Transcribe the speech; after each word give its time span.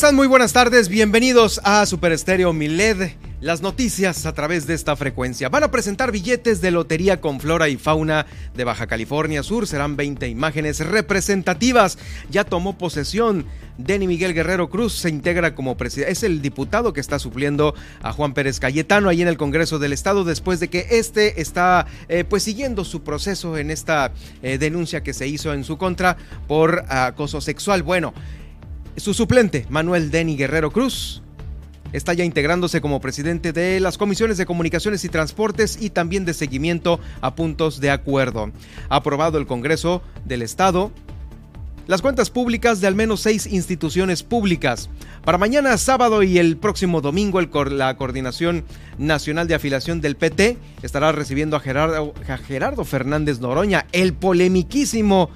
¿Cómo 0.00 0.06
están? 0.06 0.16
Muy 0.16 0.28
buenas 0.28 0.54
tardes. 0.54 0.88
Bienvenidos 0.88 1.60
a 1.62 1.84
Super 1.84 2.12
Estéreo 2.12 2.54
Miled. 2.54 3.10
Las 3.42 3.60
noticias 3.60 4.24
a 4.24 4.32
través 4.32 4.66
de 4.66 4.72
esta 4.72 4.96
frecuencia. 4.96 5.50
Van 5.50 5.62
a 5.62 5.70
presentar 5.70 6.10
billetes 6.10 6.62
de 6.62 6.70
lotería 6.70 7.20
con 7.20 7.38
flora 7.38 7.68
y 7.68 7.76
fauna 7.76 8.24
de 8.54 8.64
Baja 8.64 8.86
California 8.86 9.42
Sur. 9.42 9.66
Serán 9.66 9.96
20 9.96 10.26
imágenes 10.28 10.80
representativas. 10.80 11.98
Ya 12.30 12.44
tomó 12.44 12.78
posesión. 12.78 13.44
Denny 13.76 14.06
Miguel 14.06 14.32
Guerrero 14.32 14.70
Cruz 14.70 14.94
se 14.94 15.10
integra 15.10 15.54
como 15.54 15.76
presidente. 15.76 16.12
Es 16.12 16.22
el 16.22 16.40
diputado 16.40 16.94
que 16.94 17.00
está 17.00 17.18
supliendo 17.18 17.74
a 18.02 18.12
Juan 18.12 18.32
Pérez 18.32 18.58
Cayetano 18.58 19.10
ahí 19.10 19.20
en 19.20 19.28
el 19.28 19.36
Congreso 19.36 19.78
del 19.78 19.92
Estado 19.92 20.24
después 20.24 20.60
de 20.60 20.68
que 20.68 20.86
este 20.90 21.42
está 21.42 21.86
eh, 22.08 22.24
pues 22.24 22.42
siguiendo 22.42 22.84
su 22.84 23.02
proceso 23.02 23.58
en 23.58 23.70
esta 23.70 24.12
eh, 24.42 24.56
denuncia 24.56 25.02
que 25.02 25.12
se 25.12 25.26
hizo 25.26 25.52
en 25.52 25.64
su 25.64 25.76
contra 25.76 26.16
por 26.46 26.84
acoso 26.88 27.40
sexual. 27.42 27.82
Bueno, 27.82 28.14
su 29.00 29.14
suplente, 29.14 29.66
Manuel 29.68 30.10
Denny 30.10 30.36
Guerrero 30.36 30.70
Cruz, 30.70 31.22
está 31.92 32.12
ya 32.12 32.24
integrándose 32.24 32.80
como 32.80 33.00
presidente 33.00 33.52
de 33.52 33.80
las 33.80 33.98
comisiones 33.98 34.36
de 34.36 34.46
comunicaciones 34.46 35.04
y 35.04 35.08
transportes 35.08 35.78
y 35.80 35.90
también 35.90 36.24
de 36.24 36.34
seguimiento 36.34 37.00
a 37.20 37.34
puntos 37.34 37.80
de 37.80 37.90
acuerdo. 37.90 38.52
Ha 38.88 38.96
aprobado 38.96 39.38
el 39.38 39.46
Congreso 39.46 40.02
del 40.24 40.42
Estado 40.42 40.92
las 41.86 42.02
cuentas 42.02 42.30
públicas 42.30 42.80
de 42.80 42.86
al 42.86 42.94
menos 42.94 43.20
seis 43.20 43.46
instituciones 43.46 44.22
públicas. 44.22 44.88
Para 45.24 45.38
mañana 45.38 45.76
sábado 45.76 46.22
y 46.22 46.38
el 46.38 46.56
próximo 46.56 47.00
domingo, 47.00 47.40
la 47.40 47.96
Coordinación 47.96 48.64
Nacional 48.96 49.48
de 49.48 49.56
Afiliación 49.56 50.00
del 50.00 50.14
PT 50.14 50.56
estará 50.82 51.10
recibiendo 51.10 51.56
a 51.56 51.60
Gerardo, 51.60 52.14
a 52.28 52.36
Gerardo 52.36 52.84
Fernández 52.84 53.40
Noroña, 53.40 53.86
el 53.90 54.12
polemiquísimo 54.12 55.30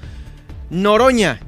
Noroña, 0.71 1.41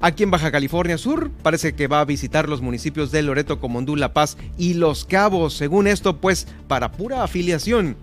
Aquí 0.00 0.22
en 0.22 0.30
Baja 0.30 0.52
California 0.52 0.96
Sur 0.96 1.30
parece 1.42 1.74
que 1.74 1.88
va 1.88 2.00
a 2.00 2.04
visitar 2.04 2.48
los 2.48 2.62
municipios 2.62 3.10
de 3.10 3.22
Loreto, 3.22 3.58
Comondú, 3.58 3.96
La 3.96 4.12
Paz 4.12 4.36
y 4.56 4.74
Los 4.74 5.04
Cabos. 5.04 5.54
Según 5.54 5.88
esto, 5.88 6.18
pues 6.18 6.46
para 6.68 6.92
pura 6.92 7.24
afiliación 7.24 7.96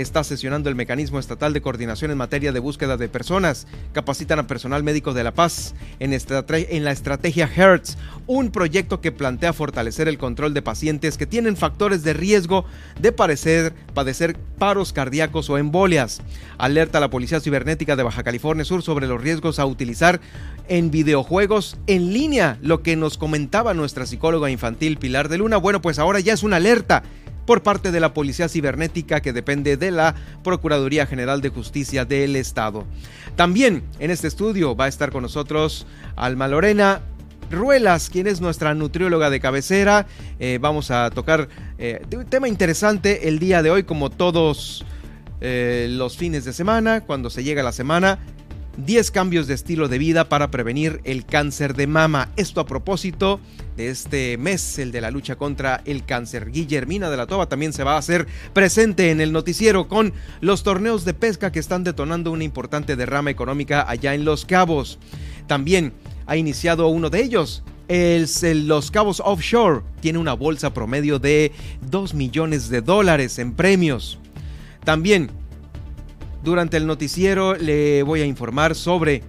está 0.00 0.22
sesionando 0.22 0.68
el 0.68 0.76
mecanismo 0.76 1.18
estatal 1.18 1.52
de 1.52 1.60
coordinación 1.60 2.10
en 2.10 2.18
materia 2.18 2.52
de 2.52 2.60
búsqueda 2.60 2.96
de 2.96 3.08
personas. 3.08 3.66
Capacitan 3.92 4.38
a 4.38 4.46
personal 4.46 4.84
médico 4.84 5.12
de 5.12 5.24
La 5.24 5.34
Paz 5.34 5.74
en, 5.98 6.10
la 6.84 6.92
estrategia 6.92 7.50
Hertz, 7.54 7.96
un 8.26 8.50
proyecto 8.50 9.00
que 9.00 9.10
plantea 9.10 9.52
fortalecer 9.52 10.06
el 10.06 10.18
control 10.18 10.54
de 10.54 10.62
pacientes 10.62 11.18
que 11.18 11.26
tienen 11.26 11.56
factores 11.56 12.04
de 12.04 12.12
riesgo 12.12 12.64
de 13.00 13.12
padecer 13.12 14.36
paros 14.58 14.92
cardíacos 14.92 15.50
o 15.50 15.58
embolias. 15.58 16.20
Alerta 16.58 16.98
a 16.98 17.00
la 17.00 17.10
Policía 17.10 17.40
Cibernética 17.40 17.96
de 17.96 18.04
Baja 18.04 18.22
California 18.22 18.64
Sur 18.64 18.82
sobre 18.82 19.08
los 19.08 19.20
riesgos 19.20 19.58
a 19.58 19.66
utilizar 19.66 20.20
en 20.68 20.90
videojuegos 20.90 21.76
en 21.86 22.12
línea, 22.12 22.58
lo 22.62 22.82
que 22.82 22.94
nos 22.94 23.18
comentaba 23.18 23.74
nuestra 23.74 24.06
psicóloga 24.06 24.50
infantil 24.50 24.98
Pilar 24.98 25.28
de 25.28 25.38
Luna. 25.38 25.56
Bueno, 25.56 25.82
pues 25.82 25.98
ahora 25.98 26.20
ya 26.20 26.34
es 26.34 26.42
una 26.42 26.56
alerta 26.56 27.02
por 27.48 27.62
parte 27.62 27.92
de 27.92 27.98
la 27.98 28.12
Policía 28.12 28.46
Cibernética 28.46 29.22
que 29.22 29.32
depende 29.32 29.78
de 29.78 29.90
la 29.90 30.14
Procuraduría 30.44 31.06
General 31.06 31.40
de 31.40 31.48
Justicia 31.48 32.04
del 32.04 32.36
Estado. 32.36 32.84
También 33.36 33.84
en 34.00 34.10
este 34.10 34.28
estudio 34.28 34.76
va 34.76 34.84
a 34.84 34.88
estar 34.88 35.10
con 35.10 35.22
nosotros 35.22 35.86
Alma 36.14 36.46
Lorena, 36.46 37.00
Ruelas, 37.50 38.10
quien 38.10 38.26
es 38.26 38.42
nuestra 38.42 38.74
nutrióloga 38.74 39.30
de 39.30 39.40
cabecera. 39.40 40.06
Eh, 40.38 40.58
vamos 40.60 40.90
a 40.90 41.08
tocar 41.08 41.48
eh, 41.78 42.02
un 42.14 42.26
tema 42.26 42.48
interesante 42.48 43.28
el 43.28 43.38
día 43.38 43.62
de 43.62 43.70
hoy, 43.70 43.84
como 43.84 44.10
todos 44.10 44.84
eh, 45.40 45.86
los 45.88 46.18
fines 46.18 46.44
de 46.44 46.52
semana, 46.52 47.00
cuando 47.00 47.30
se 47.30 47.44
llega 47.44 47.62
la 47.62 47.72
semana. 47.72 48.18
10 48.78 49.10
cambios 49.10 49.48
de 49.48 49.54
estilo 49.54 49.88
de 49.88 49.98
vida 49.98 50.28
para 50.28 50.50
prevenir 50.50 51.00
el 51.02 51.26
cáncer 51.26 51.74
de 51.74 51.88
mama. 51.88 52.30
Esto 52.36 52.60
a 52.60 52.66
propósito 52.66 53.40
de 53.76 53.90
este 53.90 54.38
mes, 54.38 54.78
el 54.78 54.92
de 54.92 55.00
la 55.00 55.10
lucha 55.10 55.36
contra 55.36 55.82
el 55.84 56.04
cáncer. 56.04 56.52
Guillermina 56.52 57.10
de 57.10 57.16
la 57.16 57.26
Toba 57.26 57.48
también 57.48 57.72
se 57.72 57.82
va 57.82 57.94
a 57.94 57.98
hacer 57.98 58.28
presente 58.52 59.10
en 59.10 59.20
el 59.20 59.32
noticiero 59.32 59.88
con 59.88 60.12
los 60.40 60.62
torneos 60.62 61.04
de 61.04 61.12
pesca 61.12 61.50
que 61.50 61.58
están 61.58 61.82
detonando 61.82 62.30
una 62.30 62.44
importante 62.44 62.94
derrama 62.94 63.30
económica 63.30 63.84
allá 63.88 64.14
en 64.14 64.24
Los 64.24 64.44
Cabos. 64.44 64.98
También 65.48 65.92
ha 66.26 66.36
iniciado 66.36 66.86
uno 66.86 67.10
de 67.10 67.22
ellos, 67.22 67.64
el, 67.88 68.28
Los 68.68 68.90
Cabos 68.92 69.20
Offshore 69.24 69.82
tiene 70.00 70.18
una 70.18 70.34
bolsa 70.34 70.72
promedio 70.72 71.18
de 71.18 71.50
2 71.90 72.14
millones 72.14 72.68
de 72.68 72.80
dólares 72.80 73.40
en 73.40 73.54
premios. 73.54 74.20
También 74.84 75.30
durante 76.42 76.76
el 76.76 76.86
noticiero 76.86 77.54
le 77.56 78.02
voy 78.02 78.20
a 78.20 78.26
informar 78.26 78.74
sobre 78.74 79.22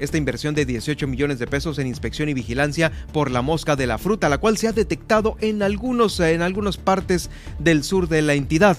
esta 0.00 0.18
inversión 0.18 0.54
de 0.54 0.66
18 0.66 1.06
millones 1.06 1.38
de 1.38 1.46
pesos 1.46 1.78
en 1.78 1.86
inspección 1.86 2.28
y 2.28 2.34
vigilancia 2.34 2.92
por 3.12 3.30
la 3.30 3.42
mosca 3.42 3.76
de 3.76 3.86
la 3.86 3.98
fruta, 3.98 4.28
la 4.28 4.38
cual 4.38 4.56
se 4.56 4.68
ha 4.68 4.72
detectado 4.72 5.36
en, 5.40 5.62
algunos, 5.62 6.20
en 6.20 6.42
algunas 6.42 6.76
partes 6.76 7.30
del 7.58 7.84
sur 7.84 8.08
de 8.08 8.22
la 8.22 8.34
entidad. 8.34 8.78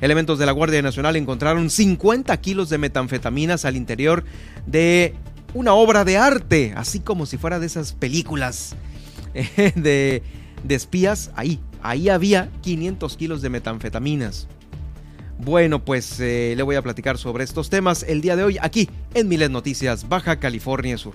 Elementos 0.00 0.38
de 0.38 0.46
la 0.46 0.52
Guardia 0.52 0.82
Nacional 0.82 1.16
encontraron 1.16 1.68
50 1.68 2.36
kilos 2.40 2.70
de 2.70 2.78
metanfetaminas 2.78 3.64
al 3.64 3.76
interior 3.76 4.24
de 4.66 5.14
una 5.52 5.74
obra 5.74 6.04
de 6.04 6.16
arte, 6.16 6.72
así 6.76 7.00
como 7.00 7.26
si 7.26 7.36
fuera 7.36 7.58
de 7.58 7.66
esas 7.66 7.92
películas 7.92 8.76
de, 9.74 10.22
de 10.64 10.74
espías. 10.74 11.30
Ahí, 11.34 11.60
ahí 11.82 12.08
había 12.08 12.50
500 12.62 13.16
kilos 13.16 13.42
de 13.42 13.50
metanfetaminas. 13.50 14.48
Bueno, 15.42 15.82
pues 15.82 16.20
eh, 16.20 16.52
le 16.54 16.62
voy 16.62 16.76
a 16.76 16.82
platicar 16.82 17.16
sobre 17.16 17.44
estos 17.44 17.70
temas 17.70 18.04
el 18.06 18.20
día 18.20 18.36
de 18.36 18.44
hoy 18.44 18.58
aquí 18.60 18.90
en 19.14 19.26
Miles 19.26 19.48
Noticias, 19.48 20.06
Baja 20.06 20.38
California 20.38 20.98
Sur. 20.98 21.14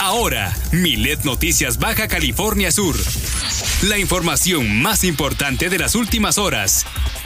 Ahora, 0.00 0.52
Milet 0.72 1.24
Noticias 1.24 1.78
Baja 1.78 2.08
California 2.08 2.72
Sur. 2.72 2.96
La 3.82 3.98
información 3.98 4.82
más 4.82 5.04
importante 5.04 5.70
de 5.70 5.78
las 5.78 5.94
últimas 5.94 6.36
horas 6.38 6.84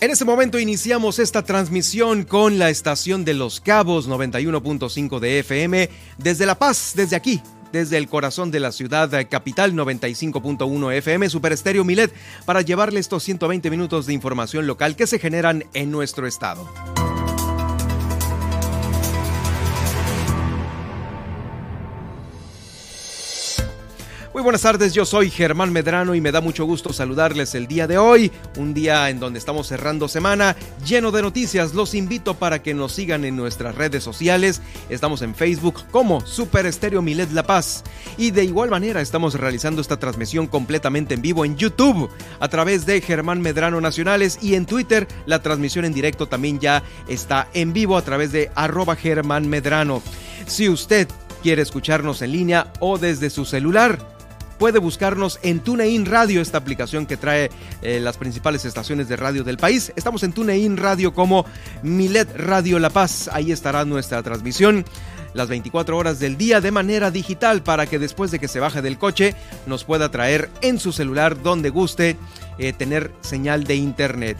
En 0.00 0.12
este 0.12 0.24
momento 0.24 0.60
iniciamos 0.60 1.18
esta 1.18 1.42
transmisión 1.42 2.22
con 2.22 2.56
la 2.60 2.70
estación 2.70 3.24
de 3.24 3.34
Los 3.34 3.60
Cabos 3.60 4.08
91.5 4.08 5.18
de 5.18 5.40
FM 5.40 5.90
desde 6.18 6.46
La 6.46 6.54
Paz, 6.56 6.92
desde 6.94 7.16
aquí, 7.16 7.42
desde 7.72 7.96
el 7.96 8.06
corazón 8.06 8.52
de 8.52 8.60
la 8.60 8.70
ciudad 8.70 9.10
capital 9.28 9.72
95.1 9.72 10.92
FM 10.98 11.28
Super 11.28 11.52
Estéreo 11.52 11.82
Milet 11.82 12.14
para 12.44 12.60
llevarle 12.60 13.00
estos 13.00 13.24
120 13.24 13.70
minutos 13.70 14.06
de 14.06 14.12
información 14.12 14.68
local 14.68 14.94
que 14.94 15.08
se 15.08 15.18
generan 15.18 15.64
en 15.74 15.90
nuestro 15.90 16.28
estado. 16.28 16.68
Muy 24.38 24.44
buenas 24.44 24.62
tardes, 24.62 24.94
yo 24.94 25.04
soy 25.04 25.30
Germán 25.30 25.72
Medrano 25.72 26.14
y 26.14 26.20
me 26.20 26.30
da 26.30 26.40
mucho 26.40 26.64
gusto 26.64 26.92
saludarles 26.92 27.56
el 27.56 27.66
día 27.66 27.88
de 27.88 27.98
hoy, 27.98 28.30
un 28.56 28.72
día 28.72 29.10
en 29.10 29.18
donde 29.18 29.40
estamos 29.40 29.66
cerrando 29.66 30.06
semana 30.06 30.54
lleno 30.86 31.10
de 31.10 31.22
noticias. 31.22 31.74
Los 31.74 31.92
invito 31.92 32.34
para 32.34 32.62
que 32.62 32.72
nos 32.72 32.92
sigan 32.92 33.24
en 33.24 33.34
nuestras 33.34 33.74
redes 33.74 34.04
sociales. 34.04 34.62
Estamos 34.90 35.22
en 35.22 35.34
Facebook 35.34 35.82
como 35.90 36.24
Super 36.24 36.66
Estéreo 36.66 37.02
Milet 37.02 37.32
La 37.32 37.42
Paz 37.42 37.82
y 38.16 38.30
de 38.30 38.44
igual 38.44 38.70
manera 38.70 39.00
estamos 39.00 39.34
realizando 39.34 39.80
esta 39.80 39.98
transmisión 39.98 40.46
completamente 40.46 41.14
en 41.14 41.22
vivo 41.22 41.44
en 41.44 41.56
YouTube 41.56 42.08
a 42.38 42.46
través 42.46 42.86
de 42.86 43.00
Germán 43.00 43.40
Medrano 43.40 43.80
Nacionales 43.80 44.38
y 44.40 44.54
en 44.54 44.66
Twitter 44.66 45.08
la 45.26 45.42
transmisión 45.42 45.84
en 45.84 45.94
directo 45.94 46.28
también 46.28 46.60
ya 46.60 46.84
está 47.08 47.48
en 47.54 47.72
vivo 47.72 47.96
a 47.96 48.02
través 48.02 48.30
de 48.30 48.52
arroba 48.54 48.94
Germán 48.94 49.48
Medrano. 49.48 50.00
Si 50.46 50.68
usted 50.68 51.08
quiere 51.42 51.62
escucharnos 51.62 52.22
en 52.22 52.30
línea 52.30 52.72
o 52.78 52.98
desde 52.98 53.30
su 53.30 53.44
celular, 53.44 53.98
puede 54.58 54.78
buscarnos 54.78 55.38
en 55.42 55.60
TuneIn 55.60 56.04
Radio, 56.06 56.40
esta 56.40 56.58
aplicación 56.58 57.06
que 57.06 57.16
trae 57.16 57.50
eh, 57.82 58.00
las 58.00 58.16
principales 58.16 58.64
estaciones 58.64 59.08
de 59.08 59.16
radio 59.16 59.44
del 59.44 59.56
país. 59.56 59.92
Estamos 59.96 60.22
en 60.22 60.32
TuneIn 60.32 60.76
Radio 60.76 61.14
como 61.14 61.46
Milet 61.82 62.28
Radio 62.36 62.78
La 62.78 62.90
Paz. 62.90 63.30
Ahí 63.32 63.52
estará 63.52 63.84
nuestra 63.84 64.22
transmisión. 64.22 64.84
las 65.34 65.48
24 65.48 65.96
horas 65.96 66.18
del 66.18 66.36
día 66.36 66.60
de 66.60 66.72
manera 66.72 67.10
digital 67.10 67.62
para 67.62 67.86
que 67.86 67.98
después 67.98 68.30
de 68.30 68.38
que 68.38 68.48
se 68.48 68.60
baje 68.60 68.82
del 68.82 68.98
coche 68.98 69.34
nos 69.66 69.84
pueda 69.84 70.10
traer 70.10 70.50
en 70.62 70.80
su 70.80 70.90
celular 70.90 71.40
donde 71.42 71.70
guste 71.70 72.16
eh, 72.58 72.72
tener 72.72 73.12
señal 73.20 73.64
de 73.64 73.76
internet. 73.76 74.38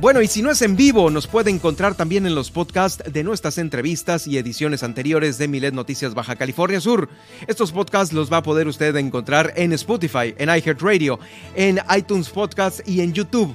Bueno, 0.00 0.22
y 0.22 0.26
si 0.26 0.42
no 0.42 0.50
es 0.50 0.62
en 0.62 0.74
vivo, 0.74 1.10
nos 1.10 1.26
puede 1.26 1.50
encontrar 1.50 1.94
también 1.94 2.26
en 2.26 2.34
los 2.34 2.50
podcasts 2.50 3.04
de 3.12 3.22
nuestras 3.22 3.58
entrevistas 3.58 4.26
y 4.26 4.38
ediciones 4.38 4.82
anteriores 4.82 5.38
de 5.38 5.48
Milet 5.48 5.74
Noticias 5.74 6.14
Baja 6.14 6.34
California 6.34 6.80
Sur. 6.80 7.08
Estos 7.46 7.72
podcasts 7.72 8.12
los 8.12 8.32
va 8.32 8.38
a 8.38 8.42
poder 8.42 8.66
usted 8.66 8.96
encontrar 8.96 9.52
en 9.54 9.72
Spotify, 9.74 10.34
en 10.38 10.48
iHeartRadio, 10.48 11.20
en 11.54 11.78
iTunes 11.96 12.30
Podcasts 12.30 12.82
y 12.86 13.00
en 13.00 13.12
YouTube 13.12 13.54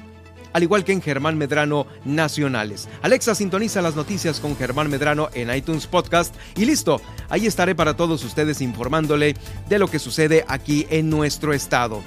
al 0.54 0.64
igual 0.64 0.84
que 0.84 0.92
en 0.92 1.04
Germán 1.04 1.38
Medrano 1.38 1.86
Nacionales. 2.04 2.90
Alexa 3.04 3.36
sintoniza 3.36 3.80
las 3.82 3.96
noticias 3.96 4.40
con 4.40 4.56
Germán 4.56 4.90
Medrano 4.90 5.30
en 5.36 5.56
iTunes 5.56 5.86
Podcast 5.86 6.34
y 6.56 6.66
listo, 6.66 7.00
ahí 7.30 7.46
estaré 7.46 7.76
para 7.76 7.96
todos 7.96 8.24
ustedes 8.24 8.62
informándole 8.62 9.36
de 9.70 9.78
lo 9.78 9.88
que 9.88 10.00
sucede 10.00 10.46
aquí 10.48 10.88
en 10.90 11.12
nuestro 11.12 11.54
estado. 11.54 12.02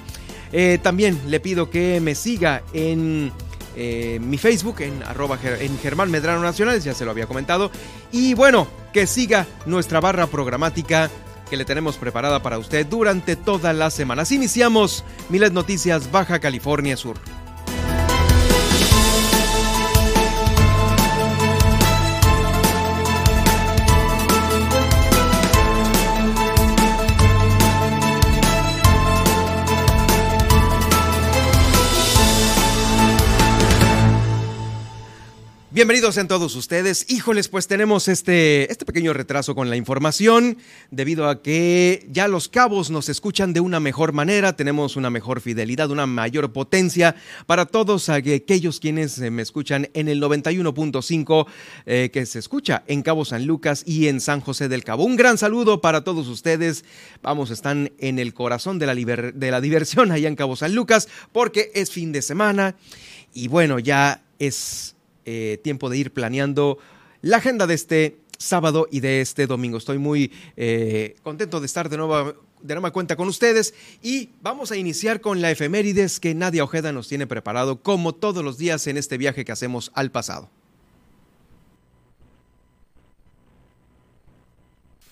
Eh, 0.51 0.79
también 0.81 1.17
le 1.27 1.39
pido 1.39 1.69
que 1.69 2.01
me 2.01 2.13
siga 2.13 2.61
en 2.73 3.31
mi 3.75 4.37
Facebook 4.37 4.81
en, 4.81 5.01
arroba, 5.03 5.39
en 5.43 5.77
Germán 5.79 6.11
Medrano 6.11 6.41
Nacionales, 6.41 6.83
ya 6.83 6.93
se 6.93 7.05
lo 7.05 7.11
había 7.11 7.27
comentado. 7.27 7.71
Y 8.11 8.33
bueno, 8.33 8.67
que 8.93 9.07
siga 9.07 9.47
nuestra 9.65 9.99
barra 9.99 10.27
programática 10.27 11.09
que 11.49 11.57
le 11.57 11.65
tenemos 11.65 11.97
preparada 11.97 12.41
para 12.41 12.57
usted 12.57 12.85
durante 12.85 13.35
todas 13.35 13.75
las 13.75 13.93
semanas. 13.93 14.31
Iniciamos 14.31 15.03
Miles 15.29 15.51
Noticias 15.51 16.09
Baja 16.09 16.39
California 16.39 16.95
Sur. 16.95 17.17
Bienvenidos 35.73 36.17
en 36.17 36.27
todos 36.27 36.57
ustedes. 36.57 37.05
Híjoles, 37.09 37.47
pues 37.47 37.65
tenemos 37.65 38.09
este, 38.09 38.69
este 38.69 38.83
pequeño 38.83 39.13
retraso 39.13 39.55
con 39.55 39.69
la 39.69 39.77
información 39.77 40.57
debido 40.89 41.29
a 41.29 41.41
que 41.41 42.05
ya 42.09 42.27
los 42.27 42.49
cabos 42.49 42.91
nos 42.91 43.07
escuchan 43.07 43.53
de 43.53 43.61
una 43.61 43.79
mejor 43.79 44.11
manera, 44.11 44.57
tenemos 44.57 44.97
una 44.97 45.09
mejor 45.09 45.39
fidelidad, 45.39 45.89
una 45.89 46.07
mayor 46.07 46.51
potencia 46.51 47.15
para 47.45 47.65
todos 47.67 48.09
aquellos 48.09 48.81
quienes 48.81 49.17
eh, 49.19 49.31
me 49.31 49.43
escuchan 49.43 49.87
en 49.93 50.09
el 50.09 50.21
91.5 50.21 51.47
eh, 51.85 52.09
que 52.11 52.25
se 52.25 52.39
escucha 52.39 52.83
en 52.87 53.01
Cabo 53.01 53.23
San 53.23 53.45
Lucas 53.45 53.83
y 53.85 54.09
en 54.09 54.19
San 54.19 54.41
José 54.41 54.67
del 54.67 54.83
Cabo. 54.83 55.05
Un 55.05 55.15
gran 55.15 55.37
saludo 55.37 55.79
para 55.79 56.03
todos 56.03 56.27
ustedes. 56.27 56.83
Vamos, 57.21 57.49
están 57.49 57.93
en 57.97 58.19
el 58.19 58.33
corazón 58.33 58.77
de 58.77 58.87
la, 58.87 58.93
de 58.93 59.51
la 59.51 59.61
diversión 59.61 60.11
allá 60.11 60.27
en 60.27 60.35
Cabo 60.35 60.57
San 60.57 60.75
Lucas 60.75 61.07
porque 61.31 61.71
es 61.73 61.91
fin 61.91 62.11
de 62.11 62.21
semana 62.21 62.75
y 63.33 63.47
bueno, 63.47 63.79
ya 63.79 64.21
es 64.37 64.95
eh, 65.25 65.59
tiempo 65.63 65.89
de 65.89 65.97
ir 65.97 66.11
planeando 66.11 66.77
la 67.21 67.37
agenda 67.37 67.67
de 67.67 67.73
este 67.73 68.17
sábado 68.37 68.87
y 68.91 68.99
de 68.99 69.21
este 69.21 69.47
domingo. 69.47 69.77
Estoy 69.77 69.97
muy 69.97 70.31
eh, 70.57 71.15
contento 71.23 71.59
de 71.59 71.65
estar 71.65 71.89
de 71.89 71.97
nuevo 71.97 72.35
de 72.61 72.75
nueva 72.75 72.91
cuenta 72.91 73.15
con 73.15 73.27
ustedes 73.27 73.73
y 74.03 74.29
vamos 74.41 74.71
a 74.71 74.77
iniciar 74.77 75.19
con 75.19 75.41
la 75.41 75.49
efemérides 75.49 76.19
que 76.19 76.35
Nadia 76.35 76.63
Ojeda 76.63 76.91
nos 76.91 77.07
tiene 77.07 77.25
preparado 77.25 77.81
como 77.81 78.13
todos 78.13 78.43
los 78.43 78.59
días 78.59 78.85
en 78.85 78.97
este 78.97 79.17
viaje 79.17 79.45
que 79.45 79.51
hacemos 79.51 79.91
al 79.95 80.11
pasado. 80.11 80.49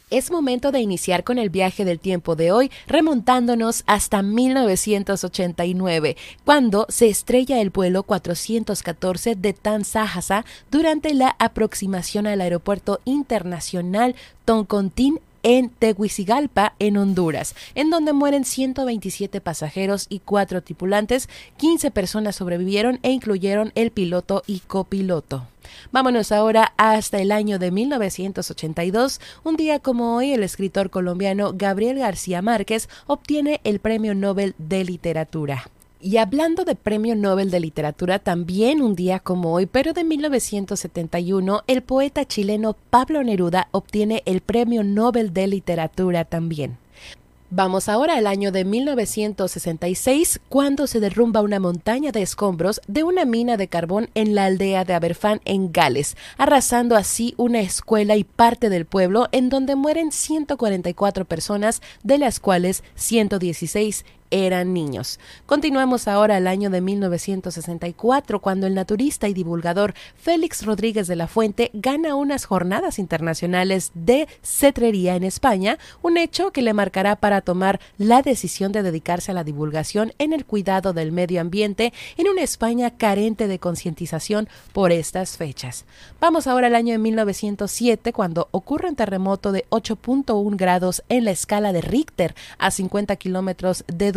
Es 0.10 0.32
momento 0.32 0.72
de 0.72 0.80
iniciar 0.80 1.24
con 1.24 1.38
el 1.38 1.52
viaje 1.52 1.86
del 1.86 2.00
tiempo 2.00 2.36
de 2.36 2.52
hoy, 2.52 2.72
remontándonos 2.88 3.84
hasta 3.86 4.24
1989, 4.24 6.18
cuando 6.46 6.88
se 6.90 7.10
estrella 7.10 7.62
el 7.62 7.70
vuelo 7.70 8.02
414 8.02 9.36
de 9.36 9.54
Tansahasa 9.54 10.46
durante 10.72 11.14
la 11.14 11.36
aproximación 11.38 12.26
al 12.26 12.42
aeropuerto 12.42 13.02
internacional 13.06 14.16
Toncontín 14.46 15.20
en 15.44 15.70
Teguicigalpa, 15.70 16.76
en 16.80 16.98
Honduras, 16.98 17.56
en 17.76 17.90
donde 17.90 18.14
mueren 18.14 18.46
127 18.46 19.42
pasajeros 19.42 20.08
y 20.10 20.20
cuatro 20.20 20.62
tripulantes, 20.64 21.30
15 21.58 21.92
personas 21.92 22.36
sobrevivieron 22.36 23.00
e 23.04 23.12
incluyeron 23.12 23.72
el 23.76 23.92
piloto 23.92 24.44
y 24.48 24.60
copiloto. 24.60 25.48
Vámonos 25.92 26.32
ahora 26.32 26.74
hasta 26.78 27.20
el 27.20 27.32
año 27.32 27.60
de 27.60 27.72
1982. 27.72 29.22
Un 29.44 29.56
día 29.56 29.80
como 29.80 30.16
hoy, 30.16 30.34
el 30.34 30.44
escritor 30.44 30.90
colombiano 30.90 31.54
Gabriel 31.56 32.00
García 32.00 32.42
Márquez 32.42 32.90
obtiene 33.08 33.62
el 33.64 33.80
Premio 33.80 34.16
Nobel 34.16 34.56
de 34.58 34.84
Literatura. 34.84 35.70
Y 36.02 36.16
hablando 36.16 36.64
de 36.64 36.76
Premio 36.76 37.14
Nobel 37.14 37.52
de 37.52 37.60
Literatura, 37.60 38.20
también 38.20 38.82
un 38.82 38.96
día 38.96 39.20
como 39.20 39.52
hoy, 39.52 39.66
pero 39.66 39.92
de 39.92 40.06
1971, 40.06 41.64
el 41.68 41.82
poeta 41.82 42.24
chileno 42.24 42.78
Pablo 42.90 43.22
Neruda 43.22 43.68
obtiene 43.72 44.24
el 44.26 44.40
Premio 44.40 44.82
Nobel 44.86 45.34
de 45.34 45.48
Literatura 45.48 46.24
también. 46.24 46.78
Vamos 47.52 47.90
ahora 47.90 48.16
al 48.16 48.28
año 48.28 48.52
de 48.52 48.64
1966, 48.64 50.40
cuando 50.48 50.86
se 50.86 51.00
derrumba 51.00 51.42
una 51.42 51.60
montaña 51.60 52.12
de 52.12 52.22
escombros 52.22 52.80
de 52.88 53.04
una 53.04 53.26
mina 53.26 53.58
de 53.58 53.68
carbón 53.68 54.10
en 54.14 54.36
la 54.36 54.46
aldea 54.46 54.86
de 54.86 54.94
Aberfan, 54.94 55.42
en 55.46 55.74
Gales, 55.74 56.16
arrasando 56.38 56.96
así 56.96 57.34
una 57.38 57.60
escuela 57.60 58.16
y 58.16 58.24
parte 58.24 58.70
del 58.70 58.86
pueblo 58.86 59.28
en 59.32 59.50
donde 59.50 59.76
mueren 59.76 60.12
144 60.12 61.26
personas, 61.26 61.82
de 62.04 62.20
las 62.20 62.40
cuales 62.40 62.84
116 62.94 64.06
eran 64.32 64.74
niños. 64.74 65.20
Continuamos 65.46 66.08
ahora 66.08 66.38
al 66.38 66.48
año 66.48 66.70
de 66.70 66.82
1964, 66.82 68.40
cuando 68.40 68.68
el 68.68 68.76
naturista 68.76 69.28
y 69.28 69.34
divulgador 69.34 69.94
Félix 70.16 70.66
Rodríguez 70.66 71.08
de 71.08 71.16
la 71.16 71.28
Fuente 71.28 71.72
gana 71.74 72.16
unas 72.16 72.46
jornadas 72.46 73.00
internacionales 73.00 73.92
de 73.94 74.28
cetrería 74.44 75.16
en 75.16 75.24
España, 75.24 75.78
un 76.02 76.18
hecho 76.18 76.52
que 76.52 76.62
le 76.62 76.74
marcará 76.74 77.16
para 77.16 77.42
tomar 77.42 77.80
la 77.98 78.22
decisión 78.22 78.72
de 78.72 78.84
dedicarse 78.84 79.32
a 79.32 79.36
la 79.36 79.44
divulgación 79.44 80.14
en 80.18 80.34
el 80.34 80.46
cuidado 80.46 80.94
del 80.94 81.12
medio 81.12 81.42
ambiente 81.42 81.94
en 82.18 82.28
una 82.28 82.42
España 82.42 82.92
carente 82.92 83.48
de 83.48 83.60
concientización 83.60 84.48
por 84.74 84.92
estas 84.92 85.38
fechas. 85.38 85.86
Vamos 86.20 86.48
ahora 86.48 86.68
al 86.68 86.76
año 86.76 86.94
de 86.94 87.00
1907, 87.00 88.14
cuando 88.14 88.48
ocurre 88.52 88.90
un 88.90 88.96
terremoto 88.96 89.52
de 89.52 89.66
8.1 89.70 90.56
grados 90.56 91.04
en 91.10 91.26
la 91.26 91.32
escala 91.32 91.74
de 91.74 91.82
Richter 91.82 92.36
a 92.58 92.72
50 92.72 93.16
kilómetros 93.16 93.84
de 93.88 94.12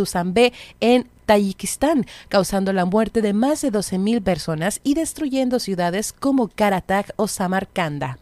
En 0.81 1.09
Tayikistán, 1.27 2.07
causando 2.29 2.73
la 2.73 2.85
muerte 2.85 3.23
de 3.23 3.33
más 3.33 3.63
de 3.63 3.73
12.000 3.73 4.23
personas 4.23 4.81
y 4.83 4.95
destruyendo 4.95 5.59
ciudades 5.61 6.13
como 6.13 6.49
Karatak 6.49 7.13
o 7.17 7.29
Samarcanda. 7.29 8.19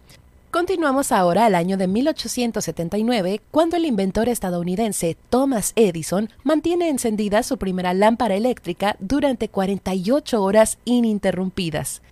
Continuamos 0.50 1.12
ahora 1.12 1.46
al 1.46 1.54
año 1.54 1.76
de 1.76 1.86
1879, 1.86 3.40
cuando 3.52 3.76
el 3.76 3.84
inventor 3.84 4.28
estadounidense 4.28 5.16
Thomas 5.28 5.72
Edison 5.76 6.28
mantiene 6.42 6.88
encendida 6.88 7.44
su 7.44 7.56
primera 7.56 7.94
lámpara 7.94 8.34
eléctrica 8.34 8.96
durante 8.98 9.48
48 9.48 10.42
horas 10.42 10.78
ininterrumpidas. 10.84 12.02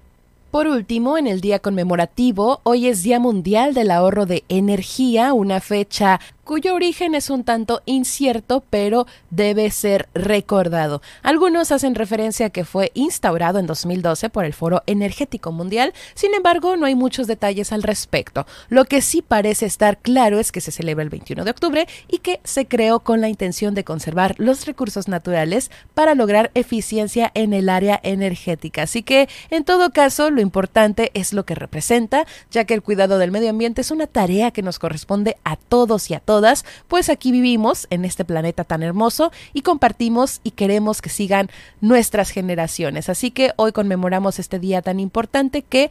Por 0.50 0.66
último, 0.66 1.18
en 1.18 1.26
el 1.26 1.42
día 1.42 1.58
conmemorativo, 1.58 2.62
hoy 2.62 2.88
es 2.88 3.02
Día 3.02 3.20
Mundial 3.20 3.74
del 3.74 3.90
Ahorro 3.90 4.24
de 4.24 4.44
Energía, 4.48 5.34
una 5.34 5.60
fecha 5.60 6.20
cuyo 6.48 6.74
origen 6.74 7.14
es 7.14 7.28
un 7.28 7.44
tanto 7.44 7.82
incierto, 7.84 8.64
pero 8.70 9.06
debe 9.28 9.70
ser 9.70 10.08
recordado. 10.14 11.02
Algunos 11.22 11.70
hacen 11.72 11.94
referencia 11.94 12.46
a 12.46 12.50
que 12.50 12.64
fue 12.64 12.90
instaurado 12.94 13.58
en 13.58 13.66
2012 13.66 14.30
por 14.30 14.46
el 14.46 14.54
Foro 14.54 14.82
Energético 14.86 15.52
Mundial, 15.52 15.92
sin 16.14 16.32
embargo, 16.32 16.78
no 16.78 16.86
hay 16.86 16.94
muchos 16.94 17.26
detalles 17.26 17.70
al 17.70 17.82
respecto. 17.82 18.46
Lo 18.70 18.86
que 18.86 19.02
sí 19.02 19.20
parece 19.20 19.66
estar 19.66 19.98
claro 19.98 20.38
es 20.38 20.50
que 20.50 20.62
se 20.62 20.72
celebra 20.72 21.04
el 21.04 21.10
21 21.10 21.44
de 21.44 21.50
octubre 21.50 21.86
y 22.08 22.20
que 22.20 22.40
se 22.44 22.66
creó 22.66 23.00
con 23.00 23.20
la 23.20 23.28
intención 23.28 23.74
de 23.74 23.84
conservar 23.84 24.34
los 24.38 24.64
recursos 24.64 25.06
naturales 25.06 25.70
para 25.92 26.14
lograr 26.14 26.50
eficiencia 26.54 27.30
en 27.34 27.52
el 27.52 27.68
área 27.68 28.00
energética. 28.02 28.84
Así 28.84 29.02
que, 29.02 29.28
en 29.50 29.64
todo 29.64 29.90
caso, 29.90 30.30
lo 30.38 30.42
importante 30.42 31.10
es 31.14 31.32
lo 31.32 31.44
que 31.44 31.56
representa, 31.56 32.24
ya 32.52 32.64
que 32.64 32.72
el 32.72 32.82
cuidado 32.82 33.18
del 33.18 33.32
medio 33.32 33.50
ambiente 33.50 33.80
es 33.80 33.90
una 33.90 34.06
tarea 34.06 34.52
que 34.52 34.62
nos 34.62 34.78
corresponde 34.78 35.36
a 35.42 35.56
todos 35.56 36.12
y 36.12 36.14
a 36.14 36.20
todas 36.20 36.64
pues 36.86 37.10
aquí 37.10 37.32
vivimos 37.32 37.88
en 37.90 38.04
este 38.04 38.24
planeta 38.24 38.62
tan 38.62 38.84
hermoso 38.84 39.32
y 39.52 39.62
compartimos 39.62 40.40
y 40.44 40.52
queremos 40.52 41.02
que 41.02 41.10
sigan 41.10 41.50
nuestras 41.80 42.30
generaciones. 42.30 43.08
Así 43.08 43.32
que 43.32 43.52
hoy 43.56 43.72
conmemoramos 43.72 44.38
este 44.38 44.60
día 44.60 44.80
tan 44.80 45.00
importante 45.00 45.62
que 45.62 45.90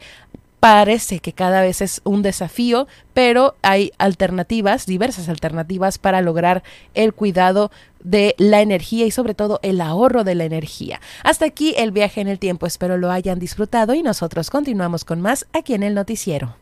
parece 0.60 1.20
que 1.20 1.32
cada 1.32 1.60
vez 1.60 1.80
es 1.80 2.00
un 2.04 2.22
desafío, 2.22 2.86
pero 3.14 3.56
hay 3.62 3.92
alternativas, 3.98 4.86
diversas 4.86 5.28
alternativas 5.28 5.98
para 5.98 6.20
lograr 6.20 6.62
el 6.94 7.14
cuidado 7.14 7.70
de 8.02 8.34
la 8.38 8.60
energía 8.60 9.06
y 9.06 9.10
sobre 9.10 9.34
todo 9.34 9.60
el 9.62 9.80
ahorro 9.80 10.24
de 10.24 10.34
la 10.34 10.44
energía. 10.44 11.00
Hasta 11.24 11.46
aquí 11.46 11.74
el 11.76 11.90
viaje 11.90 12.20
en 12.20 12.28
el 12.28 12.38
tiempo, 12.38 12.66
espero 12.66 12.96
lo 12.96 13.10
hayan 13.10 13.38
disfrutado 13.38 13.94
y 13.94 14.02
nosotros 14.02 14.50
continuamos 14.50 15.04
con 15.04 15.20
más 15.20 15.46
aquí 15.52 15.74
en 15.74 15.82
el 15.82 15.94
noticiero. 15.94 16.56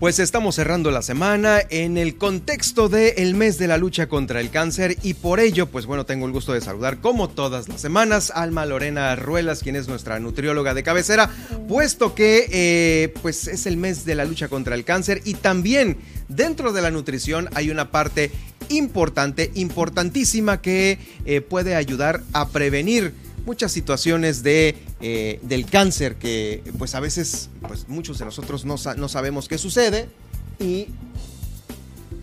Pues 0.00 0.18
estamos 0.18 0.54
cerrando 0.54 0.90
la 0.90 1.02
semana 1.02 1.60
en 1.68 1.98
el 1.98 2.16
contexto 2.16 2.88
del 2.88 3.34
mes 3.34 3.58
de 3.58 3.66
la 3.66 3.76
lucha 3.76 4.06
contra 4.08 4.40
el 4.40 4.48
cáncer 4.48 4.96
y 5.02 5.12
por 5.12 5.40
ello, 5.40 5.66
pues 5.66 5.84
bueno, 5.84 6.06
tengo 6.06 6.24
el 6.24 6.32
gusto 6.32 6.54
de 6.54 6.62
saludar 6.62 7.02
como 7.02 7.28
todas 7.28 7.68
las 7.68 7.82
semanas 7.82 8.32
Alma 8.34 8.64
Lorena 8.64 9.14
Ruelas, 9.14 9.62
quien 9.62 9.76
es 9.76 9.88
nuestra 9.88 10.18
nutrióloga 10.18 10.72
de 10.72 10.82
cabecera, 10.82 11.28
puesto 11.68 12.14
que 12.14 12.48
eh, 12.50 13.12
pues 13.20 13.46
es 13.46 13.66
el 13.66 13.76
mes 13.76 14.06
de 14.06 14.14
la 14.14 14.24
lucha 14.24 14.48
contra 14.48 14.74
el 14.74 14.84
cáncer 14.84 15.20
y 15.26 15.34
también 15.34 15.98
dentro 16.28 16.72
de 16.72 16.80
la 16.80 16.90
nutrición 16.90 17.50
hay 17.52 17.68
una 17.68 17.90
parte 17.90 18.30
importante, 18.70 19.50
importantísima 19.52 20.62
que 20.62 20.98
eh, 21.26 21.42
puede 21.42 21.74
ayudar 21.74 22.22
a 22.32 22.48
prevenir 22.48 23.12
muchas 23.46 23.72
situaciones 23.72 24.42
de, 24.42 24.76
eh, 25.00 25.38
del 25.42 25.66
cáncer 25.66 26.16
que 26.16 26.62
pues 26.78 26.94
a 26.94 27.00
veces 27.00 27.50
pues 27.66 27.88
muchos 27.88 28.18
de 28.18 28.24
nosotros 28.24 28.64
no, 28.64 28.76
no 28.96 29.08
sabemos 29.08 29.48
qué 29.48 29.58
sucede 29.58 30.08
y 30.58 30.88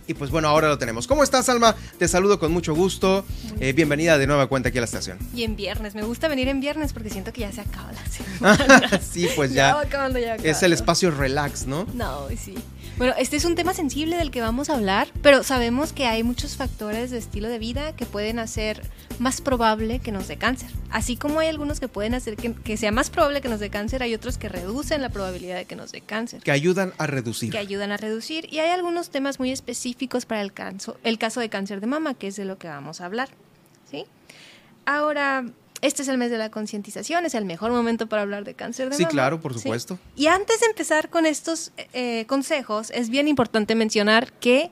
y 0.08 0.14
pues 0.14 0.30
bueno, 0.30 0.48
ahora 0.48 0.68
lo 0.68 0.78
tenemos. 0.78 1.06
¿Cómo 1.06 1.22
estás, 1.22 1.50
Alma? 1.50 1.76
Te 1.98 2.08
saludo 2.08 2.38
con 2.38 2.50
mucho 2.50 2.74
gusto. 2.74 3.26
Eh, 3.60 3.74
bienvenida 3.74 4.16
de 4.16 4.26
nueva 4.26 4.46
cuenta 4.46 4.70
aquí 4.70 4.78
a 4.78 4.80
la 4.80 4.86
estación. 4.86 5.18
Y 5.34 5.42
en 5.42 5.54
viernes. 5.54 5.94
Me 5.94 6.02
gusta 6.02 6.28
venir 6.28 6.48
en 6.48 6.60
viernes 6.60 6.94
porque 6.94 7.10
siento 7.10 7.30
que 7.30 7.42
ya 7.42 7.52
se 7.52 7.60
acaba 7.60 7.92
la 7.92 8.06
semana. 8.10 9.00
sí, 9.02 9.28
pues 9.36 9.52
ya. 9.52 9.86
ya 9.90 10.36
es 10.42 10.62
el 10.62 10.72
espacio 10.72 11.10
relax, 11.10 11.66
¿no? 11.66 11.86
No, 11.92 12.26
sí. 12.42 12.54
Bueno, 12.96 13.14
este 13.18 13.36
es 13.36 13.44
un 13.44 13.54
tema 13.54 13.74
sensible 13.74 14.16
del 14.16 14.30
que 14.30 14.40
vamos 14.40 14.70
a 14.70 14.74
hablar, 14.74 15.08
pero 15.22 15.42
sabemos 15.42 15.92
que 15.92 16.06
hay 16.06 16.22
muchos 16.22 16.56
factores 16.56 17.10
de 17.10 17.18
estilo 17.18 17.48
de 17.48 17.58
vida 17.58 17.94
que 17.94 18.06
pueden 18.06 18.38
hacer 18.38 18.82
más 19.18 19.40
probable 19.40 20.00
que 20.00 20.12
nos 20.12 20.28
dé 20.28 20.36
cáncer. 20.36 20.70
Así 20.90 21.16
como 21.16 21.40
hay 21.40 21.48
algunos 21.48 21.80
que 21.80 21.88
pueden 21.88 22.14
hacer 22.14 22.36
que, 22.36 22.76
sea 22.76 22.92
más 22.92 23.10
probable 23.10 23.40
que 23.40 23.48
nos 23.48 23.60
dé 23.60 23.70
cáncer, 23.70 24.02
hay 24.02 24.14
otros 24.14 24.38
que 24.38 24.48
reducen 24.48 25.02
la 25.02 25.10
probabilidad 25.10 25.56
de 25.56 25.64
que 25.64 25.76
nos 25.76 25.92
dé 25.92 26.00
cáncer. 26.00 26.42
Que 26.42 26.50
ayudan 26.50 26.92
a 26.98 27.06
reducir. 27.06 27.50
Que 27.50 27.58
ayudan 27.58 27.92
a 27.92 27.96
reducir. 27.96 28.52
Y 28.52 28.58
hay 28.60 28.70
algunos 28.70 29.10
temas 29.10 29.38
muy 29.38 29.50
específicos 29.50 30.26
para 30.26 30.40
el, 30.42 30.52
el 31.04 31.18
caso 31.18 31.40
de 31.40 31.48
cáncer 31.48 31.80
de 31.80 31.86
mama, 31.86 32.14
que 32.14 32.28
es 32.28 32.36
de 32.36 32.44
lo 32.44 32.58
que 32.58 32.68
vamos 32.68 33.00
a 33.00 33.06
hablar. 33.06 33.28
¿sí? 33.90 34.06
Ahora, 34.86 35.44
este 35.80 36.02
es 36.02 36.08
el 36.08 36.18
mes 36.18 36.30
de 36.30 36.38
la 36.38 36.50
concientización, 36.50 37.24
es 37.26 37.34
el 37.34 37.44
mejor 37.44 37.70
momento 37.70 38.06
para 38.06 38.22
hablar 38.22 38.44
de 38.44 38.54
cáncer 38.54 38.90
de 38.90 38.96
sí, 38.96 39.02
mama. 39.02 39.10
Sí, 39.10 39.14
claro, 39.14 39.40
por 39.40 39.54
supuesto. 39.54 39.98
Y 40.16 40.26
antes 40.26 40.60
de 40.60 40.66
empezar 40.66 41.10
con 41.10 41.26
estos 41.26 41.72
eh, 41.92 42.24
consejos, 42.26 42.90
es 42.90 43.10
bien 43.10 43.28
importante 43.28 43.74
mencionar 43.74 44.32
que 44.32 44.70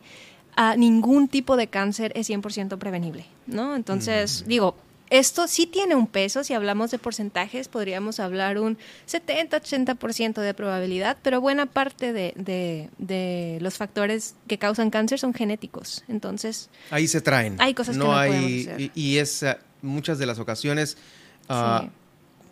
ah, 0.57 0.75
ningún 0.77 1.29
tipo 1.29 1.57
de 1.57 1.69
cáncer 1.69 2.13
es 2.17 2.29
100% 2.29 2.79
prevenible, 2.79 3.27
¿no? 3.47 3.77
Entonces, 3.77 4.43
mm. 4.45 4.49
digo, 4.49 4.77
esto 5.11 5.47
sí 5.47 5.67
tiene 5.67 5.95
un 5.95 6.09
peso, 6.09 6.43
si 6.43 6.53
hablamos 6.55 6.91
de 6.91 6.99
porcentajes, 6.99 7.69
podríamos 7.69 8.19
hablar 8.19 8.59
un 8.59 8.77
70-80% 9.09 10.41
de 10.41 10.55
probabilidad, 10.55 11.17
pero 11.23 11.41
buena 11.41 11.67
parte 11.67 12.13
de, 12.13 12.33
de, 12.99 13.59
los 13.61 13.77
factores 13.77 14.35
que 14.49 14.59
causan 14.59 14.91
cáncer 14.91 15.21
son 15.21 15.33
genéticos. 15.33 16.03
Entonces... 16.09 16.71
Ahí 16.91 17.07
se 17.07 17.21
traen. 17.21 17.57
Hay 17.61 17.75
cosas 17.75 17.97
que 17.97 18.03
no 18.03 18.17
hay, 18.17 18.63
hacer. 18.63 18.91
Y 18.95 19.19
es 19.19 19.45
eh, 19.45 19.57
muchas 19.83 20.18
de 20.18 20.26
las 20.26 20.38
ocasiones 20.38 20.97
ah, 21.49 21.88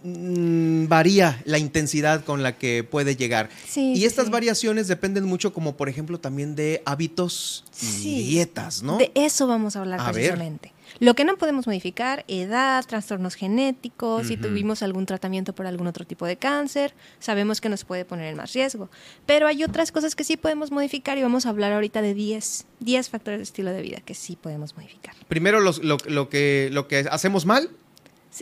mm, 0.02 0.86
varía 0.88 1.42
la 1.46 1.58
intensidad 1.58 2.24
con 2.24 2.42
la 2.42 2.56
que 2.58 2.84
puede 2.84 3.16
llegar. 3.16 3.48
y 3.74 4.04
estas 4.04 4.30
variaciones 4.30 4.88
dependen 4.88 5.24
mucho, 5.24 5.52
como 5.52 5.76
por 5.76 5.88
ejemplo, 5.88 6.20
también 6.20 6.54
de 6.54 6.82
hábitos 6.84 7.64
y 7.80 8.22
dietas, 8.24 8.82
¿no? 8.82 8.98
De 8.98 9.10
eso 9.14 9.46
vamos 9.46 9.76
a 9.76 9.80
hablar 9.80 10.12
precisamente. 10.12 10.73
Lo 11.00 11.14
que 11.14 11.24
no 11.24 11.36
podemos 11.36 11.66
modificar, 11.66 12.24
edad, 12.28 12.84
trastornos 12.86 13.34
genéticos, 13.34 14.28
si 14.28 14.36
tuvimos 14.36 14.82
algún 14.82 15.06
tratamiento 15.06 15.54
por 15.54 15.66
algún 15.66 15.86
otro 15.86 16.06
tipo 16.06 16.26
de 16.26 16.36
cáncer, 16.36 16.94
sabemos 17.18 17.60
que 17.60 17.68
nos 17.68 17.84
puede 17.84 18.04
poner 18.04 18.26
en 18.26 18.36
más 18.36 18.52
riesgo. 18.52 18.90
Pero 19.26 19.46
hay 19.46 19.64
otras 19.64 19.92
cosas 19.92 20.14
que 20.14 20.24
sí 20.24 20.36
podemos 20.36 20.70
modificar 20.70 21.18
y 21.18 21.22
vamos 21.22 21.46
a 21.46 21.50
hablar 21.50 21.72
ahorita 21.72 22.02
de 22.02 22.14
10, 22.14 22.66
10 22.80 23.08
factores 23.10 23.38
de 23.38 23.42
estilo 23.44 23.72
de 23.72 23.82
vida 23.82 24.00
que 24.00 24.14
sí 24.14 24.36
podemos 24.36 24.76
modificar. 24.76 25.14
Primero, 25.28 25.60
lo, 25.60 26.28
que, 26.28 26.68
lo 26.72 26.88
que 26.88 27.06
hacemos 27.10 27.46
mal, 27.46 27.70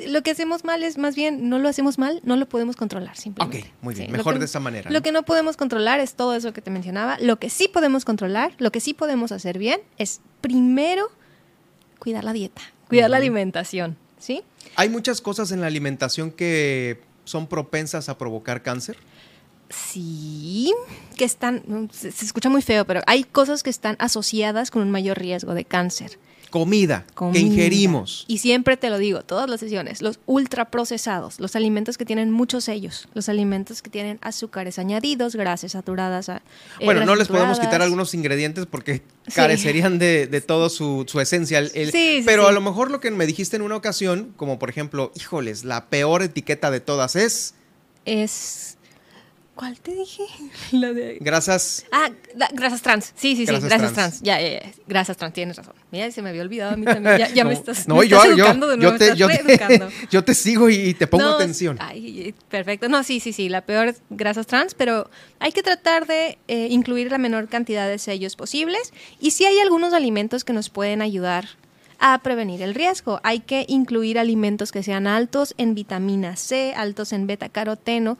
lo 0.06 0.22
que 0.22 0.30
hacemos 0.30 0.64
mal 0.64 0.82
es 0.82 0.96
más 0.96 1.14
bien, 1.14 1.48
no 1.48 1.58
lo 1.58 1.68
hacemos 1.68 1.98
mal, 1.98 2.20
no 2.24 2.36
lo 2.36 2.48
podemos 2.48 2.76
controlar 2.76 3.16
simplemente. 3.16 3.68
Ok, 3.68 3.74
muy 3.82 3.94
bien, 3.94 4.10
mejor 4.10 4.38
de 4.38 4.46
esa 4.46 4.60
manera. 4.60 4.90
Lo 4.90 5.02
que 5.02 5.12
no 5.12 5.22
podemos 5.24 5.56
controlar 5.56 6.00
es 6.00 6.14
todo 6.14 6.34
eso 6.34 6.52
que 6.52 6.62
te 6.62 6.70
mencionaba. 6.70 7.18
Lo 7.20 7.38
que 7.38 7.50
sí 7.50 7.68
podemos 7.68 8.04
controlar, 8.04 8.54
lo 8.58 8.72
que 8.72 8.80
sí 8.80 8.94
podemos 8.94 9.32
hacer 9.32 9.58
bien, 9.58 9.80
es 9.98 10.20
primero 10.40 11.10
cuidar 12.02 12.24
la 12.24 12.32
dieta, 12.32 12.62
cuidar 12.88 13.10
la 13.10 13.18
alimentación, 13.18 13.96
¿sí? 14.18 14.42
¿Hay 14.74 14.88
muchas 14.88 15.20
cosas 15.20 15.52
en 15.52 15.60
la 15.60 15.68
alimentación 15.68 16.32
que 16.32 17.00
son 17.22 17.46
propensas 17.46 18.08
a 18.08 18.18
provocar 18.18 18.60
cáncer? 18.64 18.96
Sí, 19.70 20.74
que 21.16 21.24
están, 21.24 21.88
se, 21.92 22.08
escucha 22.08 22.48
muy 22.50 22.60
feo, 22.60 22.84
pero 22.86 23.02
hay 23.06 23.22
cosas 23.22 23.62
que 23.62 23.70
están 23.70 23.94
asociadas 24.00 24.72
con 24.72 24.82
un 24.82 24.90
mayor 24.90 25.16
riesgo 25.16 25.54
de 25.54 25.64
cáncer 25.64 26.18
comida, 26.52 27.04
que 27.32 27.40
ingerimos. 27.40 28.24
Y 28.28 28.38
siempre 28.38 28.76
te 28.76 28.90
lo 28.90 28.98
digo, 28.98 29.22
todas 29.22 29.50
las 29.50 29.58
sesiones, 29.58 30.02
los 30.02 30.20
ultraprocesados, 30.26 31.40
los 31.40 31.56
alimentos 31.56 31.98
que 31.98 32.04
tienen 32.04 32.30
muchos 32.30 32.64
sellos, 32.64 33.08
los 33.14 33.28
alimentos 33.28 33.82
que 33.82 33.90
tienen 33.90 34.18
azúcares 34.22 34.78
añadidos, 34.78 35.34
grasas 35.34 35.72
saturadas. 35.72 36.28
Eh, 36.28 36.40
bueno, 36.84 37.04
no 37.04 37.16
les 37.16 37.26
podemos 37.26 37.58
quitar 37.58 37.82
algunos 37.82 38.14
ingredientes 38.14 38.66
porque 38.66 39.02
carecerían 39.34 39.98
de, 39.98 40.28
de 40.28 40.40
todo 40.40 40.68
su, 40.68 41.04
su 41.08 41.20
esencia. 41.20 41.66
sí, 41.66 42.22
pero 42.24 42.46
a 42.46 42.52
lo 42.52 42.60
mejor 42.60 42.92
lo 42.92 43.00
que 43.00 43.10
me 43.10 43.26
dijiste 43.26 43.56
en 43.56 43.62
una 43.62 43.74
ocasión, 43.74 44.32
como 44.36 44.60
por 44.60 44.70
ejemplo, 44.70 45.10
híjoles, 45.16 45.64
la 45.64 45.86
peor 45.86 46.22
etiqueta 46.22 46.70
de 46.70 46.78
todas 46.78 47.16
es... 47.16 47.54
Es 48.04 48.76
¿Cuál 49.54 49.78
te 49.80 49.94
dije? 49.94 50.24
La 50.72 50.92
de... 50.92 51.18
Grasas. 51.20 51.84
Ah, 51.92 52.10
grasas 52.54 52.80
trans. 52.80 53.12
Sí, 53.14 53.36
sí, 53.36 53.46
sí, 53.46 53.52
grasas, 53.60 53.92
trans. 53.92 54.22
Ya, 54.22 54.40
ya, 54.40 54.60
ya, 54.60 54.72
Grasas 54.86 55.16
trans, 55.16 55.34
tienes 55.34 55.56
razón. 55.56 55.74
Mira, 55.90 56.10
se 56.10 56.22
me 56.22 56.30
había 56.30 56.42
olvidado 56.42 56.72
a 56.72 56.76
mí 56.76 56.86
también. 56.86 57.28
Ya, 57.34 57.44
me 57.44 57.52
estás, 57.52 57.86
no, 57.86 58.02
yo, 58.02 58.24
educando 58.24 58.66
de 58.66 58.78
nuevo. 58.78 58.96
Yo 58.96 58.98
te, 58.98 59.16
yo, 59.16 59.28
yo 60.10 60.24
te, 60.24 60.34
sigo 60.34 60.70
y 60.70 60.94
te 60.94 61.06
pongo 61.06 61.28
atención. 61.28 61.76
Ay, 61.80 62.34
perfecto. 62.48 62.88
No, 62.88 63.04
sí, 63.04 63.20
sí, 63.20 63.32
sí. 63.32 63.48
La 63.50 63.60
peor 63.60 63.88
es 63.88 64.02
grasas 64.08 64.46
trans, 64.46 64.74
pero 64.74 65.10
hay 65.38 65.52
que 65.52 65.62
tratar 65.62 66.06
de 66.06 66.38
eh, 66.48 66.68
incluir 66.70 67.10
la 67.10 67.18
menor 67.18 67.48
cantidad 67.48 67.86
de 67.86 67.98
sellos 67.98 68.36
posibles. 68.36 68.92
Y 69.20 69.32
sí 69.32 69.44
hay 69.44 69.58
algunos 69.58 69.92
alimentos 69.92 70.44
que 70.44 70.54
nos 70.54 70.70
pueden 70.70 71.02
ayudar 71.02 71.46
a 72.02 72.18
prevenir 72.18 72.62
el 72.62 72.74
riesgo. 72.74 73.20
Hay 73.22 73.38
que 73.38 73.64
incluir 73.68 74.18
alimentos 74.18 74.72
que 74.72 74.82
sean 74.82 75.06
altos 75.06 75.54
en 75.56 75.76
vitamina 75.76 76.34
C, 76.34 76.74
altos 76.76 77.12
en 77.12 77.28
beta 77.28 77.48
caroteno, 77.48 78.18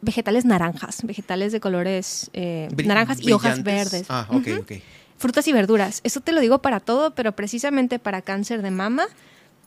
vegetales 0.00 0.44
naranjas, 0.44 1.02
vegetales 1.02 1.52
de 1.52 1.60
colores 1.60 2.30
eh, 2.32 2.68
naranjas 2.84 3.20
y 3.20 3.32
hojas 3.32 3.62
verdes. 3.62 4.06
Ah, 4.08 4.26
ok, 4.30 4.48
ok. 4.60 4.72
Frutas 5.16 5.48
y 5.48 5.52
verduras. 5.52 6.00
Eso 6.04 6.20
te 6.20 6.32
lo 6.32 6.40
digo 6.40 6.60
para 6.60 6.80
todo, 6.80 7.14
pero 7.14 7.32
precisamente 7.32 7.98
para 7.98 8.22
cáncer 8.22 8.62
de 8.62 8.70
mama, 8.70 9.06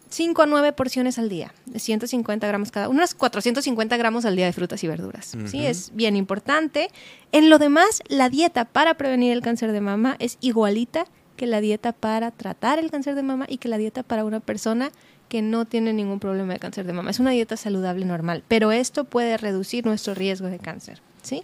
5 0.09 0.41
a 0.41 0.45
9 0.45 0.73
porciones 0.73 1.17
al 1.19 1.29
día, 1.29 1.53
de 1.65 1.79
150 1.79 2.45
gramos 2.47 2.71
cada, 2.71 2.89
unas 2.89 3.13
450 3.13 3.97
gramos 3.97 4.25
al 4.25 4.35
día 4.35 4.45
de 4.45 4.53
frutas 4.53 4.83
y 4.83 4.88
verduras. 4.88 5.35
Sí, 5.45 5.65
es 5.65 5.91
bien 5.93 6.15
importante. 6.15 6.89
En 7.31 7.50
lo 7.50 7.59
demás, 7.59 8.01
la 8.07 8.29
dieta 8.29 8.65
para 8.65 8.93
prevenir 8.95 9.33
el 9.33 9.41
cáncer 9.41 9.71
de 9.71 9.81
mama 9.81 10.15
es 10.19 10.38
igualita 10.41 11.05
que 11.41 11.48
la 11.48 11.60
dieta 11.60 11.91
para 11.91 12.29
tratar 12.29 12.77
el 12.77 12.91
cáncer 12.91 13.15
de 13.15 13.24
mama 13.24 13.48
y 13.50 13.57
que 13.57 13.67
la 13.67 13.79
dieta 13.79 14.03
para 14.03 14.25
una 14.25 14.41
persona 14.41 14.91
que 15.27 15.41
no 15.41 15.65
tiene 15.65 15.91
ningún 15.91 16.19
problema 16.19 16.53
de 16.53 16.60
cáncer 16.60 16.86
de 16.86 16.93
mama. 16.93 17.10
Es 17.10 17.19
una 17.19 17.31
dieta 17.31 17.57
saludable 17.57 18.05
normal, 18.05 18.43
pero 18.48 18.71
esto 18.71 19.05
puede 19.05 19.38
reducir 19.38 19.83
nuestro 19.83 20.13
riesgo 20.13 20.50
de 20.50 20.60
cáncer, 20.60 21.01
¿sí? 21.24 21.41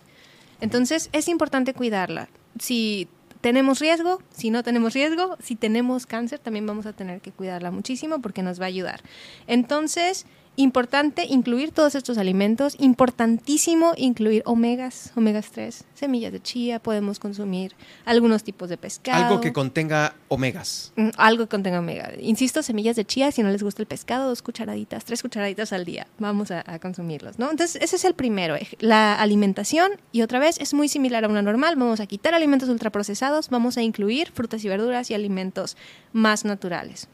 Entonces 0.62 1.10
es 1.13 1.27
importante 1.27 1.74
cuidarla. 1.74 2.30
Si 2.60 3.08
tenemos 3.42 3.80
riesgo, 3.80 4.22
si 4.32 4.51
no 4.51 4.62
tenemos 4.62 4.94
riesgo, 4.94 5.36
si 5.42 5.56
tenemos 5.56 6.06
cáncer, 6.06 6.38
también 6.38 6.68
vamos 6.68 6.86
a 6.86 6.94
tener 6.94 7.20
que 7.20 7.32
cuidarla 7.32 7.72
muchísimo 7.72 8.22
porque 8.22 8.44
nos 8.44 8.62
va 8.62 8.66
a 8.66 8.68
ayudar. 8.68 9.01
Entonces, 9.48 10.27
Importante 10.60 11.24
incluir 11.30 11.72
todos 11.72 11.94
estos 11.94 12.18
alimentos, 12.18 12.76
importantísimo 12.80 13.94
incluir 13.96 14.42
omegas, 14.48 15.12
omegas 15.16 15.52
3, 15.52 15.84
semillas 15.94 16.34
de 16.34 16.42
chía, 16.42 16.80
podemos 16.80 17.20
consumir 17.20 17.76
algunos 18.06 18.44
tipos 18.44 18.68
de 18.68 18.76
pescado. 18.76 19.24
Algo 19.24 19.40
que 19.40 19.54
contenga 19.54 20.16
omegas. 20.30 20.94
Mm, 20.96 21.10
algo 21.16 21.44
que 21.44 21.50
contenga 21.50 21.78
omega. 21.78 22.12
Insisto, 22.20 22.64
semillas 22.64 22.96
de 22.96 23.06
chía, 23.06 23.32
si 23.32 23.44
no 23.44 23.50
les 23.50 23.62
gusta 23.62 23.84
el 23.84 23.88
pescado, 23.88 24.30
dos 24.30 24.42
cucharaditas, 24.42 25.06
tres 25.06 25.22
cucharaditas 25.22 25.74
al 25.74 25.86
día, 25.86 26.08
vamos 26.18 26.50
a, 26.50 26.64
consumirlos, 26.80 27.38
¿no? 27.38 27.52
Entonces, 27.52 27.80
ese 27.80 27.98
es 27.98 28.04
el 28.04 28.16
primero, 28.16 28.56
eh, 28.56 28.68
la 28.80 29.14
alimentación, 29.14 29.92
y 30.12 30.24
otra 30.24 30.40
vez 30.40 30.60
es 30.60 30.74
muy 30.74 30.88
similar 30.88 31.24
a 31.24 31.28
una 31.28 31.44
normal, 31.44 31.76
vamos 31.76 32.00
a 32.00 32.08
quitar 32.08 32.34
alimentos 32.34 32.68
ultraprocesados, 32.68 33.50
vamos 33.50 33.78
a 33.78 33.84
incluir 33.84 34.32
frutas 34.32 34.66
y 34.66 34.70
verduras 34.70 35.12
y 35.12 35.14
alimentos 35.14 35.78
más 36.14 36.46
naturales 36.46 37.10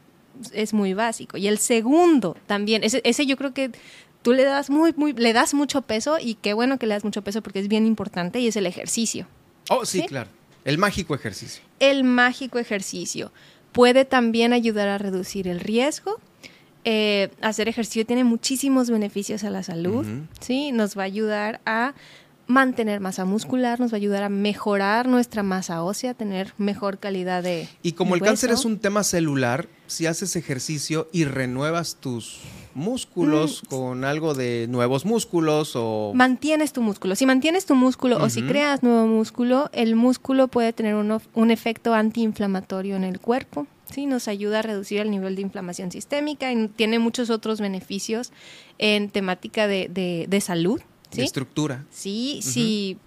es 0.52 0.72
muy 0.72 0.94
básico. 0.94 1.36
Y 1.36 1.46
el 1.46 1.58
segundo 1.58 2.36
también, 2.46 2.84
ese, 2.84 3.00
ese 3.04 3.26
yo 3.26 3.36
creo 3.36 3.54
que 3.54 3.70
tú 4.22 4.32
le 4.32 4.44
das 4.44 4.70
muy, 4.70 4.92
muy, 4.96 5.12
le 5.12 5.32
das 5.32 5.54
mucho 5.54 5.82
peso 5.82 6.18
y 6.18 6.34
qué 6.34 6.54
bueno 6.54 6.78
que 6.78 6.86
le 6.86 6.94
das 6.94 7.04
mucho 7.04 7.22
peso 7.22 7.42
porque 7.42 7.60
es 7.60 7.68
bien 7.68 7.86
importante 7.86 8.40
y 8.40 8.48
es 8.48 8.56
el 8.56 8.66
ejercicio. 8.66 9.26
Oh, 9.68 9.84
sí, 9.84 10.02
claro. 10.06 10.30
El 10.64 10.78
mágico 10.78 11.14
ejercicio. 11.14 11.62
El 11.78 12.04
mágico 12.04 12.58
ejercicio. 12.58 13.32
Puede 13.72 14.04
también 14.04 14.52
ayudar 14.52 14.88
a 14.88 14.98
reducir 14.98 15.46
el 15.46 15.60
riesgo. 15.60 16.20
Eh, 16.84 17.30
hacer 17.40 17.68
ejercicio 17.68 18.04
tiene 18.06 18.24
muchísimos 18.24 18.90
beneficios 18.90 19.44
a 19.44 19.50
la 19.50 19.62
salud, 19.62 20.06
¿sí? 20.40 20.70
Nos 20.70 20.96
va 20.98 21.02
a 21.02 21.06
ayudar 21.06 21.60
a 21.64 21.94
mantener 22.46 23.00
masa 23.00 23.24
muscular, 23.24 23.80
nos 23.80 23.92
va 23.92 23.96
a 23.96 23.98
ayudar 23.98 24.22
a 24.22 24.28
mejorar 24.28 25.08
nuestra 25.08 25.42
masa 25.42 25.82
ósea, 25.82 26.14
tener 26.14 26.52
mejor 26.58 26.98
calidad 26.98 27.42
de 27.42 27.68
Y 27.82 27.92
como 27.92 28.14
de 28.14 28.18
el 28.20 28.24
cáncer 28.24 28.50
es 28.50 28.64
un 28.64 28.78
tema 28.78 29.02
celular, 29.04 29.68
si 29.86 30.06
haces 30.06 30.36
ejercicio 30.36 31.08
y 31.12 31.24
renuevas 31.24 31.96
tus 31.96 32.40
músculos 32.74 33.62
Mm. 33.62 33.66
con 33.68 34.04
algo 34.04 34.34
de 34.34 34.66
nuevos 34.68 35.04
músculos 35.04 35.72
o... 35.76 36.12
Mantienes 36.14 36.72
tu 36.72 36.82
músculo. 36.82 37.14
Si 37.14 37.24
mantienes 37.24 37.66
tu 37.66 37.74
músculo 37.74 38.18
o 38.22 38.28
si 38.28 38.42
creas 38.42 38.82
nuevo 38.82 39.06
músculo, 39.06 39.70
el 39.72 39.94
músculo 39.96 40.48
puede 40.48 40.72
tener 40.72 40.94
uno- 40.96 41.22
un 41.34 41.50
efecto 41.50 41.94
antiinflamatorio 41.94 42.96
en 42.96 43.04
el 43.04 43.20
cuerpo. 43.20 43.66
Sí, 43.92 44.06
nos 44.06 44.28
ayuda 44.28 44.58
a 44.58 44.62
reducir 44.62 45.00
el 45.00 45.10
nivel 45.10 45.36
de 45.36 45.42
inflamación 45.42 45.92
sistémica 45.92 46.50
y 46.52 46.68
tiene 46.68 46.98
muchos 46.98 47.30
otros 47.30 47.60
beneficios 47.60 48.32
en 48.78 49.08
temática 49.08 49.66
de, 49.68 49.88
de- 49.88 50.26
de 50.28 50.40
salud. 50.40 50.80
De 51.10 51.16
¿sí? 51.16 51.22
estructura. 51.22 51.84
Sí, 51.90 52.40
si 52.42 52.98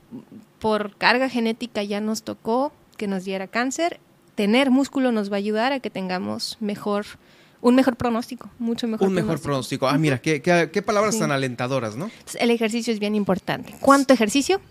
por 0.59 0.95
carga 0.97 1.29
genética 1.29 1.83
ya 1.83 1.99
nos 2.01 2.23
tocó 2.23 2.71
que 2.97 3.07
nos 3.07 3.25
diera 3.25 3.47
cáncer, 3.47 3.99
tener 4.35 4.71
músculo 4.71 5.11
nos 5.11 5.31
va 5.31 5.35
a 5.35 5.37
ayudar 5.39 5.71
a 5.73 5.79
que 5.79 5.89
tengamos 5.89 6.57
mejor, 6.59 7.05
un 7.61 7.75
mejor 7.75 7.95
pronóstico, 7.95 8.49
mucho 8.59 8.87
mejor 8.87 9.07
Un 9.07 9.13
mejor 9.13 9.39
pronóstico. 9.41 9.87
Ah, 9.87 9.97
mira, 9.97 10.19
qué, 10.19 10.41
qué- 10.41 10.69
qué 10.71 10.81
palabras 10.81 11.15
Sí. 11.15 11.19
tan 11.21 11.31
alentadoras, 11.31 11.95
¿no? 11.95 12.09
El 12.39 12.51
ejercicio 12.51 12.93
es 12.93 12.99
bien 12.99 13.15
importante. 13.15 13.75
¿Cuánto 13.81 14.13
ejercicio? 14.13 14.61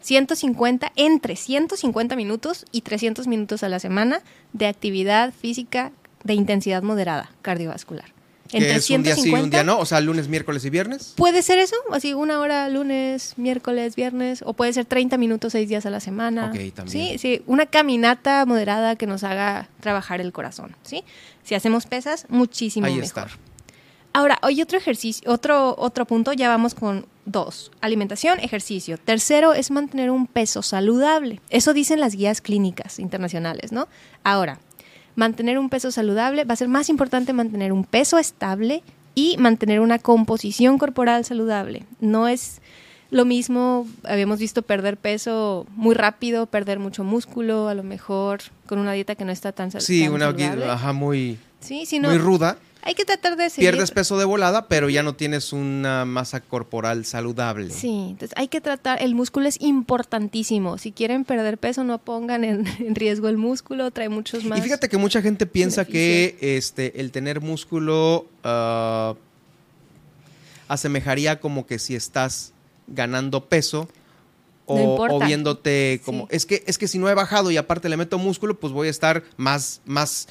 150, 0.00 0.92
entre 0.96 1.36
150 1.36 2.16
minutos 2.16 2.66
y 2.72 2.80
300 2.80 3.28
minutos 3.28 3.62
a 3.62 3.68
la 3.68 3.78
semana 3.78 4.20
de 4.52 4.66
actividad 4.66 5.32
física 5.32 5.92
de 6.24 6.34
intensidad 6.34 6.82
moderada 6.82 7.30
cardiovascular. 7.42 8.06
Entre 8.52 8.74
es 8.74 8.90
un 8.90 9.02
día 9.02 9.14
sí 9.14 9.20
un 9.20 9.24
150 9.24 9.56
día 9.56 9.64
no, 9.64 9.78
o 9.78 9.86
sea, 9.86 10.00
lunes, 10.00 10.28
miércoles 10.28 10.64
y 10.64 10.70
viernes. 10.70 11.14
Puede 11.16 11.42
ser 11.42 11.58
eso, 11.58 11.76
así 11.92 12.14
una 12.14 12.38
hora 12.40 12.68
lunes, 12.68 13.34
miércoles, 13.36 13.96
viernes, 13.96 14.42
o 14.46 14.52
puede 14.52 14.72
ser 14.72 14.84
30 14.84 15.16
minutos 15.16 15.52
seis 15.52 15.68
días 15.68 15.86
a 15.86 15.90
la 15.90 16.00
semana. 16.00 16.46
Ok, 16.46 16.74
también. 16.74 16.88
Sí, 16.88 17.18
sí, 17.18 17.42
una 17.46 17.66
caminata 17.66 18.44
moderada 18.46 18.96
que 18.96 19.06
nos 19.06 19.24
haga 19.24 19.68
trabajar 19.80 20.20
el 20.20 20.32
corazón, 20.32 20.76
¿sí? 20.82 21.04
Si 21.42 21.54
hacemos 21.54 21.86
pesas, 21.86 22.26
muchísimo 22.28 22.86
Ahí 22.86 22.94
mejor. 22.94 23.04
está. 23.04 23.28
Ahora, 24.14 24.38
hay 24.42 24.60
otro 24.60 24.76
ejercicio, 24.76 25.30
otro, 25.30 25.74
otro 25.78 26.04
punto, 26.04 26.34
ya 26.34 26.48
vamos 26.48 26.74
con 26.74 27.06
dos. 27.24 27.70
Alimentación, 27.80 28.40
ejercicio. 28.40 28.98
Tercero 28.98 29.54
es 29.54 29.70
mantener 29.70 30.10
un 30.10 30.26
peso 30.26 30.62
saludable. 30.62 31.40
Eso 31.48 31.72
dicen 31.72 31.98
las 31.98 32.14
guías 32.14 32.42
clínicas 32.42 32.98
internacionales, 32.98 33.72
¿no? 33.72 33.88
Ahora, 34.22 34.58
mantener 35.16 35.58
un 35.58 35.68
peso 35.68 35.90
saludable 35.90 36.44
va 36.44 36.54
a 36.54 36.56
ser 36.56 36.68
más 36.68 36.88
importante 36.88 37.32
mantener 37.32 37.72
un 37.72 37.84
peso 37.84 38.18
estable 38.18 38.82
y 39.14 39.36
mantener 39.38 39.80
una 39.80 39.98
composición 39.98 40.78
corporal 40.78 41.24
saludable. 41.24 41.84
No 42.00 42.28
es 42.28 42.60
lo 43.10 43.26
mismo, 43.26 43.86
habíamos 44.04 44.38
visto 44.38 44.62
perder 44.62 44.96
peso 44.96 45.66
muy 45.76 45.94
rápido, 45.94 46.46
perder 46.46 46.78
mucho 46.78 47.04
músculo, 47.04 47.68
a 47.68 47.74
lo 47.74 47.82
mejor 47.82 48.40
con 48.66 48.78
una 48.78 48.92
dieta 48.92 49.14
que 49.14 49.26
no 49.26 49.32
está 49.32 49.52
tan, 49.52 49.70
sal- 49.70 49.82
Sí, 49.82 50.04
tan 50.04 50.14
una 50.14 50.26
saludable. 50.30 50.64
ajá, 50.64 50.92
muy, 50.94 51.38
Sí, 51.60 51.84
sino 51.84 52.08
muy 52.08 52.16
ruda. 52.18 52.56
Hay 52.84 52.94
que 52.94 53.04
tratar 53.04 53.36
de 53.36 53.48
seguir 53.48 53.70
Pierdes 53.70 53.90
peso 53.92 54.18
de 54.18 54.24
volada, 54.24 54.66
pero 54.68 54.88
ya 54.90 55.02
no 55.02 55.14
tienes 55.14 55.52
una 55.52 56.04
masa 56.04 56.40
corporal 56.40 57.04
saludable. 57.04 57.70
Sí, 57.70 58.08
entonces 58.10 58.32
hay 58.36 58.48
que 58.48 58.60
tratar, 58.60 59.00
el 59.02 59.14
músculo 59.14 59.46
es 59.48 59.60
importantísimo. 59.60 60.78
Si 60.78 60.92
quieren 60.92 61.24
perder 61.24 61.58
peso, 61.58 61.84
no 61.84 61.98
pongan 61.98 62.44
en, 62.44 62.66
en 62.78 62.94
riesgo 62.94 63.28
el 63.28 63.36
músculo, 63.36 63.90
trae 63.90 64.08
muchos 64.08 64.44
más. 64.44 64.58
Y 64.58 64.62
fíjate 64.62 64.88
que 64.88 64.96
mucha 64.96 65.22
gente 65.22 65.46
piensa 65.46 65.84
que 65.84 66.36
este 66.40 67.00
el 67.00 67.12
tener 67.12 67.40
músculo 67.40 68.26
ah, 68.44 69.14
asemejaría 70.68 71.40
como 71.40 71.66
que 71.66 71.78
si 71.78 71.94
estás 71.94 72.52
ganando 72.86 73.44
peso 73.48 73.88
o, 74.66 74.76
No 74.76 74.82
importa. 74.92 75.14
o 75.14 75.20
viéndote 75.20 76.00
como 76.04 76.22
Sí. 76.30 76.36
es 76.36 76.46
que 76.46 76.62
es 76.66 76.78
que 76.78 76.88
si 76.88 76.98
no 76.98 77.08
he 77.08 77.14
bajado 77.14 77.50
y 77.50 77.56
aparte 77.56 77.88
le 77.88 77.96
meto 77.96 78.18
músculo, 78.18 78.58
pues 78.58 78.72
voy 78.72 78.88
a 78.88 78.90
estar 78.90 79.22
más 79.36 79.80
más 79.84 80.28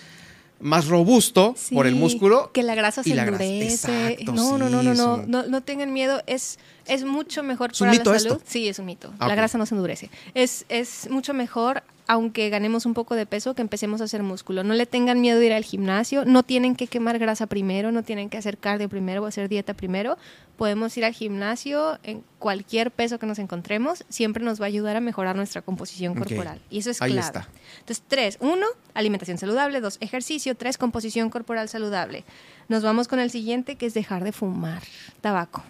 más 0.61 0.87
robusto 0.87 1.53
Sí, 1.57 1.75
por 1.75 1.87
el 1.87 1.95
músculo. 1.95 2.51
Que 2.53 2.63
la 2.63 2.75
grasa 2.75 3.03
se 3.03 3.15
la 3.15 3.25
grasa- 3.25 3.43
endurece. 3.43 3.73
Exacto, 4.13 4.31
no, 4.33 4.57
no, 4.57 4.67
sí, 4.67 4.73
no, 4.73 4.83
no, 4.83 4.93
no, 4.93 5.23
no, 5.27 5.43
no 5.47 5.61
tengan 5.61 5.91
miedo. 5.93 6.21
Es, 6.27 6.59
es 6.93 7.03
mucho 7.05 7.41
mejor 7.43 7.71
¿Es 7.71 7.81
un 7.81 7.87
para 7.87 7.97
mito 7.97 8.11
la 8.11 8.17
esto? 8.17 8.29
salud. 8.29 8.43
Sí, 8.45 8.67
es 8.67 8.79
un 8.79 8.85
mito. 8.85 9.13
Ah, 9.19 9.27
la 9.27 9.35
grasa 9.35 9.57
no 9.57 9.65
se 9.65 9.75
endurece. 9.75 10.09
Es, 10.33 10.65
es 10.69 11.09
mucho 11.09 11.33
mejor, 11.33 11.83
aunque 12.07 12.49
ganemos 12.49 12.85
un 12.85 12.93
poco 12.93 13.15
de 13.15 13.25
peso, 13.25 13.53
que 13.55 13.61
empecemos 13.61 14.01
a 14.01 14.03
hacer 14.03 14.23
músculo. 14.23 14.63
No 14.63 14.73
le 14.73 14.85
tengan 14.85 15.21
miedo 15.21 15.39
de 15.39 15.45
ir 15.45 15.53
al 15.53 15.63
gimnasio. 15.63 16.25
No 16.25 16.43
tienen 16.43 16.75
que 16.75 16.87
quemar 16.87 17.17
grasa 17.19 17.47
primero, 17.47 17.91
no 17.91 18.03
tienen 18.03 18.29
que 18.29 18.37
hacer 18.37 18.57
cardio 18.57 18.89
primero 18.89 19.23
o 19.23 19.25
hacer 19.25 19.47
dieta 19.49 19.73
primero. 19.73 20.17
Podemos 20.57 20.95
ir 20.97 21.05
al 21.05 21.13
gimnasio 21.13 21.97
en 22.03 22.23
cualquier 22.37 22.91
peso 22.91 23.17
que 23.17 23.25
nos 23.25 23.39
encontremos. 23.39 24.03
Siempre 24.09 24.43
nos 24.43 24.59
va 24.61 24.65
a 24.65 24.67
ayudar 24.67 24.95
a 24.95 24.99
mejorar 24.99 25.35
nuestra 25.35 25.61
composición 25.61 26.13
corporal. 26.13 26.61
Y 26.69 26.79
eso 26.79 26.91
es 26.91 27.01
Ahí 27.01 27.13
clave. 27.13 27.25
está. 27.25 27.47
Entonces, 27.79 28.03
tres, 28.07 28.37
uno, 28.41 28.67
alimentación 28.93 29.37
saludable, 29.37 29.79
dos, 29.81 29.97
ejercicio, 30.01 30.55
tres, 30.55 30.77
composición 30.77 31.29
corporal 31.29 31.69
saludable. 31.69 32.25
Nos 32.67 32.83
vamos 32.83 33.07
con 33.07 33.19
el 33.19 33.31
siguiente, 33.31 33.75
que 33.75 33.85
es 33.87 33.93
dejar 33.93 34.23
de 34.23 34.33
fumar 34.33 34.83
tabaco. 35.21 35.63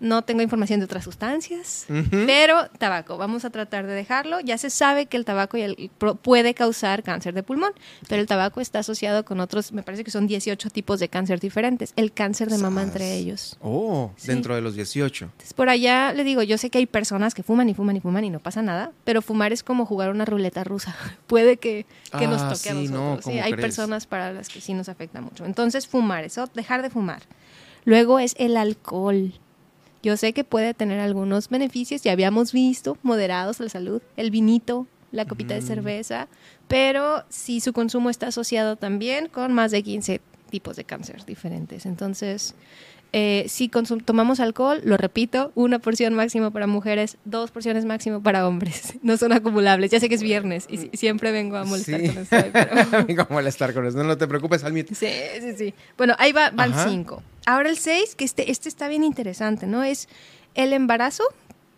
No 0.00 0.22
tengo 0.22 0.40
información 0.40 0.80
de 0.80 0.84
otras 0.86 1.04
sustancias, 1.04 1.84
pero 2.26 2.68
tabaco, 2.78 3.18
vamos 3.18 3.44
a 3.44 3.50
tratar 3.50 3.86
de 3.86 3.92
dejarlo. 3.92 4.40
Ya 4.40 4.56
se 4.56 4.70
sabe 4.70 5.04
que 5.04 5.18
el 5.18 5.26
tabaco 5.26 5.58
y 5.58 5.60
el- 5.62 5.90
puede 6.22 6.54
causar 6.54 7.02
cáncer 7.02 7.34
de 7.34 7.42
pulmón, 7.42 7.72
pero 8.08 8.22
el 8.22 8.26
tabaco 8.26 8.62
está 8.62 8.78
asociado 8.78 9.26
con 9.26 9.40
otros, 9.40 9.72
me 9.72 9.82
parece 9.82 10.02
que 10.02 10.10
son 10.10 10.26
18 10.26 10.70
tipos 10.70 11.00
de 11.00 11.10
cáncer 11.10 11.38
diferentes. 11.38 11.92
El 11.96 12.12
cáncer 12.12 12.48
de 12.48 12.56
mama 12.56 12.82
entre 12.82 13.14
ellos. 13.14 13.58
Oh, 13.60 14.12
Sí. 14.16 14.28
dentro 14.28 14.54
de 14.54 14.62
los 14.62 14.74
18. 14.74 15.26
Entonces, 15.26 15.52
por 15.52 15.68
allá 15.68 16.14
le 16.14 16.24
digo, 16.24 16.42
yo 16.42 16.56
sé 16.56 16.70
que 16.70 16.78
hay 16.78 16.86
personas 16.86 17.34
que 17.34 17.42
fuman 17.42 17.68
y 17.68 17.74
fuman 17.74 17.96
y 17.96 18.00
fuman 18.00 18.24
y 18.24 18.30
no 18.30 18.40
pasa 18.40 18.62
nada, 18.62 18.92
pero 19.04 19.20
fumar 19.20 19.52
es 19.52 19.62
como 19.62 19.84
jugar 19.84 20.08
una 20.10 20.24
ruleta 20.24 20.64
rusa. 20.64 20.96
Puede 21.26 21.58
que, 21.58 21.84
que 22.18 22.26
nos 22.26 22.40
Ah, 22.40 22.54
toque 22.54 22.70
a 22.70 22.72
sí, 22.72 22.88
no, 22.88 23.16
nosotros. 23.16 23.24
sí, 23.26 23.30
¿cómo 23.32 23.44
hay 23.44 23.52
crees? 23.52 23.66
personas 23.66 24.06
para 24.06 24.32
las 24.32 24.48
que 24.48 24.62
sí 24.62 24.72
nos 24.72 24.88
afecta 24.88 25.20
mucho. 25.20 25.44
Entonces, 25.44 25.86
fumar, 25.86 26.24
eso, 26.24 26.48
dejar 26.54 26.80
de 26.80 26.88
fumar. 26.88 27.20
Luego 27.84 28.18
es 28.18 28.34
el 28.38 28.56
alcohol. 28.56 29.34
Yo 30.02 30.16
sé 30.16 30.32
que 30.32 30.44
puede 30.44 30.72
tener 30.74 30.98
algunos 31.00 31.48
beneficios, 31.48 32.02
ya 32.02 32.12
habíamos 32.12 32.52
visto, 32.52 32.96
moderados 33.02 33.60
a 33.60 33.64
la 33.64 33.68
salud, 33.68 34.00
el 34.16 34.30
vinito, 34.30 34.86
la 35.12 35.26
copita 35.26 35.54
de 35.54 35.62
cerveza, 35.62 36.28
pero 36.68 37.24
si 37.28 37.60
su 37.60 37.72
consumo 37.72 38.10
está 38.10 38.28
asociado 38.28 38.76
también 38.76 39.28
con 39.28 39.52
más 39.52 39.70
de 39.72 39.82
15 39.82 40.20
tipos 40.50 40.76
de 40.76 40.84
cáncer 40.84 41.24
diferentes. 41.26 41.84
Entonces, 41.84 42.54
eh, 43.12 43.44
si 43.48 43.68
tomamos 43.68 44.38
alcohol, 44.38 44.80
lo 44.84 44.96
repito, 44.96 45.50
una 45.56 45.80
porción 45.80 46.14
máximo 46.14 46.52
para 46.52 46.68
mujeres, 46.68 47.16
dos 47.24 47.50
porciones 47.50 47.84
máximo 47.84 48.22
para 48.22 48.46
hombres. 48.46 48.94
No 49.02 49.16
son 49.16 49.32
acumulables. 49.32 49.90
Ya 49.90 49.98
sé 49.98 50.08
que 50.08 50.14
es 50.14 50.22
viernes 50.22 50.66
y 50.68 50.76
si- 50.78 50.90
siempre 50.94 51.32
vengo 51.32 51.56
a 51.56 51.64
molestar 51.64 52.00
Sí. 52.00 52.08
con 52.08 52.18
esto. 52.22 52.36
Pero... 52.52 53.04
Vengo 53.06 53.22
a 53.22 53.26
molestar 53.30 53.74
con 53.74 53.84
eso. 53.86 54.02
No 54.04 54.16
te 54.16 54.28
preocupes, 54.28 54.62
Almit. 54.62 54.92
Sí, 54.94 55.08
sí, 55.40 55.52
sí. 55.58 55.74
Bueno, 55.98 56.14
ahí 56.18 56.30
va, 56.32 56.50
va 56.50 56.64
el 56.66 56.72
Ajá. 56.72 56.88
5. 56.88 57.22
Ahora 57.46 57.70
el 57.70 57.78
6, 57.78 58.14
que 58.16 58.24
este, 58.24 58.50
este 58.50 58.68
está 58.68 58.88
bien 58.88 59.04
interesante, 59.04 59.66
¿no? 59.66 59.82
Es 59.82 60.08
el 60.54 60.72
embarazo 60.72 61.24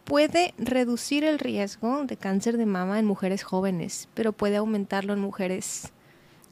puede 0.05 0.53
reducir 0.59 1.25
el 1.25 1.39
riesgo 1.39 2.05
de 2.05 2.17
cáncer 2.17 2.57
de 2.57 2.67
mama 2.67 2.99
en 2.99 3.07
mujeres 3.07 3.43
jóvenes, 3.45 4.09
pero 4.15 4.33
puede 4.33 4.57
aumentarlo 4.57 5.13
en 5.13 5.21
mujeres 5.21 5.93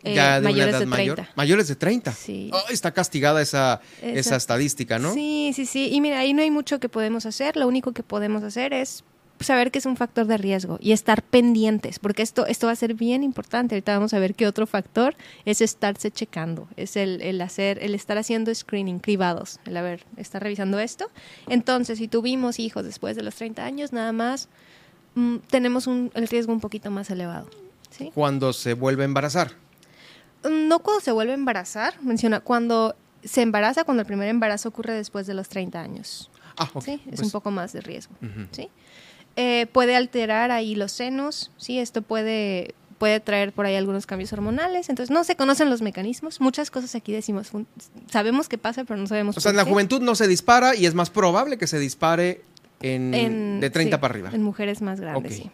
eh, 0.04 0.14
ya 0.14 0.40
de 0.40 0.44
mayores 0.48 0.68
una 0.76 0.78
edad 0.78 0.78
de 0.86 0.86
30. 0.86 0.96
mayor. 1.22 1.26
Mayores 1.36 1.68
de 1.68 1.76
30. 1.76 2.12
Sí. 2.12 2.50
Está 2.70 2.92
castigada 2.92 3.42
esa, 3.42 3.80
esa 4.00 4.18
Esa- 4.18 4.36
estadística, 4.36 4.98
¿no? 4.98 5.12
Sí, 5.12 5.52
sí, 5.54 5.66
sí. 5.66 5.90
Y 5.92 6.00
mira, 6.00 6.20
ahí 6.20 6.32
no 6.32 6.42
hay 6.42 6.50
mucho 6.50 6.78
que 6.80 6.88
podemos 6.88 7.26
hacer. 7.26 7.56
Lo 7.56 7.66
único 7.66 7.92
que 7.92 8.02
podemos 8.02 8.42
hacer 8.44 8.72
es 8.72 9.04
saber 9.40 9.70
que 9.70 9.78
es 9.78 9.86
un 9.86 9.96
factor 9.96 10.26
de 10.26 10.36
riesgo 10.36 10.78
y 10.80 10.92
estar 10.92 11.22
pendientes, 11.22 11.98
porque 11.98 12.22
esto, 12.22 12.46
esto 12.46 12.66
va 12.66 12.72
a 12.72 12.76
ser 12.76 12.94
bien 12.94 13.22
importante. 13.22 13.74
Ahorita 13.74 13.94
vamos 13.94 14.12
a 14.14 14.18
ver 14.18 14.34
qué 14.34 14.46
otro 14.46 14.66
factor 14.66 15.14
es 15.44 15.60
estarse 15.60 16.10
checando, 16.10 16.68
es 16.76 16.96
el, 16.96 17.20
el 17.22 17.40
hacer, 17.40 17.82
el 17.82 17.94
estar 17.94 18.18
haciendo 18.18 18.54
screening, 18.54 18.98
cribados, 18.98 19.60
el 19.64 19.76
haber, 19.76 20.04
estar 20.16 20.42
revisando 20.42 20.78
esto. 20.78 21.10
Entonces, 21.48 21.98
si 21.98 22.08
tuvimos 22.08 22.58
hijos 22.58 22.84
después 22.84 23.16
de 23.16 23.22
los 23.22 23.34
30 23.34 23.64
años, 23.64 23.92
nada 23.92 24.12
más 24.12 24.48
mm, 25.14 25.36
tenemos 25.48 25.86
un, 25.86 26.10
el 26.14 26.28
riesgo 26.28 26.52
un 26.52 26.60
poquito 26.60 26.90
más 26.90 27.10
elevado. 27.10 27.48
¿sí? 27.90 28.10
Cuando 28.14 28.52
se 28.52 28.74
vuelve 28.74 29.02
a 29.02 29.06
embarazar. 29.06 29.52
No 30.48 30.78
cuando 30.78 31.00
se 31.02 31.12
vuelve 31.12 31.32
a 31.32 31.34
embarazar, 31.34 32.00
menciona, 32.02 32.40
cuando 32.40 32.96
se 33.22 33.42
embaraza, 33.42 33.84
cuando 33.84 34.00
el 34.02 34.06
primer 34.06 34.28
embarazo 34.28 34.70
ocurre 34.70 34.94
después 34.94 35.26
de 35.26 35.34
los 35.34 35.48
30 35.48 35.80
años. 35.80 36.30
Ah, 36.56 36.68
ok. 36.72 36.82
¿sí? 36.84 36.92
Es 37.06 37.16
Pues, 37.16 37.20
un 37.20 37.30
poco 37.30 37.50
más 37.50 37.72
de 37.72 37.80
riesgo. 37.82 38.14
¿sí? 38.50 38.68
Eh, 39.42 39.66
puede 39.72 39.96
alterar 39.96 40.50
ahí 40.50 40.74
los 40.74 40.92
senos, 40.92 41.50
¿sí? 41.56 41.78
Esto 41.78 42.02
puede, 42.02 42.74
puede 42.98 43.20
traer 43.20 43.52
por 43.52 43.64
ahí 43.64 43.74
algunos 43.74 44.04
cambios 44.04 44.32
hormonales. 44.34 44.90
Entonces, 44.90 45.10
no 45.10 45.24
se 45.24 45.34
conocen 45.34 45.70
los 45.70 45.80
mecanismos. 45.80 46.40
Muchas 46.42 46.70
cosas 46.70 46.94
aquí 46.94 47.10
decimos, 47.12 47.50
sabemos 48.10 48.48
qué 48.50 48.58
pasa, 48.58 48.84
pero 48.84 49.00
no 49.00 49.06
sabemos 49.06 49.38
O 49.38 49.40
sea, 49.40 49.50
en 49.50 49.56
la 49.56 49.64
juventud 49.64 50.02
no 50.02 50.14
se 50.14 50.28
dispara 50.28 50.74
y 50.76 50.84
es 50.84 50.92
más 50.94 51.08
probable 51.08 51.56
que 51.56 51.66
se 51.66 51.78
dispare 51.78 52.42
en, 52.82 53.14
En- 53.14 53.60
de 53.60 53.70
30 53.70 53.96
sí, 53.96 54.00
para 54.00 54.12
arriba. 54.12 54.30
En 54.32 54.42
mujeres 54.42 54.82
más 54.82 55.00
grandes, 55.00 55.36
sí. 55.36 55.50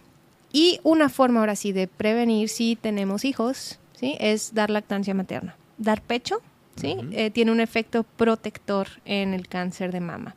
Y 0.53 0.81
una 0.83 1.09
forma 1.09 1.41
ahora 1.41 1.55
sí 1.55 1.71
de 1.73 1.87
prevenir 1.87 2.49
si 2.49 2.75
tenemos 2.75 3.25
hijos, 3.25 3.79
¿sí? 4.01 4.17
Es 4.19 4.53
dar 4.55 4.71
lactancia 4.71 5.15
materna. 5.15 5.55
Dar 5.79 6.01
pecho, 6.03 6.41
¿sí? 6.75 6.97
Eh, 7.13 7.31
tiene 7.31 7.53
un 7.53 7.61
efecto 7.61 8.03
protector 8.05 8.89
en 9.05 9.33
el 9.35 9.47
cáncer 9.49 9.93
de 9.93 10.01
mama. 10.01 10.35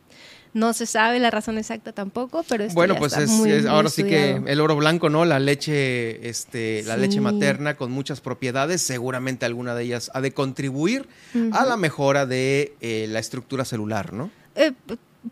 No 0.54 0.74
se 0.74 0.86
sabe 0.86 1.20
la 1.20 1.30
razón 1.30 1.58
exacta 1.58 1.92
tampoco, 1.92 2.44
pero 2.50 2.64
esto 2.64 2.74
bueno, 2.74 2.96
ya 2.96 3.00
pues 3.00 3.12
está 3.14 3.24
es, 3.24 3.30
muy, 3.30 3.52
es- 3.52 3.62
muy 3.64 3.72
ahora 3.72 3.90
sí 3.90 4.04
que 4.04 4.42
el 4.48 4.62
oro 4.62 4.76
blanco, 4.76 5.10
¿no? 5.10 5.24
La 5.26 5.40
leche, 5.40 6.28
este, 6.28 6.84
la 6.84 6.96
Sí. 6.96 7.02
leche 7.02 7.22
materna 7.22 7.76
con 7.76 7.92
muchas 7.92 8.20
propiedades, 8.22 8.82
seguramente 8.82 9.46
alguna 9.46 9.76
de 9.76 9.84
ellas 9.84 10.10
ha 10.14 10.22
de 10.22 10.32
contribuir 10.34 11.08
a 11.52 11.66
la 11.66 11.78
mejora 11.78 12.26
de 12.26 12.74
eh, 12.82 13.06
la 13.10 13.20
estructura 13.20 13.64
celular, 13.66 14.12
¿no? 14.14 14.32
Eh, 14.56 14.72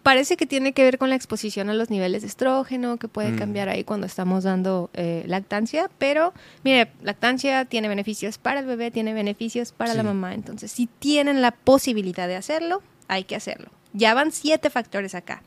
parece 0.04 0.38
que 0.38 0.46
tiene 0.46 0.74
que 0.74 0.84
ver 0.84 0.98
con 0.98 1.10
la 1.10 1.16
exposición 1.16 1.70
a 1.70 1.74
los 1.74 1.90
niveles 1.90 2.22
de 2.22 2.28
estrógeno, 2.28 2.98
que 2.98 3.08
puede 3.08 3.32
Mm. 3.32 3.38
cambiar 3.38 3.70
ahí 3.70 3.84
cuando 3.84 4.06
estamos 4.06 4.44
dando 4.44 4.90
eh, 4.94 5.24
lactancia, 5.28 5.90
pero 5.98 6.34
mire, 6.64 6.92
lactancia 7.02 7.66
tiene 7.66 7.88
beneficios 7.88 8.38
para 8.38 8.60
el 8.60 8.66
bebé, 8.66 8.92
tiene 8.92 9.14
beneficios 9.14 9.72
para 9.72 9.94
la 9.94 10.04
mamá, 10.04 10.34
entonces 10.36 10.72
si 10.72 10.88
tienen 11.00 11.42
la 11.42 11.52
posibilidad 11.52 12.28
de 12.28 12.36
hacerlo, 12.36 12.84
hay 13.08 13.24
que 13.24 13.36
hacerlo. 13.36 13.70
Ya 13.98 14.14
van 14.14 14.32
siete 14.32 14.70
factores 14.70 15.16
acá. 15.16 15.42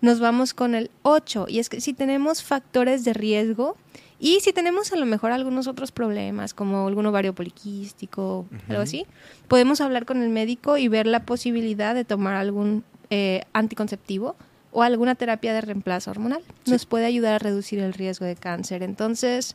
Nos 0.00 0.18
vamos 0.18 0.52
con 0.52 0.74
el 0.74 0.90
8 1.02 1.46
y 1.48 1.60
es 1.60 1.68
que 1.68 1.80
si 1.80 1.94
tenemos 1.94 2.42
factores 2.42 3.04
de 3.04 3.12
riesgo 3.12 3.76
y 4.18 4.40
si 4.40 4.52
tenemos 4.52 4.92
a 4.92 4.96
lo 4.96 5.06
mejor 5.06 5.30
algunos 5.30 5.68
otros 5.68 5.92
problemas 5.92 6.54
como 6.54 6.88
algún 6.88 7.06
ovario 7.06 7.34
poliquístico, 7.34 8.46
algo 8.68 8.82
así, 8.82 9.06
podemos 9.46 9.80
hablar 9.80 10.06
con 10.06 10.22
el 10.22 10.28
médico 10.28 10.76
y 10.76 10.88
ver 10.88 11.06
la 11.06 11.24
posibilidad 11.24 11.94
de 11.94 12.04
tomar 12.04 12.34
algún 12.34 12.84
eh, 13.10 13.42
anticonceptivo 13.52 14.34
o 14.72 14.82
alguna 14.82 15.14
terapia 15.14 15.54
de 15.54 15.60
reemplazo 15.60 16.10
hormonal. 16.10 16.42
Nos 16.66 16.84
puede 16.84 17.06
ayudar 17.06 17.34
a 17.34 17.38
reducir 17.38 17.78
el 17.78 17.92
riesgo 17.92 18.26
de 18.26 18.34
cáncer. 18.34 18.82
Entonces, 18.82 19.54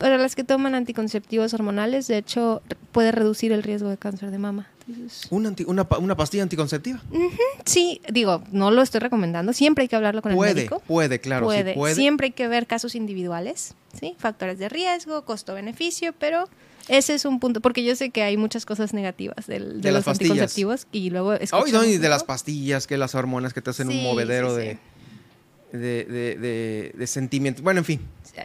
para 0.00 0.18
las 0.18 0.34
que 0.34 0.42
toman 0.42 0.74
anticonceptivos 0.74 1.54
hormonales, 1.54 2.08
de 2.08 2.16
hecho, 2.18 2.62
puede 2.90 3.12
reducir 3.12 3.52
el 3.52 3.62
riesgo 3.62 3.88
de 3.90 3.98
cáncer 3.98 4.30
de 4.32 4.38
mama. 4.38 4.66
Entonces, 4.88 5.28
Un 5.30 5.46
anti- 5.46 5.64
una, 5.68 5.84
pa- 5.88 5.98
una 5.98 6.16
pastilla 6.16 6.42
anticonceptiva. 6.42 7.00
sí, 7.64 8.00
digo, 8.10 8.42
no 8.50 8.70
lo 8.72 8.82
estoy 8.82 8.98
recomendando. 9.00 9.52
Siempre 9.52 9.82
hay 9.82 9.88
que 9.88 9.94
hablarlo 9.96 10.22
con 10.22 10.32
el 10.32 10.36
Puede, 10.36 10.54
médico. 10.54 10.82
puede, 10.86 11.20
claro, 11.20 11.46
puede. 11.46 11.74
sí 11.74 11.78
puede. 11.78 11.94
Siempre 11.94 12.24
hay 12.28 12.32
que 12.32 12.48
ver 12.48 12.66
casos 12.66 12.94
individuales, 12.96 13.74
¿sí? 13.98 14.16
Factores 14.18 14.58
de 14.58 14.68
riesgo, 14.68 15.24
costo-beneficio, 15.24 16.12
pero 16.18 16.48
ese 16.88 17.14
es 17.14 17.24
un 17.26 17.38
punto, 17.38 17.60
porque 17.60 17.84
yo 17.84 17.94
sé 17.94 18.08
que 18.10 18.22
hay 18.22 18.36
muchas 18.36 18.64
cosas 18.66 18.92
negativas 18.94 19.46
del- 19.46 19.80
de, 19.80 19.88
De 19.88 19.92
los 19.92 20.04
pastillas. 20.04 20.30
anticonceptivos 20.32 20.86
y 20.90 21.10
luego 21.10 21.32
Ay, 21.32 21.72
no, 21.72 21.84
y 21.84 21.98
de 21.98 22.08
las 22.08 22.24
pastillas, 22.24 22.86
que 22.88 22.96
las 22.96 23.14
hormonas 23.14 23.52
que 23.54 23.60
te 23.60 23.70
hacen 23.70 23.88
un 23.90 24.02
movedero 24.02 24.56
sí, 24.58 24.76
de, 25.72 26.04
de- 26.04 26.92
de 26.96 27.06
sentimientos. 27.06 27.62
Bueno, 27.62 27.78
en 27.78 27.84
fin. 27.84 28.00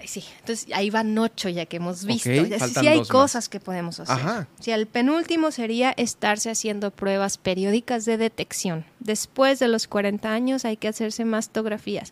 Sí, 0.06 0.24
entonces 0.39 0.67
ahí 0.74 0.89
van 0.89 1.17
ocho 1.17 1.50
ya 1.50 1.65
que 1.65 1.78
hemos 1.78 2.06
visto. 2.06 2.30
Ok, 2.30 2.48
Ya 2.50 2.67
sí- 2.67 2.88
hay 2.88 3.00
más. 3.00 3.08
cosas 3.08 3.50
que 3.50 3.60
podemos 3.60 4.00
hacer. 4.00 4.15
Ajá. 4.15 4.48
Sí, 4.60 4.71
el 4.71 4.88
penúltimo 4.88 5.52
sería 5.52 5.93
estarse 5.98 6.50
haciendo 6.50 6.91
pruebas 6.91 7.38
periódicas 7.38 8.06
de 8.06 8.17
detección. 8.17 8.86
Después 9.00 9.60
de 9.60 9.67
los 9.67 9.88
40 9.88 10.32
años 10.34 10.65
hay 10.65 10.78
que 10.78 10.88
hacerse 10.88 11.26
mastografías. 11.26 12.12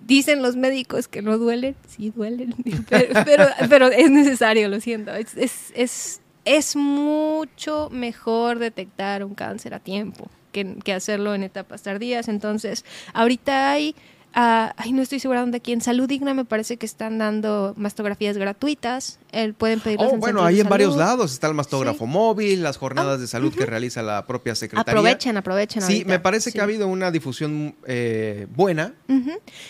Dicen 0.00 0.42
los 0.42 0.54
médicos 0.56 1.08
que 1.08 1.22
no 1.22 1.38
duelen, 1.38 1.74
sí 1.88 2.10
duelen, 2.14 2.54
pero, 2.88 3.24
pero, 3.24 3.46
pero 3.68 3.86
es 3.88 4.10
necesario, 4.10 4.68
lo 4.68 4.80
siento. 4.80 5.12
Es, 5.14 5.36
es, 5.36 5.72
es, 5.74 6.20
es 6.44 6.76
mucho 6.76 7.88
mejor 7.90 8.58
detectar 8.58 9.24
un 9.24 9.34
cáncer 9.34 9.74
a 9.74 9.80
tiempo 9.80 10.30
que, 10.52 10.76
que 10.84 10.92
hacerlo 10.92 11.34
en 11.34 11.42
etapas 11.42 11.82
tardías. 11.82 12.28
Entonces, 12.28 12.84
ahorita 13.12 13.72
hay, 13.72 13.94
ah, 14.34 14.72
ay, 14.76 14.92
no 14.92 15.02
estoy 15.02 15.18
segura 15.20 15.40
dónde 15.40 15.58
aquí, 15.58 15.72
en 15.72 15.80
Salud 15.80 16.08
Digna 16.08 16.34
me 16.34 16.44
parece 16.44 16.76
que 16.76 16.86
están 16.86 17.18
dando 17.18 17.74
mastografías 17.76 18.36
gratuitas. 18.36 19.18
El, 19.32 19.54
pueden 19.54 19.80
pedirlas 19.80 20.08
Oh, 20.10 20.14
en 20.14 20.20
bueno, 20.20 20.42
ahí 20.44 20.60
en 20.60 20.68
varios 20.68 20.96
lados 20.96 21.32
está 21.32 21.48
el 21.48 21.54
mastógrafo 21.54 22.04
Sí. 22.06 22.10
móvil, 22.10 22.62
las 22.62 22.76
jornadas 22.78 23.16
Ah, 23.18 23.20
de 23.20 23.26
salud 23.26 23.52
que 23.54 23.66
realiza 23.66 24.02
la 24.02 24.24
propia 24.26 24.54
secretaría. 24.54 24.90
Aprovechen, 24.92 25.36
aprovechen. 25.36 25.82
Sí, 25.82 25.92
ahorita. 25.92 26.08
me 26.08 26.18
parece 26.20 26.50
que 26.52 26.60
ha 26.60 26.64
habido 26.64 26.86
una 26.88 27.10
difusión 27.10 27.74
eh, 27.86 28.46
buena. 28.54 28.94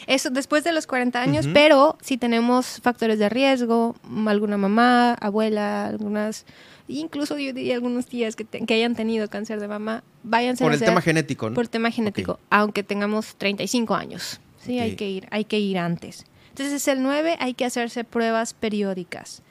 Eso 0.07 0.31
después 0.31 0.63
de 0.65 0.73
los 0.73 0.87
40 0.87 1.21
años, 1.21 1.47
pero 1.53 1.97
si 2.03 2.19
tenemos 2.19 2.81
factores 2.83 3.19
de 3.19 3.29
riesgo, 3.29 3.97
alguna 4.27 4.57
mamá, 4.59 5.15
abuela, 5.15 5.87
algunas, 5.87 6.45
incluso 6.87 7.37
yo 7.39 7.53
diría 7.53 7.75
algunos 7.75 8.07
tías 8.07 8.37
que, 8.37 8.45
te- 8.45 8.65
que 8.65 8.75
hayan 8.75 8.95
tenido 8.95 9.29
cáncer 9.29 9.59
de 9.61 9.67
mama, 9.69 10.05
váyanse 10.23 10.63
Por 10.65 10.71
a 10.73 10.75
el 10.75 10.79
hacer 10.79 10.89
tema 10.89 11.01
genético, 11.01 11.49
¿no? 11.51 11.55
por 11.55 11.67
tema 11.69 11.91
genético, 11.91 12.39
aunque 12.51 12.83
tengamos 12.85 13.35
35 13.37 13.95
años. 13.95 14.41
Sí, 14.65 14.79
hay 14.81 14.97
que 14.97 15.09
ir, 15.11 15.27
hay 15.31 15.45
que 15.45 15.59
ir 15.59 15.79
antes. 15.79 16.25
Entonces 16.51 16.75
es 16.75 16.89
el 16.89 17.03
9, 17.03 17.37
hay 17.39 17.55
que 17.55 17.65
hacerse 17.65 18.05
pruebas 18.05 18.55
periódicas. 18.55 19.43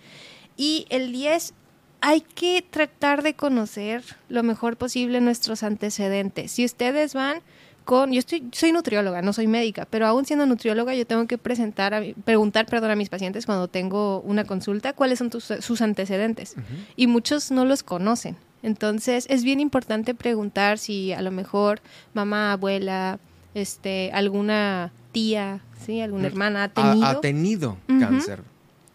Y 0.58 0.86
el 0.90 1.12
10, 1.12 1.54
hay 2.02 2.22
que 2.22 2.64
tratar 2.70 3.24
de 3.24 3.34
conocer 3.34 4.04
lo 4.30 4.44
mejor 4.44 4.78
posible 4.78 5.22
nuestros 5.22 5.64
antecedentes. 5.64 6.52
Si 6.52 6.66
ustedes 6.66 7.14
van 7.14 7.40
con, 7.86 8.12
yo 8.12 8.20
estoy, 8.20 8.44
soy 8.52 8.74
nutrióloga, 8.74 9.22
no 9.22 9.32
soy 9.32 9.48
médica, 9.48 9.88
pero 9.90 10.06
aún 10.08 10.26
siendo 10.26 10.46
nutrióloga 10.46 10.94
yo 10.94 11.08
tengo 11.08 11.26
que 11.26 11.38
presentar, 11.38 11.94
a 11.94 12.02
preguntar, 12.26 12.66
perdón, 12.66 12.92
a 12.92 12.96
mis 12.98 13.08
pacientes 13.08 13.46
cuando 13.46 13.70
tengo 13.70 14.20
una 14.22 14.44
consulta 14.44 14.92
cuáles 14.92 15.20
son 15.20 15.30
tus- 15.30 15.54
sus 15.62 15.82
antecedentes. 15.82 16.56
Y 16.98 17.08
muchos 17.08 17.50
no 17.52 17.64
los 17.64 17.84
conocen. 17.84 18.36
Entonces 18.64 19.26
es 19.30 19.44
bien 19.46 19.60
importante 19.62 20.14
preguntar 20.16 20.80
si 20.80 21.14
a 21.14 21.22
lo 21.22 21.32
mejor 21.32 21.80
mamá, 22.14 22.52
abuela, 22.52 23.20
este, 23.58 24.12
alguna 24.14 24.92
tía, 25.12 25.62
sí, 25.86 26.02
alguna 26.02 26.28
hermana 26.28 26.64
ha 26.66 26.70
tenido. 26.70 27.06
ha 27.06 27.22
tenido 27.22 27.78
cáncer. 27.88 28.42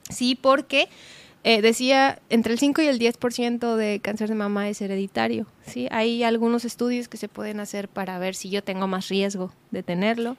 Sí, 0.09 0.35
porque 0.35 0.89
eh, 1.45 1.63
decía 1.63 2.21
entre 2.29 2.53
el 2.53 2.59
5 2.59 2.83
y 2.83 2.87
el 2.87 2.99
10% 2.99 3.75
de 3.77 4.01
cáncer 4.01 4.29
de 4.29 4.35
mama 4.35 4.69
es 4.69 4.81
hereditario. 4.81 5.47
Sí, 5.67 5.89
hay 5.91 6.23
algunos 6.23 6.65
estudios 6.65 7.09
que 7.09 7.17
se 7.17 7.29
pueden 7.29 7.61
hacer 7.61 7.89
para 7.89 8.19
ver 8.19 8.35
si 8.35 8.51
yo 8.51 8.63
tengo 8.63 8.87
más 8.87 9.09
riesgo 9.09 9.53
de 9.71 9.83
tenerlo. 9.83 10.37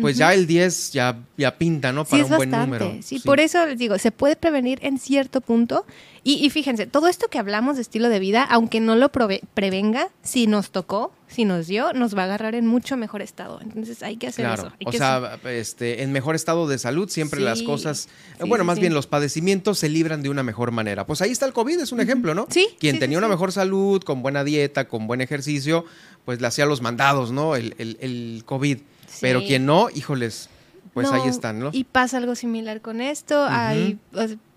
Pues 0.00 0.16
ya 0.16 0.32
el 0.32 0.46
10 0.46 0.92
ya, 0.92 1.18
ya 1.36 1.58
pinta, 1.58 1.92
¿no? 1.92 2.04
Sí, 2.06 2.12
Para 2.12 2.22
es 2.24 2.30
un 2.30 2.36
buen 2.36 2.50
bastante. 2.50 2.78
número. 2.84 3.02
Sí, 3.02 3.18
por 3.18 3.40
eso 3.40 3.66
les 3.66 3.78
digo, 3.78 3.98
se 3.98 4.10
puede 4.10 4.36
prevenir 4.36 4.78
en 4.82 4.98
cierto 4.98 5.42
punto. 5.42 5.84
Y, 6.24 6.34
y 6.44 6.48
fíjense, 6.48 6.86
todo 6.86 7.08
esto 7.08 7.28
que 7.28 7.38
hablamos 7.38 7.76
de 7.76 7.82
estilo 7.82 8.08
de 8.08 8.18
vida, 8.18 8.42
aunque 8.42 8.80
no 8.80 8.96
lo 8.96 9.10
prevenga, 9.10 10.08
si 10.22 10.46
nos 10.46 10.70
tocó, 10.70 11.12
si 11.28 11.44
nos 11.44 11.66
dio, 11.66 11.92
nos 11.92 12.16
va 12.16 12.22
a 12.22 12.24
agarrar 12.24 12.54
en 12.54 12.66
mucho 12.66 12.96
mejor 12.96 13.20
estado. 13.20 13.60
Entonces 13.60 14.02
hay 14.02 14.16
que 14.16 14.28
hacer 14.28 14.46
Claro, 14.46 14.62
eso. 14.68 14.72
hay 14.80 14.86
o 14.86 14.90
que 14.90 14.96
sea, 14.98 15.38
este, 15.44 16.02
en 16.02 16.12
mejor 16.12 16.36
estado 16.36 16.66
de 16.68 16.78
salud 16.78 17.10
siempre 17.10 17.40
Sí, 17.40 17.44
las 17.44 17.62
cosas, 17.62 18.08
sí, 18.40 18.48
bueno, 18.48 18.64
sí, 18.64 18.66
más 18.68 18.76
sí. 18.76 18.80
bien 18.82 18.94
los 18.94 19.06
padecimientos 19.06 19.78
se 19.78 19.88
libran 19.90 20.22
de 20.22 20.30
una 20.30 20.42
mejor 20.42 20.70
manera. 20.70 21.04
Pues 21.06 21.20
ahí 21.20 21.30
está 21.32 21.44
el 21.44 21.52
COVID, 21.52 21.80
es 21.80 21.92
un 21.92 22.00
ejemplo, 22.00 22.34
¿no? 22.34 22.46
Sí, 22.50 22.68
Quien 22.78 22.94
sí, 22.94 23.00
tenía 23.00 23.16
sí, 23.16 23.18
una 23.18 23.26
sí. 23.26 23.32
mejor 23.32 23.52
salud, 23.52 24.02
con 24.02 24.22
buena 24.22 24.42
dieta, 24.42 24.88
con 24.88 25.06
buen 25.06 25.20
ejercicio, 25.20 25.84
pues 26.24 26.40
le 26.40 26.46
hacía 26.46 26.64
los 26.64 26.80
mandados, 26.80 27.30
¿no? 27.32 27.56
El, 27.56 27.74
el, 27.78 27.98
el 28.00 28.42
COVID. 28.46 28.78
Pero 29.20 29.40
quien 29.40 29.66
no, 29.66 29.88
híjoles, 29.90 30.48
pues 30.94 31.10
No, 31.10 31.14
ahí 31.14 31.28
están, 31.28 31.58
¿no? 31.58 31.70
Y 31.72 31.84
pasa 31.84 32.18
algo 32.18 32.34
similar 32.34 32.80
con 32.80 33.00
esto. 33.00 33.46
Hay 33.48 33.98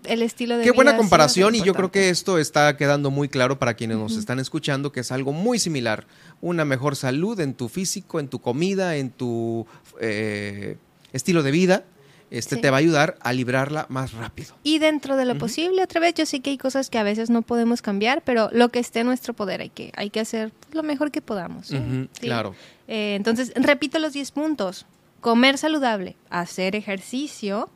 el 0.04 0.22
estilo 0.22 0.58
de 0.58 0.64
Qué 0.64 0.70
buena 0.70 0.92
vida 0.92 0.98
comparación 0.98 1.54
y 1.54 1.62
yo 1.62 1.74
creo 1.74 1.90
que 1.90 2.10
esto 2.10 2.38
está 2.38 2.76
quedando 2.76 3.10
muy 3.10 3.28
claro 3.28 3.58
para 3.58 3.74
quienes 3.74 3.96
nos 3.96 4.16
están 4.16 4.38
escuchando 4.38 4.92
que 4.92 5.00
es 5.00 5.12
algo 5.12 5.32
muy 5.32 5.58
similar. 5.58 6.06
Una 6.40 6.64
mejor 6.64 6.94
salud 6.94 7.40
en 7.40 7.54
tu 7.54 7.68
físico, 7.68 8.20
en 8.20 8.28
tu 8.28 8.40
comida, 8.40 8.96
en 8.96 9.10
tu 9.10 9.66
eh, 10.00 10.76
estilo 11.12 11.42
de 11.42 11.50
vida, 11.50 11.84
este 12.30 12.56
Sí. 12.56 12.60
te 12.60 12.70
va 12.70 12.76
a 12.78 12.80
ayudar 12.80 13.16
a 13.20 13.32
librarla 13.32 13.86
más 13.88 14.12
rápido. 14.12 14.54
Y 14.62 14.78
dentro 14.78 15.16
de 15.16 15.24
lo 15.24 15.38
posible, 15.38 15.82
otra 15.82 16.00
vez, 16.00 16.14
yo 16.14 16.26
sé 16.26 16.40
que 16.40 16.50
hay 16.50 16.58
cosas 16.58 16.90
que 16.90 16.98
a 16.98 17.02
veces 17.02 17.30
no 17.30 17.42
podemos 17.42 17.82
cambiar, 17.82 18.22
pero 18.22 18.48
lo 18.52 18.68
que 18.70 18.78
esté 18.80 19.00
en 19.00 19.06
nuestro 19.06 19.32
poder 19.34 19.60
hay 19.60 19.70
que, 19.70 19.92
hay 19.96 20.10
que 20.10 20.20
hacer 20.20 20.52
lo 20.72 20.82
mejor 20.82 21.10
que 21.10 21.20
podamos. 21.22 21.68
¿sí? 21.68 21.76
Ujú, 21.76 22.08
Sí. 22.12 22.26
claro. 22.26 22.54
Eh, 22.88 23.14
entonces, 23.16 23.52
repito 23.56 23.98
los 23.98 24.12
10 24.12 24.30
puntos. 24.32 24.86
Comer 25.20 25.58
saludable, 25.58 26.16
hacer 26.30 26.76
ejercicio, 26.76 27.68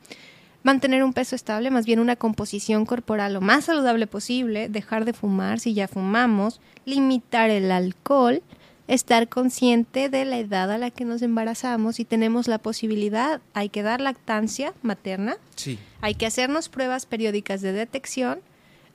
mantener 0.62 1.02
un 1.02 1.12
peso 1.12 1.34
estable, 1.34 1.70
más 1.70 1.86
bien 1.86 1.98
una 2.00 2.16
composición 2.16 2.84
corporal 2.86 3.32
lo 3.32 3.40
más 3.40 3.64
saludable 3.64 4.06
posible, 4.06 4.68
dejar 4.68 5.04
de 5.04 5.12
fumar 5.14 5.58
si 5.58 5.74
ya 5.74 5.88
fumamos, 5.88 6.60
limitar 6.84 7.50
el 7.50 7.70
alcohol, 7.72 8.42
estar 8.90 9.28
consciente 9.28 10.08
de 10.08 10.24
la 10.24 10.38
edad 10.38 10.70
a 10.70 10.76
la 10.78 10.90
que 10.90 11.04
nos 11.04 11.22
embarazamos 11.22 12.00
y 12.00 12.04
tenemos 12.04 12.48
la 12.48 12.58
posibilidad, 12.58 13.40
hay 13.54 13.68
que 13.68 13.82
dar 13.82 14.00
lactancia 14.00 14.74
materna, 14.82 15.36
Sí. 15.54 15.78
hay 16.00 16.14
que 16.16 16.26
hacernos 16.26 16.68
pruebas 16.68 17.06
periódicas 17.06 17.60
de 17.62 17.72
detección. 17.72 18.40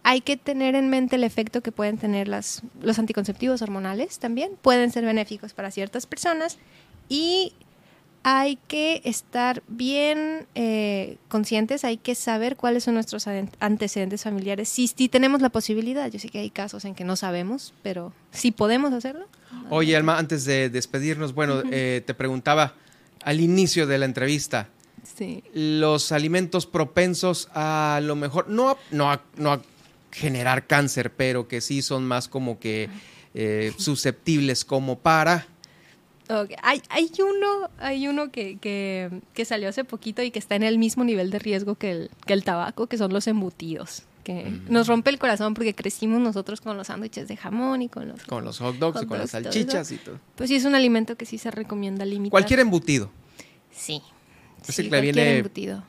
Hay 0.03 0.21
que 0.21 0.37
tener 0.37 0.75
en 0.75 0.89
mente 0.89 1.15
el 1.15 1.23
efecto 1.23 1.61
que 1.61 1.71
pueden 1.71 1.97
tener 1.97 2.27
las, 2.27 2.61
los 2.81 2.99
anticonceptivos 2.99 3.61
hormonales 3.63 4.19
también. 4.19 4.51
Pueden 4.61 4.91
ser 4.91 5.03
benéficos 5.05 5.53
para 5.53 5.71
ciertas 5.71 6.05
personas. 6.05 6.59
Y 7.09 7.53
hay 8.27 8.57
que 8.67 9.01
estar 9.05 9.61
bien 9.67 10.47
eh, 10.55 11.17
conscientes, 11.27 11.83
hay 11.85 11.97
que 11.97 12.15
saber 12.15 12.55
cuáles 12.55 12.83
son 12.85 12.95
nuestros 12.95 13.27
antecedentes 13.59 14.23
familiares. 14.23 14.67
Si, 14.67 14.87
si 14.87 15.09
tenemos 15.09 15.43
la 15.43 15.49
posibilidad, 15.49 16.09
yo 16.09 16.17
sé 16.17 16.29
que 16.29 16.39
hay 16.39 16.49
casos 16.49 16.85
en 16.85 16.95
que 16.95 17.03
no 17.03 17.15
sabemos, 17.17 17.75
pero 17.83 18.13
si 18.31 18.49
podemos 18.51 18.93
hacerlo. 18.93 19.27
Oye, 19.69 19.95
Alma, 19.95 20.17
antes 20.17 20.43
de 20.45 20.71
despedirnos, 20.71 21.35
bueno, 21.35 21.61
eh, 21.71 22.01
te 22.03 22.15
preguntaba 22.15 22.73
al 23.23 23.41
inicio 23.41 23.85
de 23.85 23.99
la 23.99 24.05
entrevista, 24.05 24.69
Sí. 25.03 25.43
los 25.53 26.11
alimentos 26.11 26.65
propensos 26.65 27.47
a 27.53 27.99
lo 28.01 28.15
mejor, 28.15 28.49
no 28.49 28.69
a, 28.71 28.77
no 28.89 29.11
a- 29.11 29.21
no 29.37 29.51
a 29.53 29.61
generar 30.11 30.65
cáncer, 30.65 31.11
pero 31.13 31.47
que 31.47 31.61
sí 31.61 31.83
son 31.83 32.05
más 32.05 32.27
como 32.27 32.57
que 32.57 32.89
eh, 33.35 33.71
susceptibles 33.77 34.65
como 34.65 34.97
para 34.97 35.45
Hay, 36.63 36.81
hay 36.89 37.09
uno, 37.19 37.69
hay 37.77 38.07
uno 38.07 38.31
que, 38.31 38.57
que, 38.57 39.09
que 39.33 39.45
salió 39.45 39.69
hace 39.69 39.83
poquito 39.83 40.21
y 40.23 40.31
que 40.31 40.39
está 40.39 40.55
en 40.55 40.63
el 40.63 40.77
mismo 40.77 41.03
nivel 41.03 41.29
de 41.31 41.39
riesgo 41.39 41.75
que 41.75 41.91
el, 41.91 42.11
que 42.25 42.33
el 42.33 42.43
tabaco, 42.43 42.87
que 42.87 42.97
son 42.97 43.13
los 43.13 43.27
embutidos. 43.27 44.03
Que 44.23 44.45
Mm. 44.45 44.65
nos 44.73 44.87
rompe 44.87 45.11
el 45.11 45.19
corazón 45.19 45.53
porque 45.53 45.75
crecimos 45.75 46.19
nosotros 46.19 46.59
con 46.59 46.77
los 46.77 46.87
sándwiches 46.87 47.27
de 47.27 47.37
jamón 47.37 47.83
y 47.83 47.89
con 47.89 48.07
los... 48.07 48.23
Con 48.23 48.43
los 48.43 48.57
hot 48.57 48.77
dogs 48.77 49.03
y 49.03 49.05
con 49.05 49.19
las 49.19 49.31
dogs, 49.31 49.43
salchichas 49.45 49.91
y 49.91 49.97
todo. 49.97 50.19
Pues 50.35 50.49
sí, 50.49 50.55
es 50.55 50.65
un 50.65 50.73
alimento 50.73 51.15
que 51.15 51.25
sí 51.27 51.37
se 51.37 51.51
recomienda 51.51 52.05
limitar. 52.05 52.31
Cualquier 52.31 52.59
embutido. 52.61 53.11
Sí. 53.71 54.01
Sí, 54.63 54.89
cualquier 54.89 55.01
viene- 55.13 55.37
embutido. 55.37 55.83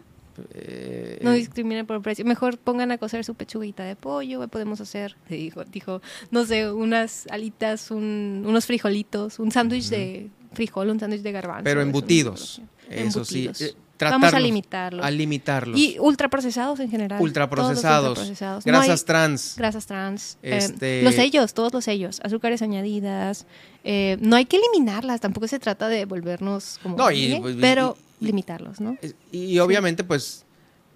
Eh, 0.54 1.18
No 1.22 1.32
discriminen 1.32 1.86
por 1.86 2.00
precio. 2.02 2.24
Mejor 2.24 2.58
pongan 2.58 2.90
a 2.92 2.98
cocer 2.98 3.24
su 3.24 3.34
pechuguita 3.34 3.84
de 3.84 3.96
pollo. 3.96 4.46
Podemos 4.48 4.80
hacer, 4.80 5.16
dijo, 5.28 5.64
dijo 5.64 6.00
no 6.30 6.44
sé, 6.44 6.70
unas 6.70 7.26
alitas, 7.30 7.90
un- 7.90 8.44
unos 8.46 8.66
frijolitos, 8.66 9.38
un 9.38 9.50
sándwich 9.52 9.88
de 9.88 10.30
frijol, 10.52 10.90
un 10.90 11.00
sándwich 11.00 11.22
de 11.22 11.32
garbanzo. 11.32 11.64
pero 11.64 11.80
embutidos. 11.80 12.60
Eso 12.88 13.24
sí. 13.24 13.46
Embutidos. 13.46 13.60
eh, 13.62 13.74
Vamos 13.98 14.34
a 14.34 14.40
limitarlos. 14.40 15.04
A 15.04 15.10
limitarlos. 15.10 15.78
Y 15.78 15.96
ultraprocesados 15.98 16.80
en 16.80 16.90
general. 16.90 17.20
ultraprocesados. 17.20 18.08
Ultraprocesados. 18.10 18.66
No 18.66 18.72
Grasas 18.72 19.00
hay- 19.00 19.06
trans. 19.06 19.54
Grasas 19.56 19.86
trans. 19.86 20.38
eh, 20.42 20.56
Este- 20.58 21.02
los 21.02 21.14
sellos, 21.14 21.54
todos 21.54 21.72
los 21.72 21.84
sellos. 21.84 22.20
Azúcares 22.22 22.62
añadidas. 22.62 23.46
eh, 23.88 24.16
no 24.20 24.34
hay 24.36 24.46
que 24.46 24.56
eliminarlas. 24.56 25.20
Tampoco 25.20 25.46
se 25.46 25.58
trata 25.60 25.86
de 25.88 26.06
volvernos 26.06 26.80
como... 26.82 26.96
No, 26.96 27.10
y- 27.12 27.34
y- 27.34 27.58
pero 27.60 27.96
y- 28.20 28.24
limitarlos, 28.26 28.80
¿no? 28.80 28.96
Y 29.30 29.58
obviamente, 29.60 30.02
pues, 30.02 30.44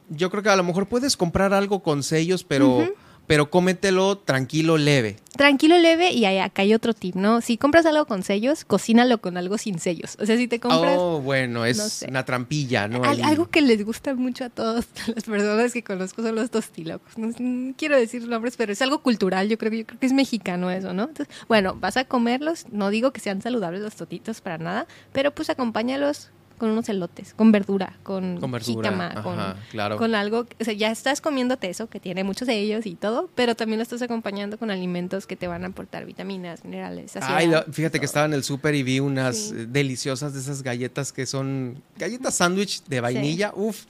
yo 0.08 0.28
creo 0.28 0.42
que 0.42 0.48
a 0.48 0.56
lo 0.56 0.64
mejor 0.64 0.86
puedes 0.88 1.16
comprar 1.16 1.54
algo 1.54 1.82
con 1.84 2.02
sellos, 2.02 2.42
pero. 2.42 2.88
Pero 3.30 3.48
cómetelo 3.48 4.18
tranquilo, 4.18 4.76
leve. 4.76 5.14
Tranquilo, 5.36 5.78
leve, 5.78 6.10
y 6.10 6.24
ahí- 6.24 6.38
acá 6.38 6.62
hay 6.62 6.74
otro 6.74 6.94
tip, 6.94 7.14
¿no? 7.14 7.40
Si 7.40 7.56
compras 7.56 7.86
algo 7.86 8.04
con 8.04 8.24
sellos, 8.24 8.64
cocínalo 8.64 9.20
con 9.20 9.36
algo 9.36 9.56
sin 9.56 9.78
sellos. 9.78 10.16
O 10.20 10.26
sea, 10.26 10.36
si 10.36 10.48
te 10.48 10.58
compras 10.58 10.96
oh, 10.98 11.20
bueno, 11.20 11.64
es 11.64 11.76
no 11.78 11.88
sé. 11.88 12.08
una 12.08 12.24
trampilla, 12.24 12.88
¿no? 12.88 13.04
al- 13.04 13.22
algo 13.22 13.48
que 13.48 13.62
les 13.62 13.84
gusta 13.84 14.16
mucho 14.16 14.46
a 14.46 14.50
todas 14.50 14.88
las 15.14 15.22
personas 15.22 15.72
que 15.72 15.84
conozco 15.84 16.22
son 16.22 16.34
los 16.34 16.50
tostilocos. 16.50 17.16
No, 17.16 17.28
no 17.38 17.72
quiero 17.76 17.96
decir 17.96 18.26
nombres, 18.26 18.56
pero 18.56 18.72
es 18.72 18.82
algo 18.82 19.00
cultural. 19.00 19.48
Yo 19.48 19.58
creo, 19.58 19.70
que- 19.70 19.78
yo 19.78 19.86
creo 19.86 20.00
que 20.00 20.06
es 20.06 20.12
mexicano 20.12 20.68
eso, 20.72 20.92
¿no? 20.92 21.04
Entonces, 21.04 21.28
bueno, 21.46 21.76
vas 21.78 21.96
a 21.96 22.04
comerlos. 22.06 22.66
No 22.72 22.90
digo 22.90 23.12
que 23.12 23.20
sean 23.20 23.40
saludables 23.42 23.80
los 23.80 23.94
totitos 23.94 24.40
para 24.40 24.58
nada, 24.58 24.88
pero 25.12 25.30
pues 25.30 25.48
acompáñalos 25.50 26.30
con 26.60 26.70
unos 26.70 26.88
elotes, 26.88 27.34
con 27.34 27.50
verdura, 27.50 27.94
con, 28.04 28.38
Con 28.38 28.52
verdura, 28.52 28.90
ajá, 29.12 29.22
con, 29.22 29.36
claro. 29.70 29.96
con 29.96 30.14
algo, 30.14 30.46
o 30.60 30.64
sea, 30.64 30.74
ya 30.74 30.90
estás 30.92 31.20
comiéndote 31.20 31.68
eso, 31.70 31.88
que 31.88 31.98
tiene 31.98 32.22
muchos 32.22 32.46
de 32.46 32.58
ellos 32.58 32.86
y 32.86 32.94
todo, 32.94 33.28
pero 33.34 33.56
también 33.56 33.78
lo 33.78 33.82
estás 33.82 34.02
acompañando 34.02 34.58
con 34.58 34.70
alimentos 34.70 35.26
que 35.26 35.34
te 35.34 35.48
van 35.48 35.64
a 35.64 35.68
aportar 35.68 36.04
vitaminas, 36.04 36.64
minerales, 36.64 37.16
Ay, 37.16 37.22
saciedad, 37.22 37.66
lo- 37.66 37.72
fíjate 37.72 37.98
que 37.98 38.06
estaba 38.06 38.26
en 38.26 38.34
el 38.34 38.44
súper 38.44 38.74
y 38.76 38.82
vi 38.84 39.00
unas 39.00 39.36
Sí. 39.36 39.54
eh, 39.56 39.66
deliciosas 39.68 40.34
de 40.34 40.40
esas 40.40 40.62
galletas 40.62 41.12
que 41.12 41.24
son 41.26 41.82
galletas 41.96 42.34
sándwich 42.34 42.84
de 42.84 43.00
vainilla, 43.00 43.52
uf. 43.56 43.84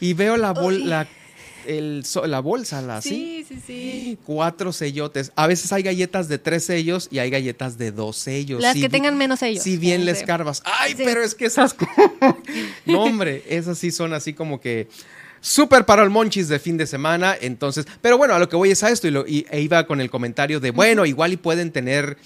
Y 0.00 0.14
veo 0.14 0.36
la 0.36 0.52
bol, 0.52 0.74
Uy. 0.74 0.84
la, 0.84 1.08
el, 1.66 2.04
la 2.26 2.40
bolsa, 2.40 2.80
la 2.82 2.98
así. 2.98 3.44
Sí, 3.48 3.56
sí, 3.56 3.62
sí. 3.66 4.18
Cuatro 4.24 4.72
sellotes. 4.72 5.32
A 5.36 5.46
veces 5.46 5.72
hay 5.72 5.82
galletas 5.82 6.28
de 6.28 6.38
tres 6.38 6.64
sellos 6.64 7.08
y 7.10 7.18
hay 7.18 7.30
galletas 7.30 7.78
de 7.78 7.92
dos 7.92 8.16
sellos. 8.16 8.60
Las 8.62 8.74
Si 8.74 8.80
que 8.80 8.88
tengan 8.88 9.16
menos 9.18 9.40
sellos. 9.40 9.62
Si 9.62 9.76
bien 9.76 10.00
Sí. 10.00 10.06
les 10.06 10.22
carbas. 10.22 10.62
Ay, 10.64 10.94
Sí. 10.96 11.02
pero 11.04 11.22
es 11.22 11.34
que 11.34 11.46
esas. 11.46 11.74
no, 12.86 13.02
hombre, 13.02 13.42
esas 13.48 13.78
sí 13.78 13.90
son 13.90 14.12
así 14.12 14.32
como 14.32 14.60
que. 14.60 14.88
Súper 15.40 15.84
para 15.84 16.02
el 16.02 16.10
monchis 16.10 16.48
de 16.48 16.58
fin 16.58 16.76
de 16.76 16.86
semana. 16.86 17.36
Entonces, 17.40 17.86
pero 18.00 18.18
bueno, 18.18 18.34
a 18.34 18.38
lo 18.38 18.48
que 18.48 18.56
voy 18.56 18.70
es 18.70 18.82
a 18.82 18.90
esto. 18.90 19.06
Y, 19.06 19.10
lo- 19.12 19.26
y- 19.26 19.46
e 19.50 19.60
iba 19.60 19.86
con 19.86 20.00
el 20.00 20.10
comentario 20.10 20.58
de, 20.60 20.70
bueno, 20.72 21.06
igual 21.06 21.32
y 21.32 21.36
pueden 21.36 21.70
tener 21.70 22.16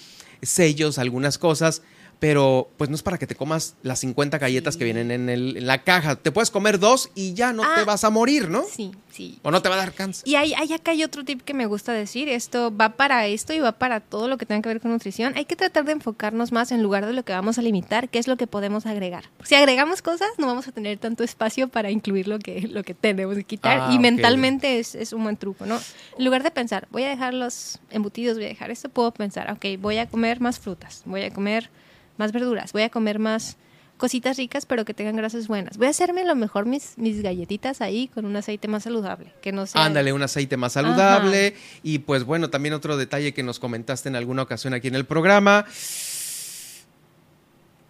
sellos, 0.41 0.97
algunas 0.97 1.37
cosas. 1.37 1.81
Pero 2.21 2.69
pues 2.77 2.87
no 2.87 2.95
es 2.95 3.01
para 3.01 3.17
que 3.17 3.25
te 3.25 3.33
comas 3.33 3.73
las 3.81 3.97
50 4.01 4.37
galletas 4.37 4.77
que 4.77 4.83
vienen 4.83 5.09
en, 5.09 5.27
el- 5.27 5.57
en 5.57 5.65
la 5.65 5.83
caja. 5.83 6.15
Te 6.17 6.31
puedes 6.31 6.51
comer 6.51 6.77
dos 6.77 7.09
y 7.15 7.33
ya 7.33 7.51
no 7.51 7.63
te 7.63 7.81
Ah, 7.81 7.83
vas 7.83 8.03
a 8.03 8.11
morir, 8.11 8.47
¿no? 8.47 8.61
Sí, 8.71 8.91
sí. 9.09 9.39
O 9.41 9.49
no 9.49 9.59
te 9.63 9.69
va 9.69 9.73
a 9.73 9.77
dar 9.79 9.91
cáncer. 9.91 10.27
Y 10.27 10.35
hay, 10.35 10.53
hay 10.53 10.71
acá 10.71 10.91
hay 10.91 11.03
otro 11.03 11.25
tip 11.25 11.41
que 11.41 11.55
me 11.55 11.65
gusta 11.65 11.93
decir, 11.93 12.29
esto 12.29 12.71
va 12.77 12.89
para 12.89 13.25
esto 13.25 13.53
y 13.53 13.59
va 13.59 13.71
para 13.71 14.01
todo 14.01 14.27
lo 14.27 14.37
que 14.37 14.45
tenga 14.45 14.61
que 14.61 14.69
ver 14.69 14.79
con 14.81 14.91
nutrición. 14.91 15.33
Hay 15.35 15.45
que 15.45 15.55
tratar 15.55 15.83
de 15.83 15.93
enfocarnos 15.93 16.51
más 16.51 16.71
en 16.71 16.83
lugar 16.83 17.07
de 17.07 17.13
lo 17.13 17.25
que 17.25 17.33
vamos 17.33 17.57
a 17.57 17.63
limitar, 17.63 18.07
qué 18.07 18.19
es 18.19 18.27
lo 18.27 18.37
que 18.37 18.45
podemos 18.45 18.85
agregar. 18.85 19.23
Si 19.43 19.55
agregamos 19.55 20.03
cosas, 20.03 20.29
no 20.37 20.45
vamos 20.45 20.67
a 20.67 20.71
tener 20.71 20.99
tanto 20.99 21.23
espacio 21.23 21.69
para 21.69 21.89
incluir 21.89 22.27
lo 22.27 22.37
que, 22.37 22.61
lo 22.71 22.83
que 22.83 22.93
tenemos 22.93 23.35
que 23.35 23.45
quitar. 23.45 23.79
Ah, 23.81 23.89
y 23.91 23.97
mentalmente 23.97 24.77
es, 24.77 24.93
es 24.93 25.11
un 25.11 25.23
buen 25.23 25.37
truco, 25.37 25.65
¿no? 25.65 25.79
En 26.19 26.23
lugar 26.25 26.43
de 26.43 26.51
pensar, 26.51 26.87
voy 26.91 27.01
a 27.01 27.09
dejar 27.09 27.33
los 27.33 27.79
embutidos, 27.89 28.35
voy 28.37 28.45
a 28.45 28.49
dejar 28.49 28.69
esto, 28.69 28.89
puedo 28.89 29.11
pensar, 29.11 29.51
ok, 29.51 29.65
voy 29.81 29.97
a 29.97 30.05
comer 30.07 30.39
más 30.39 30.59
frutas, 30.59 31.01
voy 31.05 31.23
a 31.23 31.33
comer 31.33 31.71
más 32.17 32.31
verduras, 32.31 32.73
voy 32.73 32.83
a 32.83 32.89
comer 32.89 33.19
más 33.19 33.57
cositas 34.01 34.37
ricas 34.37 34.65
pero 34.65 34.83
que 34.83 34.95
tengan 34.95 35.15
grasas 35.15 35.47
buenas. 35.47 35.77
Voy 35.77 35.85
a 35.85 35.91
hacerme 35.91 36.21
a 36.21 36.25
lo 36.25 36.35
mejor 36.35 36.65
mis, 36.65 36.97
mis 36.97 37.21
galletitas 37.21 37.81
ahí 37.81 38.07
con 38.07 38.25
un 38.25 38.35
aceite 38.35 38.67
más 38.67 38.83
saludable, 38.83 39.31
que 39.41 39.51
no 39.51 39.67
sea... 39.67 39.85
Ándale, 39.85 40.11
un 40.11 40.23
aceite 40.23 40.57
más 40.57 40.73
saludable. 40.73 41.55
Y 41.83 41.99
pues 41.99 42.23
bueno, 42.23 42.49
también 42.49 42.73
otro 42.73 42.97
detalle 42.97 43.33
que 43.33 43.43
nos 43.43 43.59
comentaste 43.59 44.09
en 44.09 44.15
alguna 44.15 44.41
ocasión 44.41 44.73
aquí 44.73 44.87
en 44.87 44.95
el 44.95 45.05
programa. 45.05 45.65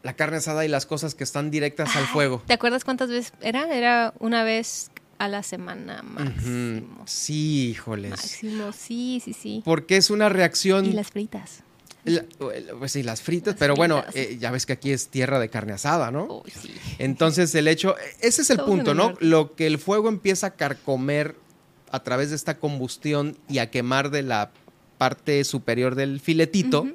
La 0.03 0.13
carne 0.13 0.37
asada 0.37 0.65
y 0.65 0.67
las 0.67 0.85
cosas 0.85 1.15
que 1.15 1.23
están 1.23 1.49
directas 1.49 1.95
al 1.95 2.05
fuego. 2.07 2.43
¿Te 2.45 2.53
acuerdas 2.53 2.83
cuántas 2.83 3.09
veces 3.09 3.31
era? 3.39 3.73
Era 3.73 4.13
una 4.19 4.43
vez 4.43 4.91
a 5.17 5.27
la 5.27 5.43
semana 5.43 6.01
máximo. 6.01 7.03
Sí, 7.05 7.69
híjoles. 7.69 8.09
Máximo, 8.09 8.73
sí, 8.73 9.21
sí, 9.23 9.31
sí. 9.31 9.61
Porque 9.63 9.95
es 9.95 10.09
una 10.09 10.27
reacción. 10.27 10.85
Y 10.85 10.93
las 10.93 11.11
fritas. 11.11 11.63
La- 12.05 12.25
pues 12.79 12.91
sí, 12.91 13.03
las 13.03 13.21
fritas, 13.21 13.53
Las 13.53 13.59
pero 13.59 13.75
bueno, 13.75 14.03
eh, 14.13 14.37
ya 14.39 14.51
ves 14.51 14.65
que 14.65 14.73
aquí 14.73 14.91
es 14.91 15.07
tierra 15.09 15.39
de 15.39 15.49
carne 15.49 15.73
asada, 15.73 16.11
¿no? 16.11 16.43
Sí. 16.61 16.73
Entonces 16.99 17.53
el 17.55 17.67
hecho, 17.67 17.95
ese 18.21 18.41
es 18.41 18.49
el 18.49 18.59
punto, 18.59 18.93
¿no? 18.93 19.13
Lo 19.19 19.55
que 19.55 19.67
el 19.67 19.77
fuego 19.77 20.09
empieza 20.09 20.47
a 20.47 20.51
carcomer 20.55 21.35
a 21.91 22.01
través 22.03 22.29
de 22.29 22.35
esta 22.35 22.57
combustión 22.57 23.37
y 23.49 23.57
a 23.59 23.69
quemar 23.69 24.09
de 24.11 24.23
la 24.23 24.51
parte 24.97 25.43
superior 25.43 25.95
del 25.95 26.19
filetito. 26.19 26.87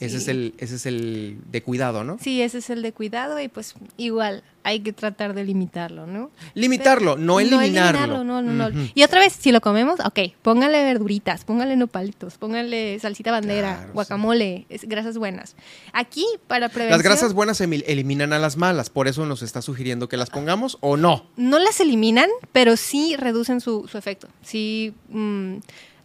Ese, 0.00 0.16
es 0.18 0.24
Sí. 0.24 0.30
el, 0.30 0.54
ese 0.58 0.76
es 0.76 0.86
el 0.86 1.38
de 1.50 1.62
cuidado, 1.62 2.04
¿no? 2.04 2.18
Sí, 2.20 2.40
ese 2.42 2.58
es 2.58 2.70
el 2.70 2.82
de 2.82 2.92
cuidado 2.92 3.40
y 3.40 3.48
pues 3.48 3.74
igual 3.96 4.42
hay 4.64 4.80
que 4.80 4.92
tratar 4.92 5.34
de 5.34 5.44
limitarlo, 5.44 6.06
¿no? 6.06 6.30
Limitarlo, 6.54 7.16
no 7.16 7.40
eliminarlo. 7.40 7.98
eliminarlo, 8.00 8.24
no, 8.24 8.42
no, 8.42 8.52
no. 8.52 8.68
Ujú. 8.68 8.90
Y 8.94 9.02
otra 9.02 9.20
vez, 9.20 9.32
si 9.32 9.50
lo 9.50 9.60
comemos, 9.62 9.98
ok, 10.00 10.18
póngale 10.42 10.82
verduritas, 10.84 11.44
póngale 11.44 11.74
nopalitos, 11.76 12.36
póngale 12.36 12.98
salsita 13.00 13.30
bandera, 13.30 13.72
Claro, 13.74 13.86
sí. 13.86 13.92
guacamole, 13.94 14.66
es- 14.68 14.84
grasas 14.86 15.16
buenas. 15.16 15.56
Aquí, 15.92 16.26
para 16.48 16.68
prevención... 16.68 16.98
Las 16.98 17.02
grasas 17.02 17.32
buenas 17.32 17.60
eliminan 17.62 18.32
a 18.34 18.38
las 18.38 18.56
malas, 18.58 18.90
por 18.90 19.08
eso 19.08 19.24
nos 19.24 19.42
está 19.42 19.62
sugiriendo 19.62 20.08
que 20.08 20.16
las 20.18 20.28
pongamos 20.30 20.76
o 20.80 20.96
no. 20.98 21.26
no 21.36 21.58
las 21.58 21.80
eliminan, 21.80 22.28
pero 22.52 22.76
sí 22.76 23.16
reducen 23.16 23.60
su, 23.60 23.88
su 23.88 23.96
efecto. 23.96 24.28
Sí 24.42 24.92
mm, 25.08 25.56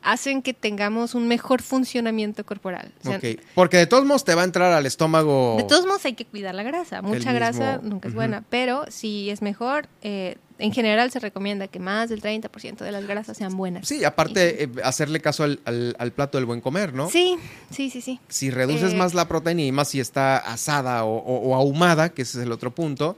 hacen 0.03 0.41
que 0.41 0.53
tengamos 0.53 1.15
un 1.15 1.27
mejor 1.27 1.61
funcionamiento 1.61 2.45
corporal. 2.45 2.91
O 3.01 3.09
sea, 3.09 3.19
Porque 3.55 3.77
de 3.77 3.87
todos 3.87 4.05
modos 4.05 4.23
te 4.25 4.35
va 4.35 4.41
a 4.41 4.45
entrar 4.45 4.71
al 4.73 4.85
estómago. 4.85 5.55
De 5.57 5.63
todos 5.63 5.85
modos 5.85 6.03
hay 6.05 6.13
que 6.13 6.25
cuidar 6.25 6.53
la 6.55 6.63
grasa. 6.63 7.01
Mucha 7.01 7.17
mismo- 7.17 7.33
grasa 7.33 7.79
nunca 7.81 8.07
es 8.09 8.13
buena, 8.13 8.43
pero 8.49 8.85
si 8.89 9.29
es 9.29 9.41
mejor, 9.41 9.87
eh, 10.01 10.37
en 10.63 10.71
general 10.71 11.11
se 11.11 11.19
recomienda 11.19 11.67
que 11.67 11.79
más 11.79 12.09
del 12.09 12.21
30% 12.21 12.77
de 12.85 12.91
las 12.91 13.05
grasas 13.05 13.35
sean 13.37 13.55
buenas. 13.57 13.87
Sí, 13.87 14.03
aparte 14.05 14.63
eh, 14.63 14.69
hacerle 14.83 15.19
caso 15.19 15.43
al, 15.43 15.59
al- 15.65 15.95
al 15.99 16.11
plato 16.11 16.37
del 16.37 16.45
buen 16.45 16.61
comer, 16.61 16.93
¿no? 16.93 17.09
Sí, 17.09 17.35
sí, 17.69 17.89
sí, 17.89 18.01
sí. 18.01 18.19
Si 18.29 18.49
reduces 18.49 18.93
Eh, 18.93 18.95
más 18.95 19.13
la 19.13 19.27
proteína 19.27 19.61
y 19.63 19.71
más 19.71 19.89
si 19.89 19.99
está 19.99 20.37
asada 20.37 21.03
o, 21.03 21.17
o- 21.17 21.49
o 21.49 21.55
ahumada, 21.55 22.09
que 22.09 22.21
ese 22.21 22.37
es 22.39 22.43
el 22.45 22.51
otro 22.51 22.71
punto, 22.71 23.17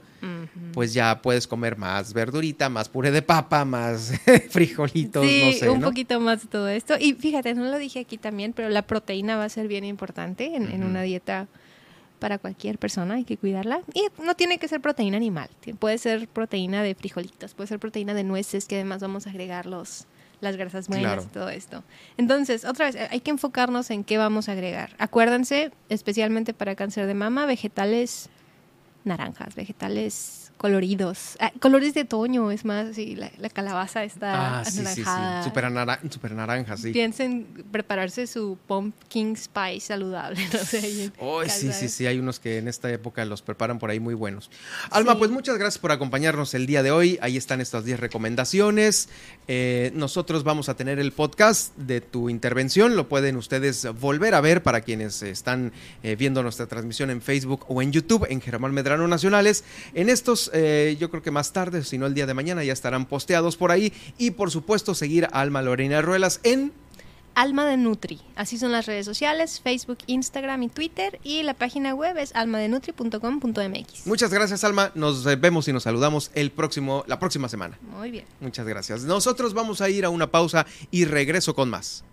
pues 0.74 0.94
ya 0.94 1.22
puedes 1.22 1.46
comer 1.48 1.78
más 1.78 2.14
verdurita, 2.14 2.68
más 2.68 2.90
puré 2.90 3.12
de 3.12 3.22
papa, 3.22 3.64
más 3.64 4.12
frijolitos, 4.50 5.24
Sí, 5.26 5.40
no 5.42 5.52
sé, 5.52 5.70
un 5.70 5.80
¿no? 5.82 5.88
poquito 5.88 6.20
más 6.20 6.42
de 6.42 6.48
todo 6.48 6.68
esto. 6.68 6.96
Y 7.00 7.14
fíjate, 7.14 7.54
no 7.54 7.66
lo 7.66 7.78
dije 7.78 8.00
aquí 8.00 8.18
también, 8.18 8.52
pero 8.54 8.70
la 8.70 8.82
proteína 8.82 9.38
va 9.38 9.44
a 9.46 9.50
ser 9.50 9.68
bien 9.68 9.86
importante 9.86 10.56
en, 10.56 10.68
en 10.70 10.84
una 10.84 11.04
dieta 11.04 11.48
para 12.26 12.40
cualquier 12.40 12.80
persona, 12.80 13.14
hay 13.14 13.24
que 13.24 13.38
cuidarla. 13.38 13.82
Y 13.94 14.08
no 14.24 14.34
tiene 14.34 14.58
que 14.58 14.68
ser 14.68 14.82
proteína 14.82 15.16
animal, 15.16 15.48
puede 15.78 16.00
ser 16.00 16.28
proteína 16.28 16.82
de 16.82 16.96
frijolitos, 16.96 17.54
puede 17.54 17.68
ser 17.68 17.78
proteína 17.78 18.16
de 18.16 18.24
nueces, 18.24 18.66
que 18.66 18.74
además 18.78 19.00
vamos 19.00 19.28
a 19.28 19.30
agregar 19.30 19.68
los, 19.68 20.08
las 20.42 20.58
grasas 20.58 20.88
buenas 20.88 21.06
Claro. 21.14 21.22
y 21.22 21.32
todo 21.32 21.50
esto. 21.50 21.84
Entonces, 22.18 22.66
otra 22.66 22.88
vez, 22.88 22.98
hay 23.12 23.20
que 23.20 23.30
enfocarnos 23.30 23.92
en 23.92 24.04
qué 24.04 24.18
vamos 24.18 24.50
a 24.50 24.54
agregar. 24.54 24.96
Acuérdense, 24.98 25.72
especialmente 25.90 26.56
para 26.56 26.74
cáncer 26.74 27.06
de 27.06 27.14
mama, 27.14 27.46
vegetales 27.46 28.30
naranjas, 29.04 29.54
vegetales 29.54 30.45
coloridos. 30.66 31.38
Ah, 31.40 31.52
colores 31.60 31.94
de 31.94 32.02
otoño, 32.02 32.50
es 32.50 32.66
más, 32.66 32.96
sí, 32.96 33.16
la, 33.16 33.30
calabaza 33.50 34.04
está 34.04 34.62
ah, 34.62 34.66
Sí, 34.66 34.84
sí, 34.84 35.04
sí. 35.04 35.44
Super, 36.10 36.32
naranja, 36.32 36.76
sí. 36.76 36.92
Piensen 36.92 37.46
prepararse 37.72 38.26
su 38.26 38.58
pumpkin 38.66 39.38
spice 39.38 39.82
saludable. 39.82 40.42
No 40.56 40.60
sé, 40.60 41.12
sí, 41.50 41.72
sí, 41.72 41.90
sí. 41.90 42.08
Hay 42.08 42.18
unos 42.18 42.40
que 42.40 42.58
en 42.58 42.68
esta 42.68 42.92
época 42.92 43.24
los 43.26 43.44
preparan 43.44 43.78
por 43.78 43.92
ahí 43.92 44.00
muy 44.00 44.16
buenos. 44.16 44.50
Alma, 44.90 45.18
pues 45.18 45.30
muchas 45.30 45.58
gracias 45.58 45.78
por 45.78 45.92
acompañarnos 45.92 46.54
el 46.56 46.66
día 46.66 46.82
de 46.82 46.92
hoy. 46.92 47.20
Ahí 47.22 47.38
están 47.38 47.62
estas 47.62 47.86
10 47.86 48.00
recomendaciones. 48.00 49.10
Eh, 49.48 49.92
nosotros 49.94 50.44
vamos 50.44 50.70
a 50.70 50.76
tener 50.76 50.98
el 50.98 51.12
podcast 51.12 51.76
de 51.78 52.02
tu 52.02 52.30
intervención. 52.30 52.96
Lo 52.96 53.08
pueden 53.08 53.36
ustedes 53.36 53.88
volver 54.00 54.34
a 54.34 54.42
ver 54.42 54.64
para 54.64 54.82
quienes 54.82 55.22
están 55.22 55.74
eh, 56.02 56.16
viendo 56.16 56.42
nuestra 56.42 56.66
transmisión 56.66 57.12
en 57.12 57.22
Facebook 57.22 57.66
o 57.68 57.82
en 57.82 57.92
YouTube, 57.92 58.26
en 58.30 58.42
Germán 58.42 58.74
Medrano 58.74 59.08
Nacionales. 59.08 59.64
En 59.94 60.10
estos, 60.10 60.50
eh, 60.56 60.96
yo 61.00 61.10
creo 61.10 61.22
que 61.22 61.32
más 61.32 61.52
tarde, 61.52 61.84
si 61.84 61.98
no 61.98 62.06
el 62.06 62.14
día 62.14 62.26
de 62.26 62.34
mañana, 62.34 62.64
ya 62.64 62.74
estarán 62.74 63.06
posteados 63.06 63.58
por 63.58 63.72
ahí. 63.72 63.92
Y 64.18 64.32
por 64.32 64.52
supuesto, 64.52 64.96
seguir 64.96 65.26
a 65.26 65.42
Alma 65.42 65.62
Lorena 65.62 66.02
Ruelas 66.02 66.40
en 66.44 66.72
Alma 67.36 67.66
de 67.66 67.76
Nutri. 67.76 68.22
Así 68.38 68.58
son 68.58 68.72
las 68.72 68.86
redes 68.86 69.06
sociales, 69.06 69.60
Facebook, 69.60 69.98
Instagram 70.08 70.64
y 70.64 70.70
Twitter. 70.70 71.20
Y 71.24 71.44
la 71.44 71.54
página 71.54 71.94
web 71.94 72.18
es 72.18 72.34
almadenutri.com.mx. 72.34 74.08
Muchas 74.08 74.34
gracias, 74.34 74.64
Alma. 74.64 74.92
Nos 74.96 75.26
vemos 75.26 75.68
y 75.68 75.74
nos 75.74 75.84
saludamos 75.84 76.32
el 76.34 76.52
próximo, 76.52 77.04
la 77.08 77.20
próxima 77.20 77.50
semana. 77.50 77.78
Muy 77.82 78.12
bien. 78.12 78.26
Muchas 78.40 78.66
gracias. 78.66 79.04
Nosotros 79.04 79.54
vamos 79.54 79.82
a 79.82 79.90
ir 79.90 80.06
a 80.06 80.10
una 80.10 80.32
pausa 80.32 80.66
y 80.92 81.04
regreso 81.04 81.54
con 81.54 81.70
más. 81.70 82.06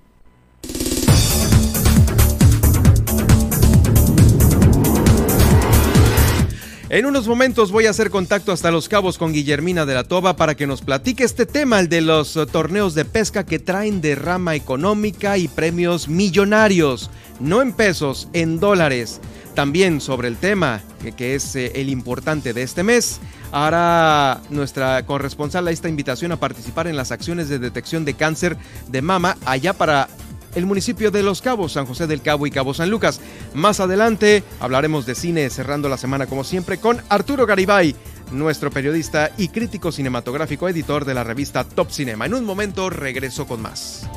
En 6.92 7.06
unos 7.06 7.26
momentos 7.26 7.72
voy 7.72 7.86
a 7.86 7.90
hacer 7.90 8.10
contacto 8.10 8.52
hasta 8.52 8.70
Los 8.70 8.86
Cabos 8.86 9.16
con 9.16 9.32
Guillermina 9.32 9.86
de 9.86 9.94
la 9.94 10.04
Toba 10.04 10.36
para 10.36 10.54
que 10.54 10.66
nos 10.66 10.82
platique 10.82 11.24
este 11.24 11.46
tema, 11.46 11.80
el 11.80 11.88
de 11.88 12.02
los 12.02 12.36
eh, 12.36 12.44
torneos 12.44 12.94
de 12.94 13.06
pesca 13.06 13.46
que 13.46 13.58
traen 13.58 14.02
derrama 14.02 14.56
económica 14.56 15.38
y 15.38 15.48
premios 15.48 16.08
millonarios, 16.08 17.08
no 17.40 17.62
en 17.62 17.72
pesos, 17.72 18.28
en 18.34 18.60
dólares. 18.60 19.22
También 19.54 20.02
sobre 20.02 20.28
el 20.28 20.36
tema, 20.36 20.82
que 21.16 21.34
es 21.34 21.56
eh, 21.56 21.72
el 21.76 21.88
importante 21.88 22.52
de 22.52 22.62
este 22.62 22.82
mes, 22.82 23.20
hará 23.52 24.42
nuestra 24.50 25.06
corresponsal 25.06 25.68
esta 25.68 25.88
invitación 25.88 26.30
a 26.32 26.40
participar 26.40 26.88
en 26.88 26.96
las 26.96 27.10
acciones 27.10 27.48
de 27.48 27.58
detección 27.58 28.04
de 28.04 28.12
cáncer 28.12 28.58
de 28.88 29.00
mama 29.00 29.38
allá 29.46 29.72
para 29.72 30.08
el 30.54 30.66
municipio 30.66 31.10
de 31.10 31.22
Los 31.22 31.42
Cabos, 31.42 31.72
San 31.72 31.86
José 31.86 32.06
del 32.06 32.22
Cabo 32.22 32.46
y 32.46 32.50
Cabo 32.50 32.74
San 32.74 32.90
Lucas. 32.90 33.20
Más 33.54 33.80
adelante 33.80 34.42
hablaremos 34.60 35.06
de 35.06 35.14
cine, 35.14 35.50
cerrando 35.50 35.88
la 35.88 35.96
semana 35.96 36.26
como 36.26 36.44
siempre 36.44 36.78
con 36.78 37.00
Arturo 37.08 37.46
Garibay, 37.46 37.94
nuestro 38.30 38.70
periodista 38.70 39.30
y 39.36 39.48
crítico 39.48 39.92
cinematográfico 39.92 40.68
editor 40.68 41.04
de 41.04 41.14
la 41.14 41.24
revista 41.24 41.64
Top 41.64 41.90
Cinema. 41.90 42.26
En 42.26 42.34
un 42.34 42.44
momento 42.44 42.90
regreso 42.90 43.46
con 43.46 43.62
más. 43.62 44.08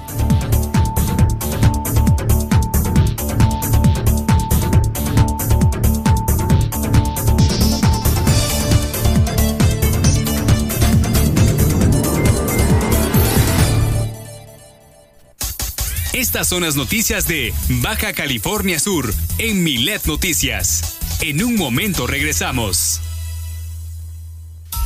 Estas 16.16 16.48
son 16.48 16.64
las 16.64 16.76
noticias 16.78 17.28
de 17.28 17.54
Baja 17.68 18.14
California 18.14 18.80
Sur 18.80 19.14
en 19.38 19.62
Milet 19.66 20.06
Noticias. 20.06 20.96
En 21.20 21.44
un 21.44 21.58
momento 21.58 22.08
regresamos. 22.08 23.02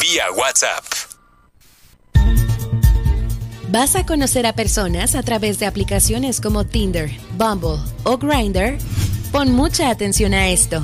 vía 0.00 0.32
WhatsApp. 0.32 1.09
¿Vas 3.70 3.94
a 3.94 4.04
conocer 4.04 4.46
a 4.46 4.52
personas 4.52 5.14
a 5.14 5.22
través 5.22 5.60
de 5.60 5.66
aplicaciones 5.66 6.40
como 6.40 6.64
Tinder, 6.64 7.08
Bumble 7.38 7.78
o 8.02 8.18
Grindr? 8.18 8.78
Pon 9.30 9.52
mucha 9.52 9.90
atención 9.90 10.34
a 10.34 10.48
esto. 10.48 10.82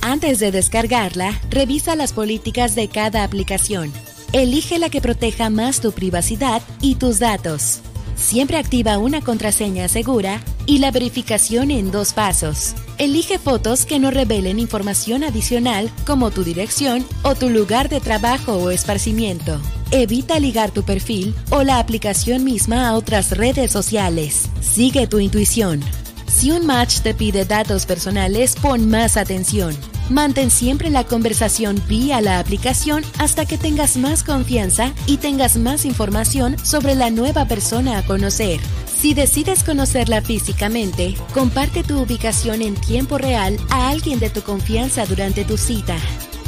Antes 0.00 0.40
de 0.40 0.50
descargarla, 0.50 1.40
revisa 1.48 1.94
las 1.94 2.12
políticas 2.12 2.74
de 2.74 2.88
cada 2.88 3.22
aplicación. 3.22 3.92
Elige 4.32 4.80
la 4.80 4.90
que 4.90 5.00
proteja 5.00 5.48
más 5.48 5.80
tu 5.80 5.92
privacidad 5.92 6.60
y 6.80 6.96
tus 6.96 7.20
datos. 7.20 7.82
Siempre 8.16 8.56
activa 8.56 8.98
una 8.98 9.20
contraseña 9.20 9.86
segura 9.86 10.40
y 10.66 10.78
la 10.78 10.90
verificación 10.90 11.70
en 11.70 11.92
dos 11.92 12.14
pasos. 12.14 12.74
Elige 12.98 13.38
fotos 13.38 13.86
que 13.86 14.00
no 14.00 14.10
revelen 14.10 14.58
información 14.58 15.22
adicional 15.22 15.88
como 16.04 16.32
tu 16.32 16.42
dirección 16.42 17.06
o 17.22 17.36
tu 17.36 17.48
lugar 17.48 17.88
de 17.88 18.00
trabajo 18.00 18.54
o 18.54 18.72
esparcimiento. 18.72 19.60
Evita 19.94 20.40
ligar 20.40 20.70
tu 20.70 20.84
perfil 20.84 21.34
o 21.50 21.62
la 21.64 21.78
aplicación 21.78 22.44
misma 22.44 22.88
a 22.88 22.94
otras 22.94 23.36
redes 23.36 23.70
sociales. 23.70 24.48
Sigue 24.62 25.06
tu 25.06 25.18
intuición. 25.18 25.82
Si 26.26 26.50
un 26.50 26.64
match 26.64 27.00
te 27.00 27.12
pide 27.12 27.44
datos 27.44 27.84
personales, 27.84 28.56
pon 28.56 28.88
más 28.88 29.18
atención. 29.18 29.76
Mantén 30.08 30.50
siempre 30.50 30.88
la 30.88 31.04
conversación 31.04 31.78
vía 31.88 32.22
la 32.22 32.38
aplicación 32.38 33.04
hasta 33.18 33.44
que 33.44 33.58
tengas 33.58 33.98
más 33.98 34.24
confianza 34.24 34.94
y 35.06 35.18
tengas 35.18 35.58
más 35.58 35.84
información 35.84 36.56
sobre 36.64 36.94
la 36.94 37.10
nueva 37.10 37.44
persona 37.44 37.98
a 37.98 38.02
conocer. 38.02 38.60
Si 38.86 39.12
decides 39.12 39.62
conocerla 39.62 40.22
físicamente, 40.22 41.16
comparte 41.34 41.84
tu 41.84 42.00
ubicación 42.00 42.62
en 42.62 42.76
tiempo 42.76 43.18
real 43.18 43.58
a 43.68 43.90
alguien 43.90 44.20
de 44.20 44.30
tu 44.30 44.40
confianza 44.40 45.04
durante 45.04 45.44
tu 45.44 45.58
cita. 45.58 45.98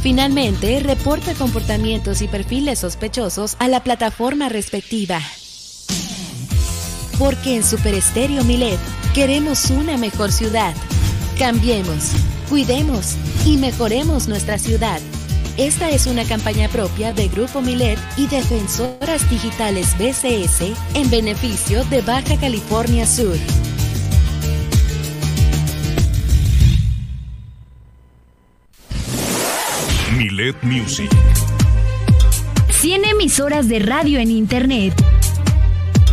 Finalmente, 0.05 0.81
reporta 0.81 1.33
comportamientos 1.33 2.21
y 2.21 2.29
perfiles 2.29 2.81
sospechosos 2.81 3.57
a 3.59 3.69
la 3.69 3.83
plataforma 3.83 4.51
respectiva. 4.51 5.19
Porque 7.19 7.57
en 7.57 7.65
Super 7.65 7.95
Estéreo 7.95 8.45
Milet 8.45 8.79
queremos 9.15 9.71
una 9.71 9.97
mejor 9.97 10.31
ciudad. 10.31 10.75
Cambiemos, 11.39 12.11
cuidemos 12.51 13.15
y 13.47 13.57
mejoremos 13.57 14.29
nuestra 14.29 14.59
ciudad. 14.59 15.01
Esta 15.57 15.89
es 15.89 16.07
una 16.07 16.25
campaña 16.25 16.69
propia 16.69 17.15
de 17.15 17.29
Grupo 17.29 17.63
Milet 17.63 17.99
y 18.19 18.27
Defensoras 18.27 19.31
Digitales 19.31 19.97
BCS 19.97 20.75
en 20.93 21.09
beneficio 21.09 21.83
de 21.87 22.03
Baja 22.03 22.39
California 22.39 23.07
Sur. 23.07 23.39
Milet 30.25 30.57
Music. 30.63 31.11
100 32.71 33.05
emisoras 33.05 33.69
de 33.69 33.79
radio 33.79 34.19
en 34.19 34.31
Internet. 34.31 34.95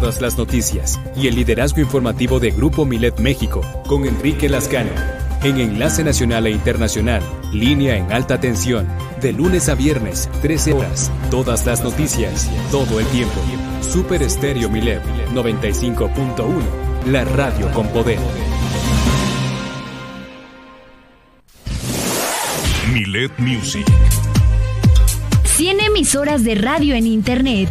Todas 0.00 0.22
las 0.22 0.38
noticias 0.38 0.98
y 1.14 1.26
el 1.26 1.34
liderazgo 1.34 1.78
informativo 1.78 2.40
de 2.40 2.52
Grupo 2.52 2.86
Milet 2.86 3.20
México 3.20 3.60
con 3.86 4.06
Enrique 4.06 4.48
Lascano. 4.48 4.92
En 5.42 5.58
Enlace 5.58 6.02
Nacional 6.02 6.46
e 6.46 6.50
Internacional, 6.52 7.22
línea 7.52 7.98
en 7.98 8.10
alta 8.10 8.40
tensión, 8.40 8.88
de 9.20 9.34
lunes 9.34 9.68
a 9.68 9.74
viernes, 9.74 10.30
13 10.40 10.72
horas. 10.72 11.12
Todas 11.30 11.66
las 11.66 11.84
noticias, 11.84 12.50
todo 12.70 12.98
el 12.98 13.04
tiempo. 13.08 13.34
Super 13.82 14.22
Estéreo 14.22 14.70
Milet 14.70 15.02
95.1, 15.34 16.62
la 17.04 17.24
radio 17.26 17.70
con 17.72 17.86
poder. 17.88 18.18
Milet 22.90 23.38
Music. 23.38 23.84
100 25.44 25.80
emisoras 25.80 26.42
de 26.42 26.54
radio 26.54 26.94
en 26.94 27.06
Internet 27.06 27.68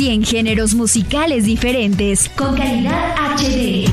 100 0.00 0.24
géneros 0.24 0.72
musicales 0.72 1.44
diferentes 1.44 2.30
con 2.30 2.56
calidad 2.56 3.14
HD. 3.36 3.84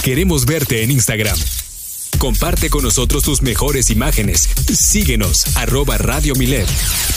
Queremos 0.03 0.45
verte 0.45 0.83
en 0.83 0.91
Instagram. 0.91 1.37
Comparte 2.17 2.69
con 2.69 2.83
nosotros 2.83 3.23
tus 3.23 3.41
mejores 3.41 3.91
imágenes. 3.91 4.49
Síguenos, 4.77 5.55
arroba 5.55 5.97
Radio 5.97 6.35
Milet, 6.35 6.67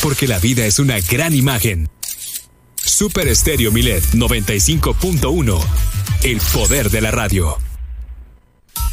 porque 0.01 0.29
la 0.29 0.39
vida 0.39 0.65
es 0.65 0.79
una 0.79 1.01
gran 1.01 1.35
imagen. 1.35 1.89
Super 2.93 3.27
Estéreo 3.27 3.73
Milet 3.73 4.05
95.1. 4.13 5.65
El 6.25 6.39
poder 6.53 6.91
de 6.91 7.01
la 7.01 7.11
radio. 7.11 7.57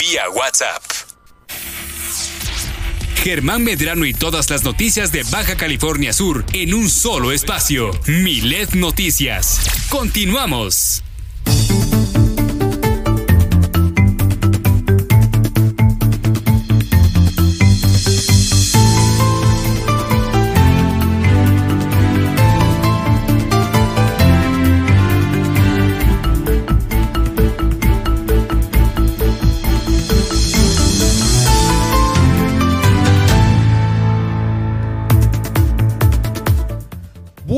Vía 0.00 0.28
WhatsApp. 0.34 0.82
Germán 3.22 3.62
Medrano 3.62 4.04
y 4.04 4.12
todas 4.12 4.50
las 4.50 4.64
noticias 4.64 5.12
de 5.12 5.22
Baja 5.30 5.56
California 5.56 6.12
Sur 6.12 6.44
en 6.54 6.74
un 6.74 6.90
solo 6.90 7.30
espacio. 7.30 7.92
Milet 8.08 8.74
Noticias. 8.74 9.60
Continuamos. 9.88 11.04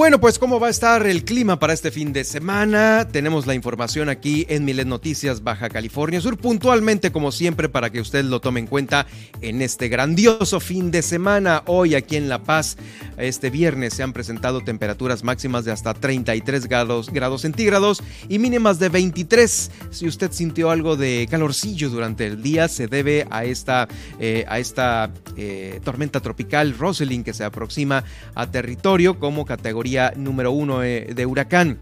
Bueno, 0.05 0.21
pues 0.21 0.39
cómo 0.39 0.61
va 0.61 0.67
a 0.67 0.71
estar 0.71 1.07
el 1.07 1.25
clima 1.25 1.59
para 1.59 1.73
este 1.73 1.91
fin 1.91 2.13
de 2.13 2.25
semana. 2.25 3.09
Tenemos 3.11 3.47
la 3.47 3.55
información 3.55 4.11
aquí 4.11 4.45
en 4.51 4.67
Milet 4.67 4.87
Noticias 4.87 5.43
Baja 5.43 5.71
California 5.71 6.21
Sur, 6.21 6.37
puntualmente 6.37 7.11
como 7.11 7.33
siempre 7.33 7.71
para 7.71 7.89
que 7.89 8.03
usted 8.03 8.23
lo 8.23 8.39
tome 8.39 8.61
en 8.61 8.67
cuenta 8.67 9.07
en 9.41 9.63
este 9.63 9.89
grandioso 9.89 10.61
fin 10.61 10.91
de 10.91 11.01
semana. 11.01 11.63
Hoy 11.65 11.95
aquí 11.95 12.17
en 12.17 12.29
La 12.29 12.43
Paz, 12.43 12.77
este 13.17 13.49
viernes 13.49 13.95
se 13.95 14.03
han 14.03 14.13
presentado 14.13 14.61
temperaturas 14.61 15.25
máximas 15.25 15.65
de 15.65 15.73
hasta 15.73 15.95
33 15.95 16.67
grados, 16.67 17.09
grados 17.09 17.41
centígrados 17.41 18.03
y 18.29 18.39
mínimas 18.39 18.79
de 18.79 18.91
23. 18.91 19.71
Si 19.91 20.07
usted 20.07 20.33
sintió 20.33 20.71
algo 20.71 20.97
de 20.97 21.27
calorcillo 21.31 21.89
durante 21.89 22.27
el 22.27 22.43
día, 22.43 22.69
se 22.69 22.89
debe 22.89 23.27
a 23.31 23.47
esta, 23.47 23.89
eh, 24.21 24.45
a 24.49 24.59
esta 24.59 25.11
eh, 25.39 25.81
tormenta 25.83 26.21
tropical 26.21 26.77
Rosalind 26.77 27.25
que 27.25 27.33
se 27.33 27.43
aproxima 27.45 28.05
a 28.35 28.51
territorio 28.51 29.19
como 29.19 29.47
categoría 29.47 29.95
número 30.17 30.53
uno 30.53 30.83
eh, 30.83 31.13
de 31.15 31.27
huracán. 31.27 31.81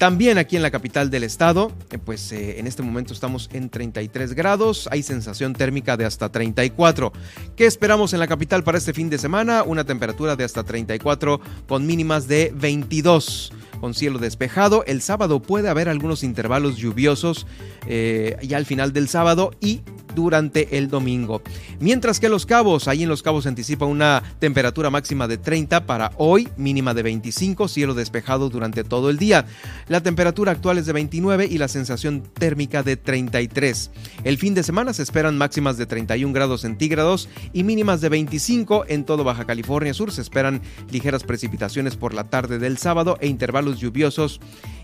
También 0.00 0.38
aquí 0.38 0.56
en 0.56 0.62
la 0.62 0.70
capital 0.70 1.10
del 1.10 1.24
estado, 1.24 1.72
eh, 1.90 1.98
pues 1.98 2.32
eh, 2.32 2.58
en 2.58 2.66
este 2.66 2.82
momento 2.82 3.12
estamos 3.12 3.50
en 3.52 3.68
33 3.68 4.32
grados, 4.32 4.88
hay 4.90 5.02
sensación 5.02 5.52
térmica 5.52 5.98
de 5.98 6.06
hasta 6.06 6.32
34. 6.32 7.12
¿Qué 7.54 7.66
esperamos 7.66 8.14
en 8.14 8.20
la 8.20 8.26
capital 8.26 8.64
para 8.64 8.78
este 8.78 8.94
fin 8.94 9.10
de 9.10 9.18
semana? 9.18 9.62
Una 9.62 9.84
temperatura 9.84 10.36
de 10.36 10.44
hasta 10.44 10.64
34 10.64 11.42
con 11.68 11.86
mínimas 11.86 12.26
de 12.28 12.50
22 12.56 13.52
con 13.80 13.94
cielo 13.94 14.18
despejado. 14.18 14.84
El 14.86 15.02
sábado 15.02 15.40
puede 15.40 15.68
haber 15.68 15.88
algunos 15.88 16.22
intervalos 16.22 16.76
lluviosos 16.76 17.46
ya 17.86 18.56
al 18.56 18.66
final 18.66 18.92
del 18.92 19.08
sábado 19.08 19.52
y 19.60 19.80
durante 20.14 20.76
el 20.78 20.88
domingo. 20.88 21.42
Mientras 21.78 22.20
que 22.20 22.28
Los 22.28 22.46
Cabos, 22.46 22.88
ahí 22.88 23.02
en 23.02 23.08
Los 23.08 23.22
Cabos 23.22 23.44
se 23.44 23.48
anticipa 23.48 23.86
una 23.86 24.22
temperatura 24.38 24.90
máxima 24.90 25.28
de 25.28 25.38
30 25.38 25.86
para 25.86 26.12
hoy, 26.16 26.48
mínima 26.56 26.94
de 26.94 27.02
25, 27.02 27.68
cielo 27.68 27.94
despejado 27.94 28.50
durante 28.50 28.84
todo 28.84 29.10
el 29.10 29.18
día. 29.18 29.46
La 29.88 30.02
temperatura 30.02 30.52
actual 30.52 30.78
es 30.78 30.86
de 30.86 30.92
29 30.92 31.46
y 31.50 31.58
la 31.58 31.68
sensación 31.68 32.22
térmica 32.22 32.82
de 32.82 32.96
33. 32.96 33.90
El 34.24 34.38
fin 34.38 34.54
de 34.54 34.62
semana 34.62 34.92
se 34.92 35.02
esperan 35.02 35.38
máximas 35.38 35.76
de 35.78 35.86
31 35.86 36.32
grados 36.32 36.62
centígrados 36.62 37.28
y 37.52 37.62
mínimas 37.62 38.00
de 38.00 38.08
25 38.08 38.84
en 38.88 39.04
todo 39.04 39.24
Baja 39.24 39.44
California 39.44 39.94
Sur. 39.94 40.12
Se 40.12 40.20
esperan 40.20 40.60
ligeras 40.90 41.24
precipitaciones 41.24 41.96
por 41.96 42.14
la 42.14 42.24
tarde 42.24 42.58
del 42.58 42.78
sábado 42.78 43.16
e 43.20 43.28
intervalos 43.28 43.69
lluviosos 43.78 44.40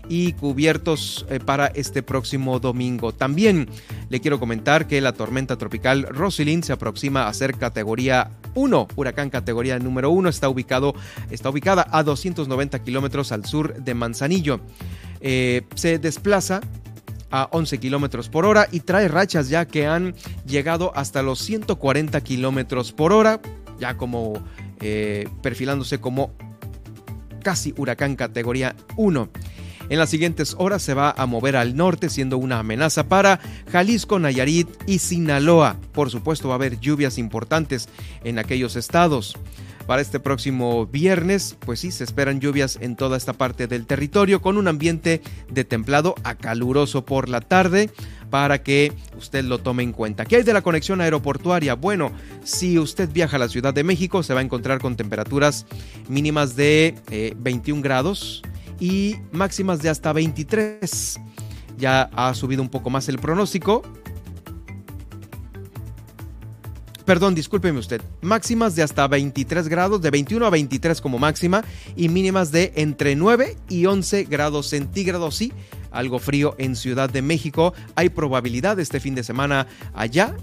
y 0.09 0.33
cubiertos 0.33 1.25
eh, 1.29 1.39
para 1.39 1.67
este 1.67 2.03
próximo 2.03 2.59
domingo. 2.59 3.13
También 3.13 3.69
le 4.09 4.21
quiero 4.21 4.39
comentar 4.39 4.87
que 4.87 5.01
la 5.01 5.13
tormenta 5.13 5.57
tropical 5.57 6.03
Rosalind 6.03 6.63
se 6.63 6.73
aproxima 6.73 7.27
a 7.27 7.33
ser 7.33 7.55
categoría 7.55 8.31
1, 8.55 8.87
huracán 8.95 9.29
categoría 9.29 9.79
número 9.79 10.09
1, 10.11 10.29
está, 10.29 10.49
ubicado, 10.49 10.95
está 11.29 11.49
ubicada 11.49 11.87
a 11.91 12.03
290 12.03 12.83
kilómetros 12.83 13.31
al 13.31 13.45
sur 13.45 13.75
de 13.75 13.93
Manzanillo. 13.93 14.61
Eh, 15.19 15.63
se 15.75 15.99
desplaza 15.99 16.61
a 17.29 17.49
11 17.51 17.79
kilómetros 17.79 18.29
por 18.29 18.45
hora 18.45 18.67
y 18.71 18.81
trae 18.81 19.07
rachas 19.07 19.49
ya 19.49 19.65
que 19.65 19.85
han 19.85 20.15
llegado 20.45 20.91
hasta 20.95 21.21
los 21.21 21.39
140 21.39 22.21
kilómetros 22.21 22.93
por 22.93 23.11
hora, 23.11 23.41
ya 23.79 23.97
como 23.97 24.41
eh, 24.79 25.27
perfilándose 25.41 25.99
como 25.99 26.31
casi 27.47 27.73
huracán 27.77 28.17
categoría 28.17 28.75
1. 28.97 29.29
En 29.87 29.99
las 29.99 30.09
siguientes 30.09 30.53
horas 30.59 30.81
se 30.81 30.93
va 30.93 31.11
a 31.11 31.25
mover 31.27 31.55
al 31.55 31.77
norte, 31.77 32.09
siendo 32.09 32.37
una 32.37 32.59
amenaza 32.59 33.07
para 33.07 33.39
Jalisco, 33.71 34.19
Nayarit 34.19 34.67
y 34.85 34.99
Sinaloa. 34.99 35.77
Por 35.93 36.09
supuesto, 36.09 36.49
va 36.49 36.55
a 36.55 36.57
haber 36.57 36.77
lluvias 36.81 37.17
importantes 37.17 37.87
en 38.25 38.37
aquellos 38.37 38.75
estados. 38.75 39.37
Para 39.87 40.01
este 40.01 40.19
próximo 40.19 40.85
viernes, 40.85 41.55
pues 41.61 41.79
sí, 41.79 41.91
se 41.91 42.03
esperan 42.03 42.41
lluvias 42.41 42.77
en 42.81 42.97
toda 42.97 43.15
esta 43.15 43.31
parte 43.31 43.67
del 43.67 43.85
territorio 43.85 44.41
con 44.41 44.57
un 44.57 44.67
ambiente 44.67 45.21
de 45.49 45.63
templado 45.63 46.13
a 46.25 46.35
caluroso 46.35 47.05
por 47.05 47.29
la 47.29 47.39
tarde 47.39 47.89
para 48.29 48.61
que 48.63 48.91
usted 49.17 49.45
lo 49.45 49.59
tome 49.59 49.83
en 49.83 49.93
cuenta. 49.93 50.25
¿Qué 50.25 50.35
hay 50.35 50.43
de 50.43 50.51
la 50.51 50.61
conexión 50.61 50.99
aeroportuaria? 50.99 51.75
Bueno, 51.75 52.11
si 52.43 52.77
usted 52.77 53.09
viaja 53.09 53.37
a 53.37 53.39
la 53.39 53.47
Ciudad 53.47 53.73
de 53.73 53.85
México, 53.85 54.23
se 54.23 54.33
va 54.33 54.41
a 54.41 54.43
encontrar 54.43 54.79
con 54.79 54.97
temperaturas 54.97 55.65
mínimas 56.09 56.57
de 56.57 56.95
21 57.37 57.79
eh, 57.79 57.81
grados 57.81 58.41
y 58.81 59.15
máximas 59.31 59.81
de 59.81 59.87
hasta 59.87 60.11
23. 60.11 61.17
Ya 61.77 62.09
ha 62.13 62.33
subido 62.33 62.61
un 62.61 62.69
poco 62.69 62.89
más 62.89 63.07
el 63.07 63.19
pronóstico. 63.19 63.83
Perdón, 67.07 67.35
discúlpeme 67.35 67.79
usted. 67.79 68.01
Máximas 68.21 68.75
de 68.75 68.83
hasta 68.83 69.07
23 69.07 69.69
grados, 69.69 70.01
de 70.01 70.11
21 70.11 70.45
a 70.45 70.49
23 70.49 70.99
como 70.99 71.17
máxima, 71.17 71.63
y 71.95 72.09
mínimas 72.09 72.51
de 72.51 72.73
entre 72.75 73.15
9 73.15 73.55
y 73.69 73.85
11 73.85 74.25
grados 74.25 74.67
centígrados. 74.67 75.37
Sí, 75.37 75.53
algo 75.89 76.19
frío 76.19 76.53
en 76.57 76.75
Ciudad 76.75 77.09
de 77.09 77.21
México. 77.21 77.73
Hay 77.95 78.09
probabilidad 78.09 78.77
este 78.81 78.99
fin 78.99 79.15
de 79.15 79.23
semana 79.23 79.67
allá 79.93 80.35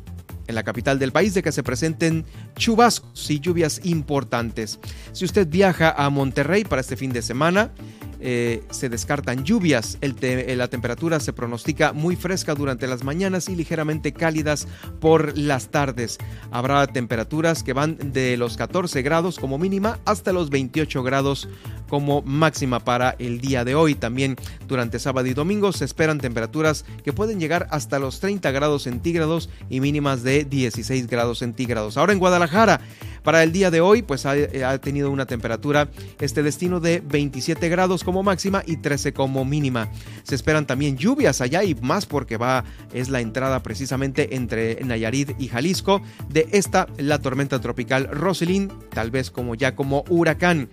en 0.47 0.55
la 0.55 0.63
capital 0.63 0.99
del 0.99 1.13
país 1.13 1.35
de 1.35 1.43
que 1.43 1.53
se 1.53 1.63
presenten 1.63 2.25
chubascos 2.57 3.31
y 3.31 3.41
lluvias 3.41 3.83
importantes. 3.85 4.81
Si 5.13 5.27
usted 5.27 5.47
viaja 5.47 5.91
a 5.91 6.09
Monterrey 6.09 6.65
para 6.65 6.81
este 6.81 6.97
fin 6.97 7.13
de 7.13 7.21
semana, 7.21 7.73
eh, 8.21 8.63
se 8.71 8.89
descartan 8.89 9.45
lluvias. 9.45 9.99
Eh, 10.01 10.55
la 10.57 10.69
temperatura 10.69 11.21
se 11.21 11.33
pronostica 11.33 11.93
muy 11.93 12.17
fresca 12.17 12.55
durante 12.55 12.87
las 12.87 13.05
mañanas 13.05 13.49
y 13.49 13.57
ligeramente 13.57 14.13
cálidas 14.13 14.67
por 15.01 15.37
las 15.37 15.69
tardes. 15.69 16.19
Habrá 16.51 16.87
temperaturas 16.87 17.63
que 17.63 17.73
van 17.73 17.99
de 18.13 18.37
los 18.37 18.57
14 18.57 19.03
grados 19.03 19.39
como 19.39 19.59
mínima 19.59 19.99
hasta 20.05 20.33
los 20.33 20.51
28 20.51 21.03
grados 21.03 21.49
como 21.89 22.23
máxima 22.23 22.81
para 22.81 23.15
el 23.19 23.41
día 23.41 23.65
de 23.65 23.75
hoy. 23.75 23.95
También 23.95 24.37
durante 24.67 24.99
sábado 24.99 25.27
y 25.29 25.35
domingo 25.35 25.73
se 25.73 25.85
esperan 25.85 26.19
temperaturas 26.19 26.85
que 27.05 27.13
pueden 27.13 27.39
llegar 27.39 27.67
hasta 27.71 27.99
los 27.99 28.21
30 28.21 28.51
grados 28.51 28.83
centígrados 28.83 29.49
y 29.71 29.81
mínimas 29.81 30.23
de 30.23 30.45
16 30.45 31.07
grados 31.07 31.39
centígrados. 31.39 31.97
Ahora 31.97 32.13
en 32.13 32.19
Guadalajara 32.19 32.81
para 33.25 33.43
el 33.43 33.53
día 33.53 33.71
de 33.71 33.81
hoy, 33.81 34.03
pues 34.03 34.25
eh, 34.27 34.65
ha, 34.65 34.79
tenido 34.79 35.11
una 35.11 35.27
temperatura, 35.27 35.89
este 36.21 36.43
destino 36.43 36.79
de 36.79 37.01
27 37.01 37.69
grados 37.71 38.05
como 38.05 38.23
máxima 38.23 38.63
y 38.67 38.77
13 38.77 39.15
como 39.15 39.45
mínima. 39.45 39.91
Se 40.23 40.35
esperan 40.35 40.67
también 40.67 40.99
lluvias 40.99 41.41
allá 41.41 41.65
y 41.65 41.75
más 41.75 42.05
porque 42.05 42.37
va, 42.37 42.65
es 42.93 43.09
la 43.09 43.21
entrada 43.21 43.63
precisamente 43.63 44.37
entre 44.37 44.79
Nayarit 44.85 45.41
y 45.41 45.49
Jalisco 45.49 46.03
de 46.29 46.47
esta, 46.53 46.87
la 46.99 47.19
tormenta 47.19 47.61
tropical 47.61 48.09
Roselyn, 48.13 48.71
tal 48.91 49.11
vez 49.11 49.31
como 49.31 49.55
ya 49.55 49.75
como 49.75 50.05
huracán. 50.11 50.69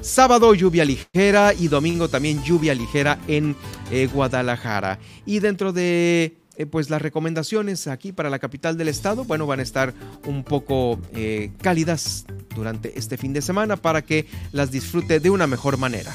Sábado 0.00 0.54
lluvia 0.54 0.86
ligera 0.86 1.52
y 1.52 1.68
domingo 1.68 2.08
también 2.08 2.42
lluvia 2.42 2.74
ligera 2.74 3.18
en 3.28 3.54
eh, 3.90 4.08
Guadalajara. 4.10 4.98
Y 5.26 5.40
dentro 5.40 5.74
de 5.74 6.39
eh, 6.60 6.66
pues 6.66 6.90
las 6.90 7.00
recomendaciones 7.00 7.86
aquí 7.86 8.12
para 8.12 8.28
la 8.28 8.38
capital 8.38 8.76
del 8.76 8.88
estado, 8.88 9.24
bueno, 9.24 9.46
van 9.46 9.60
a 9.60 9.62
estar 9.62 9.94
un 10.26 10.44
poco 10.44 11.00
eh, 11.14 11.52
cálidas 11.62 12.26
durante 12.54 12.98
este 12.98 13.16
fin 13.16 13.32
de 13.32 13.40
semana 13.40 13.78
para 13.78 14.02
que 14.02 14.26
las 14.52 14.70
disfrute 14.70 15.20
de 15.20 15.30
una 15.30 15.46
mejor 15.46 15.78
manera. 15.78 16.12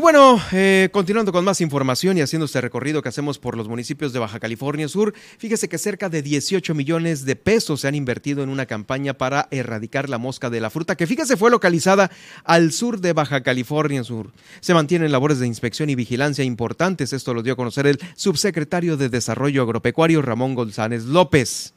Bueno, 0.00 0.42
eh, 0.52 0.88
continuando 0.92 1.30
con 1.30 1.44
más 1.44 1.60
información 1.60 2.18
y 2.18 2.20
haciendo 2.20 2.46
este 2.46 2.60
recorrido 2.60 3.02
que 3.02 3.08
hacemos 3.08 3.38
por 3.38 3.56
los 3.56 3.68
municipios 3.68 4.12
de 4.12 4.18
Baja 4.18 4.40
California 4.40 4.88
Sur, 4.88 5.14
fíjese 5.38 5.68
que 5.68 5.78
cerca 5.78 6.08
de 6.08 6.22
18 6.22 6.74
millones 6.74 7.24
de 7.24 7.36
pesos 7.36 7.82
se 7.82 7.88
han 7.88 7.94
invertido 7.94 8.42
en 8.42 8.48
una 8.48 8.66
campaña 8.66 9.14
para 9.14 9.46
erradicar 9.52 10.08
la 10.08 10.18
mosca 10.18 10.50
de 10.50 10.60
la 10.60 10.70
fruta, 10.70 10.96
que 10.96 11.06
fíjese 11.06 11.36
fue 11.36 11.52
localizada 11.52 12.10
al 12.42 12.72
sur 12.72 13.00
de 13.00 13.12
Baja 13.12 13.42
California 13.42 14.02
Sur. 14.02 14.32
Se 14.60 14.74
mantienen 14.74 15.12
labores 15.12 15.38
de 15.38 15.46
inspección 15.46 15.88
y 15.88 15.94
vigilancia 15.94 16.44
importantes, 16.44 17.12
esto 17.12 17.32
lo 17.32 17.44
dio 17.44 17.52
a 17.52 17.56
conocer 17.56 17.86
el 17.86 18.00
subsecretario 18.16 18.96
de 18.96 19.08
Desarrollo 19.08 19.62
Agropecuario 19.62 20.20
Ramón 20.20 20.56
González 20.56 21.04
López. 21.04 21.74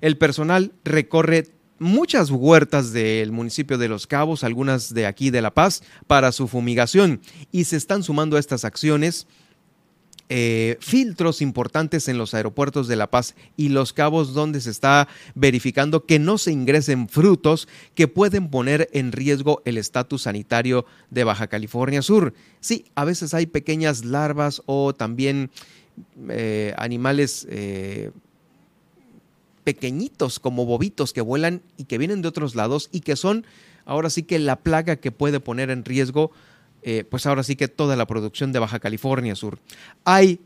El 0.00 0.18
personal 0.18 0.72
recorre 0.84 1.46
muchas 1.78 2.30
huertas 2.30 2.92
del 2.92 3.32
municipio 3.32 3.78
de 3.78 3.88
Los 3.88 4.06
Cabos, 4.06 4.44
algunas 4.44 4.94
de 4.94 5.06
aquí 5.06 5.30
de 5.30 5.42
La 5.42 5.52
Paz, 5.52 5.82
para 6.06 6.32
su 6.32 6.48
fumigación. 6.48 7.20
Y 7.52 7.64
se 7.64 7.76
están 7.76 8.02
sumando 8.02 8.36
a 8.36 8.40
estas 8.40 8.64
acciones 8.64 9.26
eh, 10.28 10.76
filtros 10.80 11.40
importantes 11.40 12.08
en 12.08 12.18
los 12.18 12.34
aeropuertos 12.34 12.88
de 12.88 12.96
La 12.96 13.08
Paz 13.08 13.36
y 13.56 13.68
Los 13.68 13.92
Cabos, 13.92 14.34
donde 14.34 14.60
se 14.60 14.70
está 14.70 15.06
verificando 15.36 16.04
que 16.04 16.18
no 16.18 16.36
se 16.36 16.50
ingresen 16.50 17.08
frutos 17.08 17.68
que 17.94 18.08
pueden 18.08 18.50
poner 18.50 18.88
en 18.92 19.12
riesgo 19.12 19.62
el 19.64 19.78
estatus 19.78 20.22
sanitario 20.22 20.84
de 21.10 21.22
Baja 21.22 21.46
California 21.46 22.02
Sur. 22.02 22.34
Sí, 22.58 22.86
a 22.96 23.04
veces 23.04 23.34
hay 23.34 23.46
pequeñas 23.46 24.04
larvas 24.04 24.62
o 24.66 24.94
también 24.94 25.50
eh, 26.28 26.74
animales 26.76 27.46
eh, 27.48 28.10
pequeñitos 29.66 30.38
como 30.38 30.64
bobitos 30.64 31.12
que 31.12 31.20
vuelan 31.20 31.60
y 31.76 31.86
que 31.86 31.98
vienen 31.98 32.22
de 32.22 32.28
otros 32.28 32.54
lados 32.54 32.88
y 32.92 33.00
que 33.00 33.16
son 33.16 33.44
ahora 33.84 34.10
sí 34.10 34.22
que 34.22 34.38
la 34.38 34.60
plaga 34.60 34.94
que 34.94 35.10
puede 35.10 35.40
poner 35.40 35.70
en 35.70 35.84
riesgo, 35.84 36.30
eh, 36.84 37.02
pues 37.10 37.26
ahora 37.26 37.42
sí 37.42 37.56
que 37.56 37.66
toda 37.66 37.96
la 37.96 38.06
producción 38.06 38.52
de 38.52 38.60
Baja 38.60 38.78
California 38.78 39.34
Sur. 39.34 39.58
Hay 40.04 40.38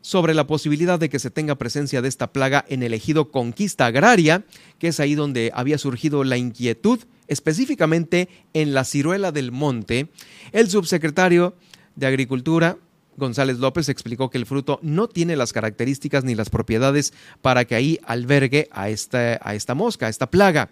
sobre 0.00 0.32
la 0.32 0.46
posibilidad 0.46 0.98
de 0.98 1.10
que 1.10 1.18
se 1.18 1.30
tenga 1.30 1.56
presencia 1.56 2.00
de 2.00 2.08
esta 2.08 2.32
plaga 2.32 2.64
en 2.66 2.82
el 2.82 2.94
ejido 2.94 3.30
Conquista 3.30 3.84
Agraria, 3.84 4.44
que 4.78 4.88
es 4.88 4.98
ahí 4.98 5.14
donde 5.14 5.50
había 5.52 5.76
surgido 5.76 6.24
la 6.24 6.38
inquietud, 6.38 7.00
específicamente 7.28 8.30
en 8.54 8.72
la 8.72 8.84
ciruela 8.84 9.32
del 9.32 9.52
monte, 9.52 10.08
el 10.52 10.70
subsecretario 10.70 11.56
de 11.94 12.06
Agricultura, 12.06 12.78
González 13.16 13.58
López 13.58 13.88
explicó 13.88 14.30
que 14.30 14.38
el 14.38 14.46
fruto 14.46 14.78
no 14.82 15.08
tiene 15.08 15.36
las 15.36 15.52
características 15.52 16.24
ni 16.24 16.34
las 16.34 16.50
propiedades 16.50 17.12
para 17.42 17.64
que 17.64 17.74
ahí 17.74 17.98
albergue 18.04 18.68
a 18.72 18.88
esta, 18.88 19.38
a 19.42 19.54
esta 19.54 19.74
mosca, 19.74 20.06
a 20.06 20.08
esta 20.08 20.30
plaga. 20.30 20.70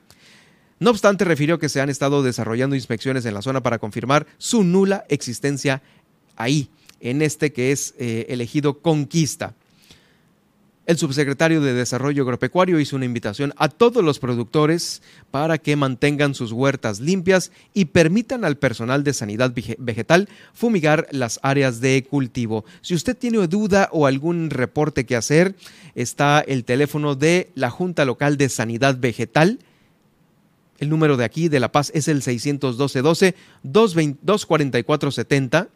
No 0.78 0.90
obstante, 0.90 1.24
refirió 1.24 1.58
que 1.58 1.68
se 1.68 1.80
han 1.80 1.90
estado 1.90 2.22
desarrollando 2.22 2.76
inspecciones 2.76 3.24
en 3.26 3.34
la 3.34 3.42
zona 3.42 3.62
para 3.62 3.78
confirmar 3.78 4.26
su 4.38 4.64
nula 4.64 5.04
existencia 5.08 5.82
ahí, 6.36 6.68
en 7.00 7.22
este 7.22 7.52
que 7.52 7.72
es 7.72 7.94
eh, 7.98 8.26
elegido 8.28 8.80
Conquista. 8.80 9.54
El 10.86 10.98
subsecretario 10.98 11.62
de 11.62 11.72
Desarrollo 11.72 12.24
Agropecuario 12.24 12.78
hizo 12.78 12.96
una 12.96 13.06
invitación 13.06 13.54
a 13.56 13.70
todos 13.70 14.04
los 14.04 14.18
productores 14.18 15.00
para 15.30 15.56
que 15.56 15.76
mantengan 15.76 16.34
sus 16.34 16.52
huertas 16.52 17.00
limpias 17.00 17.52
y 17.72 17.86
permitan 17.86 18.44
al 18.44 18.58
personal 18.58 19.02
de 19.02 19.14
sanidad 19.14 19.54
vegetal 19.78 20.28
fumigar 20.52 21.06
las 21.10 21.40
áreas 21.42 21.80
de 21.80 22.04
cultivo. 22.04 22.66
Si 22.82 22.94
usted 22.94 23.16
tiene 23.16 23.46
duda 23.46 23.88
o 23.92 24.06
algún 24.06 24.50
reporte 24.50 25.06
que 25.06 25.16
hacer, 25.16 25.54
está 25.94 26.40
el 26.40 26.64
teléfono 26.64 27.14
de 27.14 27.50
la 27.54 27.70
Junta 27.70 28.04
Local 28.04 28.36
de 28.36 28.50
Sanidad 28.50 28.98
Vegetal. 28.98 29.60
El 30.78 30.90
número 30.90 31.16
de 31.16 31.24
aquí 31.24 31.48
de 31.48 31.60
La 31.60 31.72
Paz 31.72 31.92
es 31.94 32.08
el 32.08 32.20
612-12 32.20 33.34
244 33.62 35.10
70 35.10 35.68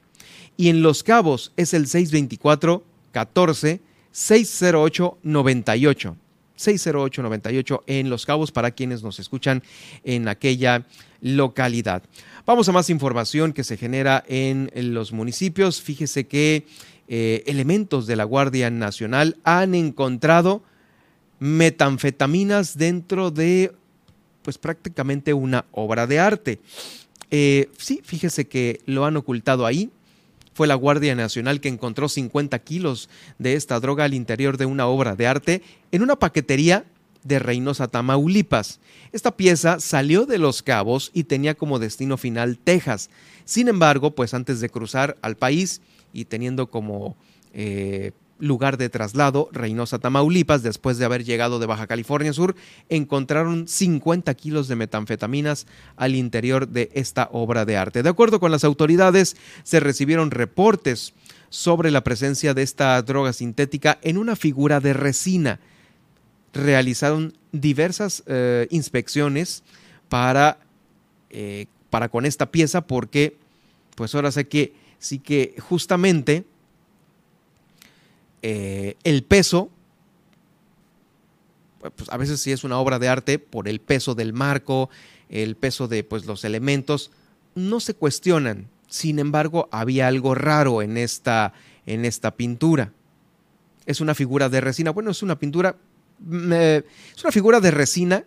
y 0.59 0.69
en 0.69 0.83
Los 0.83 1.03
Cabos 1.03 1.53
es 1.57 1.73
el 1.73 1.87
624 1.87 2.85
14 3.13 3.88
608-98. 4.19 6.17
608-98 6.59 7.83
en 7.87 8.11
Los 8.11 8.27
Cabos 8.27 8.51
para 8.51 8.73
quienes 8.73 9.03
nos 9.05 9.21
escuchan 9.21 9.63
en 10.03 10.27
aquella 10.27 10.85
localidad. 11.21 12.03
Vamos 12.45 12.69
a 12.69 12.73
más 12.73 12.91
información 12.91 13.53
que 13.53 13.63
se 13.63 13.77
genera 13.77 14.25
en, 14.27 14.71
los 14.75 15.13
municipios. 15.13 15.81
Fíjese 15.81 16.27
que 16.27 16.67
eh, 17.07 17.45
elementos 17.47 18.09
de 18.09 18.17
la 18.17 18.25
Guardia 18.25 18.71
Nacional 18.71 19.37
han 19.45 19.77
encontrado 19.77 20.63
metanfetaminas 21.39 22.77
dentro 22.77 23.31
de 23.31 23.73
pues 24.43 24.59
prácticamente 24.59 25.33
una 25.33 25.65
obra 25.71 26.09
de 26.09 26.19
arte. 26.19 26.59
Eh, 27.31 27.71
sí, 27.79 28.01
fíjese 28.03 28.49
que 28.49 28.81
lo 28.87 29.05
han 29.05 29.17
ocultado 29.17 29.67
ahí, 29.67 29.91
fue 30.59 30.67
la 30.67 30.75
Guardia 30.75 31.15
Nacional 31.15 31.61
que 31.61 31.69
encontró 31.69 32.09
50 32.09 32.59
kilos 32.59 33.09
de 33.39 33.55
esta 33.55 33.79
droga 33.79 34.03
al 34.03 34.13
interior 34.13 34.57
de 34.57 34.67
una 34.67 34.89
obra 34.89 35.15
de 35.15 35.29
arte 35.29 35.63
en 35.93 36.03
una 36.03 36.17
paquetería 36.17 36.85
de 37.23 37.39
Reynosa, 37.39 37.87
Tamaulipas. 37.87 38.81
Esta 39.13 39.37
pieza 39.37 39.79
salió 39.79 40.27
de 40.27 40.39
Los 40.39 40.65
Cabos 40.65 41.13
y 41.15 41.23
tenía 41.23 41.55
como 41.55 41.79
destino 41.79 42.17
final 42.17 42.59
Texas. 42.59 43.09
Sin 43.45 43.69
embargo, 43.69 44.17
pues 44.17 44.35
antes 44.35 44.59
de 44.59 44.69
cruzar 44.69 45.17
al 45.23 45.37
país 45.37 45.81
y 46.13 46.25
teniendo 46.25 46.69
como 46.69 47.17
eh, 47.55 48.11
lugar 48.39 48.79
de 48.79 48.89
traslado, 48.89 49.49
Reynosa, 49.53 49.99
Tamaulipas, 49.99 50.63
después 50.63 50.99
de 50.99 51.05
haber 51.05 51.25
llegado 51.25 51.59
de 51.59 51.67
Baja 51.67 51.87
California 51.87 52.33
Sur, 52.33 52.55
encontraron 52.89 53.69
50 53.69 54.33
kilos 54.35 54.69
de 54.69 54.77
metanfetaminas 54.77 55.67
al 55.97 56.15
interior 56.15 56.69
de 56.69 56.91
esta 56.95 57.29
obra 57.33 57.65
de 57.65 57.77
arte. 57.77 58.03
De 58.03 58.09
acuerdo 58.09 58.41
con 58.41 58.51
las 58.51 58.65
autoridades, 58.65 59.37
se 59.63 59.81
recibieron 59.81 60.31
reportes 60.31 61.15
sobre 61.51 61.91
la 61.91 62.05
presencia 62.05 62.55
de 62.55 62.63
esta 62.63 63.01
droga 63.03 63.33
sintética 63.33 63.99
en 64.03 64.19
una 64.19 64.37
figura 64.37 64.81
de 64.81 64.93
resina. 64.93 65.61
Realizaron 66.53 67.35
diversas 67.53 68.23
eh, 68.27 68.67
inspecciones 68.71 69.63
para, 70.09 70.59
eh, 71.31 71.67
para 71.91 72.09
con 72.09 72.27
esta 72.27 72.51
pieza 72.51 72.83
porque, 72.83 73.37
pues 73.95 74.15
ahora 74.15 74.31
sé 74.31 74.49
que 74.49 74.73
sí 74.99 75.19
que 75.19 75.55
justamente 75.61 76.45
eh, 78.43 78.97
el 79.05 79.25
peso, 79.25 79.71
pues 81.81 82.11
a 82.11 82.17
veces 82.17 82.41
sí 82.41 82.53
es 82.53 82.65
una 82.65 82.79
obra 82.79 82.99
de 82.99 83.09
arte 83.09 83.39
por 83.39 83.69
el 83.69 83.81
peso 83.81 84.15
del 84.15 84.33
marco, 84.33 84.91
el 85.29 85.57
peso 85.57 85.89
de 85.89 86.05
pues, 86.05 86.27
los 86.27 86.45
elementos, 86.45 87.11
no 87.55 87.81
se 87.81 87.95
cuestionan. 87.95 88.69
Sin 88.89 89.19
embargo, 89.19 89.69
había 89.71 90.09
algo 90.09 90.35
raro 90.35 90.83
en 90.83 90.97
esta, 90.97 91.53
en 91.87 92.05
esta 92.05 92.37
pintura. 92.37 92.93
Es 93.87 94.01
una 94.01 94.15
figura 94.15 94.49
de 94.49 94.61
resina. 94.61 94.91
Bueno, 94.91 95.11
es 95.11 95.23
una 95.23 95.39
pintura, 95.39 95.77
mm, 96.21 96.53
eh, 96.53 96.85
es 97.15 97.23
una 97.25 97.33
figura 97.33 97.61
de 97.61 97.71
resina 97.71 98.25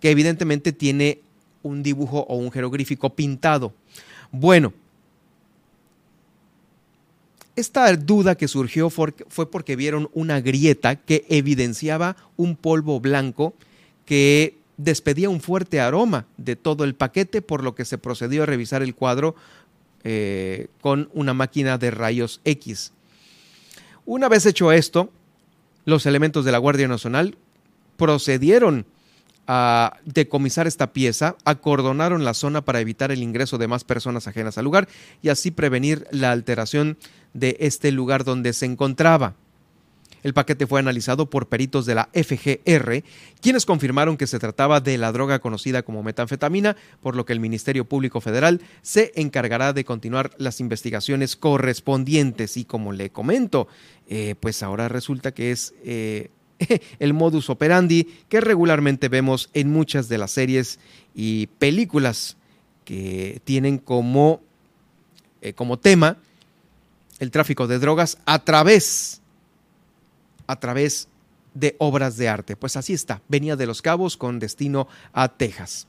que 0.00 0.10
evidentemente 0.10 0.72
tiene 0.72 1.20
un 1.62 1.82
dibujo 1.82 2.20
o 2.28 2.36
un 2.36 2.50
jeroglífico 2.50 3.14
pintado. 3.14 3.74
Bueno, 4.30 4.72
esta 7.58 7.94
duda 7.96 8.36
que 8.36 8.48
surgió 8.48 8.90
fue 8.90 9.50
porque 9.50 9.76
vieron 9.76 10.10
una 10.12 10.40
grieta 10.40 10.96
que 10.96 11.24
evidenciaba 11.28 12.16
un 12.36 12.56
polvo 12.56 13.00
blanco 13.00 13.54
que 14.04 14.56
despedía 14.76 15.28
un 15.28 15.40
fuerte 15.40 15.80
aroma 15.80 16.26
de 16.36 16.56
todo 16.56 16.84
el 16.84 16.94
paquete, 16.94 17.42
por 17.42 17.62
lo 17.62 17.74
que 17.74 17.84
se 17.84 17.98
procedió 17.98 18.44
a 18.44 18.46
revisar 18.46 18.82
el 18.82 18.94
cuadro 18.94 19.34
eh, 20.04 20.68
con 20.80 21.10
una 21.12 21.34
máquina 21.34 21.78
de 21.78 21.90
rayos 21.90 22.40
X. 22.44 22.92
Una 24.06 24.28
vez 24.28 24.46
hecho 24.46 24.72
esto, 24.72 25.10
los 25.84 26.06
elementos 26.06 26.44
de 26.44 26.52
la 26.52 26.58
Guardia 26.58 26.88
Nacional 26.88 27.36
procedieron 27.96 28.86
a 29.48 29.96
decomisar 30.04 30.66
esta 30.66 30.92
pieza, 30.92 31.34
acordonaron 31.44 32.24
la 32.24 32.34
zona 32.34 32.64
para 32.64 32.80
evitar 32.80 33.10
el 33.10 33.22
ingreso 33.22 33.58
de 33.58 33.66
más 33.66 33.82
personas 33.82 34.28
ajenas 34.28 34.58
al 34.58 34.64
lugar 34.64 34.88
y 35.22 35.30
así 35.30 35.50
prevenir 35.50 36.06
la 36.10 36.32
alteración 36.32 36.98
de 37.34 37.56
este 37.60 37.92
lugar 37.92 38.24
donde 38.24 38.52
se 38.52 38.66
encontraba. 38.66 39.34
El 40.22 40.34
paquete 40.34 40.66
fue 40.66 40.80
analizado 40.80 41.30
por 41.30 41.48
peritos 41.48 41.86
de 41.86 41.94
la 41.94 42.08
FGR, 42.12 43.04
quienes 43.40 43.64
confirmaron 43.64 44.16
que 44.16 44.26
se 44.26 44.38
trataba 44.38 44.80
de 44.80 44.98
la 44.98 45.12
droga 45.12 45.38
conocida 45.38 45.82
como 45.82 46.02
metanfetamina, 46.02 46.76
por 47.00 47.14
lo 47.14 47.24
que 47.24 47.32
el 47.32 47.40
Ministerio 47.40 47.84
Público 47.84 48.20
Federal 48.20 48.60
se 48.82 49.12
encargará 49.14 49.72
de 49.72 49.84
continuar 49.84 50.30
las 50.38 50.60
investigaciones 50.60 51.36
correspondientes. 51.36 52.56
Y 52.56 52.64
como 52.64 52.92
le 52.92 53.10
comento, 53.10 53.68
eh, 54.08 54.34
pues 54.40 54.62
ahora 54.62 54.88
resulta 54.88 55.32
que 55.32 55.52
es 55.52 55.74
eh, 55.84 56.30
el 56.98 57.14
modus 57.14 57.48
operandi 57.48 58.08
que 58.28 58.40
regularmente 58.40 59.08
vemos 59.08 59.50
en 59.54 59.70
muchas 59.70 60.08
de 60.08 60.18
las 60.18 60.32
series 60.32 60.80
y 61.14 61.46
películas 61.58 62.36
que 62.84 63.40
tienen 63.44 63.78
como, 63.78 64.40
eh, 65.42 65.52
como 65.52 65.78
tema 65.78 66.16
el 67.18 67.30
tráfico 67.30 67.66
de 67.66 67.78
drogas 67.78 68.18
a 68.26 68.44
través, 68.44 69.20
a 70.46 70.56
través 70.56 71.08
de 71.54 71.76
obras 71.78 72.16
de 72.16 72.28
arte. 72.28 72.56
Pues 72.56 72.76
así 72.76 72.92
está, 72.92 73.22
venía 73.28 73.56
de 73.56 73.66
Los 73.66 73.82
Cabos 73.82 74.16
con 74.16 74.38
destino 74.38 74.88
a 75.12 75.28
Texas. 75.28 75.86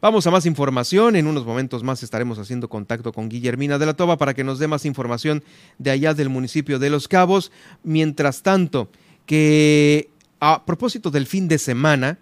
Vamos 0.00 0.26
a 0.26 0.32
más 0.32 0.46
información. 0.46 1.14
En 1.14 1.28
unos 1.28 1.46
momentos 1.46 1.84
más 1.84 2.02
estaremos 2.02 2.36
haciendo 2.38 2.68
contacto 2.68 3.12
con 3.12 3.28
Guillermina 3.28 3.78
de 3.78 3.86
la 3.86 3.94
Toba 3.94 4.18
para 4.18 4.34
que 4.34 4.42
nos 4.42 4.58
dé 4.58 4.66
más 4.66 4.84
información 4.84 5.44
de 5.78 5.92
allá 5.92 6.12
del 6.12 6.28
municipio 6.28 6.80
de 6.80 6.90
Los 6.90 7.06
Cabos. 7.06 7.52
Mientras 7.84 8.42
tanto, 8.42 8.90
que 9.26 10.10
a 10.40 10.64
propósito 10.64 11.12
del 11.12 11.28
fin 11.28 11.46
de 11.46 11.58
semana, 11.58 12.18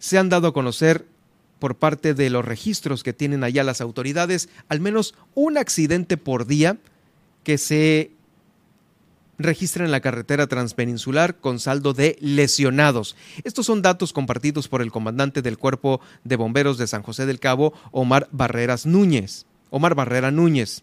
se 0.00 0.18
han 0.18 0.28
dado 0.28 0.48
a 0.48 0.52
conocer 0.52 1.06
por 1.58 1.76
parte 1.76 2.14
de 2.14 2.30
los 2.30 2.44
registros 2.44 3.02
que 3.02 3.12
tienen 3.12 3.44
allá 3.44 3.64
las 3.64 3.80
autoridades 3.80 4.48
al 4.68 4.80
menos 4.80 5.14
un 5.34 5.58
accidente 5.58 6.16
por 6.16 6.46
día 6.46 6.78
que 7.42 7.58
se 7.58 8.10
registran 9.38 9.86
en 9.86 9.92
la 9.92 10.00
carretera 10.00 10.46
transpeninsular 10.46 11.36
con 11.36 11.58
saldo 11.58 11.92
de 11.92 12.16
lesionados. 12.20 13.16
Estos 13.42 13.66
son 13.66 13.82
datos 13.82 14.12
compartidos 14.12 14.68
por 14.68 14.82
el 14.82 14.92
comandante 14.92 15.42
del 15.42 15.58
Cuerpo 15.58 16.00
de 16.22 16.36
Bomberos 16.36 16.78
de 16.78 16.86
San 16.86 17.02
José 17.02 17.26
del 17.26 17.40
Cabo, 17.40 17.74
Omar 17.90 18.28
Barreras 18.30 18.86
Núñez. 18.86 19.46
Omar 19.70 19.94
Barrera 19.94 20.30
Núñez. 20.30 20.82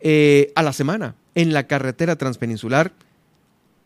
Eh, 0.00 0.52
a 0.54 0.62
la 0.62 0.72
semana, 0.72 1.16
en 1.34 1.52
la 1.52 1.66
carretera 1.66 2.16
transpeninsular, 2.16 2.92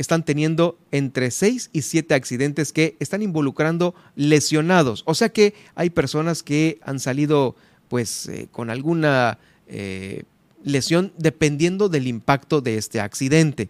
están 0.00 0.24
teniendo 0.24 0.78
entre 0.92 1.30
6 1.30 1.68
y 1.74 1.82
7 1.82 2.14
accidentes 2.14 2.72
que 2.72 2.96
están 3.00 3.20
involucrando 3.20 3.94
lesionados. 4.16 5.02
O 5.04 5.14
sea 5.14 5.28
que 5.28 5.52
hay 5.74 5.90
personas 5.90 6.42
que 6.42 6.78
han 6.82 7.00
salido 7.00 7.54
pues 7.88 8.26
eh, 8.28 8.48
con 8.50 8.70
alguna 8.70 9.38
eh, 9.66 10.22
lesión 10.64 11.12
dependiendo 11.18 11.90
del 11.90 12.06
impacto 12.06 12.62
de 12.62 12.78
este 12.78 12.98
accidente. 12.98 13.68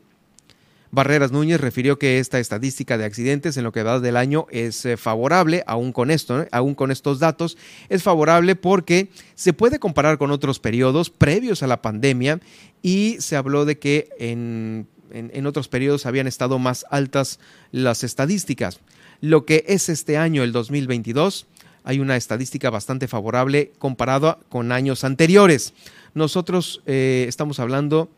Barreras 0.92 1.32
Núñez 1.32 1.60
refirió 1.60 1.98
que 1.98 2.20
esta 2.20 2.38
estadística 2.38 2.96
de 2.96 3.04
accidentes 3.04 3.56
en 3.56 3.64
lo 3.64 3.72
que 3.72 3.82
va 3.82 3.98
del 3.98 4.16
año 4.16 4.46
es 4.50 4.84
eh, 4.86 4.96
favorable, 4.96 5.64
aún 5.66 5.92
con 5.92 6.12
esto, 6.12 6.46
aún 6.52 6.76
con 6.76 6.92
estos 6.92 7.18
datos, 7.18 7.58
es 7.88 8.04
favorable 8.04 8.54
porque 8.54 9.08
se 9.34 9.52
puede 9.52 9.80
comparar 9.80 10.16
con 10.16 10.30
otros 10.30 10.60
periodos 10.60 11.10
previos 11.10 11.64
a 11.64 11.66
la 11.66 11.82
pandemia 11.82 12.40
y 12.82 13.16
se 13.18 13.36
habló 13.36 13.64
de 13.64 13.78
que 13.78 14.10
en, 14.18 14.86
en 15.12 15.46
otros 15.46 15.68
periodos 15.68 16.06
habían 16.06 16.26
estado 16.26 16.58
más 16.58 16.84
altas 16.90 17.40
las 17.72 18.04
estadísticas. 18.04 18.80
Lo 19.20 19.44
que 19.44 19.64
es 19.68 19.88
este 19.88 20.16
año, 20.16 20.42
el 20.42 20.52
2022, 20.52 21.46
hay 21.84 22.00
una 22.00 22.16
estadística 22.16 22.70
bastante 22.70 23.08
favorable 23.08 23.72
comparada 23.78 24.38
con 24.48 24.72
años 24.72 25.04
anteriores. 25.04 25.74
Nosotros 26.14 26.82
eh, 26.86 27.26
estamos 27.28 27.60
hablando 27.60 28.08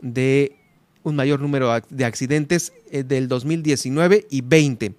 de 0.00 0.56
un 1.02 1.16
mayor 1.16 1.40
número 1.40 1.72
de 1.88 2.04
accidentes 2.04 2.72
eh, 2.90 3.02
del 3.02 3.28
2019 3.28 4.26
y 4.30 4.40
20. 4.42 4.94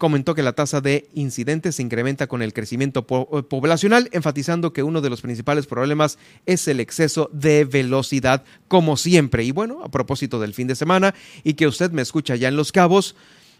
Comentó 0.00 0.34
que 0.34 0.42
la 0.42 0.54
tasa 0.54 0.80
de 0.80 1.10
incidentes 1.12 1.74
se 1.74 1.82
incrementa 1.82 2.26
con 2.26 2.40
el 2.40 2.54
crecimiento 2.54 3.00
eh, 3.10 3.42
poblacional, 3.42 4.08
enfatizando 4.12 4.72
que 4.72 4.82
uno 4.82 5.02
de 5.02 5.10
los 5.10 5.20
principales 5.20 5.66
problemas 5.66 6.16
es 6.46 6.66
el 6.68 6.80
exceso 6.80 7.28
de 7.34 7.66
velocidad, 7.66 8.42
como 8.66 8.96
siempre. 8.96 9.44
Y 9.44 9.50
bueno, 9.50 9.82
a 9.84 9.90
propósito 9.90 10.40
del 10.40 10.54
fin 10.54 10.68
de 10.68 10.74
semana 10.74 11.14
y 11.44 11.52
que 11.52 11.66
usted 11.66 11.90
me 11.90 12.00
escucha 12.00 12.34
ya 12.34 12.48
en 12.48 12.56
Los 12.56 12.72
Cabos 12.72 13.14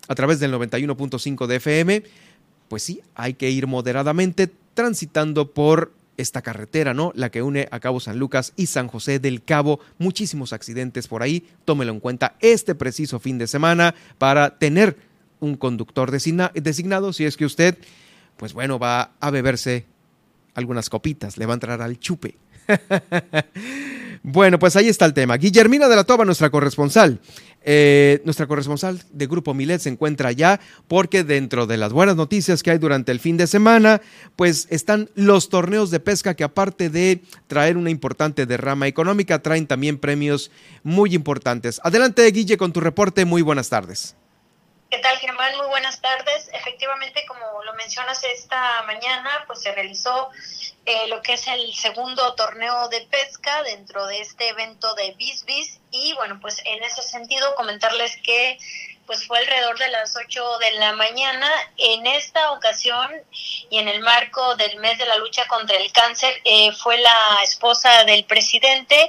a 0.08 0.14
través 0.14 0.40
del 0.40 0.54
91.5 0.54 1.46
de 1.46 1.56
FM, 1.56 2.02
pues 2.68 2.84
sí, 2.84 3.02
hay 3.14 3.34
que 3.34 3.50
ir 3.50 3.66
moderadamente 3.66 4.50
transitando 4.72 5.52
por 5.52 5.92
esta 6.16 6.40
carretera, 6.40 6.94
¿no? 6.94 7.12
La 7.14 7.30
que 7.30 7.42
une 7.42 7.68
a 7.70 7.80
Cabo 7.80 8.00
San 8.00 8.18
Lucas 8.18 8.54
y 8.56 8.64
San 8.64 8.88
José 8.88 9.18
del 9.18 9.42
Cabo. 9.42 9.80
Muchísimos 9.98 10.54
accidentes 10.54 11.06
por 11.06 11.22
ahí. 11.22 11.44
Tómelo 11.66 11.92
en 11.92 12.00
cuenta 12.00 12.36
este 12.40 12.74
preciso 12.74 13.18
fin 13.20 13.36
de 13.36 13.46
semana 13.46 13.94
para 14.16 14.58
tener 14.58 15.09
un 15.40 15.56
conductor 15.56 16.10
designado 16.10 17.12
si 17.12 17.24
es 17.24 17.36
que 17.36 17.44
usted, 17.44 17.78
pues 18.36 18.52
bueno, 18.52 18.78
va 18.78 19.12
a 19.20 19.30
beberse 19.30 19.86
algunas 20.54 20.88
copitas, 20.88 21.36
le 21.36 21.46
va 21.46 21.54
a 21.54 21.54
entrar 21.54 21.82
al 21.82 21.98
chupe. 21.98 22.36
bueno, 24.22 24.58
pues 24.58 24.76
ahí 24.76 24.88
está 24.88 25.04
el 25.04 25.14
tema. 25.14 25.36
Guillermina 25.36 25.88
de 25.88 25.96
la 25.96 26.04
Toba, 26.04 26.24
nuestra 26.24 26.50
corresponsal. 26.50 27.20
Eh, 27.62 28.22
nuestra 28.24 28.46
corresponsal 28.46 29.02
de 29.12 29.26
Grupo 29.26 29.52
Milet 29.52 29.82
se 29.82 29.90
encuentra 29.90 30.30
allá 30.30 30.60
porque 30.88 31.24
dentro 31.24 31.66
de 31.66 31.76
las 31.76 31.92
buenas 31.92 32.16
noticias 32.16 32.62
que 32.62 32.70
hay 32.70 32.78
durante 32.78 33.12
el 33.12 33.20
fin 33.20 33.36
de 33.36 33.46
semana, 33.46 34.00
pues 34.36 34.66
están 34.70 35.10
los 35.14 35.50
torneos 35.50 35.90
de 35.90 36.00
pesca 36.00 36.34
que 36.34 36.44
aparte 36.44 36.88
de 36.88 37.22
traer 37.48 37.76
una 37.76 37.90
importante 37.90 38.46
derrama 38.46 38.86
económica, 38.86 39.42
traen 39.42 39.66
también 39.66 39.98
premios 39.98 40.50
muy 40.82 41.14
importantes. 41.14 41.80
Adelante, 41.84 42.30
Guille, 42.30 42.56
con 42.56 42.72
tu 42.72 42.80
reporte. 42.80 43.24
Muy 43.24 43.42
buenas 43.42 43.68
tardes. 43.68 44.16
¿Qué 44.90 44.98
tal, 44.98 45.16
Germán? 45.18 45.56
Muy 45.56 45.68
buenas 45.68 46.00
tardes. 46.00 46.50
Efectivamente, 46.52 47.24
como 47.28 47.62
lo 47.62 47.74
mencionas 47.74 48.24
esta 48.24 48.82
mañana, 48.82 49.44
pues 49.46 49.62
se 49.62 49.70
realizó 49.72 50.30
eh, 50.84 51.06
lo 51.06 51.22
que 51.22 51.34
es 51.34 51.46
el 51.46 51.72
segundo 51.76 52.34
torneo 52.34 52.88
de 52.88 53.02
pesca 53.02 53.62
dentro 53.62 54.04
de 54.06 54.20
este 54.20 54.48
evento 54.48 54.92
de 54.94 55.12
Bisbis 55.12 55.78
y 55.92 56.12
bueno, 56.14 56.40
pues 56.40 56.60
en 56.64 56.82
ese 56.82 57.02
sentido 57.02 57.54
comentarles 57.54 58.16
que 58.24 58.58
pues 59.06 59.24
fue 59.28 59.38
alrededor 59.38 59.78
de 59.78 59.90
las 59.90 60.16
8 60.16 60.58
de 60.58 60.72
la 60.72 60.92
mañana. 60.94 61.48
En 61.76 62.08
esta 62.08 62.50
ocasión 62.50 63.12
y 63.70 63.78
en 63.78 63.86
el 63.86 64.00
marco 64.00 64.56
del 64.56 64.76
mes 64.80 64.98
de 64.98 65.06
la 65.06 65.18
lucha 65.18 65.46
contra 65.46 65.76
el 65.76 65.92
cáncer, 65.92 66.34
eh, 66.44 66.72
fue 66.72 66.98
la 66.98 67.38
esposa 67.44 68.04
del 68.04 68.24
presidente 68.24 69.08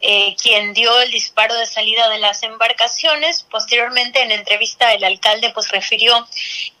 eh, 0.00 0.34
quien 0.40 0.72
dio 0.72 1.00
el 1.00 1.10
disparo 1.10 1.54
de 1.54 1.66
salida 1.66 2.08
de 2.08 2.18
las 2.18 2.42
embarcaciones. 2.42 3.42
Posteriormente, 3.50 4.22
en 4.22 4.32
entrevista, 4.32 4.92
el 4.92 5.04
alcalde 5.04 5.50
pues 5.54 5.70
refirió 5.70 6.26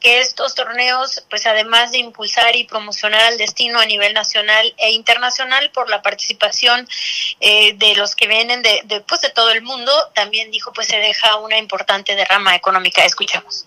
que 0.00 0.20
estos 0.20 0.54
torneos, 0.54 1.22
pues 1.28 1.46
además 1.46 1.92
de 1.92 1.98
impulsar 1.98 2.56
y 2.56 2.64
promocionar 2.64 3.32
el 3.32 3.38
destino 3.38 3.78
a 3.78 3.86
nivel 3.86 4.14
nacional 4.14 4.74
e 4.78 4.92
internacional 4.92 5.70
por 5.70 5.90
la 5.90 6.02
participación 6.02 6.88
eh, 7.40 7.74
de 7.74 7.94
los 7.94 8.16
que 8.16 8.26
vienen 8.26 8.62
de, 8.62 8.80
de, 8.84 9.00
pues, 9.02 9.20
de 9.20 9.30
todo 9.30 9.50
el 9.50 9.62
mundo, 9.62 9.92
también 10.14 10.50
dijo 10.50 10.72
pues 10.72 10.86
se 10.86 10.96
deja 10.96 11.36
una 11.36 11.58
importante 11.58 12.16
derrama 12.16 12.54
económica. 12.56 13.04
Escuchamos. 13.04 13.66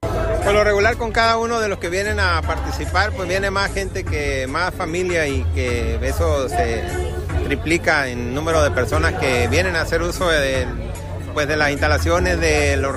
Por 0.00 0.54
lo 0.54 0.62
regular 0.62 0.96
con 0.96 1.10
cada 1.10 1.38
uno 1.38 1.58
de 1.58 1.66
los 1.66 1.80
que 1.80 1.88
vienen 1.88 2.20
a 2.20 2.40
participar, 2.40 3.10
pues 3.12 3.28
viene 3.28 3.50
más 3.50 3.74
gente 3.74 4.04
que 4.04 4.46
más 4.46 4.72
familia 4.72 5.26
y 5.26 5.42
que 5.54 5.98
eso 6.02 6.48
se 6.48 7.15
triplica 7.46 8.08
en 8.08 8.34
número 8.34 8.62
de 8.62 8.72
personas 8.72 9.14
que 9.14 9.46
vienen 9.48 9.76
a 9.76 9.82
hacer 9.82 10.02
uso 10.02 10.28
de, 10.28 10.66
pues 11.32 11.46
de 11.46 11.56
las 11.56 11.70
instalaciones, 11.70 12.40
de 12.40 12.76
los, 12.76 12.94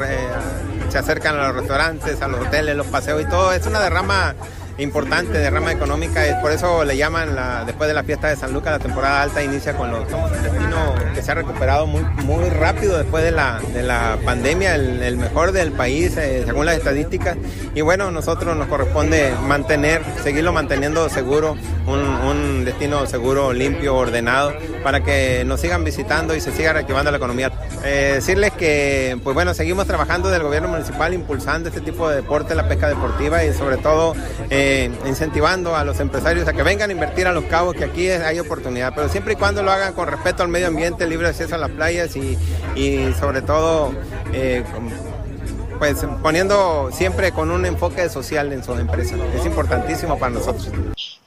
se 0.89 0.97
acercan 0.97 1.37
a 1.37 1.49
los 1.49 1.57
restaurantes, 1.57 2.21
a 2.21 2.27
los 2.27 2.47
hoteles, 2.47 2.75
los 2.75 2.87
paseos 2.87 3.21
y 3.21 3.25
todo. 3.25 3.53
Es 3.53 3.65
una 3.67 3.79
derrama 3.79 4.33
importante 4.79 5.37
de 5.37 5.49
rama 5.49 5.71
económica, 5.71 6.21
por 6.41 6.51
eso 6.51 6.83
le 6.83 6.95
llaman 6.95 7.35
la, 7.35 7.65
después 7.65 7.87
de 7.87 7.93
la 7.93 8.03
fiesta 8.03 8.29
de 8.29 8.35
San 8.35 8.53
Lucas, 8.53 8.73
la 8.73 8.79
temporada 8.79 9.23
alta 9.23 9.43
inicia 9.43 9.75
con 9.75 9.91
los 9.91 10.09
somos 10.09 10.31
un 10.31 10.41
destino 10.41 10.95
que 11.13 11.21
se 11.21 11.31
ha 11.31 11.35
recuperado 11.35 11.85
muy, 11.85 12.01
muy 12.23 12.49
rápido 12.49 12.97
después 12.97 13.23
de 13.23 13.31
la, 13.31 13.59
de 13.73 13.83
la 13.83 14.17
pandemia, 14.23 14.75
el, 14.75 15.17
mejor 15.17 15.51
del 15.51 15.71
país 15.71 16.15
eh, 16.17 16.43
según 16.45 16.65
las 16.65 16.77
estadísticas 16.77 17.37
y 17.75 17.81
bueno, 17.81 18.09
nosotros 18.11 18.55
nos 18.55 18.67
corresponde 18.67 19.33
mantener, 19.47 20.01
seguirlo 20.23 20.53
manteniendo 20.53 21.09
seguro, 21.09 21.57
un, 21.85 21.99
un 21.99 22.65
destino 22.65 23.05
seguro, 23.05 23.51
limpio, 23.53 23.95
ordenado, 23.95 24.53
para 24.83 25.03
que 25.03 25.43
nos 25.45 25.59
sigan 25.59 25.83
visitando 25.83 26.35
y 26.35 26.41
se 26.41 26.51
siga 26.51 26.73
reactivando 26.73 27.11
la 27.11 27.17
economía. 27.17 27.51
Eh, 27.83 28.11
decirles 28.15 28.51
que, 28.51 29.17
pues 29.23 29.33
bueno, 29.33 29.53
seguimos 29.53 29.87
trabajando 29.87 30.29
del 30.29 30.43
gobierno 30.43 30.69
municipal 30.69 31.13
impulsando 31.13 31.69
este 31.69 31.81
tipo 31.81 32.09
de 32.09 32.17
deporte, 32.17 32.55
la 32.55 32.67
pesca 32.67 32.87
deportiva 32.87 33.43
y 33.43 33.53
sobre 33.53 33.77
todo 33.77 34.15
eh, 34.49 34.68
incentivando 35.05 35.75
a 35.75 35.83
los 35.83 35.99
empresarios 35.99 36.47
a 36.47 36.53
que 36.53 36.63
vengan 36.63 36.89
a 36.89 36.93
invertir 36.93 37.27
a 37.27 37.31
los 37.31 37.45
cabos, 37.45 37.75
que 37.75 37.85
aquí 37.85 38.09
hay 38.09 38.39
oportunidad, 38.39 38.93
pero 38.95 39.09
siempre 39.09 39.33
y 39.33 39.35
cuando 39.35 39.63
lo 39.63 39.71
hagan 39.71 39.93
con 39.93 40.07
respeto 40.07 40.43
al 40.43 40.49
medio 40.49 40.67
ambiente, 40.67 41.07
libre 41.07 41.27
acceso 41.27 41.55
a 41.55 41.57
las 41.57 41.71
playas 41.71 42.15
y, 42.15 42.37
y 42.75 43.13
sobre 43.19 43.41
todo 43.41 43.93
eh, 44.33 44.63
pues 45.79 46.05
poniendo 46.21 46.89
siempre 46.91 47.31
con 47.31 47.51
un 47.51 47.65
enfoque 47.65 48.09
social 48.09 48.51
en 48.51 48.63
su 48.63 48.73
empresa. 48.73 49.15
Es 49.33 49.45
importantísimo 49.45 50.19
para 50.19 50.31
nosotros. 50.31 50.69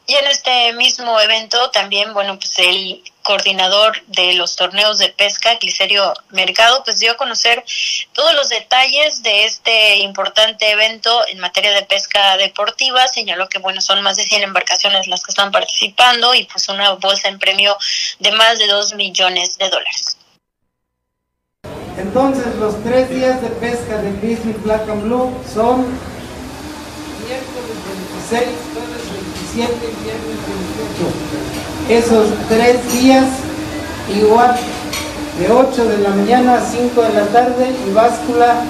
Y 0.07 0.15
en 0.15 0.27
este 0.27 0.73
mismo 0.75 1.19
evento 1.21 1.71
también, 1.71 2.13
bueno, 2.13 2.39
pues 2.39 2.59
el 2.59 3.03
coordinador 3.23 4.03
de 4.07 4.35
los 4.35 4.57
torneos 4.57 4.99
de 4.99 5.09
pesca, 5.09 5.55
Glicerio 5.61 6.13
Mercado, 6.31 6.83
pues 6.85 6.99
dio 6.99 7.13
a 7.13 7.17
conocer 7.17 7.65
todos 8.13 8.35
los 8.35 8.49
detalles 8.49 9.23
de 9.23 9.45
este 9.45 9.99
importante 9.99 10.71
evento 10.71 11.27
en 11.29 11.39
materia 11.39 11.73
de 11.73 11.83
pesca 11.83 12.37
deportiva. 12.37 13.07
Señaló 13.09 13.49
que, 13.49 13.59
bueno, 13.59 13.81
son 13.81 14.03
más 14.03 14.17
de 14.17 14.25
100 14.25 14.43
embarcaciones 14.43 15.07
las 15.07 15.23
que 15.23 15.31
están 15.31 15.53
participando 15.53 16.35
y 16.35 16.45
pues 16.45 16.69
una 16.69 16.93
bolsa 16.93 17.29
en 17.29 17.39
premio 17.39 17.77
de 18.19 18.33
más 18.33 18.59
de 18.59 18.67
2 18.67 18.95
millones 18.95 19.59
de 19.59 19.69
dólares. 19.71 20.17
Entonces, 21.97 22.55
los 22.57 22.83
tres 22.83 23.11
días 23.11 23.41
de 23.43 23.49
pesca 23.49 23.99
de 23.99 24.13
Disney 24.27 24.55
Black 24.65 24.89
and 24.89 25.03
Blue 25.03 25.33
son 25.53 25.87
miércoles 27.27 27.77
26, 28.31 28.49
jueves 28.73 29.03
27 29.55 29.73
y 29.73 30.05
viernes 30.05 30.39
28. 30.99 31.42
Esos 31.93 32.29
tres 32.49 32.91
días, 32.91 33.27
igual, 34.09 34.57
de 35.39 35.53
8 35.53 35.85
de 35.85 35.99
la 35.99 36.09
mañana 36.09 36.55
a 36.55 36.65
5 36.65 37.03
de 37.03 37.13
la 37.13 37.27
tarde 37.27 37.67
y 37.87 37.93
báscula 37.93 38.63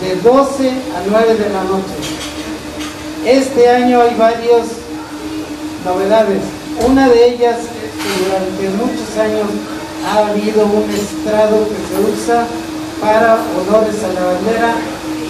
de 0.00 0.14
12 0.22 0.68
a 0.70 1.02
9 1.04 1.34
de 1.34 1.50
la 1.50 1.64
noche. 1.64 1.98
Este 3.26 3.68
año 3.68 4.00
hay 4.00 4.14
varias 4.14 4.68
novedades. 5.84 6.42
Una 6.86 7.08
de 7.08 7.34
ellas 7.34 7.58
es 7.58 7.90
que 7.98 8.24
durante 8.24 8.68
muchos 8.78 9.18
años 9.18 9.48
ha 10.06 10.28
habido 10.28 10.64
un 10.64 10.88
estrado 10.90 11.66
que 11.66 11.80
se 11.90 12.22
usa 12.22 12.46
para 13.00 13.36
honores 13.58 13.96
a 14.04 14.12
la 14.12 14.26
bandera 14.26 14.74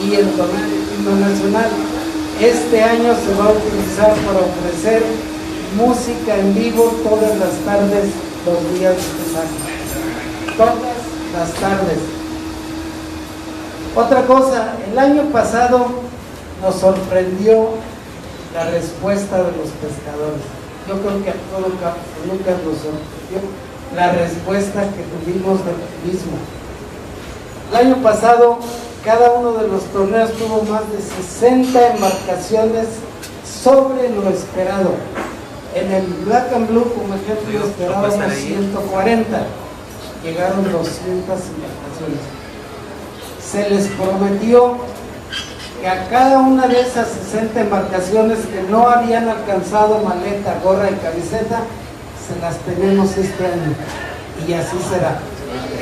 y 0.05 0.15
el 0.15 0.29
torneo 0.33 1.27
nacional. 1.27 1.71
Este 2.39 2.83
año 2.83 3.15
se 3.15 3.33
va 3.41 3.47
a 3.47 3.53
utilizar 3.53 4.15
para 4.27 4.41
ofrecer 4.41 5.03
música 5.77 6.37
en 6.37 6.55
vivo 6.55 6.85
todas 7.03 7.37
las 7.39 7.53
tardes, 7.65 8.11
los 8.47 8.79
días 8.79 8.95
de 8.95 9.39
año. 9.39 10.57
Todas 10.57 10.75
las 11.33 11.53
tardes. 11.55 11.99
Otra 13.95 14.27
cosa, 14.27 14.77
el 14.91 14.99
año 14.99 15.25
pasado 15.33 15.87
nos 16.63 16.75
sorprendió 16.77 17.71
la 18.55 18.71
respuesta 18.71 19.39
de 19.39 19.53
los 19.53 19.71
pescadores. 19.81 20.43
Yo 20.89 21.01
creo 21.01 21.25
que 21.25 21.31
a 21.31 21.35
todo 21.51 21.69
Lucas 21.69 22.57
nos 22.65 22.77
sorprendió 22.79 23.51
la 23.95 24.13
respuesta 24.13 24.83
que 24.83 25.31
tuvimos 25.31 25.61
del 25.65 25.77
mismo. 26.05 26.33
El 27.71 27.77
año 27.77 28.03
pasado 28.03 28.59
cada 29.05 29.33
uno 29.33 29.53
de 29.53 29.69
los 29.69 29.85
torneos 29.85 30.33
tuvo 30.33 30.63
más 30.71 30.83
de 30.93 31.01
60 31.01 31.95
embarcaciones 31.95 32.87
sobre 33.63 34.11
lo 34.11 34.29
esperado. 34.29 34.91
En 35.75 35.93
el 35.93 36.07
Black 36.25 36.53
and 36.53 36.69
Blue, 36.69 36.93
como 36.95 37.15
ejemplo, 37.15 37.65
esperábamos 37.65 38.35
140. 38.35 39.47
Llegaron 40.25 40.65
200 40.65 40.75
embarcaciones. 40.75 42.21
Se 43.41 43.71
les 43.71 43.87
prometió 43.89 44.79
que 45.81 45.89
a 45.89 46.09
cada 46.09 46.41
una 46.41 46.67
de 46.67 46.81
esas 46.81 47.09
60 47.09 47.61
embarcaciones 47.61 48.39
que 48.41 48.63
no 48.69 48.89
habían 48.89 49.29
alcanzado 49.29 50.01
maleta, 50.01 50.59
gorra 50.63 50.91
y 50.91 50.95
camiseta, 50.97 51.63
se 52.27 52.41
las 52.41 52.59
tenemos 52.59 53.17
este 53.17 53.47
año. 53.47 53.75
Y 54.47 54.53
así 54.53 54.77
será. 54.91 55.21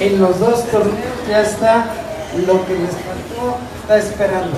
En 0.01 0.21
los 0.21 0.39
dos 0.39 0.65
torneos 0.67 0.95
ya 1.29 1.43
está 1.43 1.87
lo 2.47 2.65
que 2.67 2.75
les 2.75 2.91
faltó, 2.91 3.57
está 3.83 3.99
esperando. 3.99 4.57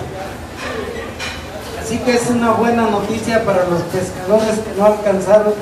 Así 1.91 1.99
que 1.99 2.15
es 2.15 2.31
una 2.31 2.53
buena 2.53 2.83
noticia 2.83 3.45
para 3.45 3.65
los 3.65 3.83
pescadores 3.83 4.61
que 4.61 4.79
no 4.79 4.87
alcanzaron 4.87 5.55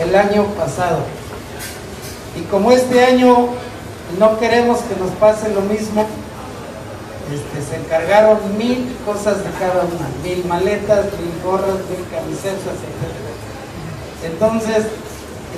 el 0.00 0.16
año 0.16 0.46
pasado. 0.58 0.98
Y 2.36 2.42
como 2.50 2.72
este 2.72 3.04
año 3.04 3.50
no 4.18 4.38
queremos 4.40 4.80
que 4.80 4.96
nos 4.96 5.12
pase 5.12 5.54
lo 5.54 5.60
mismo, 5.60 6.08
este, 7.32 7.70
se 7.70 7.76
encargaron 7.76 8.58
mil 8.58 8.96
cosas 9.06 9.44
de 9.44 9.50
cada 9.60 9.84
una, 9.84 10.08
mil 10.24 10.44
maletas, 10.46 11.04
mil 11.20 11.40
gorras, 11.44 11.76
mil 11.88 12.04
camisetas, 12.10 12.74
etc. 12.74 14.32
Entonces, 14.32 14.86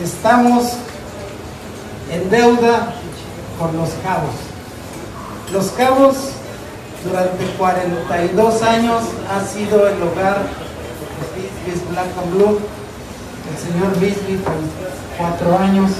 estamos 0.04 0.74
en 2.12 2.28
deuda 2.28 2.92
con 3.58 3.74
los 3.78 3.88
cabos. 4.04 4.34
Los 5.54 5.70
cabos 5.70 6.16
durante 7.04 7.44
42 7.56 8.62
años 8.62 9.02
ha 9.30 9.44
sido 9.44 9.86
el 9.88 10.02
hogar 10.02 10.38
de 11.18 11.66
Bisbee 11.66 11.90
Black 11.90 12.06
and 12.22 12.34
Blue. 12.34 12.58
El 13.48 13.58
señor 13.58 13.98
Bisbee 13.98 14.38
por 14.38 14.54
cuatro 15.16 15.58
años, 15.58 15.90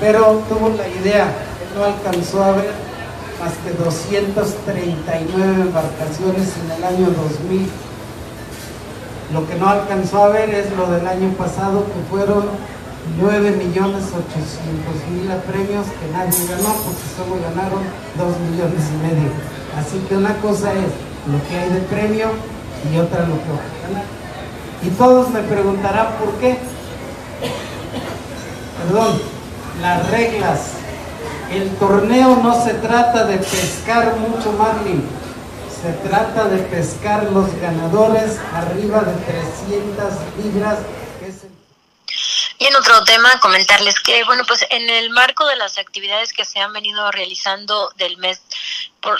pero 0.00 0.42
tuvo 0.48 0.68
la 0.70 0.88
idea, 0.88 1.24
él 1.24 1.78
no 1.78 1.84
alcanzó 1.84 2.44
a 2.44 2.52
ver 2.52 2.70
más 3.40 3.52
que 3.64 3.72
239 3.82 5.62
embarcaciones 5.62 6.48
en 6.64 6.70
el 6.76 6.84
año 6.84 7.06
2000. 7.10 7.68
Lo 9.34 9.46
que 9.48 9.56
no 9.56 9.68
alcanzó 9.68 10.24
a 10.24 10.28
ver 10.28 10.50
es 10.50 10.70
lo 10.76 10.86
del 10.90 11.06
año 11.06 11.30
pasado, 11.32 11.84
que 11.84 12.00
fueron 12.08 12.44
9 13.20 13.50
millones 13.52 14.04
800 14.04 15.08
mil 15.10 15.30
premios 15.50 15.86
que 15.86 16.06
nadie 16.12 16.46
ganó 16.48 16.74
porque 16.82 17.06
solo 17.16 17.38
ganaron 17.42 17.82
2 18.18 18.40
millones 18.50 18.82
y 18.86 18.96
medio. 19.02 19.30
Así 19.76 19.98
que 20.08 20.16
una 20.16 20.34
cosa 20.38 20.72
es 20.72 20.90
lo 21.30 21.48
que 21.48 21.58
hay 21.58 21.68
de 21.70 21.80
premio 21.80 22.30
y 22.90 22.98
otra 22.98 23.20
lo 23.20 23.34
que 23.34 23.50
va 23.50 23.56
a 23.56 23.88
ganar. 23.88 24.04
Y 24.82 24.90
todos 24.90 25.30
me 25.30 25.40
preguntarán 25.42 26.16
por 26.18 26.32
qué. 26.38 26.58
Perdón, 28.82 29.20
las 29.80 30.10
reglas. 30.10 30.60
El 31.50 31.70
torneo 31.76 32.36
no 32.42 32.64
se 32.64 32.74
trata 32.74 33.24
de 33.24 33.38
pescar 33.38 34.16
mucho 34.16 34.52
marlin, 34.52 35.04
se 35.80 35.92
trata 36.08 36.48
de 36.48 36.58
pescar 36.58 37.24
los 37.30 37.54
ganadores 37.60 38.38
arriba 38.52 39.00
de 39.02 39.12
300 39.12 40.12
libras 40.44 40.78
y 42.58 42.66
en 42.66 42.76
otro 42.76 43.04
tema, 43.04 43.38
comentarles 43.40 44.00
que, 44.00 44.24
bueno, 44.24 44.42
pues 44.46 44.64
en 44.70 44.88
el 44.88 45.10
marco 45.10 45.46
de 45.46 45.56
las 45.56 45.76
actividades 45.76 46.32
que 46.32 46.44
se 46.44 46.58
han 46.58 46.72
venido 46.72 47.10
realizando 47.10 47.92
del 47.96 48.16
mes 48.16 48.40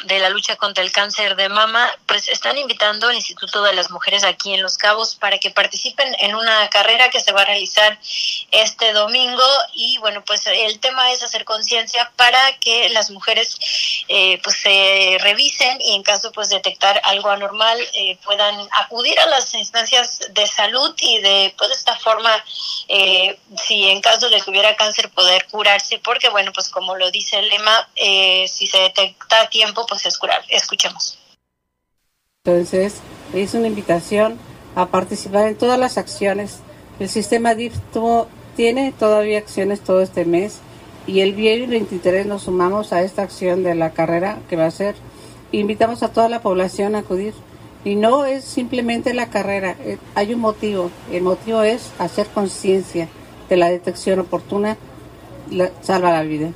de 0.04 0.18
la 0.18 0.30
lucha 0.30 0.56
contra 0.56 0.82
el 0.82 0.90
cáncer 0.90 1.36
de 1.36 1.48
mama, 1.48 1.88
pues 2.06 2.28
están 2.28 2.58
invitando 2.58 3.08
al 3.08 3.14
Instituto 3.14 3.62
de 3.62 3.72
las 3.72 3.90
Mujeres 3.90 4.24
aquí 4.24 4.52
en 4.52 4.62
Los 4.62 4.78
Cabos 4.78 5.14
para 5.14 5.38
que 5.38 5.50
participen 5.50 6.14
en 6.18 6.34
una 6.34 6.68
carrera 6.70 7.08
que 7.10 7.20
se 7.20 7.32
va 7.32 7.42
a 7.42 7.44
realizar 7.44 7.98
este 8.50 8.92
domingo. 8.92 9.44
Y 9.74 9.98
bueno, 9.98 10.24
pues 10.24 10.46
el 10.46 10.80
tema 10.80 11.12
es 11.12 11.22
hacer 11.22 11.44
conciencia 11.44 12.10
para 12.16 12.56
que 12.58 12.88
las 12.88 13.10
mujeres 13.10 13.56
eh, 14.08 14.40
pues 14.42 14.56
se 14.56 15.18
revisen 15.20 15.80
y 15.80 15.94
en 15.94 16.02
caso 16.02 16.32
pues 16.32 16.48
detectar 16.48 17.00
algo 17.04 17.30
anormal 17.30 17.78
eh, 17.94 18.18
puedan 18.24 18.56
acudir 18.72 19.18
a 19.20 19.26
las 19.26 19.54
instancias 19.54 20.20
de 20.30 20.46
salud 20.46 20.94
y 20.98 21.20
de 21.20 21.54
pues 21.56 21.70
esta 21.70 21.96
forma 21.96 22.44
eh, 22.88 23.38
si 23.56 23.88
en 23.88 24.00
caso 24.00 24.28
de 24.30 24.40
que 24.40 24.50
hubiera 24.50 24.74
cáncer 24.74 25.10
poder 25.10 25.46
curarse. 25.46 26.00
Porque 26.00 26.28
bueno 26.28 26.52
pues 26.52 26.68
como 26.70 26.96
lo 26.96 27.10
dice 27.12 27.38
el 27.38 27.48
lema 27.48 27.88
si 27.94 28.66
se 28.66 28.78
detecta 28.78 29.48
tiempo 29.48 29.65
pues 29.88 30.06
es 30.06 30.18
curar. 30.18 30.42
Escuchemos. 30.48 31.18
Entonces, 32.44 33.00
es 33.34 33.54
una 33.54 33.66
invitación 33.66 34.38
a 34.74 34.86
participar 34.86 35.48
en 35.48 35.56
todas 35.56 35.78
las 35.78 35.98
acciones. 35.98 36.60
El 37.00 37.08
sistema 37.08 37.54
DIF 37.54 37.74
tiene 38.56 38.92
todavía 38.92 39.38
acciones 39.38 39.80
todo 39.80 40.00
este 40.00 40.24
mes 40.24 40.60
y 41.06 41.20
el 41.20 41.34
viernes 41.34 41.70
23 41.70 42.26
nos 42.26 42.44
sumamos 42.44 42.92
a 42.92 43.02
esta 43.02 43.22
acción 43.22 43.62
de 43.62 43.74
la 43.74 43.90
carrera 43.90 44.38
que 44.48 44.56
va 44.56 44.66
a 44.66 44.70
ser. 44.70 44.94
Invitamos 45.52 46.02
a 46.02 46.08
toda 46.08 46.28
la 46.28 46.40
población 46.40 46.94
a 46.94 47.00
acudir. 47.00 47.34
Y 47.84 47.94
no 47.94 48.24
es 48.24 48.44
simplemente 48.44 49.14
la 49.14 49.30
carrera, 49.30 49.76
eh, 49.78 49.98
hay 50.16 50.34
un 50.34 50.40
motivo. 50.40 50.90
El 51.12 51.22
motivo 51.22 51.62
es 51.62 51.92
hacer 52.00 52.26
conciencia 52.26 53.08
de 53.48 53.56
la 53.56 53.68
detección 53.68 54.18
oportuna, 54.18 54.76
salva 55.82 56.10
la 56.10 56.22
vida. 56.22 56.50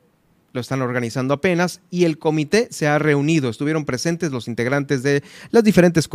lo 0.53 0.61
están 0.61 0.83
organizando 0.83 1.35
apenas 1.35 1.81
y 1.91 2.05
el 2.05 2.19
comité 2.19 2.69
se 2.71 2.87
ha 2.87 2.99
reunido. 2.99 3.49
Estuvieron 3.49 3.85
presentes 3.85 4.33
los 4.33 4.49
integrantes 4.49 5.03
de 5.03 5.23
las 5.51 5.65
diferentes 5.65 6.09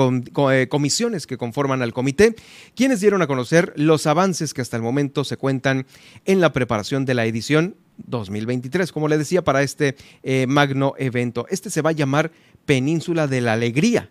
eh, 0.51 0.67
comisiones 0.69 1.27
que 1.27 1.37
conforman 1.37 1.81
al 1.81 1.93
comité, 1.93 2.35
quienes 2.75 2.99
dieron 2.99 3.21
a 3.21 3.27
conocer 3.27 3.73
los 3.75 4.07
avances 4.07 4.53
que 4.53 4.61
hasta 4.61 4.77
el 4.77 4.83
momento 4.83 5.23
se 5.23 5.37
cuentan 5.37 5.85
en 6.25 6.41
la 6.41 6.53
preparación 6.53 7.05
de 7.05 7.13
la 7.13 7.25
edición 7.25 7.75
2023, 7.97 8.91
como 8.91 9.07
le 9.07 9.17
decía, 9.17 9.43
para 9.43 9.63
este 9.63 9.95
eh, 10.23 10.45
magno 10.47 10.93
evento. 10.97 11.45
Este 11.49 11.69
se 11.69 11.81
va 11.81 11.91
a 11.91 11.93
llamar 11.93 12.31
Península 12.65 13.27
de 13.27 13.41
la 13.41 13.53
Alegría. 13.53 14.09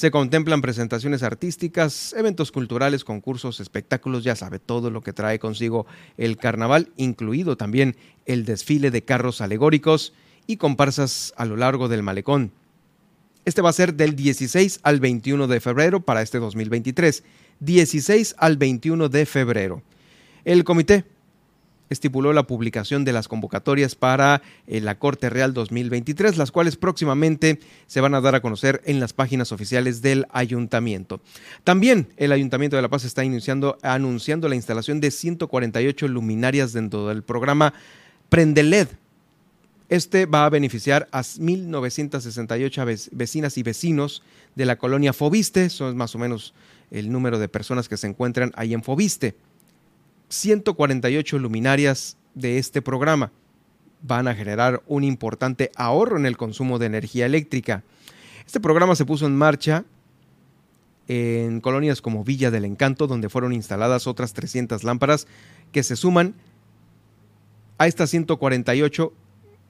Se 0.00 0.10
contemplan 0.10 0.62
presentaciones 0.62 1.22
artísticas, 1.22 2.14
eventos 2.16 2.52
culturales, 2.52 3.04
concursos, 3.04 3.60
espectáculos, 3.60 4.24
ya 4.24 4.34
sabe, 4.34 4.58
todo 4.58 4.90
lo 4.90 5.02
que 5.02 5.12
trae 5.12 5.38
consigo 5.38 5.84
el 6.16 6.38
carnaval, 6.38 6.88
incluido 6.96 7.58
también 7.58 7.96
el 8.24 8.46
desfile 8.46 8.90
de 8.90 9.04
carros 9.04 9.42
alegóricos 9.42 10.14
y 10.46 10.56
comparsas 10.56 11.34
a 11.36 11.44
lo 11.44 11.58
largo 11.58 11.88
del 11.88 12.02
malecón. 12.02 12.50
Este 13.44 13.60
va 13.60 13.68
a 13.68 13.74
ser 13.74 13.92
del 13.92 14.16
16 14.16 14.80
al 14.84 15.00
21 15.00 15.46
de 15.48 15.60
febrero 15.60 16.00
para 16.00 16.22
este 16.22 16.38
2023. 16.38 17.22
16 17.60 18.36
al 18.38 18.56
21 18.56 19.10
de 19.10 19.26
febrero. 19.26 19.82
El 20.46 20.64
comité 20.64 21.04
estipuló 21.90 22.32
la 22.32 22.46
publicación 22.46 23.04
de 23.04 23.12
las 23.12 23.28
convocatorias 23.28 23.94
para 23.94 24.40
eh, 24.66 24.80
la 24.80 24.98
Corte 24.98 25.28
Real 25.28 25.52
2023, 25.52 26.38
las 26.38 26.52
cuales 26.52 26.76
próximamente 26.76 27.60
se 27.86 28.00
van 28.00 28.14
a 28.14 28.20
dar 28.20 28.34
a 28.34 28.40
conocer 28.40 28.80
en 28.86 29.00
las 29.00 29.12
páginas 29.12 29.52
oficiales 29.52 30.00
del 30.00 30.26
ayuntamiento. 30.30 31.20
También 31.64 32.08
el 32.16 32.32
Ayuntamiento 32.32 32.76
de 32.76 32.82
La 32.82 32.88
Paz 32.88 33.04
está 33.04 33.24
iniciando, 33.24 33.76
anunciando 33.82 34.48
la 34.48 34.54
instalación 34.54 35.00
de 35.00 35.10
148 35.10 36.08
luminarias 36.08 36.72
dentro 36.72 37.08
del 37.08 37.22
programa 37.22 37.74
Prende 38.28 38.62
LED. 38.62 38.88
Este 39.88 40.26
va 40.26 40.46
a 40.46 40.50
beneficiar 40.50 41.08
a 41.10 41.22
1.968 41.22 43.10
vecinas 43.10 43.58
y 43.58 43.64
vecinos 43.64 44.22
de 44.54 44.64
la 44.64 44.78
colonia 44.78 45.12
Fobiste, 45.12 45.68
son 45.68 45.96
más 45.96 46.14
o 46.14 46.18
menos 46.18 46.54
el 46.92 47.10
número 47.10 47.40
de 47.40 47.48
personas 47.48 47.88
que 47.88 47.96
se 47.96 48.06
encuentran 48.06 48.52
ahí 48.54 48.72
en 48.72 48.84
Fobiste. 48.84 49.34
148 50.30 51.38
luminarias 51.38 52.16
de 52.34 52.58
este 52.58 52.80
programa 52.80 53.32
van 54.00 54.28
a 54.28 54.34
generar 54.34 54.82
un 54.86 55.04
importante 55.04 55.70
ahorro 55.76 56.16
en 56.16 56.24
el 56.24 56.36
consumo 56.36 56.78
de 56.78 56.86
energía 56.86 57.26
eléctrica. 57.26 57.82
Este 58.46 58.60
programa 58.60 58.96
se 58.96 59.04
puso 59.04 59.26
en 59.26 59.36
marcha 59.36 59.84
en 61.08 61.60
colonias 61.60 62.00
como 62.00 62.22
Villa 62.22 62.52
del 62.52 62.64
Encanto, 62.64 63.08
donde 63.08 63.28
fueron 63.28 63.52
instaladas 63.52 64.06
otras 64.06 64.32
300 64.32 64.84
lámparas 64.84 65.26
que 65.72 65.82
se 65.82 65.96
suman 65.96 66.34
a 67.78 67.88
estas 67.88 68.10
148 68.10 69.12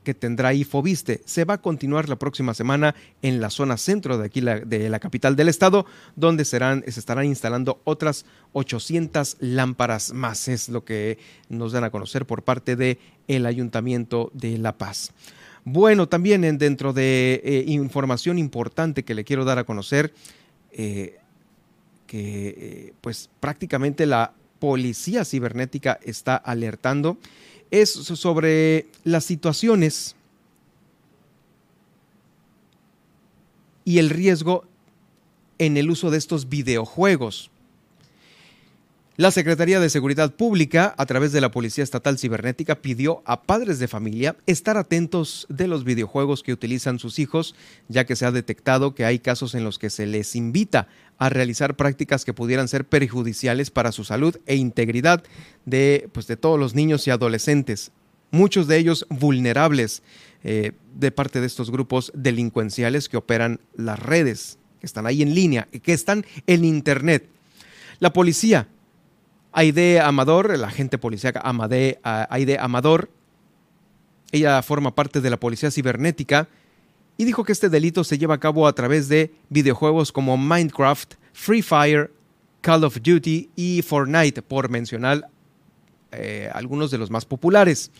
que 0.04 0.14
tendrá 0.14 0.54
Ifoviste. 0.54 1.20
Se 1.24 1.44
va 1.44 1.54
a 1.54 1.60
continuar 1.62 2.08
la 2.08 2.16
próxima 2.16 2.54
semana 2.54 2.94
en 3.22 3.40
la 3.40 3.50
zona 3.50 3.76
centro 3.76 4.18
de 4.18 4.26
aquí 4.26 4.40
de 4.40 4.88
la 4.88 5.00
capital 5.00 5.36
del 5.36 5.48
estado, 5.48 5.86
donde 6.16 6.44
se 6.44 6.58
estarán 6.86 7.26
instalando 7.26 7.80
otras 7.84 8.24
800 8.52 9.36
lámparas 9.40 10.12
más. 10.12 10.48
Es 10.48 10.68
lo 10.68 10.84
que 10.84 11.18
nos 11.48 11.72
dan 11.72 11.84
a 11.84 11.90
conocer 11.90 12.26
por 12.26 12.42
parte 12.42 12.76
de 12.76 12.98
el 13.28 13.46
Ayuntamiento 13.46 14.30
de 14.34 14.58
La 14.58 14.76
Paz. 14.78 15.12
Bueno, 15.64 16.08
también 16.08 16.44
en, 16.44 16.58
dentro 16.58 16.92
de 16.92 17.40
eh, 17.44 17.64
información 17.66 18.38
importante 18.38 19.04
que 19.04 19.14
le 19.14 19.24
quiero 19.24 19.44
dar 19.44 19.58
a 19.58 19.64
conocer, 19.64 20.12
eh, 20.72 21.18
que 22.06 22.48
eh, 22.48 22.92
pues 23.00 23.28
prácticamente 23.40 24.06
la 24.06 24.32
policía 24.58 25.24
cibernética 25.24 25.98
está 26.02 26.36
alertando 26.36 27.18
es 27.70 27.90
sobre 27.90 28.86
las 29.04 29.24
situaciones 29.24 30.16
y 33.84 33.98
el 33.98 34.10
riesgo 34.10 34.64
en 35.58 35.76
el 35.76 35.90
uso 35.90 36.10
de 36.10 36.18
estos 36.18 36.48
videojuegos. 36.48 37.49
La 39.20 39.30
Secretaría 39.30 39.80
de 39.80 39.90
Seguridad 39.90 40.34
Pública, 40.34 40.94
a 40.96 41.04
través 41.04 41.30
de 41.30 41.42
la 41.42 41.50
Policía 41.50 41.84
Estatal 41.84 42.18
Cibernética, 42.18 42.76
pidió 42.76 43.22
a 43.26 43.42
padres 43.42 43.78
de 43.78 43.86
familia 43.86 44.34
estar 44.46 44.78
atentos 44.78 45.46
de 45.50 45.68
los 45.68 45.84
videojuegos 45.84 46.42
que 46.42 46.54
utilizan 46.54 46.98
sus 46.98 47.18
hijos, 47.18 47.54
ya 47.88 48.06
que 48.06 48.16
se 48.16 48.24
ha 48.24 48.32
detectado 48.32 48.94
que 48.94 49.04
hay 49.04 49.18
casos 49.18 49.54
en 49.54 49.62
los 49.62 49.78
que 49.78 49.90
se 49.90 50.06
les 50.06 50.36
invita 50.36 50.88
a 51.18 51.28
realizar 51.28 51.76
prácticas 51.76 52.24
que 52.24 52.32
pudieran 52.32 52.66
ser 52.66 52.86
perjudiciales 52.86 53.70
para 53.70 53.92
su 53.92 54.04
salud 54.04 54.38
e 54.46 54.56
integridad 54.56 55.22
de, 55.66 56.08
pues, 56.12 56.26
de 56.26 56.38
todos 56.38 56.58
los 56.58 56.74
niños 56.74 57.06
y 57.06 57.10
adolescentes, 57.10 57.92
muchos 58.30 58.68
de 58.68 58.78
ellos 58.78 59.04
vulnerables 59.10 60.02
eh, 60.44 60.72
de 60.94 61.10
parte 61.12 61.42
de 61.42 61.46
estos 61.46 61.70
grupos 61.70 62.10
delincuenciales 62.14 63.10
que 63.10 63.18
operan 63.18 63.60
las 63.76 63.98
redes, 63.98 64.58
que 64.80 64.86
están 64.86 65.04
ahí 65.06 65.20
en 65.20 65.34
línea, 65.34 65.68
que 65.82 65.92
están 65.92 66.24
en 66.46 66.64
Internet. 66.64 67.28
La 67.98 68.14
policía 68.14 68.66
Aide 69.52 70.00
Amador, 70.00 70.56
la 70.58 70.68
agente 70.68 70.98
policíaca 70.98 71.42
Aide 71.44 72.58
Amador, 72.58 73.10
ella 74.32 74.62
forma 74.62 74.94
parte 74.94 75.20
de 75.20 75.30
la 75.30 75.40
policía 75.40 75.70
cibernética 75.70 76.48
y 77.16 77.24
dijo 77.24 77.44
que 77.44 77.52
este 77.52 77.68
delito 77.68 78.04
se 78.04 78.16
lleva 78.16 78.36
a 78.36 78.40
cabo 78.40 78.66
a 78.66 78.72
través 78.74 79.08
de 79.08 79.32
videojuegos 79.48 80.12
como 80.12 80.36
Minecraft, 80.36 81.14
Free 81.32 81.62
Fire, 81.62 82.12
Call 82.60 82.84
of 82.84 82.98
Duty 83.02 83.50
y 83.56 83.82
Fortnite, 83.82 84.42
por 84.42 84.70
mencionar 84.70 85.28
eh, 86.12 86.50
algunos 86.54 86.90
de 86.90 86.98
los 86.98 87.10
más 87.10 87.24
populares. 87.24 87.90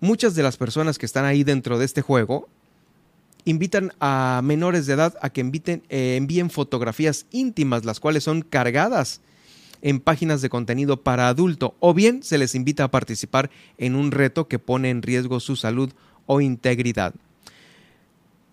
Muchas 0.00 0.34
de 0.34 0.42
las 0.42 0.56
personas 0.56 0.98
que 0.98 1.06
están 1.06 1.24
ahí 1.24 1.44
dentro 1.44 1.78
de 1.78 1.84
este 1.84 2.02
juego 2.02 2.48
invitan 3.44 3.92
a 4.00 4.40
menores 4.44 4.86
de 4.86 4.94
edad 4.94 5.16
a 5.22 5.30
que 5.30 5.40
eh, 5.40 6.16
envíen 6.16 6.50
fotografías 6.50 7.26
íntimas, 7.30 7.84
las 7.84 8.00
cuales 8.00 8.24
son 8.24 8.42
cargadas 8.42 9.20
en 9.82 10.00
páginas 10.00 10.42
de 10.42 10.48
contenido 10.48 11.02
para 11.02 11.28
adulto 11.28 11.74
o 11.80 11.94
bien 11.94 12.22
se 12.22 12.38
les 12.38 12.54
invita 12.54 12.84
a 12.84 12.90
participar 12.90 13.50
en 13.76 13.94
un 13.94 14.10
reto 14.10 14.48
que 14.48 14.58
pone 14.58 14.90
en 14.90 15.02
riesgo 15.02 15.40
su 15.40 15.56
salud 15.56 15.92
o 16.26 16.40
integridad. 16.40 17.14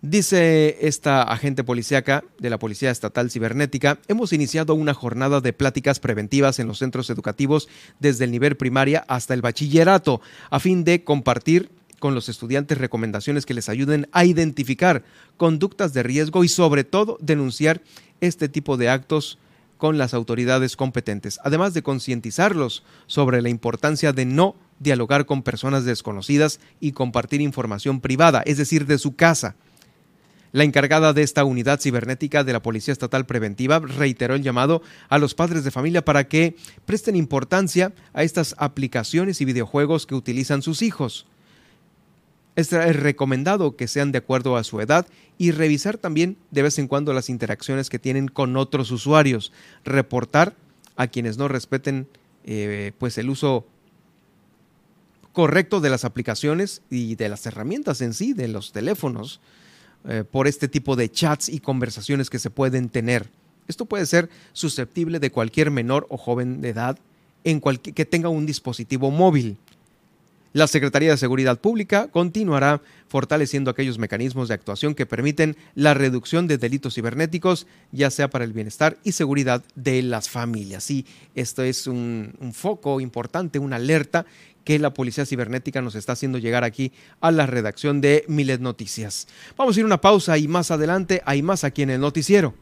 Dice 0.02 0.76
esta 0.86 1.22
agente 1.22 1.64
policíaca 1.64 2.22
de 2.38 2.50
la 2.50 2.58
Policía 2.58 2.90
Estatal 2.90 3.30
Cibernética, 3.30 3.98
hemos 4.08 4.32
iniciado 4.32 4.74
una 4.74 4.94
jornada 4.94 5.40
de 5.40 5.52
pláticas 5.52 6.00
preventivas 6.00 6.58
en 6.58 6.68
los 6.68 6.78
centros 6.78 7.10
educativos 7.10 7.68
desde 7.98 8.24
el 8.24 8.30
nivel 8.30 8.56
primaria 8.56 9.04
hasta 9.08 9.34
el 9.34 9.42
bachillerato, 9.42 10.20
a 10.50 10.60
fin 10.60 10.84
de 10.84 11.02
compartir 11.02 11.70
con 11.98 12.14
los 12.14 12.28
estudiantes 12.28 12.78
recomendaciones 12.78 13.46
que 13.46 13.54
les 13.54 13.68
ayuden 13.68 14.08
a 14.12 14.24
identificar 14.24 15.02
conductas 15.36 15.92
de 15.92 16.02
riesgo 16.02 16.44
y 16.44 16.48
sobre 16.48 16.84
todo 16.84 17.18
denunciar 17.20 17.80
este 18.20 18.48
tipo 18.48 18.76
de 18.76 18.90
actos 18.90 19.38
con 19.76 19.98
las 19.98 20.14
autoridades 20.14 20.76
competentes, 20.76 21.38
además 21.42 21.74
de 21.74 21.82
concientizarlos 21.82 22.82
sobre 23.06 23.42
la 23.42 23.48
importancia 23.48 24.12
de 24.12 24.24
no 24.24 24.56
dialogar 24.78 25.26
con 25.26 25.42
personas 25.42 25.84
desconocidas 25.84 26.60
y 26.80 26.92
compartir 26.92 27.40
información 27.40 28.00
privada, 28.00 28.42
es 28.46 28.58
decir, 28.58 28.86
de 28.86 28.98
su 28.98 29.16
casa. 29.16 29.56
La 30.52 30.64
encargada 30.64 31.12
de 31.12 31.22
esta 31.22 31.44
unidad 31.44 31.80
cibernética 31.80 32.44
de 32.44 32.52
la 32.52 32.62
Policía 32.62 32.92
Estatal 32.92 33.26
Preventiva 33.26 33.78
reiteró 33.78 34.34
el 34.34 34.42
llamado 34.42 34.80
a 35.08 35.18
los 35.18 35.34
padres 35.34 35.64
de 35.64 35.70
familia 35.70 36.04
para 36.04 36.28
que 36.28 36.56
presten 36.86 37.16
importancia 37.16 37.92
a 38.14 38.22
estas 38.22 38.54
aplicaciones 38.58 39.40
y 39.40 39.44
videojuegos 39.44 40.06
que 40.06 40.14
utilizan 40.14 40.62
sus 40.62 40.82
hijos. 40.82 41.26
Es 42.56 42.72
recomendado 42.72 43.76
que 43.76 43.86
sean 43.86 44.12
de 44.12 44.18
acuerdo 44.18 44.56
a 44.56 44.64
su 44.64 44.80
edad 44.80 45.06
y 45.36 45.50
revisar 45.50 45.98
también 45.98 46.38
de 46.50 46.62
vez 46.62 46.78
en 46.78 46.88
cuando 46.88 47.12
las 47.12 47.28
interacciones 47.28 47.90
que 47.90 47.98
tienen 47.98 48.28
con 48.28 48.56
otros 48.56 48.90
usuarios. 48.90 49.52
Reportar 49.84 50.54
a 50.96 51.06
quienes 51.06 51.36
no 51.36 51.48
respeten 51.48 52.08
eh, 52.44 52.92
pues 52.98 53.18
el 53.18 53.28
uso 53.28 53.66
correcto 55.32 55.80
de 55.82 55.90
las 55.90 56.06
aplicaciones 56.06 56.80
y 56.88 57.14
de 57.16 57.28
las 57.28 57.44
herramientas 57.44 58.00
en 58.00 58.14
sí, 58.14 58.32
de 58.32 58.48
los 58.48 58.72
teléfonos, 58.72 59.40
eh, 60.08 60.24
por 60.24 60.46
este 60.46 60.66
tipo 60.66 60.96
de 60.96 61.10
chats 61.10 61.50
y 61.50 61.60
conversaciones 61.60 62.30
que 62.30 62.38
se 62.38 62.48
pueden 62.48 62.88
tener. 62.88 63.28
Esto 63.68 63.84
puede 63.84 64.06
ser 64.06 64.30
susceptible 64.54 65.18
de 65.18 65.30
cualquier 65.30 65.70
menor 65.70 66.06
o 66.08 66.16
joven 66.16 66.62
de 66.62 66.70
edad 66.70 66.98
en 67.44 67.60
que 67.60 68.04
tenga 68.06 68.30
un 68.30 68.46
dispositivo 68.46 69.10
móvil. 69.10 69.58
La 70.56 70.66
Secretaría 70.66 71.10
de 71.10 71.18
Seguridad 71.18 71.60
Pública 71.60 72.08
continuará 72.08 72.80
fortaleciendo 73.08 73.70
aquellos 73.70 73.98
mecanismos 73.98 74.48
de 74.48 74.54
actuación 74.54 74.94
que 74.94 75.04
permiten 75.04 75.54
la 75.74 75.92
reducción 75.92 76.46
de 76.46 76.56
delitos 76.56 76.94
cibernéticos, 76.94 77.66
ya 77.92 78.10
sea 78.10 78.30
para 78.30 78.46
el 78.46 78.54
bienestar 78.54 78.96
y 79.04 79.12
seguridad 79.12 79.62
de 79.74 80.00
las 80.00 80.30
familias. 80.30 80.90
Y 80.90 81.04
esto 81.34 81.62
es 81.62 81.86
un, 81.86 82.32
foco 82.54 83.02
importante, 83.02 83.58
una 83.58 83.76
alerta 83.76 84.24
que 84.64 84.78
la 84.78 84.94
Policía 84.94 85.26
Cibernética 85.26 85.82
nos 85.82 85.94
está 85.94 86.12
haciendo 86.12 86.38
llegar 86.38 86.64
aquí 86.64 86.90
a 87.20 87.30
la 87.32 87.44
redacción 87.44 88.00
de 88.00 88.24
Milet 88.26 88.62
Noticias. 88.62 89.28
Vamos 89.58 89.76
a 89.76 89.80
ir 89.80 89.84
a 89.84 89.88
una 89.88 90.00
pausa 90.00 90.38
y 90.38 90.48
más 90.48 90.70
adelante 90.70 91.20
hay 91.26 91.42
más 91.42 91.64
aquí 91.64 91.82
en 91.82 91.90
el 91.90 92.00
noticiero. 92.00 92.54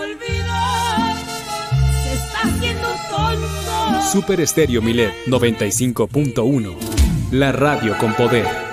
Super 4.10 4.40
Estéreo 4.40 4.82
Milet 4.82 5.12
95.1. 5.26 6.76
La 7.30 7.52
radio 7.52 7.96
con 7.98 8.14
poder. 8.14 8.63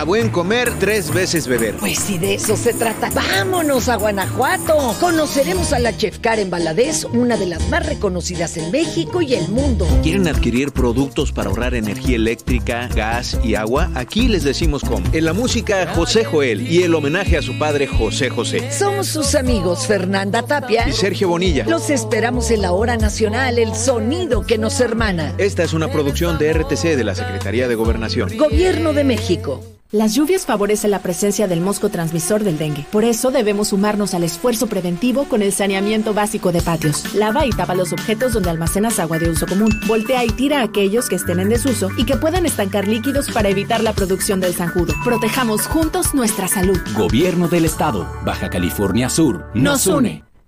A 0.00 0.04
buen 0.04 0.30
comer, 0.30 0.72
tres 0.78 1.12
veces 1.12 1.46
beber. 1.46 1.74
Pues 1.74 1.98
si 1.98 2.16
de 2.16 2.32
eso 2.32 2.56
se 2.56 2.72
trata, 2.72 3.10
vámonos 3.10 3.90
a 3.90 3.96
Guanajuato. 3.96 4.96
Conoceremos 4.98 5.74
a 5.74 5.78
la 5.78 5.94
Chef 5.94 6.20
Karen 6.20 6.48
Valadez, 6.48 7.04
una 7.04 7.36
de 7.36 7.44
las 7.44 7.68
más 7.68 7.84
reconocidas 7.84 8.56
en 8.56 8.70
México 8.70 9.20
y 9.20 9.34
el 9.34 9.46
mundo. 9.48 9.86
¿Quieren 10.02 10.26
adquirir 10.26 10.72
productos 10.72 11.32
para 11.32 11.50
ahorrar 11.50 11.74
energía 11.74 12.16
eléctrica, 12.16 12.88
gas 12.94 13.38
y 13.44 13.56
agua? 13.56 13.90
Aquí 13.94 14.26
les 14.26 14.42
decimos 14.42 14.82
cómo. 14.88 15.06
En 15.12 15.26
la 15.26 15.34
música, 15.34 15.86
José 15.94 16.24
Joel 16.24 16.66
y 16.66 16.82
el 16.82 16.94
homenaje 16.94 17.36
a 17.36 17.42
su 17.42 17.58
padre 17.58 17.86
José 17.86 18.30
José. 18.30 18.72
Somos 18.72 19.06
sus 19.06 19.34
amigos 19.34 19.86
Fernanda 19.86 20.42
Tapia 20.42 20.88
Y 20.88 20.92
Sergio 20.92 21.28
Bonilla. 21.28 21.66
Los 21.66 21.90
esperamos 21.90 22.50
en 22.50 22.62
la 22.62 22.72
hora 22.72 22.96
nacional, 22.96 23.58
el 23.58 23.74
sonido 23.74 24.46
que 24.46 24.56
nos 24.56 24.80
hermana. 24.80 25.34
Esta 25.36 25.62
es 25.62 25.74
una 25.74 25.92
producción 25.92 26.38
de 26.38 26.54
RTC 26.54 26.96
de 26.96 27.04
la 27.04 27.14
Secretaría 27.14 27.68
de 27.68 27.74
Gobernación. 27.74 28.34
Gobierno 28.38 28.94
de 28.94 29.04
México. 29.04 29.60
Las 29.92 30.14
lluvias 30.14 30.46
favorecen 30.46 30.92
la 30.92 31.00
presencia 31.00 31.48
del 31.48 31.60
mosco 31.60 31.88
transmisor 31.88 32.44
del 32.44 32.58
dengue. 32.58 32.86
Por 32.92 33.02
eso 33.02 33.32
debemos 33.32 33.68
sumarnos 33.68 34.14
al 34.14 34.22
esfuerzo 34.22 34.68
preventivo 34.68 35.24
con 35.24 35.42
el 35.42 35.52
saneamiento 35.52 36.14
básico 36.14 36.52
de 36.52 36.62
patios. 36.62 37.12
Lava 37.12 37.44
y 37.44 37.50
tapa 37.50 37.74
los 37.74 37.92
objetos 37.92 38.32
donde 38.32 38.50
almacenas 38.50 39.00
agua 39.00 39.18
de 39.18 39.28
uso 39.28 39.48
común. 39.48 39.70
Voltea 39.88 40.24
y 40.24 40.28
tira 40.28 40.62
aquellos 40.62 41.08
que 41.08 41.16
estén 41.16 41.40
en 41.40 41.48
desuso 41.48 41.88
y 41.96 42.04
que 42.04 42.16
puedan 42.16 42.46
estancar 42.46 42.86
líquidos 42.86 43.32
para 43.32 43.48
evitar 43.48 43.82
la 43.82 43.92
producción 43.92 44.38
del 44.38 44.54
zanjudo. 44.54 44.94
Protejamos 45.02 45.66
juntos 45.66 46.14
nuestra 46.14 46.46
salud. 46.46 46.78
Gobierno 46.96 47.48
del 47.48 47.64
Estado, 47.64 48.06
Baja 48.24 48.48
California 48.48 49.10
Sur, 49.10 49.50
nos 49.54 49.88
une. 49.88 50.29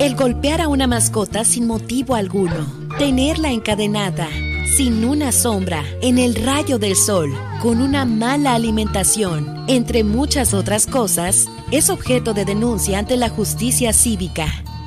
El 0.00 0.16
golpear 0.16 0.60
a 0.60 0.68
una 0.68 0.86
mascota 0.86 1.44
sin 1.44 1.66
motivo 1.66 2.14
alguno, 2.14 2.66
tenerla 2.98 3.50
encadenada, 3.50 4.28
sin 4.76 5.04
una 5.04 5.32
sombra, 5.32 5.82
en 6.02 6.18
el 6.18 6.34
rayo 6.34 6.78
del 6.78 6.94
sol, 6.94 7.32
con 7.62 7.80
una 7.80 8.04
mala 8.04 8.54
alimentación, 8.54 9.64
entre 9.66 10.04
muchas 10.04 10.54
otras 10.54 10.86
cosas, 10.86 11.46
es 11.70 11.90
objeto 11.90 12.34
de 12.34 12.44
denuncia 12.44 12.98
ante 12.98 13.16
la 13.16 13.28
justicia 13.28 13.92
cívica. 13.92 14.46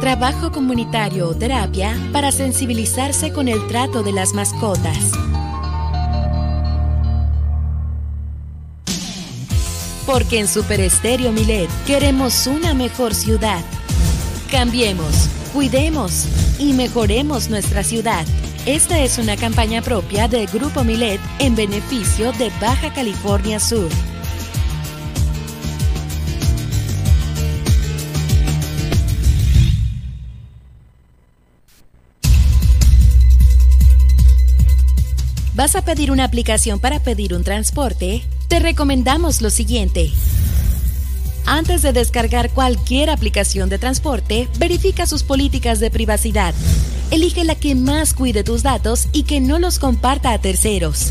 trabajo 0.00 0.50
comunitario 0.50 1.28
o 1.28 1.34
terapia 1.34 1.94
para 2.10 2.32
sensibilizarse 2.32 3.32
con 3.32 3.48
el 3.48 3.66
trato 3.66 4.02
de 4.02 4.12
las 4.12 4.32
mascotas. 4.32 5.12
Porque 10.06 10.40
en 10.40 10.48
Super 10.48 10.80
Estéreo 10.80 11.30
Milet 11.32 11.68
queremos 11.86 12.46
una 12.46 12.72
mejor 12.72 13.14
ciudad. 13.14 13.62
Cambiemos, 14.50 15.28
cuidemos 15.52 16.24
y 16.58 16.72
mejoremos 16.72 17.50
nuestra 17.50 17.84
ciudad. 17.84 18.24
Esta 18.64 18.98
es 19.00 19.18
una 19.18 19.36
campaña 19.36 19.82
propia 19.82 20.28
del 20.28 20.46
Grupo 20.46 20.82
Milet 20.82 21.20
en 21.38 21.54
beneficio 21.54 22.32
de 22.32 22.50
Baja 22.60 22.92
California 22.92 23.60
Sur. 23.60 23.90
¿Vas 35.60 35.76
a 35.76 35.84
pedir 35.84 36.10
una 36.10 36.24
aplicación 36.24 36.80
para 36.80 37.00
pedir 37.00 37.34
un 37.34 37.44
transporte? 37.44 38.22
Te 38.48 38.60
recomendamos 38.60 39.42
lo 39.42 39.50
siguiente. 39.50 40.10
Antes 41.44 41.82
de 41.82 41.92
descargar 41.92 42.48
cualquier 42.48 43.10
aplicación 43.10 43.68
de 43.68 43.76
transporte, 43.76 44.48
verifica 44.58 45.04
sus 45.04 45.22
políticas 45.22 45.78
de 45.78 45.90
privacidad. 45.90 46.54
Elige 47.10 47.44
la 47.44 47.56
que 47.56 47.74
más 47.74 48.14
cuide 48.14 48.42
tus 48.42 48.62
datos 48.62 49.08
y 49.12 49.24
que 49.24 49.42
no 49.42 49.58
los 49.58 49.78
comparta 49.78 50.32
a 50.32 50.38
terceros. 50.38 51.10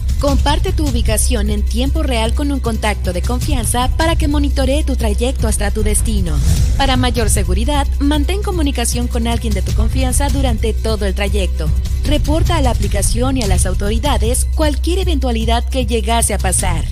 Comparte 0.21 0.71
tu 0.71 0.87
ubicación 0.87 1.49
en 1.49 1.65
tiempo 1.65 2.03
real 2.03 2.35
con 2.35 2.51
un 2.51 2.59
contacto 2.59 3.11
de 3.11 3.23
confianza 3.23 3.89
para 3.97 4.15
que 4.15 4.27
monitoree 4.27 4.83
tu 4.83 4.95
trayecto 4.95 5.47
hasta 5.47 5.71
tu 5.71 5.81
destino. 5.81 6.37
Para 6.77 6.95
mayor 6.95 7.31
seguridad, 7.31 7.87
mantén 7.97 8.43
comunicación 8.43 9.07
con 9.07 9.25
alguien 9.25 9.51
de 9.51 9.63
tu 9.63 9.73
confianza 9.73 10.29
durante 10.29 10.73
todo 10.73 11.07
el 11.07 11.15
trayecto. 11.15 11.67
Reporta 12.05 12.57
a 12.57 12.61
la 12.61 12.69
aplicación 12.69 13.37
y 13.37 13.41
a 13.41 13.47
las 13.47 13.65
autoridades 13.65 14.45
cualquier 14.53 14.99
eventualidad 14.99 15.67
que 15.67 15.87
llegase 15.87 16.35
a 16.35 16.37
pasar. 16.37 16.85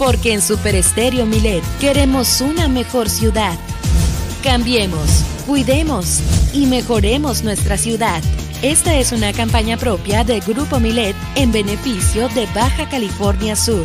Porque 0.00 0.32
en 0.32 0.42
Super 0.42 0.74
Estéreo 0.74 1.24
Milet 1.24 1.62
queremos 1.78 2.40
una 2.40 2.66
mejor 2.66 3.08
ciudad. 3.08 3.56
Cambiemos, 4.42 5.22
cuidemos 5.46 6.18
y 6.52 6.66
mejoremos 6.66 7.44
nuestra 7.44 7.78
ciudad. 7.78 8.20
Esta 8.60 8.96
es 8.98 9.12
una 9.12 9.32
campaña 9.32 9.76
propia 9.76 10.24
de 10.24 10.40
Grupo 10.40 10.80
Milet 10.80 11.14
en 11.36 11.52
beneficio 11.52 12.28
de 12.30 12.46
Baja 12.46 12.88
California 12.88 13.54
Sur. 13.54 13.84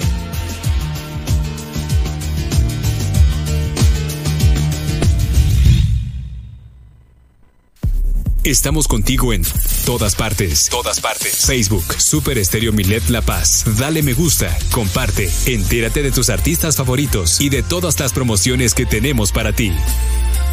Estamos 8.44 8.88
contigo 8.88 9.34
en 9.34 9.44
todas 9.86 10.16
partes. 10.16 10.70
Todas 10.72 11.02
partes. 11.02 11.46
Facebook, 11.46 11.84
Super 12.00 12.38
Estéreo 12.38 12.72
Milet 12.72 13.10
La 13.10 13.22
Paz. 13.22 13.66
Dale 13.78 14.02
me 14.02 14.14
gusta, 14.14 14.58
comparte, 14.72 15.30
entérate 15.46 16.02
de 16.02 16.12
tus 16.12 16.30
artistas 16.30 16.78
favoritos 16.78 17.42
y 17.42 17.50
de 17.50 17.62
todas 17.62 18.00
las 18.00 18.14
promociones 18.14 18.74
que 18.74 18.86
tenemos 18.86 19.32
para 19.32 19.52
ti. 19.52 19.72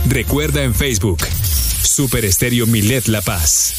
Recuerda 0.08 0.62
en 0.62 0.74
Facebook, 0.74 1.18
Super 1.82 2.26
Estéreo 2.26 2.66
Milet 2.66 3.08
La 3.08 3.22
Paz. 3.22 3.74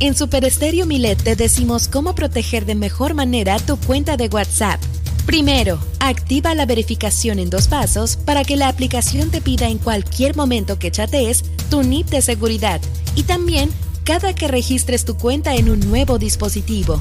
En 0.00 0.16
Super 0.16 0.44
Estéreo 0.44 0.86
Milet 0.86 1.22
te 1.22 1.36
decimos 1.36 1.86
cómo 1.86 2.16
proteger 2.16 2.66
de 2.66 2.74
mejor 2.74 3.14
manera 3.14 3.60
tu 3.60 3.76
cuenta 3.76 4.16
de 4.16 4.26
WhatsApp. 4.26 4.80
Primero, 5.24 5.78
activa 6.00 6.52
la 6.56 6.66
verificación 6.66 7.38
en 7.38 7.48
dos 7.48 7.68
pasos 7.68 8.16
para 8.16 8.42
que 8.42 8.56
la 8.56 8.66
aplicación 8.66 9.30
te 9.30 9.40
pida 9.40 9.68
en 9.68 9.78
cualquier 9.78 10.34
momento 10.34 10.80
que 10.80 10.90
chatees 10.90 11.44
tu 11.70 11.84
NIP 11.84 12.08
de 12.08 12.22
seguridad 12.22 12.80
y 13.14 13.22
también 13.22 13.70
cada 14.02 14.34
que 14.34 14.48
registres 14.48 15.04
tu 15.04 15.16
cuenta 15.16 15.54
en 15.54 15.70
un 15.70 15.78
nuevo 15.78 16.18
dispositivo. 16.18 17.00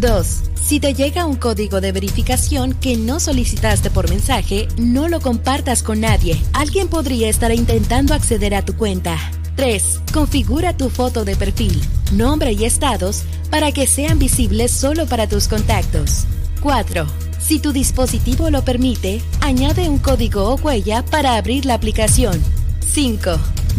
2. 0.00 0.26
Si 0.54 0.80
te 0.80 0.94
llega 0.94 1.26
un 1.26 1.36
código 1.36 1.80
de 1.80 1.92
verificación 1.92 2.74
que 2.74 2.96
no 2.96 3.20
solicitaste 3.20 3.90
por 3.90 4.08
mensaje, 4.08 4.66
no 4.78 5.08
lo 5.08 5.20
compartas 5.20 5.82
con 5.82 6.00
nadie. 6.00 6.40
Alguien 6.52 6.88
podría 6.88 7.28
estar 7.28 7.52
intentando 7.52 8.14
acceder 8.14 8.54
a 8.54 8.64
tu 8.64 8.74
cuenta. 8.76 9.16
3. 9.56 10.00
Configura 10.12 10.76
tu 10.76 10.88
foto 10.88 11.24
de 11.24 11.36
perfil, 11.36 11.80
nombre 12.12 12.52
y 12.52 12.64
estados 12.64 13.24
para 13.50 13.72
que 13.72 13.86
sean 13.86 14.18
visibles 14.18 14.70
solo 14.70 15.06
para 15.06 15.28
tus 15.28 15.48
contactos. 15.48 16.24
4. 16.62 17.06
Si 17.38 17.58
tu 17.58 17.72
dispositivo 17.72 18.48
lo 18.50 18.64
permite, 18.64 19.20
añade 19.40 19.88
un 19.88 19.98
código 19.98 20.48
o 20.48 20.56
huella 20.56 21.04
para 21.04 21.36
abrir 21.36 21.66
la 21.66 21.74
aplicación. 21.74 22.40
5. 22.92 23.30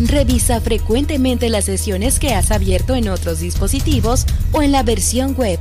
Revisa 0.05 0.61
frecuentemente 0.61 1.49
las 1.49 1.65
sesiones 1.65 2.19
que 2.19 2.33
has 2.33 2.51
abierto 2.51 2.95
en 2.95 3.09
otros 3.09 3.39
dispositivos 3.39 4.25
o 4.51 4.61
en 4.61 4.71
la 4.71 4.83
versión 4.83 5.35
web. 5.35 5.59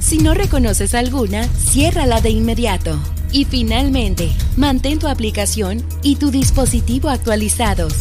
Si 0.00 0.16
no 0.16 0.32
reconoces 0.32 0.94
alguna, 0.94 1.46
ciérrala 1.48 2.20
de 2.20 2.30
inmediato. 2.30 2.98
Y 3.32 3.44
finalmente, 3.44 4.32
mantén 4.56 4.98
tu 4.98 5.06
aplicación 5.06 5.84
y 6.02 6.16
tu 6.16 6.30
dispositivo 6.30 7.10
actualizados. 7.10 7.94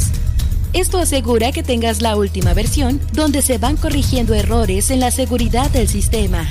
Esto 0.71 0.97
asegura 0.97 1.51
que 1.51 1.61
tengas 1.61 2.01
la 2.01 2.15
última 2.15 2.53
versión 2.53 3.01
donde 3.13 3.41
se 3.41 3.57
van 3.57 3.75
corrigiendo 3.75 4.33
errores 4.33 4.91
en 4.91 5.01
la 5.01 5.11
seguridad 5.11 5.69
del 5.71 5.87
sistema. 5.87 6.47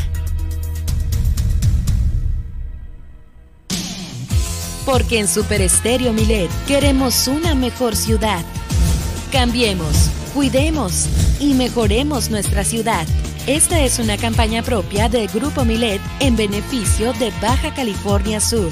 Porque 4.85 5.19
en 5.19 5.29
Super 5.29 5.61
Estéreo 5.61 6.13
Milet 6.13 6.51
queremos 6.67 7.27
una 7.27 7.55
mejor 7.55 7.97
ciudad. 7.97 8.45
Cambiemos, 9.33 10.11
cuidemos 10.35 11.07
y 11.41 11.55
mejoremos 11.55 12.31
nuestra 12.31 12.65
ciudad. 12.65 13.07
Esta 13.49 13.81
es 13.81 13.99
una 13.99 14.19
campaña 14.19 14.63
propia 14.63 15.09
de 15.09 15.27
Grupo 15.27 15.65
Milet 15.65 16.03
en 16.21 16.37
beneficio 16.37 17.15
de 17.15 17.33
Baja 17.41 17.73
California 17.73 18.41
Sur. 18.41 18.69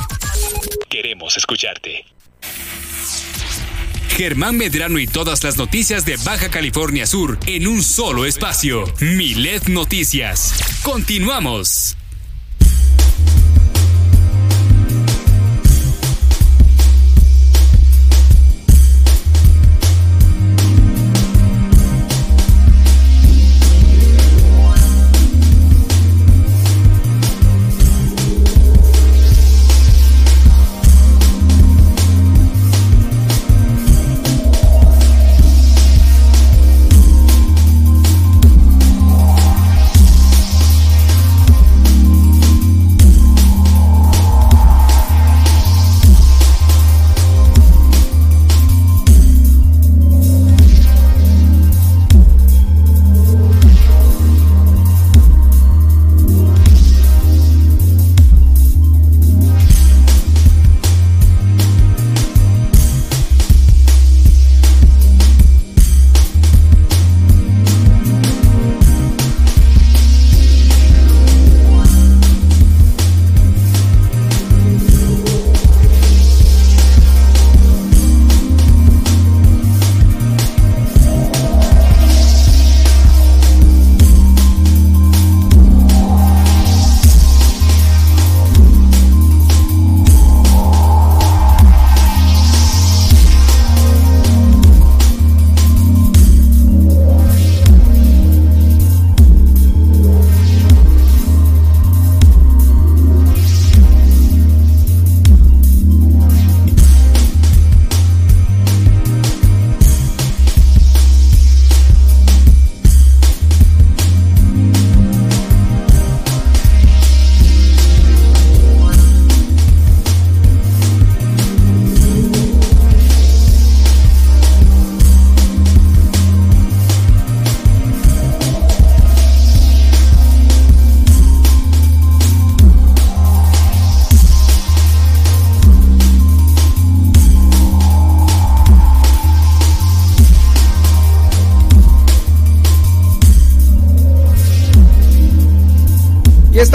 Queremos 0.90 1.36
escucharte. 1.38 2.06
Germán 4.16 4.58
Medrano 4.58 5.00
y 5.00 5.08
todas 5.08 5.44
las 5.44 5.58
noticias 5.58 6.06
de 6.06 6.18
Baja 6.18 6.50
California 6.50 7.06
Sur 7.06 7.38
en 7.46 7.68
un 7.68 7.84
solo 7.84 8.26
espacio. 8.26 8.86
Milet 9.00 9.68
Noticias. 9.68 10.56
Continuamos. 10.82 11.97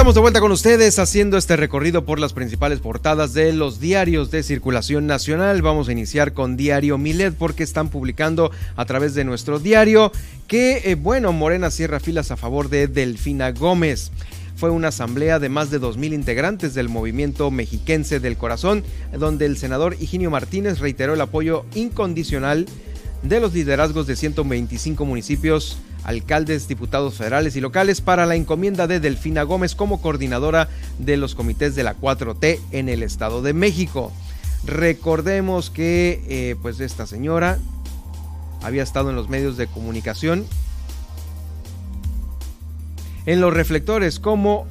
Estamos 0.03 0.17
de 0.17 0.21
vuelta 0.21 0.41
con 0.41 0.51
ustedes 0.51 0.99
haciendo 0.99 1.39
este 1.39 1.55
recorrido 1.55 2.05
por 2.05 2.19
las 2.19 2.33
principales 2.33 2.81
portadas 2.81 3.35
de 3.35 3.53
los 3.53 3.79
diarios 3.79 4.33
de 4.33 4.43
circulación 4.43 5.07
nacional. 5.07 5.63
Vamos 5.63 5.89
a 5.89 5.93
iniciar 5.93 6.33
con 6.33 6.57
Diario 6.57 6.99
Milet 6.99 7.37
porque 7.37 7.63
están 7.63 7.89
publicando 7.89 8.51
a 8.75 8.85
través 8.85 9.15
de 9.15 9.23
nuestro 9.23 9.61
diario 9.61 10.11
que, 10.49 10.91
eh, 10.91 10.97
bueno, 10.97 11.33
Morena 11.33 11.71
cierra 11.71 12.01
filas 12.01 12.33
a 12.33 12.37
favor 12.37 12.69
de 12.69 12.89
Delfina 12.89 13.53
Gómez. 13.53 14.11
Fue 14.57 14.71
una 14.71 14.89
asamblea 14.89 15.39
de 15.39 15.49
más 15.49 15.71
de 15.71 15.81
2.000 15.81 16.15
integrantes 16.15 16.75
del 16.75 16.89
movimiento 16.89 17.53
mexiquense 17.53 18.19
del 18.19 18.37
corazón, 18.37 18.83
donde 19.17 19.47
el 19.47 19.57
senador 19.57 19.97
Higinio 20.01 20.33
Martínez 20.33 20.81
reiteró 20.81 21.15
el 21.15 21.21
apoyo 21.21 21.65
incondicional 21.77 22.67
de 23.23 23.39
los 23.39 23.55
liderazgos 23.55 24.09
de 24.09 24.17
125 24.17 25.05
municipios 25.05 25.79
alcaldes, 26.05 26.69
diputados 26.69 27.15
federales 27.15 27.57
y 27.57 27.61
locales 27.61 28.01
para 28.01 28.27
la 28.27 28.35
encomienda 28.35 28.87
de 28.87 29.01
Delfina 29.01 29.43
Gómez 29.43 29.75
como 29.75 30.01
coordinadora 30.01 30.69
de 30.99 31.17
los 31.17 31.35
comités 31.35 31.75
de 31.75 31.85
la 31.85 31.97
4T 31.97 32.59
en 32.73 32.89
el 32.89 33.03
Estado 33.03 33.43
de 33.43 33.53
México. 33.53 34.13
Recordemos 34.65 35.71
que 35.71 36.23
eh, 36.29 36.57
pues 36.63 36.81
esta 36.81 37.07
señora 37.07 37.59
había 38.63 38.83
estado 38.83 39.11
en 39.11 39.17
los 39.17 39.29
medios 39.29 39.57
de 39.57 39.67
comunicación 39.67 40.47
en 43.27 43.41
los 43.41 43.53
reflectores 43.53 44.19
como 44.19 44.67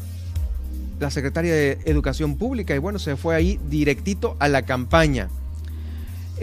la 0.99 1.09
secretaria 1.09 1.53
de 1.53 1.79
Educación 1.85 2.37
Pública 2.37 2.75
y 2.75 2.77
bueno, 2.77 2.99
se 2.99 3.15
fue 3.15 3.35
ahí 3.35 3.59
directito 3.69 4.35
a 4.39 4.47
la 4.47 4.63
campaña. 4.63 5.29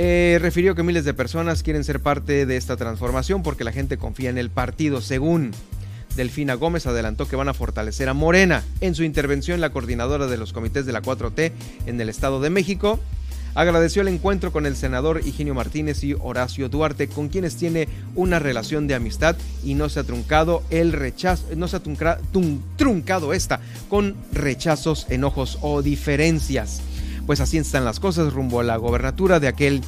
Eh, 0.01 0.39
refirió 0.41 0.77
que 0.77 0.85
miles 0.85 1.05
de 1.05 1.13
personas 1.13 1.65
quieren 1.65 1.83
ser 1.83 1.99
parte 1.99 2.47
de 2.47 2.57
esta 2.57 2.77
transformación 2.77 3.43
porque 3.43 3.65
la 3.65 3.73
gente 3.73 3.99
confía 3.99 4.31
en 4.31 4.39
el 4.39 4.49
partido. 4.49 5.01
Según 5.01 5.51
Delfina 6.15 6.55
Gómez 6.55 6.87
adelantó 6.87 7.27
que 7.27 7.35
van 7.35 7.49
a 7.49 7.55
fortalecer 7.55 8.09
a 8.09 8.15
Morena. 8.15 8.63
En 8.81 8.95
su 8.95 9.03
intervención, 9.03 9.61
la 9.61 9.71
coordinadora 9.71 10.29
de 10.29 10.37
los 10.37 10.53
comités 10.53 10.87
de 10.87 10.93
la 10.93 11.03
4T 11.03 11.51
en 11.87 12.01
el 12.01 12.09
Estado 12.09 12.41
de 12.41 12.49
México 12.49 13.01
agradeció 13.57 14.03
el 14.03 14.09
encuentro 14.09 14.53
con 14.53 14.67
el 14.67 14.77
senador 14.77 15.21
Higinio 15.25 15.55
Martínez 15.55 16.05
y 16.05 16.15
Horacio 16.15 16.69
Duarte, 16.69 17.09
con 17.09 17.29
quienes 17.29 17.57
tiene 17.57 17.89
una 18.15 18.39
relación 18.39 18.87
de 18.87 18.95
amistad 18.95 19.35
y 19.65 19.75
no 19.75 19.89
se 19.89 19.99
ha 19.99 20.05
truncado 20.05 20.63
el 20.71 20.93
rechazo, 20.93 21.45
no 21.57 21.67
se 21.67 21.75
ha 21.75 21.83
truncado 22.77 23.33
esta 23.33 23.59
con 23.89 24.15
rechazos, 24.33 25.07
enojos 25.09 25.59
o 25.61 25.83
diferencias 25.83 26.83
pues 27.29 27.41
así 27.41 27.59
están 27.59 27.85
las 27.85 28.01
cosas 28.01 28.33
rumbo 28.33 28.59
a 28.59 28.65
la 28.65 28.79
gobernatura 28.79 29.39
de 29.39 29.49
aquel, 29.49 29.83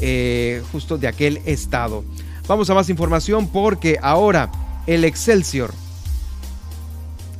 eh, 0.00 0.62
justo 0.70 0.98
de 0.98 1.08
aquel 1.08 1.40
estado. 1.44 2.04
Vamos 2.46 2.70
a 2.70 2.74
más 2.74 2.88
información 2.88 3.48
porque 3.48 3.98
ahora 4.00 4.52
el 4.86 5.04
Excelsior, 5.04 5.74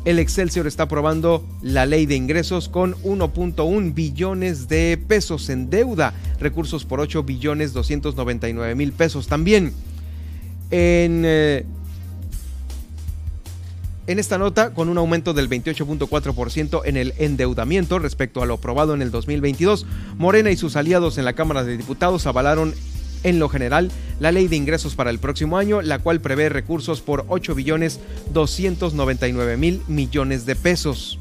el 0.04 0.18
Excelsior 0.18 0.66
está 0.66 0.82
aprobando 0.82 1.46
la 1.62 1.86
ley 1.86 2.06
de 2.06 2.16
ingresos 2.16 2.68
con 2.68 2.96
1.1 3.04 3.94
billones 3.94 4.66
de 4.66 4.98
pesos 5.06 5.48
en 5.48 5.70
deuda, 5.70 6.12
recursos 6.40 6.84
por 6.84 6.98
8 6.98 7.22
billones 7.22 7.72
299 7.72 8.74
mil 8.74 8.92
pesos 8.92 9.28
también. 9.28 9.72
En 10.72 11.22
eh, 11.24 11.64
en 14.06 14.18
esta 14.18 14.38
nota, 14.38 14.72
con 14.72 14.88
un 14.88 14.98
aumento 14.98 15.34
del 15.34 15.48
28.4% 15.48 16.82
en 16.84 16.96
el 16.96 17.14
endeudamiento 17.18 17.98
respecto 17.98 18.42
a 18.42 18.46
lo 18.46 18.54
aprobado 18.54 18.94
en 18.94 19.02
el 19.02 19.10
2022, 19.10 19.86
Morena 20.16 20.50
y 20.50 20.56
sus 20.56 20.76
aliados 20.76 21.18
en 21.18 21.24
la 21.24 21.32
Cámara 21.32 21.64
de 21.64 21.76
Diputados 21.76 22.26
avalaron 22.26 22.74
en 23.24 23.38
lo 23.40 23.48
general 23.48 23.90
la 24.20 24.30
ley 24.30 24.46
de 24.46 24.56
ingresos 24.56 24.94
para 24.94 25.10
el 25.10 25.18
próximo 25.18 25.58
año, 25.58 25.82
la 25.82 25.98
cual 25.98 26.20
prevé 26.20 26.48
recursos 26.48 27.00
por 27.00 27.24
8 27.28 27.54
billones 27.54 27.98
299 28.32 29.56
mil 29.56 29.82
millones 29.88 30.46
de 30.46 30.54
pesos. 30.54 31.18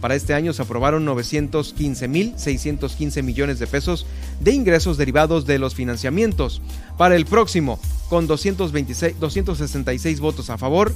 Para 0.00 0.14
este 0.14 0.34
año 0.34 0.52
se 0.52 0.62
aprobaron 0.62 1.04
915 1.04 2.08
mil 2.08 2.34
615 2.36 3.22
millones 3.22 3.58
de 3.58 3.66
pesos 3.66 4.06
de 4.40 4.52
ingresos 4.52 4.96
derivados 4.96 5.46
de 5.46 5.58
los 5.58 5.74
financiamientos. 5.74 6.62
Para 6.96 7.16
el 7.16 7.26
próximo, 7.26 7.78
con 8.08 8.26
226, 8.26 9.18
266 9.20 10.20
votos 10.20 10.50
a 10.50 10.58
favor, 10.58 10.92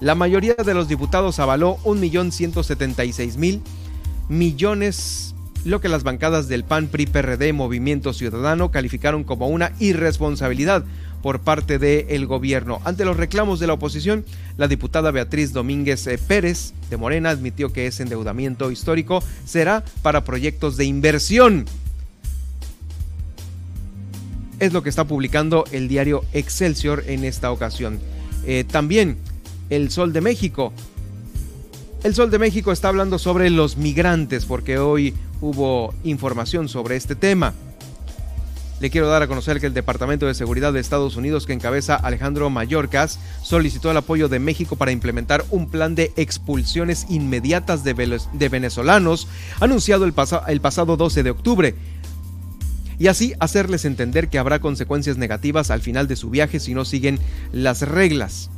la 0.00 0.14
mayoría 0.14 0.54
de 0.54 0.74
los 0.74 0.88
diputados 0.88 1.38
avaló 1.38 1.76
1.176.000 1.84 3.60
millones, 4.30 5.34
lo 5.64 5.80
que 5.82 5.90
las 5.90 6.04
bancadas 6.04 6.48
del 6.48 6.64
PAN, 6.64 6.88
PRI, 6.88 7.06
PRD, 7.06 7.52
Movimiento 7.52 8.14
Ciudadano 8.14 8.70
calificaron 8.70 9.24
como 9.24 9.48
una 9.48 9.72
irresponsabilidad 9.78 10.84
por 11.22 11.40
parte 11.40 11.78
del 11.78 12.26
gobierno. 12.26 12.80
Ante 12.84 13.04
los 13.04 13.18
reclamos 13.18 13.60
de 13.60 13.66
la 13.66 13.74
oposición, 13.74 14.24
la 14.56 14.68
diputada 14.68 15.10
Beatriz 15.10 15.52
Domínguez 15.52 16.06
eh, 16.06 16.16
Pérez 16.16 16.72
de 16.88 16.96
Morena 16.96 17.28
admitió 17.28 17.70
que 17.70 17.86
ese 17.86 18.02
endeudamiento 18.02 18.70
histórico 18.70 19.22
será 19.44 19.84
para 20.00 20.24
proyectos 20.24 20.78
de 20.78 20.86
inversión. 20.86 21.66
Es 24.60 24.72
lo 24.72 24.82
que 24.82 24.88
está 24.88 25.04
publicando 25.04 25.64
el 25.72 25.88
diario 25.88 26.24
Excelsior 26.32 27.04
en 27.06 27.24
esta 27.24 27.50
ocasión. 27.50 27.98
Eh, 28.46 28.64
también 28.64 29.18
el 29.70 29.90
Sol 29.90 30.12
de 30.12 30.20
México. 30.20 30.72
El 32.02 32.14
Sol 32.14 32.30
de 32.30 32.38
México 32.38 32.72
está 32.72 32.88
hablando 32.88 33.18
sobre 33.18 33.48
los 33.50 33.76
migrantes 33.76 34.44
porque 34.44 34.78
hoy 34.78 35.14
hubo 35.40 35.94
información 36.04 36.68
sobre 36.68 36.96
este 36.96 37.14
tema. 37.14 37.54
Le 38.80 38.88
quiero 38.88 39.08
dar 39.08 39.22
a 39.22 39.28
conocer 39.28 39.60
que 39.60 39.66
el 39.66 39.74
Departamento 39.74 40.26
de 40.26 40.34
Seguridad 40.34 40.72
de 40.72 40.80
Estados 40.80 41.16
Unidos 41.16 41.44
que 41.44 41.52
encabeza 41.52 41.96
Alejandro 41.96 42.48
Mayorkas 42.48 43.18
solicitó 43.42 43.90
el 43.90 43.98
apoyo 43.98 44.28
de 44.30 44.38
México 44.38 44.76
para 44.76 44.90
implementar 44.90 45.44
un 45.50 45.68
plan 45.68 45.94
de 45.94 46.12
expulsiones 46.16 47.06
inmediatas 47.10 47.84
de, 47.84 47.92
venezolanos 48.48 49.28
anunciado 49.60 50.06
el, 50.06 50.14
el 50.48 50.60
pasado 50.62 50.96
12 50.96 51.22
de 51.22 51.30
octubre 51.30 51.74
y 52.98 53.08
así 53.08 53.34
hacerles 53.38 53.84
entender 53.84 54.28
que 54.28 54.38
habrá 54.38 54.60
consecuencias 54.60 55.18
negativas 55.18 55.70
al 55.70 55.82
final 55.82 56.08
de 56.08 56.16
su 56.16 56.30
viaje 56.30 56.58
si 56.58 56.72
no 56.72 56.86
siguen 56.86 57.18
las 57.52 57.82
reglas 57.82 58.50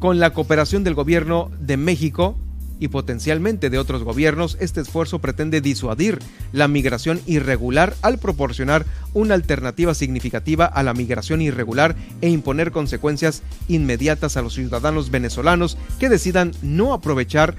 con 0.00 0.18
la 0.18 0.32
cooperación 0.32 0.82
del 0.82 0.94
gobierno 0.94 1.50
de 1.60 1.76
México 1.76 2.36
y 2.80 2.88
potencialmente 2.88 3.68
de 3.68 3.78
otros 3.78 4.02
gobiernos, 4.02 4.56
este 4.58 4.80
esfuerzo 4.80 5.18
pretende 5.18 5.60
disuadir 5.60 6.18
la 6.52 6.66
migración 6.66 7.20
irregular 7.26 7.94
al 8.00 8.18
proporcionar 8.18 8.86
una 9.12 9.34
alternativa 9.34 9.92
significativa 9.92 10.64
a 10.64 10.82
la 10.82 10.94
migración 10.94 11.42
irregular 11.42 11.94
e 12.22 12.30
imponer 12.30 12.72
consecuencias 12.72 13.42
inmediatas 13.68 14.38
a 14.38 14.42
los 14.42 14.54
ciudadanos 14.54 15.10
venezolanos 15.10 15.76
que 15.98 16.08
decidan 16.08 16.52
no 16.62 16.94
aprovechar 16.94 17.54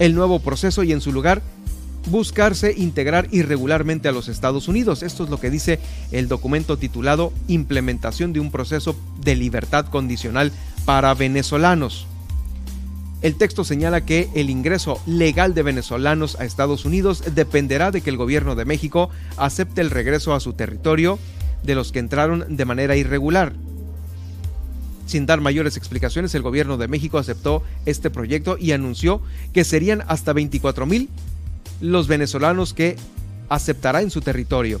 el 0.00 0.16
nuevo 0.16 0.40
proceso 0.40 0.82
y 0.82 0.92
en 0.92 1.00
su 1.00 1.12
lugar 1.12 1.42
buscarse 2.06 2.72
integrar 2.76 3.28
irregularmente 3.30 4.08
a 4.08 4.12
los 4.12 4.28
Estados 4.28 4.68
Unidos. 4.68 5.02
Esto 5.02 5.24
es 5.24 5.30
lo 5.30 5.40
que 5.40 5.50
dice 5.50 5.78
el 6.12 6.28
documento 6.28 6.78
titulado 6.78 7.32
Implementación 7.48 8.32
de 8.32 8.40
un 8.40 8.50
proceso 8.50 8.96
de 9.22 9.36
libertad 9.36 9.86
condicional 9.86 10.52
para 10.84 11.14
venezolanos. 11.14 12.06
El 13.22 13.34
texto 13.34 13.64
señala 13.64 14.06
que 14.06 14.30
el 14.34 14.48
ingreso 14.48 15.00
legal 15.06 15.52
de 15.52 15.62
venezolanos 15.62 16.40
a 16.40 16.46
Estados 16.46 16.86
Unidos 16.86 17.22
dependerá 17.34 17.90
de 17.90 18.00
que 18.00 18.08
el 18.08 18.16
gobierno 18.16 18.54
de 18.54 18.64
México 18.64 19.10
acepte 19.36 19.82
el 19.82 19.90
regreso 19.90 20.34
a 20.34 20.40
su 20.40 20.54
territorio 20.54 21.18
de 21.62 21.74
los 21.74 21.92
que 21.92 21.98
entraron 21.98 22.56
de 22.56 22.64
manera 22.64 22.96
irregular. 22.96 23.52
Sin 25.04 25.26
dar 25.26 25.40
mayores 25.40 25.76
explicaciones, 25.76 26.34
el 26.34 26.42
gobierno 26.42 26.78
de 26.78 26.88
México 26.88 27.18
aceptó 27.18 27.62
este 27.84 28.10
proyecto 28.10 28.56
y 28.56 28.72
anunció 28.72 29.20
que 29.52 29.64
serían 29.64 30.02
hasta 30.06 30.32
24 30.32 30.86
mil 30.86 31.10
los 31.80 32.08
venezolanos 32.08 32.74
que 32.74 32.96
aceptará 33.48 34.02
en 34.02 34.10
su 34.10 34.20
territorio. 34.20 34.80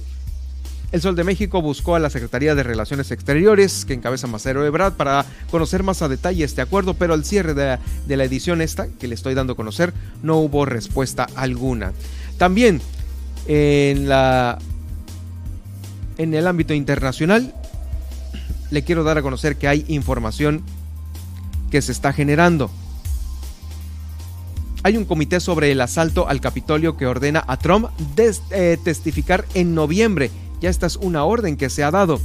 El 0.92 1.00
Sol 1.00 1.14
de 1.14 1.22
México 1.22 1.62
buscó 1.62 1.94
a 1.94 2.00
la 2.00 2.10
Secretaría 2.10 2.56
de 2.56 2.64
Relaciones 2.64 3.12
Exteriores, 3.12 3.84
que 3.84 3.94
encabeza 3.94 4.26
Macero 4.26 4.66
Ebrard, 4.66 4.94
para 4.94 5.24
conocer 5.50 5.84
más 5.84 6.02
a 6.02 6.08
detalle 6.08 6.42
este 6.42 6.62
acuerdo, 6.62 6.94
pero 6.94 7.14
al 7.14 7.24
cierre 7.24 7.54
de, 7.54 7.78
de, 8.08 8.16
la 8.16 8.24
edición 8.24 8.60
esta, 8.60 8.88
que 8.88 9.06
le 9.06 9.14
estoy 9.14 9.34
dando 9.34 9.52
a 9.52 9.56
conocer, 9.56 9.92
no 10.24 10.38
hubo 10.38 10.64
respuesta 10.64 11.28
alguna. 11.36 11.92
También 12.38 12.80
en, 13.46 14.08
la, 14.08 14.58
en 16.18 16.34
el 16.34 16.46
ámbito 16.48 16.74
internacional, 16.74 17.54
le 18.70 18.82
quiero 18.82 19.04
dar 19.04 19.18
a 19.18 19.22
conocer 19.22 19.56
que 19.56 19.68
hay 19.68 19.84
información 19.88 20.62
que 21.70 21.82
se 21.82 21.92
está 21.92 22.12
generando. 22.12 22.70
Hay 24.82 24.96
un 24.96 25.04
comité 25.04 25.40
sobre 25.40 25.72
el 25.72 25.80
asalto 25.82 26.26
al 26.28 26.40
Capitolio 26.40 26.96
que 26.96 27.06
ordena 27.06 27.44
a 27.46 27.58
Trump 27.58 27.90
eh, 28.16 28.78
testificar 28.82 29.44
en 29.54 29.74
noviembre. 29.74 30.30
Ya 30.60 30.70
esta 30.70 30.86
es 30.86 30.96
una 30.96 31.24
orden 31.24 31.56
que 31.56 31.68
se 31.68 31.84
ha 31.84 31.90
dado. 31.90 32.20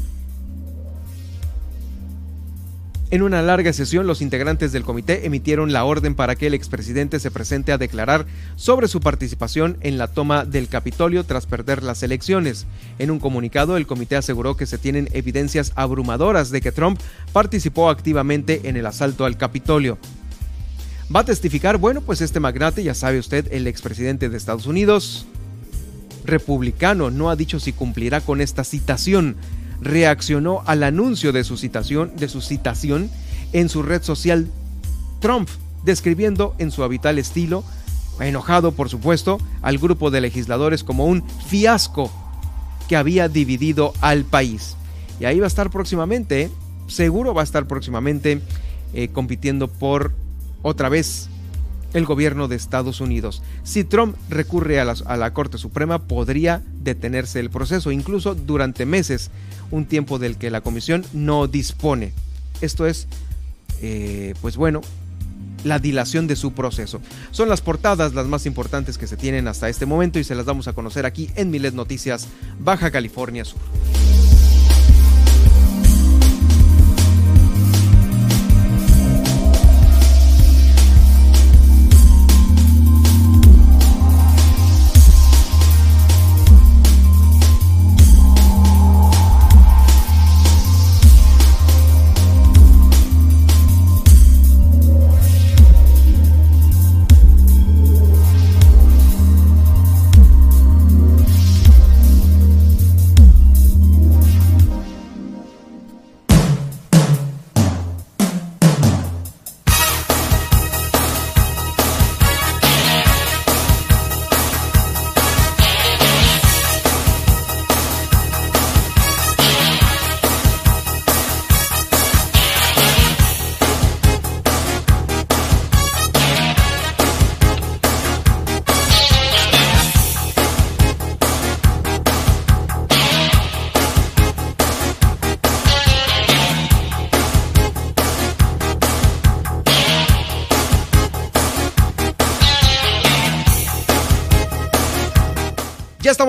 En 3.11 3.21
una 3.21 3.41
larga 3.41 3.71
sesión, 3.71 4.07
los 4.07 4.21
integrantes 4.21 4.71
del 4.71 4.83
comité 4.83 5.25
emitieron 5.25 5.71
la 5.71 5.83
orden 5.83 6.15
para 6.15 6.35
que 6.35 6.47
el 6.47 6.53
expresidente 6.53 7.19
se 7.19 7.29
presente 7.29 7.71
a 7.71 7.77
declarar 7.77 8.25
sobre 8.55 8.87
su 8.87 8.99
participación 8.99 9.77
en 9.81 9.97
la 9.97 10.07
toma 10.07 10.43
del 10.43 10.69
Capitolio 10.69 11.23
tras 11.23 11.45
perder 11.45 11.83
las 11.83 12.03
elecciones. 12.03 12.65
En 12.99 13.11
un 13.11 13.19
comunicado, 13.19 13.77
el 13.77 13.85
comité 13.85 14.15
aseguró 14.15 14.57
que 14.57 14.65
se 14.65 14.77
tienen 14.77 15.07
evidencias 15.13 15.71
abrumadoras 15.75 16.49
de 16.49 16.61
que 16.61 16.71
Trump 16.71 16.99
participó 17.31 17.89
activamente 17.89 18.61
en 18.63 18.75
el 18.75 18.85
asalto 18.85 19.25
al 19.25 19.37
Capitolio. 19.37 19.97
Va 21.13 21.19
a 21.19 21.25
testificar, 21.25 21.77
bueno, 21.77 22.01
pues 22.01 22.21
este 22.21 22.39
magnate, 22.39 22.83
ya 22.83 22.95
sabe 22.95 23.19
usted, 23.19 23.47
el 23.51 23.67
expresidente 23.67 24.27
de 24.27 24.37
Estados 24.37 24.65
Unidos, 24.65 25.27
republicano, 26.23 27.11
no 27.11 27.29
ha 27.29 27.35
dicho 27.35 27.59
si 27.59 27.73
cumplirá 27.73 28.21
con 28.21 28.41
esta 28.41 28.63
citación. 28.63 29.35
Reaccionó 29.81 30.63
al 30.65 30.83
anuncio 30.83 31.31
de 31.31 31.43
su 31.43 31.57
citación, 31.57 32.11
de 32.15 32.27
su 32.27 32.41
citación 32.41 33.11
en 33.53 33.69
su 33.69 33.83
red 33.83 34.01
social 34.01 34.47
Trump, 35.19 35.47
describiendo 35.83 36.55
en 36.57 36.71
su 36.71 36.83
habitual 36.83 37.19
estilo, 37.19 37.63
enojado 38.19 38.71
por 38.71 38.89
supuesto, 38.89 39.37
al 39.61 39.77
grupo 39.77 40.09
de 40.09 40.21
legisladores 40.21 40.83
como 40.83 41.05
un 41.05 41.23
fiasco 41.47 42.11
que 42.87 42.95
había 42.95 43.29
dividido 43.29 43.93
al 44.01 44.23
país. 44.23 44.75
Y 45.19 45.25
ahí 45.25 45.39
va 45.39 45.45
a 45.45 45.47
estar 45.47 45.69
próximamente, 45.69 46.49
seguro 46.87 47.35
va 47.35 47.41
a 47.41 47.43
estar 47.43 47.67
próximamente 47.67 48.41
eh, 48.93 49.09
compitiendo 49.09 49.67
por 49.67 50.13
otra 50.65 50.89
vez 50.89 51.29
el 51.93 52.05
gobierno 52.05 52.47
de 52.47 52.55
Estados 52.55 52.99
Unidos. 52.99 53.43
Si 53.63 53.83
Trump 53.83 54.17
recurre 54.29 54.79
a 54.79 54.85
la, 54.85 55.33
Corte 55.33 55.59
Suprema, 55.59 55.99
podría 55.99 56.63
detenerse 56.81 57.39
el 57.39 57.51
proceso, 57.51 57.91
incluso 57.91 58.33
durante 58.33 58.87
meses, 58.87 59.29
un 59.69 59.85
tiempo 59.85 60.17
del 60.17 60.37
que 60.37 60.49
la 60.49 60.61
comisión 60.61 61.05
no 61.13 61.47
dispone. 61.47 62.13
Esto 62.61 62.87
es, 62.87 63.07
eh, 63.79 64.33
pues 64.41 64.57
bueno, 64.57 64.81
la 65.63 65.77
dilación 65.77 66.25
de 66.25 66.35
su 66.35 66.53
proceso. 66.53 66.99
Son 67.29 67.47
las 67.47 67.61
portadas 67.61 68.15
las 68.15 68.25
más 68.25 68.47
importantes 68.47 68.97
que 68.97 69.05
se 69.05 69.17
tienen 69.17 69.47
hasta 69.47 69.69
este 69.69 69.85
momento 69.85 70.17
y 70.17 70.23
se 70.23 70.33
las 70.33 70.47
damos 70.47 70.67
a 70.67 70.73
conocer 70.73 71.05
aquí 71.05 71.29
en 71.35 71.51
Milet 71.51 71.75
Noticias, 71.75 72.27
Baja 72.59 72.89
California 72.89 73.45
Sur. 73.45 73.61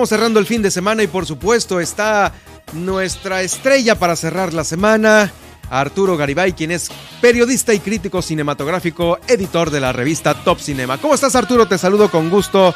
Cerrando 0.07 0.39
el 0.39 0.45
fin 0.45 0.61
de 0.61 0.71
semana 0.71 1.03
y 1.03 1.07
por 1.07 1.25
supuesto 1.25 1.79
está 1.79 2.33
nuestra 2.73 3.41
estrella 3.41 3.95
para 3.95 4.15
cerrar 4.15 4.53
la 4.53 4.63
semana, 4.63 5.31
Arturo 5.69 6.17
Garibay, 6.17 6.53
quien 6.53 6.71
es 6.71 6.89
periodista 7.21 7.73
y 7.73 7.79
crítico 7.79 8.21
cinematográfico, 8.21 9.19
editor 9.27 9.69
de 9.69 9.81
la 9.81 9.93
revista 9.93 10.33
Top 10.43 10.59
Cinema. 10.59 10.97
¿Cómo 10.97 11.13
estás 11.13 11.35
Arturo? 11.35 11.67
Te 11.67 11.77
saludo 11.77 12.09
con 12.09 12.29
gusto 12.29 12.73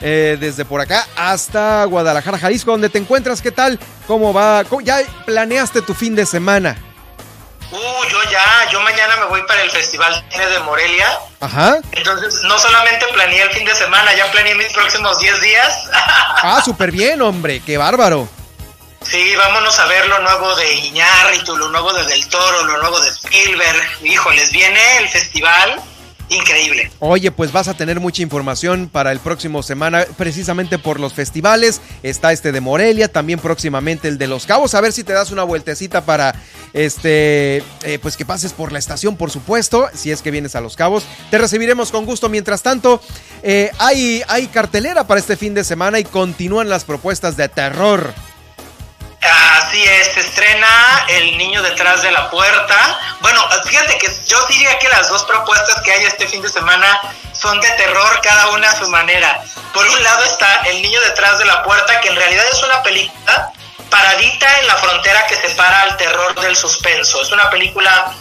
eh, 0.00 0.36
desde 0.38 0.64
por 0.64 0.80
acá 0.80 1.06
hasta 1.16 1.84
Guadalajara, 1.84 2.38
Jalisco, 2.38 2.70
donde 2.70 2.90
te 2.90 2.98
encuentras. 2.98 3.40
¿Qué 3.40 3.50
tal? 3.50 3.78
¿Cómo 4.06 4.32
va? 4.32 4.64
¿Ya 4.82 5.00
planeaste 5.24 5.82
tu 5.82 5.94
fin 5.94 6.14
de 6.14 6.26
semana? 6.26 6.76
Uh, 7.70 8.04
yo 8.10 8.22
ya, 8.30 8.68
yo 8.70 8.80
mañana 8.80 9.16
me 9.16 9.24
voy 9.26 9.42
para 9.46 9.62
el 9.62 9.70
Festival 9.70 10.24
Cine 10.30 10.46
de 10.46 10.58
Morelia. 10.60 11.18
Ajá. 11.40 11.78
Entonces, 11.92 12.42
no 12.44 12.58
solamente 12.58 13.06
planeé 13.12 13.42
el 13.42 13.50
fin 13.50 13.64
de 13.64 13.74
semana, 13.74 14.14
ya 14.14 14.30
planeé 14.30 14.54
mis 14.54 14.72
próximos 14.72 15.18
10 15.18 15.40
días. 15.40 15.78
ah, 15.92 16.62
súper 16.64 16.90
bien, 16.90 17.20
hombre, 17.22 17.60
qué 17.64 17.76
bárbaro. 17.76 18.28
Sí, 19.02 19.36
vámonos 19.36 19.78
a 19.78 19.86
ver 19.86 20.08
lo 20.08 20.18
nuevo 20.20 20.54
de 20.56 20.74
Iñárritu, 20.76 21.56
lo 21.56 21.68
nuevo 21.68 21.92
de 21.92 22.04
Del 22.04 22.26
Toro, 22.28 22.64
lo 22.64 22.78
nuevo 22.78 22.98
de 23.00 23.10
Spielberg. 23.10 23.82
Híjoles, 24.02 24.50
viene 24.50 24.98
el 24.98 25.08
festival 25.08 25.80
increíble. 26.28 26.90
Oye, 27.00 27.30
pues 27.30 27.52
vas 27.52 27.68
a 27.68 27.74
tener 27.74 28.00
mucha 28.00 28.22
información 28.22 28.88
para 28.90 29.12
el 29.12 29.20
próximo 29.20 29.62
semana, 29.62 30.04
precisamente 30.16 30.78
por 30.78 31.00
los 31.00 31.14
festivales. 31.14 31.80
Está 32.02 32.32
este 32.32 32.52
de 32.52 32.60
Morelia, 32.60 33.08
también 33.08 33.38
próximamente 33.38 34.08
el 34.08 34.18
de 34.18 34.26
Los 34.26 34.46
Cabos. 34.46 34.74
A 34.74 34.80
ver 34.80 34.92
si 34.92 35.04
te 35.04 35.12
das 35.12 35.30
una 35.30 35.44
vueltecita 35.44 36.04
para 36.04 36.34
este, 36.72 37.58
eh, 37.82 37.98
pues 38.00 38.16
que 38.16 38.24
pases 38.24 38.52
por 38.52 38.72
la 38.72 38.78
estación, 38.78 39.16
por 39.16 39.30
supuesto, 39.30 39.88
si 39.94 40.10
es 40.10 40.22
que 40.22 40.30
vienes 40.30 40.54
a 40.56 40.60
Los 40.60 40.76
Cabos. 40.76 41.04
Te 41.30 41.38
recibiremos 41.38 41.90
con 41.90 42.04
gusto. 42.04 42.28
Mientras 42.28 42.62
tanto, 42.62 43.00
eh, 43.42 43.70
hay, 43.78 44.22
hay 44.28 44.46
cartelera 44.46 45.06
para 45.06 45.20
este 45.20 45.36
fin 45.36 45.54
de 45.54 45.64
semana 45.64 45.98
y 45.98 46.04
continúan 46.04 46.68
las 46.68 46.84
propuestas 46.84 47.36
de 47.36 47.48
terror. 47.48 48.14
Así 49.74 49.82
es, 49.82 50.06
se 50.14 50.20
estrena 50.20 51.04
El 51.08 51.36
niño 51.36 51.60
detrás 51.60 52.00
de 52.02 52.12
la 52.12 52.30
puerta. 52.30 53.00
Bueno, 53.18 53.44
fíjate 53.66 53.98
que 53.98 54.08
yo 54.24 54.46
diría 54.46 54.78
que 54.78 54.88
las 54.88 55.08
dos 55.08 55.24
propuestas 55.24 55.82
que 55.82 55.90
hay 55.90 56.04
este 56.04 56.28
fin 56.28 56.40
de 56.42 56.48
semana 56.48 57.00
son 57.32 57.60
de 57.60 57.68
terror, 57.70 58.20
cada 58.22 58.50
una 58.50 58.70
a 58.70 58.78
su 58.78 58.88
manera. 58.88 59.42
Por 59.72 59.84
un 59.84 60.00
lado 60.04 60.22
está 60.26 60.62
El 60.66 60.80
niño 60.80 61.00
detrás 61.00 61.40
de 61.40 61.46
la 61.46 61.64
puerta, 61.64 62.00
que 62.00 62.08
en 62.08 62.14
realidad 62.14 62.44
es 62.52 62.62
una 62.62 62.84
película 62.84 63.50
paradita 63.90 64.60
en 64.60 64.68
la 64.68 64.76
frontera 64.76 65.26
que 65.26 65.34
separa 65.34 65.80
al 65.80 65.96
terror 65.96 66.40
del 66.40 66.54
suspenso. 66.54 67.22
Es 67.22 67.32
una 67.32 67.50
película 67.50 68.14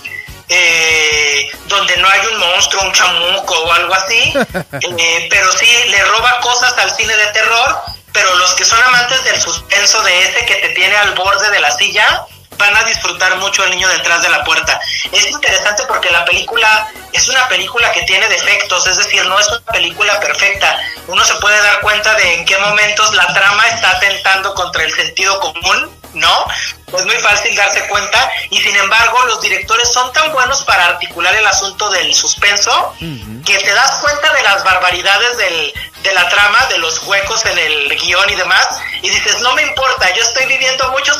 eh, 0.49 1.51
donde 1.67 1.97
no 1.97 2.09
hay 2.09 2.25
un 2.33 2.39
monstruo, 2.39 2.81
un 2.81 2.93
chamuco 2.93 3.53
o 3.59 3.71
algo 3.73 3.93
así, 3.93 4.33
eh, 4.97 5.27
pero 5.29 5.51
sí 5.51 5.69
le 5.89 6.03
roba 6.05 6.39
cosas 6.39 6.75
al 6.79 6.89
cine 6.89 7.15
de 7.15 7.27
terror 7.27 7.93
pero 8.13 8.33
los 8.35 8.53
que 8.53 8.63
son 8.63 8.81
amantes 8.83 9.23
del 9.23 9.41
suspenso 9.41 10.01
de 10.03 10.21
ese 10.21 10.45
que 10.45 10.55
te 10.55 10.69
tiene 10.69 10.95
al 10.95 11.13
borde 11.15 11.49
de 11.49 11.59
la 11.59 11.71
silla, 11.71 12.25
van 12.57 12.75
a 12.75 12.83
disfrutar 12.83 13.35
mucho 13.37 13.63
el 13.63 13.71
niño 13.71 13.87
detrás 13.89 14.21
de 14.21 14.29
la 14.29 14.43
puerta. 14.43 14.79
Es 15.11 15.29
interesante 15.29 15.83
porque 15.87 16.09
la 16.09 16.25
película 16.25 16.87
es 17.11 17.27
una 17.27 17.47
película 17.47 17.91
que 17.91 18.01
tiene 18.03 18.27
defectos, 18.27 18.87
es 18.87 18.97
decir, 18.97 19.25
no 19.25 19.39
es 19.39 19.47
una 19.47 19.71
película 19.71 20.19
perfecta. 20.19 20.79
Uno 21.07 21.23
se 21.23 21.35
puede 21.35 21.61
dar 21.61 21.79
cuenta 21.81 22.13
de 22.15 22.33
en 22.35 22.45
qué 22.45 22.57
momentos 22.57 23.13
la 23.15 23.27
trama 23.33 23.67
está 23.67 23.91
atentando 23.91 24.53
contra 24.53 24.83
el 24.83 24.93
sentido 24.93 25.39
común, 25.39 25.91
¿no? 26.13 26.45
Es 26.87 27.05
muy 27.05 27.15
fácil 27.17 27.55
darse 27.55 27.87
cuenta 27.87 28.31
y 28.51 28.59
sin 28.61 28.75
embargo 28.75 29.25
los 29.25 29.41
directores 29.41 29.91
son 29.91 30.13
tan 30.13 30.31
buenos 30.31 30.63
para 30.63 30.85
articular 30.85 31.35
el 31.35 31.45
asunto 31.45 31.89
del 31.89 32.13
suspenso 32.13 32.93
que 32.99 33.57
te 33.57 33.73
das 33.73 33.99
cuenta 33.99 34.31
de 34.31 34.43
las 34.43 34.63
barbaridades 34.63 35.37
del, 35.37 35.73
de 36.03 36.13
la 36.13 36.29
trama, 36.29 36.65
de 36.67 36.77
los 36.77 37.01
huecos 37.03 37.45
en 37.45 37.57
el 37.57 37.97
guion 37.97 38.29
y 38.29 38.35
demás, 38.35 38.67
y 39.01 39.09
dices, 39.09 39.39
no 39.39 39.53
me 39.53 39.63
importa, 39.63 40.13
yo 40.13 40.21
estoy 40.21 40.45
viviendo 40.45 40.87
mucho 40.91 41.12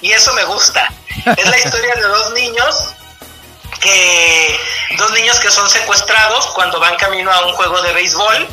y 0.00 0.12
eso 0.12 0.32
me 0.34 0.44
gusta. 0.44 0.88
Es 1.36 1.48
la 1.48 1.58
historia 1.58 1.94
de 1.94 2.02
dos 2.02 2.32
niños 2.32 2.94
que 3.80 4.60
dos 4.96 5.12
niños 5.12 5.38
que 5.38 5.50
son 5.50 5.68
secuestrados 5.68 6.46
cuando 6.48 6.80
van 6.80 6.96
camino 6.96 7.30
a 7.30 7.46
un 7.46 7.52
juego 7.54 7.80
de 7.82 7.92
béisbol 7.92 8.48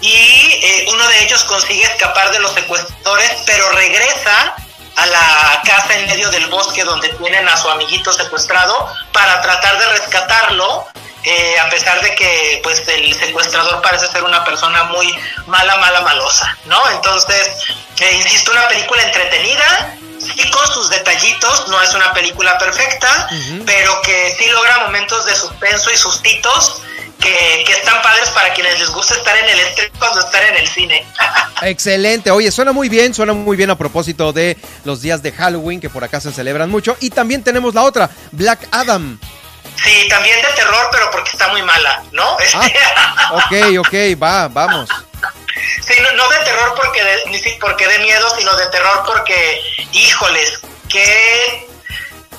y 0.00 0.60
eh, 0.62 0.86
uno 0.90 1.06
de 1.08 1.24
ellos 1.24 1.44
consigue 1.44 1.82
escapar 1.82 2.30
de 2.30 2.40
los 2.40 2.52
secuestradores, 2.52 3.30
pero 3.46 3.70
regresa 3.72 4.54
a 4.96 5.06
la 5.06 5.62
casa 5.64 5.96
en 5.96 6.06
medio 6.06 6.30
del 6.30 6.46
bosque 6.46 6.84
donde 6.84 7.08
tienen 7.10 7.48
a 7.48 7.56
su 7.56 7.68
amiguito 7.70 8.12
secuestrado 8.12 8.88
para 9.12 9.40
tratar 9.42 9.78
de 9.78 9.86
rescatarlo 9.90 10.86
eh, 11.24 11.58
a 11.58 11.68
pesar 11.70 12.00
de 12.00 12.14
que 12.14 12.60
pues 12.62 12.86
el 12.88 13.14
secuestrador 13.14 13.82
parece 13.82 14.06
ser 14.08 14.22
una 14.22 14.44
persona 14.44 14.84
muy 14.84 15.12
mala, 15.46 15.76
mala, 15.78 16.00
malosa, 16.02 16.56
¿no? 16.66 16.80
Entonces, 16.90 17.50
eh, 18.00 18.14
insisto, 18.14 18.52
una 18.52 18.68
película 18.68 19.02
entretenida, 19.02 19.94
y 20.36 20.50
con 20.50 20.66
sus 20.72 20.90
detallitos, 20.90 21.68
no 21.68 21.80
es 21.82 21.94
una 21.94 22.12
película 22.12 22.58
perfecta, 22.58 23.28
pero 23.64 24.00
que 24.02 24.34
sí 24.38 24.46
logra 24.50 24.78
momentos 24.80 25.26
de 25.26 25.34
suspenso 25.34 25.90
y 25.92 25.96
sustitos 25.96 26.82
que, 27.20 27.64
que, 27.66 27.72
están 27.72 28.00
padres 28.02 28.28
para 28.30 28.52
quienes 28.54 28.78
les 28.78 28.90
gusta 28.90 29.14
estar 29.14 29.36
en 29.36 29.48
el 29.48 29.58
estrés 29.60 29.90
cuando 29.98 30.20
estar 30.20 30.42
en 30.44 30.56
el 30.56 30.68
cine. 30.68 31.04
Excelente, 31.62 32.30
oye, 32.30 32.50
suena 32.50 32.72
muy 32.72 32.88
bien, 32.88 33.12
suena 33.12 33.32
muy 33.32 33.56
bien 33.56 33.70
a 33.70 33.78
propósito 33.78 34.32
de 34.32 34.56
los 34.84 35.02
días 35.02 35.22
de 35.22 35.32
Halloween 35.32 35.80
que 35.80 35.90
por 35.90 36.04
acá 36.04 36.20
se 36.20 36.32
celebran 36.32 36.70
mucho. 36.70 36.96
Y 37.00 37.10
también 37.10 37.42
tenemos 37.42 37.74
la 37.74 37.82
otra, 37.82 38.10
Black 38.32 38.68
Adam. 38.70 39.18
Sí, 39.84 40.06
también 40.08 40.40
de 40.42 40.48
terror, 40.52 40.88
pero 40.90 41.10
porque 41.10 41.30
está 41.30 41.48
muy 41.48 41.62
mala, 41.62 42.02
¿no? 42.12 42.38
Este, 42.40 42.56
Ah, 42.96 43.30
ok, 43.32 43.78
ok, 43.80 43.94
va, 44.22 44.48
vamos. 44.48 44.88
Sí, 45.86 45.94
no, 46.02 46.10
no 46.12 46.28
de 46.28 46.38
terror 46.38 46.74
porque 46.76 47.02
de, 47.02 47.22
ni 47.26 47.38
si- 47.38 47.56
porque 47.60 47.86
de 47.86 47.98
miedo, 48.00 48.28
sino 48.36 48.54
de 48.56 48.66
terror 48.66 49.02
porque, 49.06 49.60
híjoles, 49.92 50.60
qué, 50.88 51.66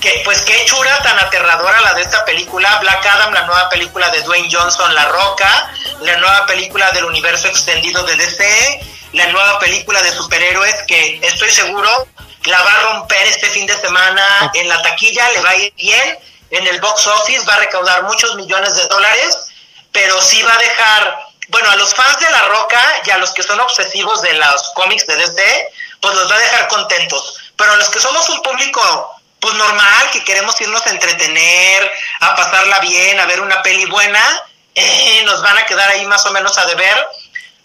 qué- 0.00 0.22
pues 0.24 0.40
qué 0.42 0.64
chura 0.66 1.02
tan 1.02 1.18
aterradora 1.18 1.80
la 1.80 1.94
de 1.94 2.02
esta 2.02 2.24
película, 2.24 2.78
Black 2.80 3.04
Adam, 3.06 3.32
la 3.32 3.42
nueva 3.42 3.68
película 3.68 4.08
de 4.10 4.22
Dwayne 4.22 4.48
Johnson, 4.50 4.94
La 4.94 5.06
Roca, 5.06 5.72
la 6.00 6.16
nueva 6.18 6.46
película 6.46 6.90
del 6.92 7.04
universo 7.04 7.48
extendido 7.48 8.02
de 8.04 8.16
DC, 8.16 8.80
la 9.12 9.26
nueva 9.28 9.58
película 9.58 10.02
de 10.02 10.12
superhéroes 10.12 10.74
que 10.86 11.18
estoy 11.22 11.50
seguro 11.50 12.06
la 12.44 12.62
va 12.62 12.72
a 12.72 12.80
romper 12.92 13.26
este 13.26 13.48
fin 13.50 13.66
de 13.66 13.76
semana 13.76 14.50
en 14.54 14.68
la 14.68 14.80
taquilla, 14.82 15.28
le 15.32 15.40
va 15.42 15.50
a 15.50 15.56
ir 15.56 15.74
bien, 15.76 16.18
en 16.50 16.66
el 16.66 16.80
box 16.80 17.06
office 17.06 17.44
va 17.46 17.54
a 17.54 17.58
recaudar 17.58 18.02
muchos 18.04 18.34
millones 18.36 18.76
de 18.76 18.86
dólares, 18.86 19.46
pero 19.92 20.20
sí 20.20 20.42
va 20.42 20.54
a 20.54 20.58
dejar, 20.58 21.18
bueno, 21.48 21.70
a 21.70 21.76
los 21.76 21.94
fans 21.94 22.18
de 22.20 22.30
La 22.30 22.42
Roca 22.42 22.80
y 23.04 23.10
a 23.10 23.18
los 23.18 23.32
que 23.32 23.42
son 23.42 23.60
obsesivos 23.60 24.22
de 24.22 24.34
los 24.34 24.70
cómics 24.74 25.06
de 25.06 25.16
DC, 25.16 25.72
pues 26.00 26.14
los 26.14 26.30
va 26.30 26.36
a 26.36 26.40
dejar 26.40 26.68
contentos. 26.68 27.40
Pero 27.56 27.72
a 27.72 27.76
los 27.76 27.88
que 27.90 28.00
somos 28.00 28.28
un 28.28 28.42
público, 28.42 29.16
pues 29.40 29.54
normal, 29.54 30.10
que 30.12 30.24
queremos 30.24 30.60
irnos 30.60 30.86
a 30.86 30.90
entretener, 30.90 31.92
a 32.20 32.36
pasarla 32.36 32.78
bien, 32.80 33.18
a 33.20 33.26
ver 33.26 33.40
una 33.40 33.62
peli 33.62 33.86
buena, 33.86 34.42
eh, 34.74 35.22
nos 35.24 35.42
van 35.42 35.58
a 35.58 35.66
quedar 35.66 35.88
ahí 35.90 36.06
más 36.06 36.24
o 36.26 36.30
menos 36.30 36.56
a 36.58 36.66
deber 36.66 37.08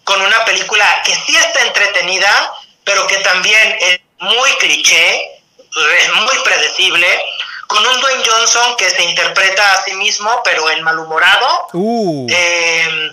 con 0.04 0.22
una 0.22 0.46
película 0.46 1.02
que 1.04 1.14
sí 1.16 1.36
está 1.36 1.62
entretenida, 1.64 2.54
pero 2.84 3.06
que 3.08 3.18
también 3.18 3.78
es 3.80 4.00
muy 4.20 4.50
cliché, 4.58 5.42
es 6.00 6.14
muy 6.14 6.38
predecible, 6.44 7.08
con 7.68 7.86
un 7.86 8.02
Dwayne 8.02 8.24
Johnson 8.26 8.76
que 8.78 8.90
se 8.90 9.04
interpreta 9.04 9.74
a 9.74 9.84
sí 9.84 9.94
mismo, 9.94 10.42
pero 10.44 10.70
en 10.70 10.84
malhumorado, 10.84 11.68
Uh, 11.74 12.28
eh, 12.30 13.12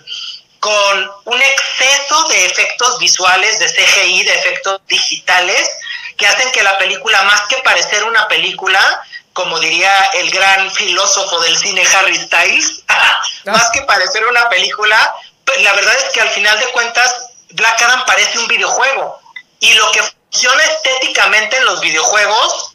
con 0.60 1.10
un 1.24 1.42
exceso 1.42 2.22
de 2.28 2.46
efectos 2.46 2.98
visuales, 2.98 3.58
de 3.58 3.66
CGI, 3.66 4.22
de 4.22 4.34
efectos 4.34 4.80
digitales, 4.86 5.68
que 6.16 6.26
hacen 6.26 6.52
que 6.52 6.62
la 6.62 6.78
película, 6.78 7.22
más 7.24 7.42
que 7.48 7.56
parecer 7.58 8.04
una 8.04 8.28
película, 8.28 9.02
como 9.32 9.58
diría 9.58 9.92
el 10.14 10.30
gran 10.30 10.70
filósofo 10.70 11.40
del 11.40 11.56
cine 11.56 11.82
Harry 11.94 12.16
Styles, 12.16 12.84
más 13.46 13.70
que 13.70 13.82
parecer 13.82 14.24
una 14.26 14.48
película, 14.48 15.14
pues, 15.44 15.62
la 15.62 15.72
verdad 15.72 15.94
es 15.96 16.12
que 16.12 16.20
al 16.20 16.30
final 16.30 16.58
de 16.60 16.66
cuentas 16.68 17.30
Black 17.50 17.82
Adam 17.82 18.04
parece 18.06 18.38
un 18.38 18.46
videojuego. 18.46 19.20
Y 19.60 19.74
lo 19.74 19.90
que 19.92 20.00
funciona 20.30 20.62
estéticamente 20.64 21.56
en 21.56 21.64
los 21.64 21.80
videojuegos 21.80 22.71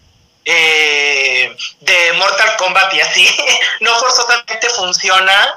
eh, 0.50 1.56
de 1.82 2.14
Mortal 2.14 2.56
Kombat 2.58 2.94
y 2.94 3.02
así, 3.02 3.28
no 3.82 3.94
forzosamente 4.00 4.70
funciona 4.70 5.54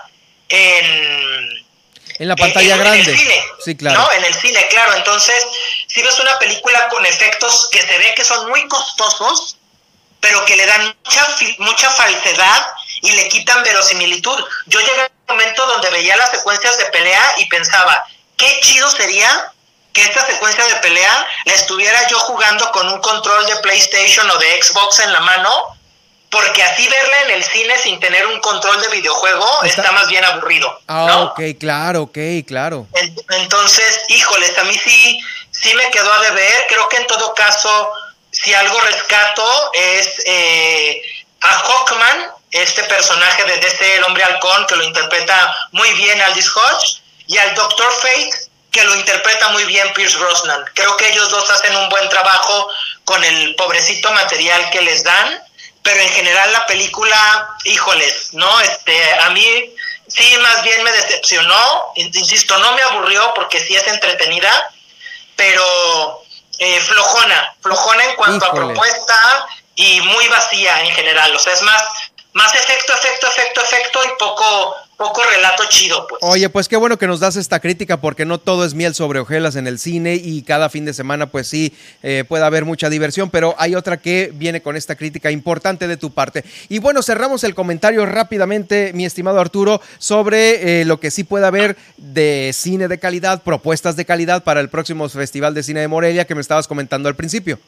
en, 0.48 1.64
en 2.18 2.28
la 2.28 2.34
pantalla 2.36 2.74
en- 2.74 2.80
en 2.80 2.84
grande. 2.84 3.10
el 3.12 3.18
cine, 3.18 3.44
Sí, 3.64 3.76
claro. 3.76 4.00
¿no? 4.00 4.12
En 4.12 4.24
el 4.24 4.34
cine, 4.34 4.66
claro. 4.68 4.94
Entonces, 4.94 5.46
si 5.86 6.02
ves 6.02 6.18
una 6.18 6.36
película 6.38 6.88
con 6.88 7.06
efectos 7.06 7.68
que 7.70 7.80
se 7.80 7.98
ve 7.98 8.14
que 8.16 8.24
son 8.24 8.48
muy 8.50 8.66
costosos, 8.68 9.56
pero 10.20 10.44
que 10.44 10.56
le 10.56 10.66
dan 10.66 10.94
mucha, 11.04 11.26
mucha 11.58 11.90
falsedad 11.92 12.66
y 13.02 13.12
le 13.12 13.28
quitan 13.28 13.62
verosimilitud. 13.62 14.44
Yo 14.66 14.80
llegué 14.80 15.00
a 15.02 15.10
un 15.28 15.36
momento 15.36 15.64
donde 15.66 15.88
veía 15.90 16.16
las 16.16 16.30
secuencias 16.32 16.76
de 16.78 16.84
pelea 16.86 17.34
y 17.38 17.46
pensaba, 17.46 18.04
qué 18.36 18.58
chido 18.60 18.90
sería 18.90 19.52
que 19.92 20.02
esta 20.02 20.24
secuencia 20.26 20.64
de 20.66 20.76
pelea 20.76 21.26
la 21.44 21.54
estuviera 21.54 22.06
yo 22.08 22.18
jugando 22.20 22.70
con 22.72 22.88
un 22.88 23.00
control 23.00 23.44
de 23.46 23.56
PlayStation 23.56 24.28
o 24.30 24.36
de 24.38 24.62
Xbox 24.62 25.00
en 25.00 25.12
la 25.12 25.20
mano, 25.20 25.50
porque 26.30 26.62
así 26.62 26.88
verla 26.88 27.22
en 27.22 27.30
el 27.32 27.44
cine 27.44 27.76
sin 27.78 27.98
tener 27.98 28.24
un 28.28 28.38
control 28.40 28.80
de 28.80 28.88
videojuego 28.88 29.64
Está- 29.64 29.82
está, 29.82 29.92
más 29.92 30.06
bien 30.08 30.24
aburrido. 30.24 30.80
Ah, 30.86 31.22
ok, 31.22 31.40
claro, 31.58 32.02
ok, 32.02 32.18
claro. 32.46 32.86
En- 32.94 33.16
Entonces, 33.30 34.02
híjoles, 34.08 34.56
a 34.58 34.62
mí 34.64 34.78
sí, 34.78 35.20
sí 35.50 35.74
me 35.74 35.90
quedó 35.90 36.12
a 36.12 36.20
deber. 36.20 36.66
Creo 36.68 36.88
que 36.88 36.98
en 36.98 37.06
todo 37.08 37.34
caso, 37.34 37.92
si 38.30 38.54
algo 38.54 38.80
rescato 38.80 39.70
es 39.74 40.08
eh, 40.24 41.02
a 41.40 41.48
Hawkman, 41.48 42.30
este 42.52 42.84
personaje 42.84 43.42
de 43.44 43.56
DC, 43.56 43.96
el 43.96 44.04
hombre 44.04 44.22
halcón, 44.22 44.66
que 44.66 44.76
lo 44.76 44.84
interpreta 44.84 45.56
muy 45.72 45.92
bien 45.94 46.20
Aldis 46.22 46.48
Hodge, 46.54 47.02
y 47.26 47.38
al 47.38 47.54
Doctor 47.56 47.92
Fate, 48.02 48.49
que 48.70 48.84
lo 48.84 48.94
interpreta 48.94 49.48
muy 49.50 49.64
bien 49.64 49.92
Pierce 49.94 50.16
Brosnan. 50.18 50.64
Creo 50.74 50.96
que 50.96 51.08
ellos 51.08 51.28
dos 51.30 51.50
hacen 51.50 51.74
un 51.76 51.88
buen 51.88 52.08
trabajo 52.08 52.68
con 53.04 53.22
el 53.24 53.54
pobrecito 53.56 54.10
material 54.12 54.70
que 54.70 54.82
les 54.82 55.02
dan, 55.02 55.42
pero 55.82 56.00
en 56.00 56.08
general 56.10 56.52
la 56.52 56.66
película, 56.66 57.48
híjoles, 57.64 58.32
¿no? 58.32 58.60
Este, 58.60 59.14
a 59.20 59.30
mí 59.30 59.74
sí 60.06 60.36
más 60.38 60.62
bien 60.62 60.82
me 60.82 60.92
decepcionó, 60.92 61.92
insisto, 61.96 62.58
no 62.58 62.72
me 62.74 62.82
aburrió 62.82 63.32
porque 63.34 63.60
sí 63.60 63.74
es 63.74 63.86
entretenida, 63.86 64.72
pero 65.36 66.22
eh, 66.58 66.80
flojona, 66.80 67.54
flojona 67.62 68.04
en 68.04 68.16
cuanto 68.16 68.46
a 68.46 68.52
propuesta 68.52 69.48
y 69.74 70.00
muy 70.02 70.28
vacía 70.28 70.82
en 70.82 70.92
general, 70.92 71.34
o 71.34 71.38
sea, 71.38 71.54
es 71.54 71.62
más 71.62 71.82
más 72.32 72.54
efecto, 72.54 72.92
efecto, 72.94 73.26
efecto, 73.26 73.60
efecto 73.62 74.04
y 74.04 74.18
poco 74.18 74.76
poco 75.00 75.22
relato 75.34 75.62
chido, 75.70 76.06
pues. 76.06 76.20
Oye, 76.22 76.50
pues 76.50 76.68
qué 76.68 76.76
bueno 76.76 76.98
que 76.98 77.06
nos 77.06 77.20
das 77.20 77.36
esta 77.36 77.58
crítica 77.58 78.02
porque 78.02 78.26
no 78.26 78.36
todo 78.36 78.66
es 78.66 78.74
miel 78.74 78.94
sobre 78.94 79.18
hojuelas 79.18 79.56
en 79.56 79.66
el 79.66 79.78
cine 79.78 80.16
y 80.16 80.42
cada 80.42 80.68
fin 80.68 80.84
de 80.84 80.92
semana 80.92 81.30
pues 81.30 81.48
sí 81.48 81.72
eh, 82.02 82.24
puede 82.28 82.44
haber 82.44 82.66
mucha 82.66 82.90
diversión, 82.90 83.30
pero 83.30 83.54
hay 83.56 83.74
otra 83.74 83.96
que 83.96 84.30
viene 84.34 84.60
con 84.60 84.76
esta 84.76 84.96
crítica 84.96 85.30
importante 85.30 85.88
de 85.88 85.96
tu 85.96 86.10
parte. 86.10 86.44
Y 86.68 86.80
bueno, 86.80 87.02
cerramos 87.02 87.44
el 87.44 87.54
comentario 87.54 88.04
rápidamente, 88.04 88.92
mi 88.92 89.06
estimado 89.06 89.40
Arturo, 89.40 89.80
sobre 89.96 90.82
eh, 90.82 90.84
lo 90.84 91.00
que 91.00 91.10
sí 91.10 91.24
puede 91.24 91.46
haber 91.46 91.78
de 91.96 92.50
cine 92.52 92.86
de 92.86 92.98
calidad, 92.98 93.42
propuestas 93.42 93.96
de 93.96 94.04
calidad 94.04 94.44
para 94.44 94.60
el 94.60 94.68
próximo 94.68 95.08
Festival 95.08 95.54
de 95.54 95.62
Cine 95.62 95.80
de 95.80 95.88
Morelia 95.88 96.26
que 96.26 96.34
me 96.34 96.42
estabas 96.42 96.68
comentando 96.68 97.08
al 97.08 97.16
principio. 97.16 97.58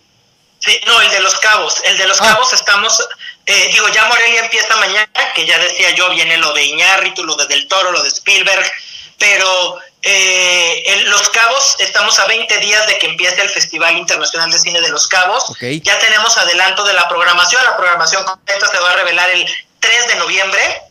Sí, 0.65 0.81
no, 0.87 1.01
el 1.01 1.11
de 1.11 1.21
los 1.21 1.37
cabos. 1.41 1.81
El 1.85 1.97
de 1.99 2.07
los 2.07 2.19
cabos 2.19 2.53
estamos, 2.53 3.03
eh, 3.47 3.69
digo, 3.73 3.89
ya 3.89 4.05
Morelia 4.05 4.45
empieza 4.45 4.77
mañana, 4.77 5.09
que 5.35 5.45
ya 5.45 5.59
decía 5.59 5.91
yo, 5.91 6.09
viene 6.11 6.37
lo 6.37 6.53
de 6.53 6.63
Iñárritu, 6.63 7.25
lo 7.25 7.35
de 7.35 7.47
Del 7.47 7.67
Toro, 7.67 7.91
lo 7.91 8.03
de 8.03 8.09
Spielberg, 8.09 8.71
pero 9.19 9.81
eh, 10.03 10.83
en 10.87 11.11
Los 11.11 11.29
Cabos 11.31 11.77
estamos 11.81 12.19
a 12.19 12.27
20 12.27 12.59
días 12.59 12.87
de 12.87 12.99
que 12.99 13.09
empiece 13.09 13.41
el 13.41 13.51
Festival 13.51 13.97
Internacional 13.97 14.51
de 14.51 14.59
Cine 14.59 14.81
de 14.81 14.89
Los 14.91 15.09
Cabos. 15.09 15.51
Ok. 15.51 15.63
Ya 15.83 15.99
tenemos 15.99 16.37
adelanto 16.39 16.85
de 16.85 16.93
la 16.93 17.09
programación. 17.09 17.63
La 17.65 17.77
programación 17.77 18.25
completa 18.25 18.69
se 18.69 18.79
va 18.79 18.91
a 18.91 18.97
revelar 18.97 19.31
el 19.31 19.45
3 19.81 20.09
de 20.09 20.15
noviembre 20.17 20.83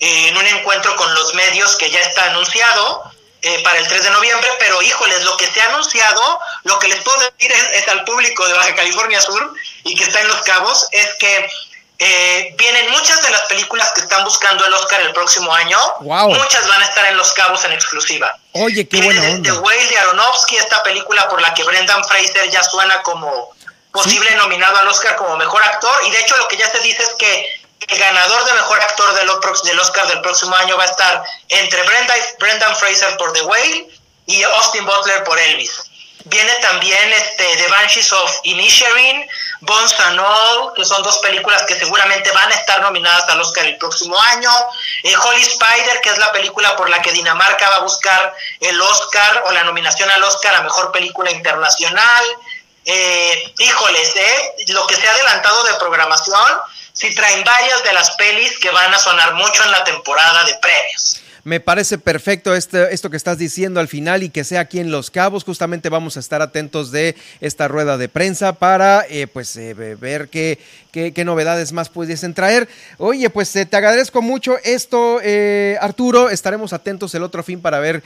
eh, 0.00 0.28
en 0.28 0.36
un 0.36 0.46
encuentro 0.46 0.96
con 0.96 1.14
los 1.14 1.34
medios 1.34 1.76
que 1.76 1.90
ya 1.90 2.00
está 2.00 2.30
anunciado 2.30 3.13
eh, 3.44 3.60
para 3.62 3.78
el 3.78 3.86
3 3.86 4.02
de 4.04 4.10
noviembre, 4.10 4.48
pero 4.58 4.80
híjoles, 4.82 5.22
lo 5.22 5.36
que 5.36 5.46
se 5.46 5.60
ha 5.60 5.66
anunciado, 5.66 6.40
lo 6.64 6.78
que 6.78 6.88
les 6.88 7.02
puedo 7.02 7.18
decir 7.20 7.52
es, 7.52 7.82
es 7.82 7.88
al 7.88 8.02
público 8.04 8.46
de 8.48 8.54
Baja 8.54 8.74
California 8.74 9.20
Sur 9.20 9.52
y 9.84 9.94
que 9.94 10.04
está 10.04 10.20
en 10.20 10.28
Los 10.28 10.40
Cabos, 10.42 10.88
es 10.92 11.08
que 11.18 11.48
eh, 11.98 12.54
vienen 12.58 12.90
muchas 12.90 13.22
de 13.22 13.30
las 13.30 13.42
películas 13.42 13.92
que 13.94 14.00
están 14.00 14.24
buscando 14.24 14.64
el 14.66 14.74
Oscar 14.74 15.00
el 15.02 15.12
próximo 15.12 15.54
año, 15.54 15.78
Wow. 16.00 16.30
muchas 16.34 16.66
van 16.66 16.82
a 16.82 16.84
estar 16.86 17.04
en 17.06 17.16
Los 17.16 17.32
Cabos 17.34 17.64
en 17.64 17.72
exclusiva. 17.72 18.36
Oye, 18.52 18.88
qué 18.88 19.00
Viene 19.00 19.20
buena. 19.20 19.60
Whale 19.60 19.86
de 19.88 19.98
Aronofsky, 19.98 20.56
esta 20.56 20.82
película 20.82 21.28
por 21.28 21.40
la 21.40 21.54
que 21.54 21.62
Brendan 21.64 22.02
Fraser 22.04 22.50
ya 22.50 22.62
suena 22.64 23.00
como 23.02 23.54
posible 23.92 24.34
nominado 24.34 24.76
al 24.78 24.88
Oscar 24.88 25.14
como 25.16 25.36
mejor 25.36 25.62
actor. 25.62 25.92
Y 26.06 26.10
de 26.10 26.20
hecho, 26.20 26.36
lo 26.36 26.48
que 26.48 26.56
ya 26.56 26.68
se 26.68 26.80
dice 26.80 27.02
es 27.02 27.10
que 27.16 27.53
el 27.80 27.98
ganador 27.98 28.44
de 28.44 28.52
mejor 28.54 28.80
actor 28.80 29.14
del, 29.14 29.30
Oscar 29.80 30.06
del 30.08 30.20
próximo 30.22 30.54
año 30.56 30.76
va 30.76 30.84
a 30.84 30.86
estar 30.86 31.24
entre 31.48 31.82
Brenda, 31.82 32.14
Brendan 32.38 32.76
Fraser 32.76 33.16
por 33.16 33.32
The 33.32 33.42
Whale 33.42 33.88
y 34.26 34.42
Austin 34.42 34.86
Butler 34.86 35.24
por 35.24 35.38
Elvis. 35.38 35.82
Viene 36.26 36.54
también 36.62 37.12
este, 37.12 37.44
The 37.56 37.68
Banshees 37.68 38.10
of 38.10 38.40
Inisherin, 38.44 39.28
Bones 39.60 40.00
and 40.00 40.18
All, 40.18 40.72
que 40.74 40.82
son 40.82 41.02
dos 41.02 41.18
películas 41.18 41.64
que 41.64 41.78
seguramente 41.78 42.30
van 42.30 42.50
a 42.50 42.54
estar 42.54 42.80
nominadas 42.80 43.28
al 43.28 43.42
Oscar 43.42 43.66
el 43.66 43.76
próximo 43.76 44.18
año. 44.18 44.50
Eh, 45.02 45.14
Holy 45.14 45.42
Spider, 45.42 46.00
que 46.00 46.08
es 46.08 46.18
la 46.18 46.32
película 46.32 46.74
por 46.76 46.88
la 46.88 47.02
que 47.02 47.12
Dinamarca 47.12 47.68
va 47.68 47.76
a 47.76 47.80
buscar 47.80 48.34
el 48.60 48.80
Oscar 48.80 49.44
o 49.46 49.52
la 49.52 49.64
nominación 49.64 50.10
al 50.10 50.24
Oscar 50.24 50.54
a 50.54 50.62
Mejor 50.62 50.92
Película 50.92 51.30
Internacional. 51.30 52.24
Eh, 52.86 53.54
híjoles, 53.58 54.16
eh, 54.16 54.54
lo 54.68 54.86
que 54.86 54.96
se 54.96 55.06
ha 55.06 55.12
adelantado 55.12 55.62
de 55.64 55.74
programación, 55.74 56.60
si 56.94 57.12
traen 57.12 57.44
varias 57.44 57.82
de 57.84 57.92
las 57.92 58.12
pelis 58.12 58.56
que 58.58 58.70
van 58.70 58.94
a 58.94 58.98
sonar 58.98 59.34
mucho 59.34 59.64
en 59.64 59.72
la 59.72 59.84
temporada 59.84 60.44
de 60.44 60.54
premios. 60.62 61.20
Me 61.42 61.60
parece 61.60 61.98
perfecto 61.98 62.54
este, 62.54 62.94
esto 62.94 63.10
que 63.10 63.18
estás 63.18 63.36
diciendo 63.36 63.78
al 63.78 63.88
final 63.88 64.22
y 64.22 64.30
que 64.30 64.44
sea 64.44 64.60
aquí 64.60 64.80
en 64.80 64.90
Los 64.90 65.10
Cabos. 65.10 65.44
Justamente 65.44 65.90
vamos 65.90 66.16
a 66.16 66.20
estar 66.20 66.40
atentos 66.40 66.90
de 66.90 67.16
esta 67.42 67.68
rueda 67.68 67.98
de 67.98 68.08
prensa 68.08 68.54
para 68.54 69.04
eh, 69.10 69.26
pues 69.26 69.54
eh, 69.56 69.74
ver 69.74 70.28
qué, 70.30 70.58
qué, 70.90 71.24
novedades 71.24 71.72
más 71.72 71.90
pudiesen 71.90 72.32
traer. 72.32 72.66
Oye, 72.96 73.28
pues 73.28 73.54
eh, 73.56 73.66
te 73.66 73.76
agradezco 73.76 74.22
mucho 74.22 74.56
esto, 74.64 75.20
Arturo. 75.80 76.30
Estaremos 76.30 76.72
atentos 76.72 77.14
el 77.14 77.22
otro 77.22 77.42
fin 77.42 77.60
para 77.60 77.78
ver 77.78 78.02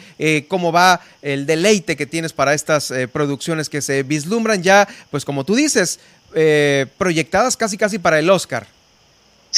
cómo 0.48 0.72
va 0.72 1.00
el 1.22 1.46
deleite 1.46 1.96
que 1.96 2.06
tienes 2.06 2.32
para 2.32 2.54
estas 2.54 2.92
producciones 3.12 3.68
que 3.68 3.82
se 3.82 4.02
vislumbran 4.02 4.64
ya, 4.64 4.88
pues 5.12 5.24
como 5.24 5.44
tú 5.44 5.54
dices, 5.54 6.00
proyectadas 6.96 7.56
casi 7.56 7.78
casi 7.78 8.00
para 8.00 8.18
el 8.18 8.28
Oscar. 8.30 8.77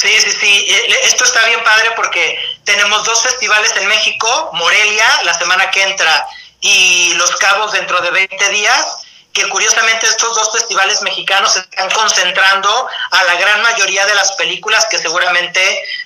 Sí, 0.01 0.09
sí, 0.19 0.31
sí. 0.31 0.67
Esto 1.03 1.25
está 1.25 1.45
bien 1.45 1.63
padre 1.63 1.91
porque 1.95 2.35
tenemos 2.63 3.03
dos 3.05 3.21
festivales 3.21 3.71
en 3.79 3.87
México, 3.87 4.49
Morelia 4.53 5.05
la 5.25 5.37
semana 5.37 5.69
que 5.69 5.83
entra 5.83 6.25
y 6.59 7.13
Los 7.15 7.35
Cabos 7.35 7.71
dentro 7.73 8.01
de 8.01 8.09
20 8.09 8.49
días 8.49 8.97
que 9.33 9.47
curiosamente 9.47 10.07
estos 10.07 10.35
dos 10.35 10.51
festivales 10.51 11.01
mexicanos 11.03 11.55
están 11.55 11.89
concentrando 11.91 12.69
a 13.11 13.23
la 13.23 13.35
gran 13.39 13.61
mayoría 13.61 14.05
de 14.05 14.13
las 14.13 14.33
películas 14.33 14.85
que 14.89 14.97
seguramente 14.97 15.61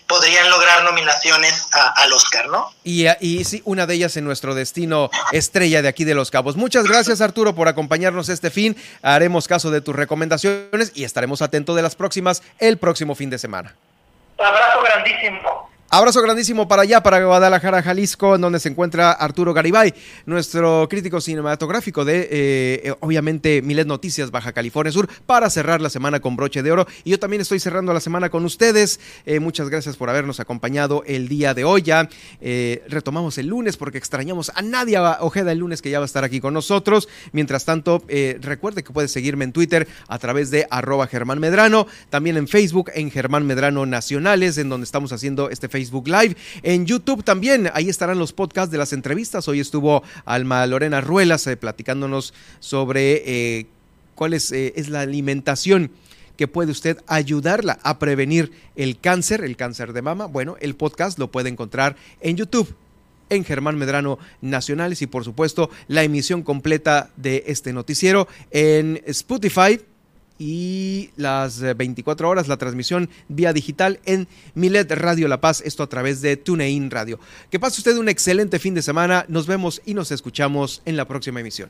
podrían 0.08 0.50
lograr 0.50 0.84
nominaciones 0.84 1.68
al 1.72 2.14
Oscar, 2.14 2.48
¿no? 2.50 2.72
Y, 2.84 3.08
y 3.22 3.44
sí, 3.44 3.62
una 3.66 3.88
de 3.88 3.96
ellas 3.96 4.16
en 4.18 4.26
nuestro 4.26 4.54
destino 4.54 5.10
estrella 5.32 5.82
de 5.82 5.88
aquí 5.88 6.04
de 6.04 6.14
Los 6.14 6.30
Cabos. 6.30 6.56
Muchas 6.56 6.86
gracias 6.86 7.22
Arturo 7.22 7.56
por 7.56 7.68
acompañarnos 7.68 8.30
este 8.30 8.52
fin. 8.52 8.78
Haremos 9.02 9.48
caso 9.48 9.72
de 9.72 9.82
tus 9.82 9.96
recomendaciones 9.96 10.92
y 10.94 11.04
estaremos 11.04 11.42
atentos 11.42 11.76
de 11.76 11.82
las 11.82 11.96
próximas 11.96 12.44
el 12.60 12.78
próximo 12.78 13.16
fin 13.16 13.32
de 13.32 13.40
semana. 13.40 13.76
Un 14.38 14.46
abrazo 14.46 14.82
grandísimo. 14.82 15.70
Abrazo 15.98 16.22
grandísimo 16.22 16.68
para 16.68 16.82
allá, 16.82 17.02
para 17.02 17.24
Guadalajara, 17.24 17.82
Jalisco, 17.82 18.36
en 18.36 18.42
donde 18.42 18.60
se 18.60 18.68
encuentra 18.68 19.14
Arturo 19.14 19.54
Garibay, 19.54 19.94
nuestro 20.26 20.90
crítico 20.90 21.22
cinematográfico 21.22 22.04
de, 22.04 22.20
eh, 22.20 22.28
eh, 22.84 22.96
obviamente, 23.00 23.62
Milet 23.62 23.88
Noticias, 23.88 24.30
Baja 24.30 24.52
California 24.52 24.92
Sur, 24.92 25.08
para 25.26 25.50
cerrar 25.50 25.80
la 25.80 25.90
semana 25.90 26.20
con 26.20 26.36
broche 26.36 26.62
de 26.64 26.70
oro. 26.74 26.86
Y 27.06 27.12
yo 27.12 27.18
también 27.18 27.42
estoy 27.42 27.62
cerrando 27.62 27.94
la 27.94 28.02
semana 28.02 28.30
con 28.30 28.44
ustedes. 28.44 29.00
Eh, 29.26 29.40
muchas 29.40 29.70
gracias 29.70 29.96
por 29.96 30.10
habernos 30.10 30.42
acompañado 30.42 31.02
el 31.08 31.30
día 31.30 31.54
de 31.54 31.64
hoy. 31.64 31.84
Ya 31.84 32.10
retomamos 32.90 33.38
el 33.38 33.48
lunes 33.48 33.78
porque 33.78 33.98
extrañamos 33.98 34.52
a 34.54 34.62
Nadia 34.62 35.20
Ojeda 35.22 35.54
el 35.54 35.60
lunes 35.60 35.82
que 35.82 35.92
ya 35.92 36.00
va 36.00 36.04
a 36.04 36.08
estar 36.08 36.26
aquí 36.26 36.42
con 36.42 36.54
nosotros. 36.54 37.08
Mientras 37.32 37.64
tanto, 37.64 38.04
recuerde 38.42 38.84
que 38.84 38.92
puede 38.92 39.08
seguirme 39.08 39.46
en 39.46 39.54
Twitter 39.54 39.88
a 40.10 40.20
través 40.20 40.52
de 40.52 40.68
arroba 40.70 41.08
Germán 41.08 41.40
Medrano, 41.40 41.88
también 42.10 42.36
en 42.36 42.50
Facebook 42.50 42.92
en 42.94 43.12
Germán 43.12 43.48
Medrano 43.48 43.86
Nacionales, 43.86 44.58
en 44.58 44.68
donde 44.68 44.84
estamos 44.84 45.14
haciendo 45.14 45.50
este 45.50 45.70
Facebook 45.70 45.85
Facebook 45.86 46.08
Live, 46.08 46.36
en 46.64 46.88
YouTube 46.88 47.24
también. 47.24 47.70
Ahí 47.74 47.90
estarán 47.90 48.18
los 48.18 48.34
podcasts 48.34 48.72
de 48.72 48.80
las 48.80 48.92
entrevistas. 48.92 49.48
Hoy 49.48 49.60
estuvo 49.60 50.02
Alma 50.26 50.66
Lorena 50.66 51.00
Ruelas 51.00 51.46
eh, 51.46 51.58
platicándonos 51.58 52.34
sobre 52.60 53.22
eh, 53.26 53.68
cuál 54.16 54.34
es, 54.34 54.52
eh, 54.52 54.74
es 54.76 54.90
la 54.90 55.02
alimentación 55.02 55.92
que 56.38 56.48
puede 56.48 56.72
usted 56.72 56.98
ayudarla 57.06 57.78
a 57.84 58.00
prevenir 58.00 58.52
el 58.76 59.00
cáncer, 59.00 59.44
el 59.44 59.56
cáncer 59.56 59.94
de 59.94 60.02
mama. 60.02 60.26
Bueno, 60.26 60.58
el 60.60 60.76
podcast 60.76 61.20
lo 61.20 61.32
puede 61.32 61.50
encontrar 61.50 61.96
en 62.20 62.36
YouTube 62.36 62.76
en 63.30 63.44
Germán 63.44 63.78
Medrano 63.78 64.18
Nacionales 64.42 65.02
y 65.02 65.08
por 65.08 65.24
supuesto 65.24 65.70
la 65.88 66.04
emisión 66.04 66.42
completa 66.42 67.12
de 67.16 67.44
este 67.48 67.74
noticiero 67.74 68.28
en 68.52 69.02
Spotify, 69.06 69.80
y 70.38 71.10
las 71.16 71.62
24 71.62 72.28
eh, 72.28 72.32
horas 72.32 72.48
la 72.48 72.58
transmisión 72.58 73.10
vía 73.28 73.54
digital 73.54 74.00
en 74.06 74.28
Milet 74.54 74.92
Radio 74.92 75.28
La 75.28 75.42
Paz, 75.42 75.62
esto 75.66 75.84
a 75.84 75.88
través 75.88 76.22
de 76.22 76.38
TuneIn 76.38 76.92
Radio. 76.92 77.20
Que 77.50 77.60
pase 77.60 77.80
usted 77.80 77.98
un 77.98 78.10
excelente 78.10 78.60
fin 78.60 78.74
de 78.74 78.82
semana, 78.82 79.26
nos 79.28 79.48
vemos 79.48 79.82
y 79.86 79.94
nos 79.94 80.12
escuchamos 80.12 80.82
en 80.86 80.98
la 80.98 81.06
próxima 81.06 81.40
emisión. 81.40 81.70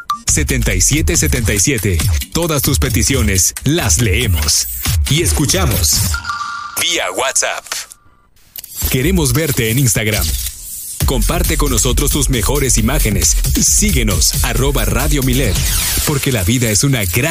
7777. 0.31 1.97
Todas 2.33 2.61
tus 2.61 2.79
peticiones 2.79 3.53
las 3.63 4.01
leemos 4.01 4.67
y 5.09 5.21
escuchamos 5.21 6.01
vía 6.81 7.11
WhatsApp. 7.11 7.65
Queremos 8.89 9.33
verte 9.33 9.71
en 9.71 9.79
Instagram. 9.79 10.25
Comparte 11.05 11.57
con 11.57 11.71
nosotros 11.71 12.11
tus 12.11 12.29
mejores 12.29 12.77
imágenes. 12.77 13.35
Síguenos, 13.61 14.43
arroba 14.43 14.85
Radio 14.85 15.23
Milet, 15.23 15.55
porque 16.07 16.31
la 16.31 16.43
vida 16.43 16.69
es 16.69 16.83
una 16.83 17.03
gran 17.03 17.11